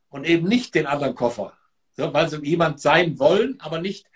und 0.10 0.26
eben 0.26 0.48
nicht 0.48 0.76
den 0.76 0.86
anderen 0.86 1.16
Koffer, 1.16 1.54
weil 1.96 2.30
sie 2.30 2.44
jemand 2.44 2.82
sein 2.82 3.18
wollen, 3.20 3.58
aber 3.62 3.80
nicht 3.80 4.08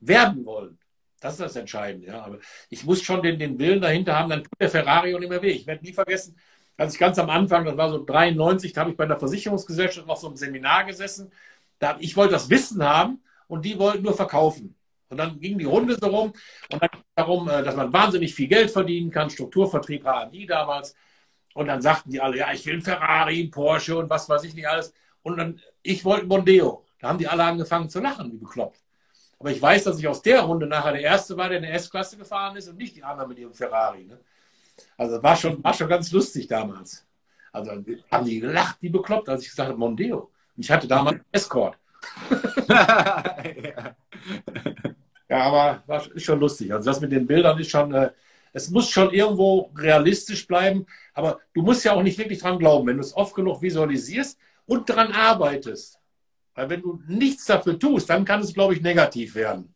werden 0.00 0.44
wollen. 0.44 0.78
Das 1.20 1.34
ist 1.34 1.40
das 1.40 1.56
Entscheidende. 1.56 2.08
Ja. 2.08 2.22
Aber 2.22 2.38
ich 2.70 2.84
muss 2.84 3.02
schon 3.02 3.22
den, 3.22 3.38
den 3.38 3.58
Willen 3.58 3.80
dahinter 3.80 4.18
haben, 4.18 4.30
dann 4.30 4.44
tut 4.44 4.60
der 4.60 4.70
Ferrari 4.70 5.14
auch 5.14 5.20
nicht 5.20 5.28
mehr 5.28 5.42
weh. 5.42 5.50
Ich 5.50 5.66
werde 5.66 5.84
nie 5.84 5.92
vergessen, 5.92 6.36
als 6.76 6.94
ich 6.94 6.98
ganz 6.98 7.18
am 7.18 7.28
Anfang, 7.28 7.66
das 7.66 7.76
war 7.76 7.90
so 7.90 8.02
93, 8.02 8.72
da 8.72 8.80
habe 8.80 8.90
ich 8.90 8.96
bei 8.96 9.04
einer 9.04 9.18
Versicherungsgesellschaft 9.18 10.06
noch 10.06 10.16
so 10.16 10.28
einem 10.28 10.36
Seminar 10.36 10.84
gesessen. 10.84 11.30
Da, 11.78 11.96
ich 12.00 12.16
wollte 12.16 12.32
das 12.32 12.48
Wissen 12.48 12.82
haben 12.82 13.22
und 13.48 13.66
die 13.66 13.78
wollten 13.78 14.02
nur 14.02 14.14
verkaufen. 14.14 14.74
Und 15.10 15.18
dann 15.18 15.40
ging 15.40 15.58
die 15.58 15.64
Runde 15.64 15.98
so 16.00 16.06
rum 16.06 16.32
und 16.72 16.82
dann 16.82 16.88
darum, 17.14 17.48
äh, 17.48 17.62
dass 17.62 17.76
man 17.76 17.92
wahnsinnig 17.92 18.34
viel 18.34 18.48
Geld 18.48 18.70
verdienen 18.70 19.10
kann, 19.10 19.28
Strukturvertrieb 19.28 20.04
HMI 20.04 20.46
damals. 20.46 20.94
Und 21.52 21.66
dann 21.66 21.82
sagten 21.82 22.10
die 22.10 22.20
alle, 22.20 22.38
ja, 22.38 22.52
ich 22.52 22.64
will 22.64 22.74
einen 22.74 22.82
Ferrari, 22.82 23.40
einen 23.40 23.50
Porsche 23.50 23.98
und 23.98 24.08
was 24.08 24.28
weiß 24.28 24.44
ich 24.44 24.54
nicht 24.54 24.68
alles. 24.68 24.94
Und 25.22 25.36
dann, 25.36 25.60
ich 25.82 26.04
wollte 26.04 26.26
Mondeo. 26.26 26.86
Da 27.00 27.08
haben 27.08 27.18
die 27.18 27.28
alle 27.28 27.44
angefangen 27.44 27.90
zu 27.90 28.00
lachen, 28.00 28.32
wie 28.32 28.38
bekloppt. 28.38 28.80
Aber 29.40 29.50
ich 29.50 29.60
weiß, 29.60 29.84
dass 29.84 29.98
ich 29.98 30.06
aus 30.06 30.20
der 30.20 30.42
Runde 30.42 30.66
nachher 30.66 30.92
der 30.92 31.00
Erste 31.00 31.34
war, 31.34 31.48
der 31.48 31.58
in 31.58 31.64
der 31.64 31.72
S-Klasse 31.72 32.18
gefahren 32.18 32.56
ist 32.56 32.68
und 32.68 32.76
nicht 32.76 32.94
die 32.94 33.02
anderen 33.02 33.30
mit 33.30 33.38
ihrem 33.38 33.54
Ferrari. 33.54 34.04
Ne? 34.04 34.18
Also 34.98 35.22
war 35.22 35.34
schon, 35.34 35.64
war 35.64 35.72
schon 35.72 35.88
ganz 35.88 36.12
lustig 36.12 36.46
damals. 36.46 37.06
Also 37.50 37.70
haben 37.70 38.24
die 38.26 38.40
gelacht, 38.40 38.76
wie 38.80 38.90
bekloppt, 38.90 39.30
als 39.30 39.42
ich 39.42 39.48
gesagt 39.48 39.70
habe, 39.70 39.78
Mondeo. 39.78 40.30
Und 40.56 40.62
ich 40.62 40.70
hatte 40.70 40.86
damals 40.86 41.16
einen 41.16 41.24
Escort. 41.32 41.78
ja. 42.68 43.34
ja, 45.28 45.42
aber 45.42 45.82
war, 45.86 46.14
ist 46.14 46.24
schon 46.24 46.38
lustig. 46.38 46.70
Also 46.72 46.90
das 46.90 47.00
mit 47.00 47.10
den 47.10 47.26
Bildern 47.26 47.58
ist 47.58 47.70
schon, 47.70 47.94
äh, 47.94 48.10
es 48.52 48.68
muss 48.68 48.90
schon 48.90 49.10
irgendwo 49.10 49.70
realistisch 49.74 50.46
bleiben, 50.46 50.86
aber 51.14 51.40
du 51.54 51.62
musst 51.62 51.82
ja 51.84 51.94
auch 51.94 52.02
nicht 52.02 52.18
wirklich 52.18 52.40
dran 52.40 52.58
glauben. 52.58 52.86
Wenn 52.86 52.96
du 52.98 53.02
es 53.02 53.16
oft 53.16 53.34
genug 53.34 53.62
visualisierst 53.62 54.38
und 54.66 54.90
daran 54.90 55.12
arbeitest, 55.12 55.99
weil 56.54 56.70
wenn 56.70 56.82
du 56.82 57.00
nichts 57.06 57.46
dafür 57.46 57.78
tust, 57.78 58.10
dann 58.10 58.24
kann 58.24 58.40
es, 58.40 58.54
glaube 58.54 58.74
ich, 58.74 58.82
negativ 58.82 59.34
werden. 59.34 59.74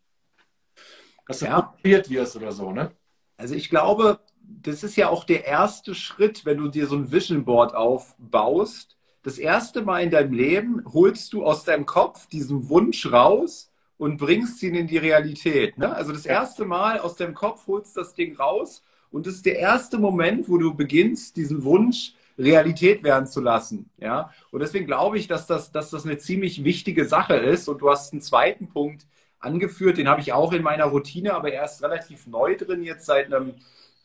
Dass 1.26 1.38
du 1.38 1.46
ja. 1.46 1.74
wirst 1.82 2.36
oder 2.36 2.52
so, 2.52 2.72
ne? 2.72 2.92
Also 3.36 3.54
ich 3.54 3.70
glaube, 3.70 4.20
das 4.40 4.82
ist 4.82 4.96
ja 4.96 5.08
auch 5.08 5.24
der 5.24 5.46
erste 5.46 5.94
Schritt, 5.94 6.44
wenn 6.44 6.58
du 6.58 6.68
dir 6.68 6.86
so 6.86 6.96
ein 6.96 7.10
Vision 7.10 7.44
Board 7.44 7.74
aufbaust. 7.74 8.96
Das 9.22 9.38
erste 9.38 9.82
Mal 9.82 10.02
in 10.02 10.10
deinem 10.10 10.32
Leben 10.32 10.82
holst 10.92 11.32
du 11.32 11.44
aus 11.44 11.64
deinem 11.64 11.86
Kopf 11.86 12.26
diesen 12.26 12.68
Wunsch 12.68 13.10
raus 13.10 13.72
und 13.96 14.18
bringst 14.18 14.62
ihn 14.62 14.74
in 14.74 14.86
die 14.86 14.98
Realität. 14.98 15.78
Ne? 15.78 15.94
Also 15.94 16.12
das 16.12 16.26
erste 16.26 16.64
Mal 16.64 16.98
aus 17.00 17.16
deinem 17.16 17.34
Kopf 17.34 17.66
holst 17.66 17.96
das 17.96 18.14
Ding 18.14 18.36
raus 18.36 18.82
und 19.10 19.26
das 19.26 19.34
ist 19.34 19.46
der 19.46 19.58
erste 19.58 19.98
Moment, 19.98 20.48
wo 20.48 20.58
du 20.58 20.74
beginnst, 20.74 21.36
diesen 21.36 21.62
Wunsch 21.62 22.14
Realität 22.38 23.02
werden 23.04 23.26
zu 23.26 23.40
lassen. 23.40 23.90
Ja? 23.98 24.30
Und 24.50 24.60
deswegen 24.60 24.86
glaube 24.86 25.18
ich, 25.18 25.28
dass 25.28 25.46
das, 25.46 25.72
dass 25.72 25.90
das 25.90 26.04
eine 26.04 26.18
ziemlich 26.18 26.64
wichtige 26.64 27.04
Sache 27.04 27.34
ist. 27.34 27.68
Und 27.68 27.78
du 27.80 27.90
hast 27.90 28.12
einen 28.12 28.22
zweiten 28.22 28.68
Punkt 28.68 29.06
angeführt, 29.38 29.98
den 29.98 30.08
habe 30.08 30.20
ich 30.20 30.32
auch 30.32 30.52
in 30.52 30.62
meiner 30.62 30.86
Routine, 30.86 31.34
aber 31.34 31.52
erst 31.52 31.82
relativ 31.82 32.26
neu 32.26 32.56
drin, 32.56 32.82
jetzt 32.82 33.06
seit 33.06 33.32
einem 33.32 33.54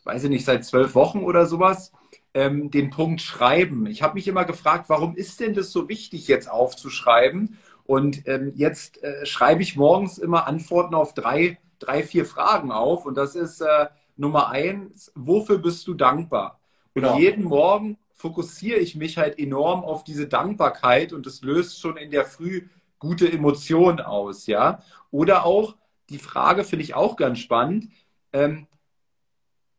weiß 0.04 0.24
ich 0.24 0.30
nicht, 0.30 0.44
seit 0.44 0.64
zwölf 0.64 0.94
Wochen 0.94 1.22
oder 1.22 1.46
sowas, 1.46 1.92
ähm, 2.34 2.70
den 2.70 2.90
Punkt 2.90 3.20
Schreiben. 3.20 3.86
Ich 3.86 4.02
habe 4.02 4.14
mich 4.14 4.28
immer 4.28 4.44
gefragt, 4.44 4.86
warum 4.88 5.16
ist 5.16 5.40
denn 5.40 5.54
das 5.54 5.72
so 5.72 5.88
wichtig, 5.88 6.28
jetzt 6.28 6.50
aufzuschreiben? 6.50 7.58
Und 7.84 8.26
ähm, 8.26 8.52
jetzt 8.54 9.02
äh, 9.02 9.26
schreibe 9.26 9.62
ich 9.62 9.76
morgens 9.76 10.18
immer 10.18 10.46
Antworten 10.46 10.94
auf 10.94 11.12
drei, 11.12 11.58
drei, 11.78 12.02
vier 12.02 12.24
Fragen 12.24 12.70
auf. 12.70 13.04
Und 13.04 13.16
das 13.16 13.34
ist 13.34 13.60
äh, 13.60 13.86
Nummer 14.16 14.48
eins, 14.48 15.10
wofür 15.14 15.58
bist 15.58 15.86
du 15.88 15.94
dankbar? 15.94 16.60
Und 16.94 17.02
genau. 17.02 17.18
jeden 17.18 17.44
Morgen 17.44 17.98
fokussiere 18.20 18.78
ich 18.78 18.96
mich 18.96 19.16
halt 19.16 19.38
enorm 19.38 19.82
auf 19.82 20.04
diese 20.04 20.28
Dankbarkeit 20.28 21.14
und 21.14 21.24
das 21.24 21.40
löst 21.40 21.80
schon 21.80 21.96
in 21.96 22.10
der 22.10 22.26
Früh 22.26 22.68
gute 22.98 23.32
Emotionen 23.32 24.00
aus, 24.00 24.46
ja. 24.46 24.82
Oder 25.10 25.46
auch 25.46 25.76
die 26.10 26.18
Frage 26.18 26.64
finde 26.64 26.84
ich 26.84 26.94
auch 26.94 27.16
ganz 27.16 27.38
spannend. 27.38 27.88
Ähm, 28.34 28.66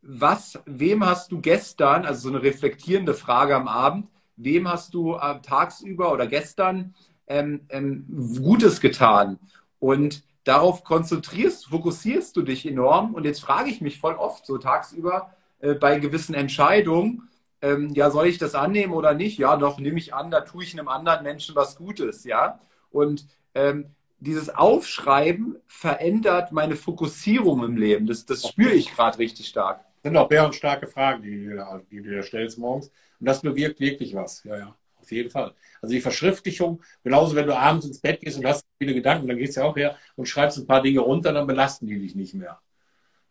was, 0.01 0.59
wem 0.65 1.05
hast 1.05 1.31
du 1.31 1.39
gestern, 1.39 2.03
also 2.03 2.21
so 2.21 2.29
eine 2.29 2.41
reflektierende 2.41 3.13
Frage 3.13 3.55
am 3.55 3.67
Abend, 3.67 4.07
wem 4.37 4.67
hast 4.67 4.95
du 4.95 5.13
äh, 5.13 5.39
tagsüber 5.41 6.11
oder 6.11 6.25
gestern 6.25 6.95
ähm, 7.27 7.61
ähm, 7.69 8.07
Gutes 8.41 8.81
getan? 8.81 9.37
Und 9.77 10.23
darauf 10.45 10.83
konzentrierst, 10.83 11.67
fokussierst 11.67 12.35
du 12.35 12.41
dich 12.41 12.67
enorm. 12.67 13.13
Und 13.13 13.25
jetzt 13.25 13.41
frage 13.41 13.69
ich 13.69 13.81
mich 13.81 13.99
voll 13.99 14.15
oft 14.15 14.47
so 14.47 14.57
tagsüber 14.57 15.29
äh, 15.59 15.75
bei 15.75 15.99
gewissen 15.99 16.33
Entscheidungen, 16.33 17.29
ähm, 17.61 17.89
ja, 17.93 18.09
soll 18.09 18.27
ich 18.27 18.37
das 18.37 18.55
annehmen 18.55 18.93
oder 18.93 19.13
nicht? 19.13 19.37
Ja, 19.37 19.55
doch, 19.57 19.79
nehme 19.79 19.99
ich 19.99 20.13
an, 20.13 20.31
da 20.31 20.41
tue 20.41 20.63
ich 20.63 20.77
einem 20.77 20.87
anderen 20.87 21.23
Menschen 21.23 21.55
was 21.55 21.75
Gutes, 21.75 22.23
ja. 22.23 22.59
Und 22.91 23.27
ähm, 23.55 23.95
dieses 24.19 24.49
Aufschreiben 24.49 25.57
verändert 25.67 26.51
meine 26.51 26.75
Fokussierung 26.75 27.63
im 27.63 27.77
Leben. 27.77 28.05
Das, 28.07 28.25
das 28.25 28.47
spüre 28.47 28.73
ich 28.73 28.93
gerade 28.93 29.17
richtig 29.17 29.47
stark. 29.47 29.79
Das 30.03 30.11
sind 30.11 30.17
auch 30.17 30.29
bärenstarke 30.29 30.87
Fragen, 30.87 31.23
die 31.23 31.45
du, 31.45 31.55
da, 31.55 31.81
die 31.91 32.01
du 32.01 32.09
dir 32.09 32.23
stellst 32.23 32.57
morgens. 32.57 32.87
Und 33.19 33.27
das 33.27 33.41
bewirkt 33.41 33.79
wirklich 33.79 34.15
was. 34.15 34.43
Ja, 34.43 34.57
ja, 34.57 34.75
auf 34.99 35.11
jeden 35.11 35.29
Fall. 35.29 35.53
Also 35.81 35.93
die 35.93 36.01
Verschriftlichung, 36.01 36.81
genauso 37.03 37.35
wenn 37.35 37.47
du 37.47 37.57
abends 37.57 37.85
ins 37.85 37.99
Bett 37.99 38.21
gehst 38.21 38.37
und 38.37 38.45
hast 38.45 38.65
viele 38.77 38.93
Gedanken, 38.93 39.27
dann 39.27 39.37
gehst 39.37 39.57
du 39.57 39.61
ja 39.61 39.67
auch 39.67 39.75
her 39.75 39.97
und 40.15 40.27
schreibst 40.27 40.57
ein 40.57 40.67
paar 40.67 40.81
Dinge 40.81 40.99
runter, 40.99 41.33
dann 41.33 41.47
belasten 41.47 41.87
die 41.87 41.99
dich 41.99 42.15
nicht 42.15 42.33
mehr. 42.33 42.59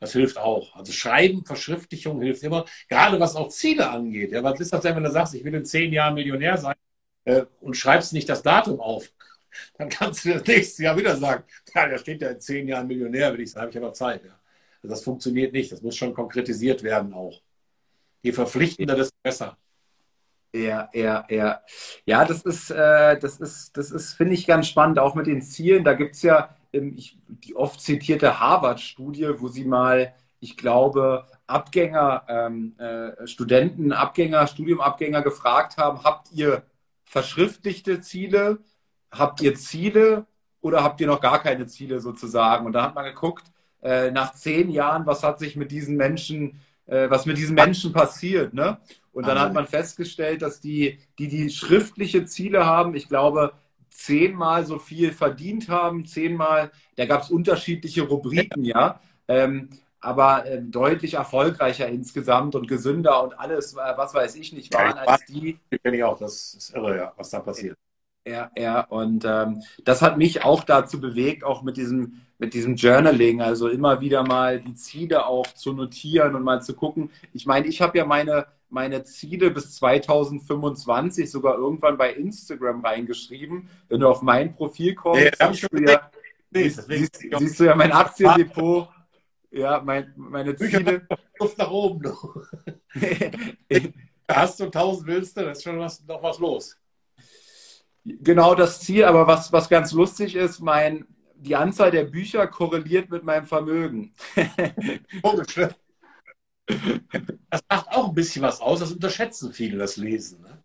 Das 0.00 0.12
hilft 0.12 0.38
auch. 0.38 0.74
Also 0.74 0.92
Schreiben, 0.92 1.44
Verschriftlichung 1.44 2.20
hilft 2.22 2.42
immer, 2.42 2.64
gerade 2.88 3.20
was 3.20 3.36
auch 3.36 3.48
Ziele 3.50 3.90
angeht. 3.90 4.32
Ja, 4.32 4.42
was 4.42 4.58
ist 4.58 4.72
das 4.72 4.80
denn, 4.80 4.96
wenn 4.96 5.04
du 5.04 5.10
sagst, 5.10 5.34
ich 5.34 5.44
will 5.44 5.54
in 5.54 5.64
zehn 5.64 5.92
Jahren 5.92 6.14
Millionär 6.14 6.56
sein 6.56 6.74
äh, 7.24 7.44
und 7.60 7.76
schreibst 7.76 8.14
nicht 8.14 8.28
das 8.28 8.42
Datum 8.42 8.80
auf? 8.80 9.12
Dann 9.78 9.90
kannst 9.90 10.24
du 10.24 10.32
das 10.32 10.46
nächste 10.46 10.84
Jahr 10.84 10.96
wieder 10.96 11.16
sagen, 11.16 11.44
ja, 11.74 11.88
da 11.88 11.98
steht 11.98 12.22
ja 12.22 12.30
in 12.30 12.40
zehn 12.40 12.66
Jahren 12.66 12.86
Millionär, 12.86 13.32
will 13.32 13.40
ich 13.40 13.50
sagen, 13.50 13.62
habe 13.62 13.70
ich 13.70 13.76
aber 13.76 13.92
Zeit. 13.92 14.24
Ja. 14.24 14.40
Also 14.82 14.94
das 14.94 15.04
funktioniert 15.04 15.52
nicht. 15.52 15.70
Das 15.70 15.82
muss 15.82 15.96
schon 15.96 16.14
konkretisiert 16.14 16.82
werden 16.82 17.12
auch. 17.12 17.42
Je 18.22 18.32
verpflichtender, 18.32 18.96
desto 18.96 19.14
besser. 19.22 19.58
Ja, 20.52 20.88
ja, 20.92 21.26
ja. 21.28 21.60
Ja, 22.06 22.24
das 22.24 22.42
ist, 22.42 22.70
äh, 22.70 23.18
das 23.18 23.38
ist, 23.38 23.76
das 23.76 23.90
ist, 23.90 24.14
finde 24.14 24.34
ich, 24.34 24.46
ganz 24.46 24.66
spannend, 24.66 24.98
auch 24.98 25.14
mit 25.14 25.26
den 25.26 25.42
Zielen. 25.42 25.84
Da 25.84 25.94
gibt 25.94 26.14
es 26.14 26.22
ja 26.22 26.56
ich, 26.72 27.18
die 27.28 27.56
oft 27.56 27.80
zitierte 27.80 28.40
Harvard-Studie, 28.40 29.28
wo 29.38 29.48
sie 29.48 29.64
mal, 29.64 30.14
ich 30.38 30.56
glaube, 30.56 31.26
Abgänger, 31.46 32.24
ähm, 32.28 32.74
äh, 32.78 33.26
Studenten, 33.26 33.92
Abgänger, 33.92 34.46
Studiumabgänger 34.46 35.22
gefragt 35.22 35.76
haben, 35.76 36.04
habt 36.04 36.30
ihr 36.32 36.62
verschriftlichte 37.04 38.00
Ziele, 38.00 38.58
habt 39.10 39.40
ihr 39.40 39.54
Ziele 39.54 40.26
oder 40.60 40.84
habt 40.84 41.00
ihr 41.00 41.06
noch 41.06 41.20
gar 41.20 41.42
keine 41.42 41.66
Ziele 41.66 42.00
sozusagen? 42.00 42.66
Und 42.66 42.72
da 42.72 42.82
hat 42.82 42.94
man 42.94 43.04
geguckt, 43.04 43.50
äh, 43.82 44.10
nach 44.10 44.34
zehn 44.34 44.70
Jahren, 44.70 45.06
was 45.06 45.22
hat 45.22 45.38
sich 45.38 45.56
mit 45.56 45.70
diesen 45.72 45.96
Menschen, 45.96 46.60
äh, 46.86 47.10
was 47.10 47.26
mit 47.26 47.38
diesen 47.38 47.54
Menschen 47.54 47.92
passiert, 47.92 48.54
ne? 48.54 48.78
Und 49.12 49.26
dann 49.26 49.40
hat 49.40 49.52
man 49.52 49.66
festgestellt, 49.66 50.40
dass 50.40 50.60
die, 50.60 51.00
die 51.18 51.26
die 51.26 51.50
schriftliche 51.50 52.26
Ziele 52.26 52.64
haben, 52.64 52.94
ich 52.94 53.08
glaube, 53.08 53.54
zehnmal 53.90 54.64
so 54.64 54.78
viel 54.78 55.12
verdient 55.12 55.68
haben, 55.68 56.06
zehnmal, 56.06 56.70
da 56.96 57.06
gab 57.06 57.22
es 57.22 57.30
unterschiedliche 57.30 58.02
Rubriken, 58.02 58.64
ja, 58.64 59.00
ähm, 59.28 59.68
aber 60.00 60.46
äh, 60.46 60.62
deutlich 60.62 61.14
erfolgreicher 61.14 61.86
insgesamt 61.88 62.54
und 62.54 62.66
gesünder 62.66 63.22
und 63.22 63.38
alles, 63.38 63.74
äh, 63.74 63.76
was 63.96 64.14
weiß 64.14 64.36
ich 64.36 64.52
nicht, 64.52 64.72
waren 64.72 64.96
ja, 64.96 65.02
als 65.02 65.24
die. 65.26 65.58
Kenne 65.82 65.96
ich 65.96 66.04
auch, 66.04 66.18
das 66.18 66.54
ist 66.54 66.74
irre, 66.74 66.96
ja, 66.96 67.12
was 67.16 67.30
da 67.30 67.40
passiert. 67.40 67.76
Ja, 68.26 68.50
ja, 68.56 68.82
und 68.82 69.24
ähm, 69.24 69.62
das 69.84 70.02
hat 70.02 70.18
mich 70.18 70.44
auch 70.44 70.64
dazu 70.64 71.00
bewegt, 71.00 71.42
auch 71.42 71.62
mit 71.62 71.78
diesem, 71.78 72.20
mit 72.38 72.52
diesem 72.52 72.76
Journaling, 72.76 73.40
also 73.40 73.68
immer 73.68 74.00
wieder 74.02 74.22
mal 74.22 74.60
die 74.60 74.74
Ziele 74.74 75.26
auch 75.26 75.46
zu 75.46 75.72
notieren 75.72 76.34
und 76.34 76.42
mal 76.42 76.60
zu 76.62 76.74
gucken. 76.74 77.10
Ich 77.32 77.46
meine, 77.46 77.66
ich 77.66 77.80
habe 77.80 77.96
ja 77.96 78.04
meine, 78.04 78.46
meine 78.68 79.04
Ziele 79.04 79.50
bis 79.50 79.74
2025 79.76 81.30
sogar 81.30 81.56
irgendwann 81.56 81.96
bei 81.96 82.12
Instagram 82.12 82.84
reingeschrieben. 82.84 83.68
Wenn 83.88 84.00
du 84.00 84.08
auf 84.08 84.20
mein 84.20 84.54
Profil 84.54 84.94
kommst, 84.94 85.40
ja, 85.40 85.52
siehst, 85.52 85.72
du 85.72 85.82
ja, 85.82 86.10
siehst, 86.50 86.88
siehst, 86.88 87.16
siehst, 87.38 87.60
du 87.60 87.64
ja 87.64 87.74
mein 87.74 87.92
Aktiendepot. 87.92 88.88
Ja, 89.50 89.82
mein, 89.84 90.12
meine 90.14 90.54
Ziele. 90.54 91.06
Luft 91.38 91.58
nach 91.58 91.70
oben. 91.70 92.02
Du. 92.02 92.42
Hast 94.28 94.60
du 94.60 94.64
1000 94.64 95.06
willst 95.08 95.36
du, 95.36 95.42
das 95.42 95.58
ist 95.58 95.64
schon 95.64 95.78
was, 95.78 96.04
noch 96.06 96.22
was 96.22 96.38
los. 96.38 96.79
Genau 98.20 98.54
das 98.54 98.80
Ziel, 98.80 99.04
aber 99.04 99.26
was, 99.26 99.52
was 99.52 99.68
ganz 99.68 99.92
lustig 99.92 100.34
ist, 100.34 100.60
mein, 100.60 101.06
die 101.34 101.56
Anzahl 101.56 101.90
der 101.90 102.04
Bücher 102.04 102.46
korreliert 102.46 103.10
mit 103.10 103.24
meinem 103.24 103.46
Vermögen. 103.46 104.12
Komisch, 105.22 105.56
ne? 105.56 105.74
Das 107.50 107.62
macht 107.68 107.88
auch 107.88 108.08
ein 108.08 108.14
bisschen 108.14 108.42
was 108.42 108.60
aus, 108.60 108.80
das 108.80 108.92
unterschätzen 108.92 109.52
viele, 109.52 109.78
das 109.78 109.96
Lesen. 109.96 110.42
Ne? 110.42 110.62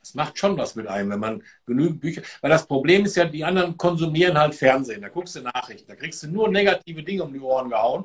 Das 0.00 0.14
macht 0.14 0.38
schon 0.38 0.58
was 0.58 0.74
mit 0.74 0.88
einem, 0.88 1.10
wenn 1.10 1.20
man 1.20 1.42
genügend 1.64 2.00
Bücher. 2.00 2.22
Weil 2.40 2.50
das 2.50 2.66
Problem 2.66 3.04
ist 3.04 3.16
ja, 3.16 3.24
die 3.24 3.44
anderen 3.44 3.76
konsumieren 3.76 4.36
halt 4.36 4.54
Fernsehen. 4.54 5.00
Da 5.00 5.08
guckst 5.08 5.36
du 5.36 5.40
Nachrichten, 5.40 5.88
da 5.88 5.94
kriegst 5.94 6.22
du 6.22 6.28
nur 6.28 6.50
negative 6.50 7.02
Dinge 7.02 7.22
um 7.22 7.32
die 7.32 7.40
Ohren 7.40 7.70
gehauen. 7.70 8.04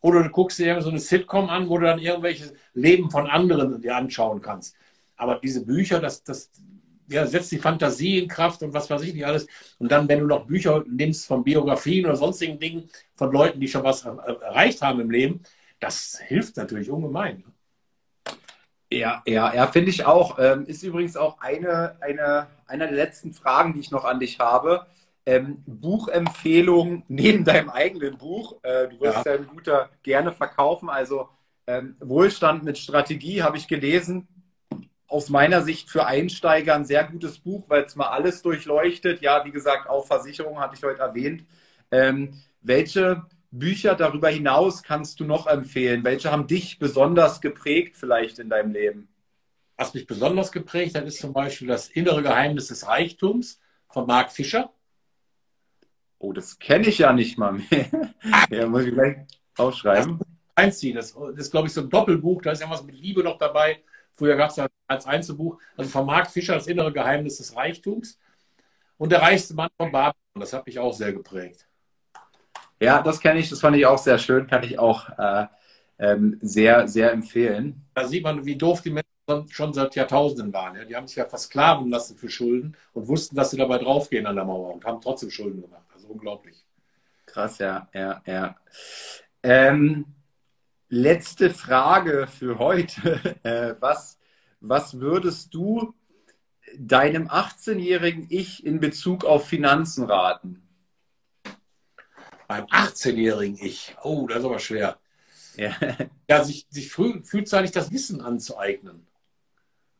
Oder 0.00 0.22
du 0.22 0.30
guckst 0.30 0.58
dir 0.58 0.80
so 0.80 0.90
eine 0.90 0.98
Sitcom 0.98 1.48
an, 1.48 1.68
wo 1.68 1.78
du 1.78 1.86
dann 1.86 1.98
irgendwelche 1.98 2.52
Leben 2.74 3.10
von 3.10 3.28
anderen 3.28 3.80
dir 3.80 3.96
anschauen 3.96 4.40
kannst. 4.40 4.76
Aber 5.16 5.36
diese 5.36 5.64
Bücher, 5.64 6.00
das, 6.00 6.24
das 6.24 6.50
ja, 7.08 7.26
setzt 7.26 7.52
die 7.52 7.58
Fantasie 7.58 8.18
in 8.18 8.28
Kraft 8.28 8.62
und 8.62 8.72
was 8.72 8.88
weiß 8.88 9.02
ich 9.02 9.14
nicht 9.14 9.26
alles. 9.26 9.46
Und 9.78 9.90
dann, 9.90 10.08
wenn 10.08 10.20
du 10.20 10.26
noch 10.26 10.46
Bücher 10.46 10.84
nimmst 10.88 11.26
von 11.26 11.44
Biografien 11.44 12.06
oder 12.06 12.16
sonstigen 12.16 12.58
Dingen 12.58 12.88
von 13.14 13.32
Leuten, 13.32 13.60
die 13.60 13.68
schon 13.68 13.84
was 13.84 14.04
erreicht 14.04 14.82
haben 14.82 15.00
im 15.00 15.10
Leben, 15.10 15.42
das 15.80 16.20
hilft 16.26 16.56
natürlich 16.56 16.90
ungemein. 16.90 17.44
Ja, 18.92 19.22
ja, 19.26 19.54
ja, 19.54 19.66
finde 19.66 19.90
ich 19.90 20.04
auch. 20.04 20.38
Ähm, 20.38 20.66
ist 20.66 20.82
übrigens 20.82 21.16
auch 21.16 21.40
eine, 21.40 21.96
eine, 22.00 22.48
einer 22.66 22.86
der 22.86 22.96
letzten 22.96 23.32
Fragen, 23.32 23.74
die 23.74 23.80
ich 23.80 23.90
noch 23.90 24.04
an 24.04 24.20
dich 24.20 24.38
habe. 24.38 24.86
Ähm, 25.24 25.62
Buchempfehlung 25.66 27.04
neben 27.08 27.44
deinem 27.44 27.70
eigenen 27.70 28.18
Buch. 28.18 28.56
Äh, 28.62 28.88
du 28.88 29.00
wirst 29.00 29.24
ja. 29.24 29.36
dein 29.36 29.46
Guter 29.46 29.88
gerne 30.02 30.32
verkaufen. 30.32 30.90
Also 30.90 31.28
ähm, 31.66 31.96
Wohlstand 32.00 32.64
mit 32.64 32.76
Strategie 32.76 33.42
habe 33.42 33.56
ich 33.56 33.66
gelesen. 33.66 34.28
Aus 35.12 35.28
meiner 35.28 35.60
Sicht 35.60 35.90
für 35.90 36.06
Einsteiger 36.06 36.74
ein 36.74 36.86
sehr 36.86 37.04
gutes 37.04 37.38
Buch, 37.38 37.68
weil 37.68 37.82
es 37.82 37.96
mal 37.96 38.08
alles 38.08 38.40
durchleuchtet. 38.40 39.20
Ja, 39.20 39.44
wie 39.44 39.50
gesagt, 39.50 39.86
auch 39.86 40.06
Versicherung 40.06 40.58
hatte 40.58 40.74
ich 40.74 40.82
heute 40.82 41.00
erwähnt. 41.00 41.44
Ähm, 41.90 42.40
welche 42.62 43.26
Bücher 43.50 43.94
darüber 43.94 44.30
hinaus 44.30 44.82
kannst 44.82 45.20
du 45.20 45.26
noch 45.26 45.46
empfehlen? 45.46 46.02
Welche 46.02 46.32
haben 46.32 46.46
dich 46.46 46.78
besonders 46.78 47.42
geprägt 47.42 47.96
vielleicht 47.98 48.38
in 48.38 48.48
deinem 48.48 48.72
Leben? 48.72 49.08
Was 49.76 49.92
mich 49.92 50.06
besonders 50.06 50.50
geprägt 50.50 50.96
hat, 50.96 51.04
ist 51.04 51.18
zum 51.18 51.34
Beispiel 51.34 51.68
das 51.68 51.90
innere 51.90 52.22
Geheimnis 52.22 52.68
des 52.68 52.86
Reichtums 52.86 53.60
von 53.90 54.06
Mark 54.06 54.32
Fischer. 54.32 54.72
Oh, 56.20 56.32
das 56.32 56.58
kenne 56.58 56.86
ich 56.86 56.96
ja 56.96 57.12
nicht 57.12 57.36
mal 57.36 57.52
mehr. 57.52 58.14
ja, 58.50 58.66
muss 58.66 58.84
ich 58.84 58.94
gleich 58.94 59.26
aufschreiben. 59.58 60.20
Einziehen. 60.54 60.96
Das, 60.96 61.12
das 61.12 61.36
ist, 61.36 61.50
glaube 61.50 61.68
ich, 61.68 61.74
so 61.74 61.82
ein 61.82 61.90
Doppelbuch. 61.90 62.40
Da 62.40 62.52
ist 62.52 62.62
ja 62.62 62.70
was 62.70 62.82
mit 62.82 62.94
Liebe 62.94 63.22
noch 63.22 63.36
dabei. 63.36 63.82
Früher 64.12 64.36
gab 64.36 64.50
es 64.50 64.56
ja 64.56 64.66
als 64.86 65.06
Einzelbuch. 65.06 65.58
Also 65.76 65.90
von 65.90 66.06
Mark 66.06 66.30
Fischer, 66.30 66.54
das 66.54 66.66
innere 66.66 66.92
Geheimnis 66.92 67.38
des 67.38 67.56
Reichtums. 67.56 68.18
Und 68.98 69.10
der 69.10 69.22
reichste 69.22 69.54
Mann 69.54 69.70
von 69.76 69.90
Babylon. 69.90 70.14
Das 70.34 70.52
hat 70.52 70.66
mich 70.66 70.78
auch 70.78 70.92
sehr 70.92 71.12
geprägt. 71.12 71.66
Ja, 72.80 73.02
das 73.02 73.20
kenne 73.20 73.38
ich, 73.38 73.48
das 73.48 73.60
fand 73.60 73.76
ich 73.76 73.86
auch 73.86 73.98
sehr 73.98 74.18
schön, 74.18 74.46
kann 74.46 74.64
ich 74.64 74.78
auch 74.78 75.08
äh, 75.16 75.46
ähm, 75.98 76.38
sehr, 76.42 76.88
sehr 76.88 77.12
empfehlen. 77.12 77.84
Da 77.94 78.06
sieht 78.06 78.24
man, 78.24 78.44
wie 78.44 78.56
doof 78.56 78.82
die 78.82 78.90
Menschen 78.90 79.48
schon 79.50 79.72
seit 79.72 79.94
Jahrtausenden 79.94 80.52
waren. 80.52 80.76
Ja? 80.76 80.84
Die 80.84 80.96
haben 80.96 81.06
sich 81.06 81.16
ja 81.16 81.26
versklaven 81.26 81.90
lassen 81.90 82.16
für 82.16 82.28
Schulden 82.28 82.76
und 82.92 83.06
wussten, 83.08 83.36
dass 83.36 83.50
sie 83.50 83.56
dabei 83.56 83.78
draufgehen 83.78 84.26
an 84.26 84.34
der 84.34 84.44
Mauer 84.44 84.74
und 84.74 84.84
haben 84.84 85.00
trotzdem 85.00 85.30
Schulden 85.30 85.62
gemacht. 85.62 85.86
Also 85.94 86.08
unglaublich. 86.08 86.64
Krass, 87.26 87.58
ja, 87.58 87.88
ja, 87.94 88.20
ja. 88.26 88.56
Ähm, 89.42 90.06
letzte 90.92 91.50
Frage 91.50 92.26
für 92.26 92.58
heute. 92.58 93.36
Äh, 93.42 93.74
was, 93.80 94.18
was 94.60 95.00
würdest 95.00 95.52
du 95.52 95.94
deinem 96.78 97.28
18-jährigen 97.28 98.26
Ich 98.30 98.64
in 98.64 98.78
Bezug 98.78 99.24
auf 99.24 99.48
Finanzen 99.48 100.04
raten? 100.04 100.62
beim 102.46 102.66
18-jährigen 102.66 103.56
Ich, 103.60 103.96
oh, 104.02 104.26
das 104.26 104.40
ist 104.40 104.44
aber 104.44 104.58
schwer. 104.58 104.98
Ja, 105.56 105.74
ja 106.28 106.44
sich, 106.44 106.66
sich 106.68 106.92
früh, 106.92 107.22
frühzeitig 107.24 107.70
das 107.70 107.90
Wissen 107.90 108.20
anzueignen. 108.20 109.06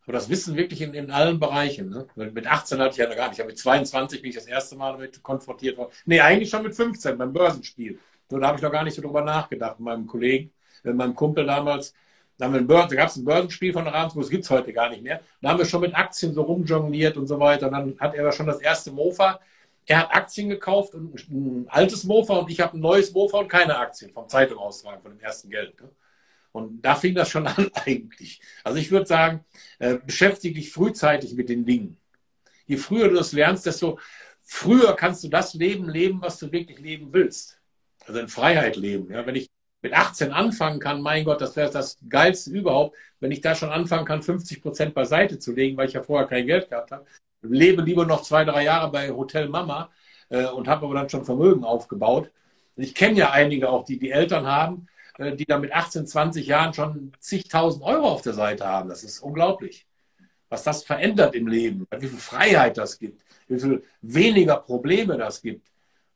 Aber 0.03 0.13
das 0.13 0.29
Wissen 0.29 0.57
wirklich 0.57 0.83
in, 0.83 0.93
in 0.93 1.11
allen 1.11 1.41
Bereichen. 1.41 1.89
Ne? 1.89 2.07
Mit 2.15 2.47
18 2.47 2.79
hatte 2.79 2.91
ich 2.91 2.97
ja 2.99 3.09
noch 3.09 3.17
gar 3.17 3.31
nicht. 3.31 3.45
Mit 3.45 3.59
22 3.59 4.21
bin 4.21 4.31
ich 4.31 4.37
das 4.37 4.47
erste 4.47 4.77
Mal 4.77 4.93
damit 4.93 5.23
konfrontiert 5.23 5.79
worden. 5.79 5.93
Nee, 6.05 6.21
eigentlich 6.21 6.51
schon 6.51 6.63
mit 6.63 6.75
15 6.75 7.17
beim 7.17 7.33
Börsenspiel. 7.33 7.99
So, 8.29 8.39
da 8.39 8.49
habe 8.49 8.57
ich 8.57 8.63
noch 8.63 8.73
gar 8.73 8.85
nicht 8.85 8.95
so 8.95 9.03
drüber 9.03 9.23
nachgedacht. 9.23 9.79
Mit 9.79 9.87
meinem 9.87 10.07
Kollegen, 10.07 10.53
mit 10.83 10.97
meinem 10.97 11.15
Kumpel 11.15 11.47
damals, 11.47 11.95
da, 12.39 12.49
da 12.49 12.87
gab 12.87 13.09
es 13.09 13.17
ein 13.17 13.25
Börsenspiel 13.25 13.73
von 13.73 13.87
Ravensburg, 13.87 14.25
das 14.25 14.31
gibt 14.31 14.45
es 14.45 14.51
heute 14.51 14.73
gar 14.73 14.91
nicht 14.91 15.03
mehr. 15.03 15.21
Da 15.41 15.51
haben 15.51 15.59
wir 15.59 15.65
schon 15.65 15.81
mit 15.81 15.95
Aktien 15.95 16.35
so 16.35 16.43
rumjongliert 16.43 17.17
und 17.17 17.27
so 17.27 17.39
weiter. 17.39 17.67
Und 17.67 17.73
dann 17.73 18.01
hat 18.01 18.15
er 18.15 18.33
schon 18.33 18.47
das 18.47 18.61
erste 18.61 18.91
Mofa. 18.91 19.41
Er 19.87 20.01
hat 20.01 20.15
Aktien 20.15 20.49
gekauft 20.49 20.95
und 20.95 21.15
ein 21.31 21.67
altes 21.69 22.05
Mofa 22.05 22.37
und 22.39 22.51
ich 22.51 22.61
habe 22.61 22.77
ein 22.77 22.81
neues 22.81 23.13
Mofa 23.13 23.39
und 23.39 23.49
keine 23.49 23.77
Aktien 23.77 24.13
vom 24.13 24.29
Zeitung 24.29 24.59
austragen, 24.59 25.03
von 25.03 25.13
dem 25.13 25.21
ersten 25.21 25.51
Geld. 25.51 25.81
Ne? 25.81 25.91
Und 26.53 26.83
da 26.83 26.95
fing 26.95 27.15
das 27.15 27.29
schon 27.29 27.47
an 27.49 27.71
eigentlich. 27.75 28.41
Also 28.65 28.79
ich 28.79 28.91
würde 28.91 29.07
sagen, 29.07 29.45
äh, 29.79 29.99
beschäftige 30.05 30.55
dich 30.55 30.73
frühzeitig 30.73 31.35
mit 31.35 31.49
den 31.49 31.65
Dingen. 31.65 31.97
Je 32.67 32.77
früher 32.77 33.09
du 33.09 33.15
das 33.15 33.33
lernst, 33.33 33.67
desto 33.67 33.99
früher 34.41 34.95
kannst 34.95 35.25
du 35.25 35.29
das 35.29 35.55
Leben 35.55 35.89
leben, 35.89 36.21
was 36.21 36.39
du 36.39 36.51
wirklich 36.53 36.79
leben 36.79 37.13
willst. 37.13 37.61
Also 38.07 38.21
in 38.21 38.29
Freiheit 38.29 38.77
leben. 38.77 39.13
Ja, 39.13 39.27
wenn 39.27 39.37
ich 39.37 39.49
mit 39.83 39.93
18 39.93 40.33
anfangen 40.33 40.79
kann, 40.79 41.03
mein 41.03 41.25
Gott, 41.25 41.41
das 41.41 41.57
wäre 41.57 41.71
das 41.71 41.99
Geilste 42.09 42.51
überhaupt, 42.51 42.97
wenn 43.21 43.33
ich 43.33 43.41
da 43.41 43.55
schon 43.55 43.71
anfangen 43.71 44.05
kann, 44.05 44.23
50 44.23 44.63
Prozent 44.63 44.95
beiseite 44.95 45.39
zu 45.39 45.53
legen, 45.53 45.77
weil 45.77 45.89
ich 45.89 45.95
ja 45.95 46.03
vorher 46.03 46.29
kein 46.29 46.47
Geld 46.47 46.71
gehabt 46.71 46.93
habe. 46.93 47.05
Lebe 47.43 47.83
lieber 47.83 48.07
noch 48.07 48.23
zwei, 48.23 48.45
drei 48.45 48.65
Jahre 48.65 48.91
bei 48.93 49.11
Hotel 49.11 49.49
Mama 49.49 49.91
äh, 50.29 50.47
und 50.47 50.69
habe 50.69 50.87
aber 50.87 50.95
dann 50.95 51.09
schon 51.09 51.25
Vermögen 51.25 51.65
aufgebaut. 51.65 52.31
Ich 52.77 52.95
kenne 52.95 53.19
ja 53.19 53.31
einige 53.33 53.69
auch, 53.69 53.85
die 53.85 53.99
die 53.99 54.13
Eltern 54.13 54.47
haben, 54.47 54.87
äh, 55.19 55.35
die 55.35 55.45
da 55.45 55.59
mit 55.59 55.73
18, 55.73 56.07
20 56.07 56.47
Jahren 56.47 56.73
schon 56.73 57.13
zigtausend 57.19 57.85
Euro 57.85 58.09
auf 58.09 58.23
der 58.23 58.35
Seite 58.35 58.67
haben. 58.67 58.89
Das 58.89 59.03
ist 59.03 59.21
unglaublich. 59.21 59.87
Was 60.49 60.63
das 60.63 60.85
verändert 60.85 61.35
im 61.35 61.49
Leben, 61.49 61.87
wie 61.99 62.07
viel 62.07 62.19
Freiheit 62.19 62.79
das 62.79 62.99
gibt, 62.99 63.23
wie 63.49 63.59
viel 63.59 63.85
weniger 64.03 64.59
Probleme 64.59 65.17
das 65.17 65.43
gibt. 65.43 65.67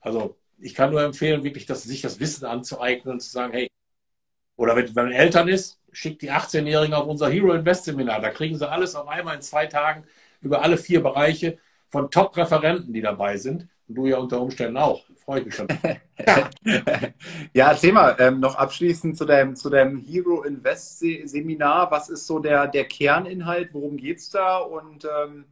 Also 0.01 0.37
ich 0.59 0.75
kann 0.75 0.91
nur 0.91 1.03
empfehlen, 1.03 1.45
wirklich 1.45 1.67
das, 1.67 1.83
sich 1.85 2.03
das 2.03 2.21
Wissen 2.21 2.47
anzueignen 2.47 3.15
und 3.15 3.21
zu 3.21 3.31
sagen, 3.31 3.53
hey, 3.53 3.69
oder 4.57 4.75
wenn 4.77 4.93
man 4.95 5.13
Eltern 5.13 5.49
ist, 5.49 5.81
schickt 5.93 6.23
die 6.23 6.31
18-Jährigen 6.31 6.95
auf 6.95 7.07
unser 7.07 7.29
Hero 7.29 7.53
Invest 7.53 7.85
Seminar. 7.85 8.21
Da 8.21 8.31
kriegen 8.31 8.57
sie 8.57 8.69
alles 8.69 8.95
auf 8.95 9.09
einmal 9.09 9.37
in 9.37 9.43
zwei 9.43 9.67
Tagen 9.67 10.05
über 10.41 10.63
alle 10.63 10.77
vier 10.77 11.03
Bereiche 11.03 11.59
von 11.89 12.11
Top-Referenten, 12.11 12.93
die 12.93 13.01
dabei 13.01 13.37
sind. 13.37 13.69
Und 13.89 13.95
du 13.95 14.07
ja 14.07 14.19
unter 14.19 14.41
Umständen 14.41 14.77
auch. 14.79 15.05
Freue 15.17 15.41
ich 15.41 15.47
mich 15.47 15.55
schon. 15.55 15.69
ja, 17.55 17.71
erzähl 17.71 17.93
mal 17.93 18.17
ähm, 18.19 18.41
noch 18.41 18.57
abschließend 18.57 19.17
zu 19.17 19.25
deinem, 19.25 19.57
zu 19.57 19.71
deinem 19.71 19.99
Hero 19.99 20.43
Invest 20.43 20.99
Seminar. 20.99 21.91
Was 21.91 22.09
ist 22.09 22.27
so 22.27 22.39
der, 22.39 22.67
der 22.67 22.85
Kerninhalt? 22.85 23.73
Worum 23.73 23.97
geht 23.97 24.19
es 24.19 24.31
da 24.31 24.59
und 24.59 25.05
ähm, 25.05 25.45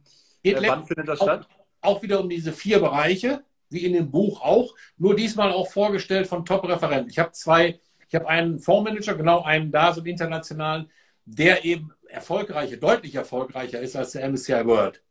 geht 0.43 0.57
äh, 0.57 0.67
wann 0.67 0.85
findet 0.85 1.07
das 1.07 1.21
auch, 1.21 1.25
statt? 1.25 1.47
Auch 1.81 2.01
wieder 2.01 2.19
um 2.19 2.29
diese 2.29 2.51
vier 2.51 2.79
Bereiche, 2.79 3.43
wie 3.69 3.85
in 3.85 3.93
dem 3.93 4.11
Buch 4.11 4.41
auch, 4.41 4.75
nur 4.97 5.15
diesmal 5.15 5.51
auch 5.51 5.71
vorgestellt 5.71 6.27
von 6.27 6.45
Top-Referenten. 6.45 7.09
Ich 7.09 7.19
habe 7.19 7.31
zwei, 7.31 7.79
ich 8.07 8.15
habe 8.15 8.27
einen 8.27 8.59
Fondsmanager, 8.59 9.15
genau 9.15 9.43
einen 9.43 9.71
da, 9.71 9.93
so 9.93 10.01
einen 10.01 10.09
internationalen, 10.09 10.89
der 11.25 11.65
eben 11.65 11.91
erfolgreicher, 12.07 12.77
deutlich 12.77 13.15
erfolgreicher 13.15 13.79
ist 13.79 13.95
als 13.95 14.11
der 14.11 14.29
MSCI 14.29 14.65
World. 14.65 15.01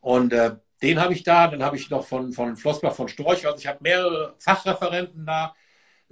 Und 0.00 0.32
äh, 0.32 0.56
den 0.82 1.00
habe 1.00 1.12
ich 1.12 1.22
da, 1.22 1.48
dann 1.48 1.62
habe 1.62 1.76
ich 1.76 1.90
noch 1.90 2.06
von, 2.06 2.32
von 2.32 2.56
Flossbach 2.56 2.94
von 2.94 3.08
Storch, 3.08 3.46
also 3.46 3.58
ich 3.58 3.66
habe 3.66 3.78
mehrere 3.82 4.34
Fachreferenten 4.38 5.26
da. 5.26 5.54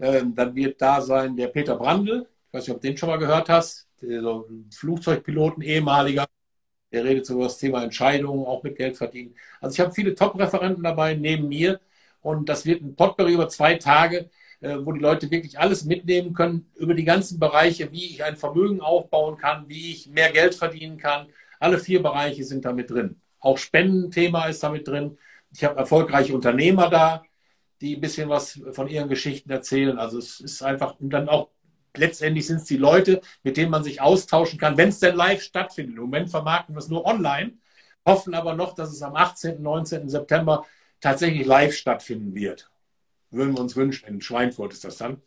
Ähm, 0.01 0.35
dann 0.35 0.55
wird 0.55 0.81
da 0.81 1.01
sein 1.01 1.37
der 1.37 1.49
Peter 1.49 1.77
Brandl, 1.77 2.29
ich 2.47 2.55
weiß 2.55 2.67
nicht, 2.67 2.75
ob 2.75 2.81
du 2.81 2.89
den 2.89 2.97
schon 2.97 3.09
mal 3.09 3.19
gehört 3.19 3.49
hast, 3.49 3.89
der 4.01 4.23
so 4.23 4.49
Flugzeugpiloten, 4.73 5.63
ehemaliger, 5.63 6.27
der 6.93 7.05
redet 7.05 7.27
so 7.27 7.35
über 7.35 7.45
das 7.45 7.59
Thema 7.59 7.83
Entscheidungen, 7.83 8.47
auch 8.47 8.63
mit 8.63 8.77
Geld 8.77 8.97
verdienen. 8.97 9.35
Also 9.61 9.75
ich 9.75 9.81
habe 9.81 9.93
viele 9.95 10.15
Top-Referenten 10.15 10.83
dabei 10.83 11.15
neben 11.15 11.49
mir 11.49 11.81
und 12.21 12.49
das 12.49 12.65
wird 12.67 12.83
ein 12.83 12.97
Potpourri 12.97 13.35
über 13.35 13.49
zwei 13.49 13.75
Tage, 13.75 14.31
äh, 14.61 14.77
wo 14.81 14.93
die 14.93 15.01
Leute 15.01 15.31
wirklich 15.31 15.59
alles 15.59 15.85
mitnehmen 15.85 16.35
können 16.35 16.71
über 16.77 16.95
die 16.95 17.05
ganzen 17.05 17.39
Bereiche, 17.39 17.93
wie 17.93 18.07
ich 18.07 18.25
ein 18.25 18.37
Vermögen 18.37 18.81
aufbauen 18.81 19.37
kann, 19.37 19.69
wie 19.69 19.93
ich 19.93 20.09
mehr 20.09 20.33
Geld 20.33 20.55
verdienen 20.55 20.99
kann. 20.99 21.29
Alle 21.61 21.79
vier 21.79 22.03
Bereiche 22.03 22.45
sind 22.45 22.65
da 22.65 22.73
mit 22.73 22.91
drin. 22.91 23.21
Auch 23.41 23.59
Spendenthema 23.59 24.47
ist 24.47 24.63
damit 24.63 24.89
drin. 24.89 25.19
Ich 25.53 25.65
habe 25.65 25.79
erfolgreiche 25.79 26.35
Unternehmer 26.35 26.91
da, 26.91 27.23
die 27.81 27.97
ein 27.97 28.01
bisschen 28.01 28.29
was 28.29 28.61
von 28.73 28.89
ihren 28.89 29.09
Geschichten 29.09 29.51
erzählen. 29.51 29.99
Also 29.99 30.19
es 30.19 30.41
ist 30.41 30.63
einfach, 30.63 30.99
und 30.99 31.11
dann 31.11 31.29
auch 31.29 31.51
letztendlich 31.97 32.47
sind 32.47 32.59
es 32.59 32.65
die 32.65 32.77
Leute, 32.77 33.21
mit 33.43 33.57
denen 33.57 33.71
man 33.71 33.85
sich 33.85 34.01
austauschen 34.01 34.59
kann, 34.59 34.77
wenn 34.77 34.91
es 34.91 35.01
denn 35.01 35.17
live 35.17 35.43
stattfindet. 35.43 35.97
Im 35.97 36.03
Moment 36.03 36.31
vermarkten 36.31 36.75
wir 36.75 36.81
es 36.81 36.89
nur 36.89 37.05
online, 37.05 37.55
hoffen 38.07 38.35
aber 38.35 38.55
noch, 38.55 38.75
dass 38.75 38.91
es 38.91 39.03
am 39.03 39.15
18., 39.15 39.63
19. 39.63 40.09
September 40.09 40.65
tatsächlich 41.01 41.47
live 41.47 41.75
stattfinden 41.75 42.35
wird. 42.35 42.71
Würden 43.31 43.55
wir 43.55 43.61
uns 43.61 43.77
wünschen. 43.77 44.09
In 44.09 44.21
Schweinfurt 44.21 44.73
ist 44.73 44.85
das 44.85 44.97
dann. 44.97 45.23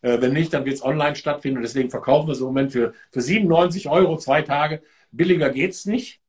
Äh, 0.00 0.20
wenn 0.20 0.32
nicht, 0.32 0.52
dann 0.52 0.64
wird 0.64 0.74
es 0.76 0.84
online 0.84 1.14
stattfinden. 1.16 1.58
Und 1.58 1.62
deswegen 1.62 1.90
verkaufen 1.90 2.26
wir 2.28 2.32
es 2.32 2.40
im 2.40 2.46
Moment 2.46 2.72
für, 2.72 2.94
für 3.10 3.20
97 3.20 3.88
Euro 3.88 4.16
zwei 4.18 4.42
Tage. 4.42 4.82
Billiger 5.10 5.50
geht 5.50 5.72
es 5.72 5.86
nicht. 5.86 6.20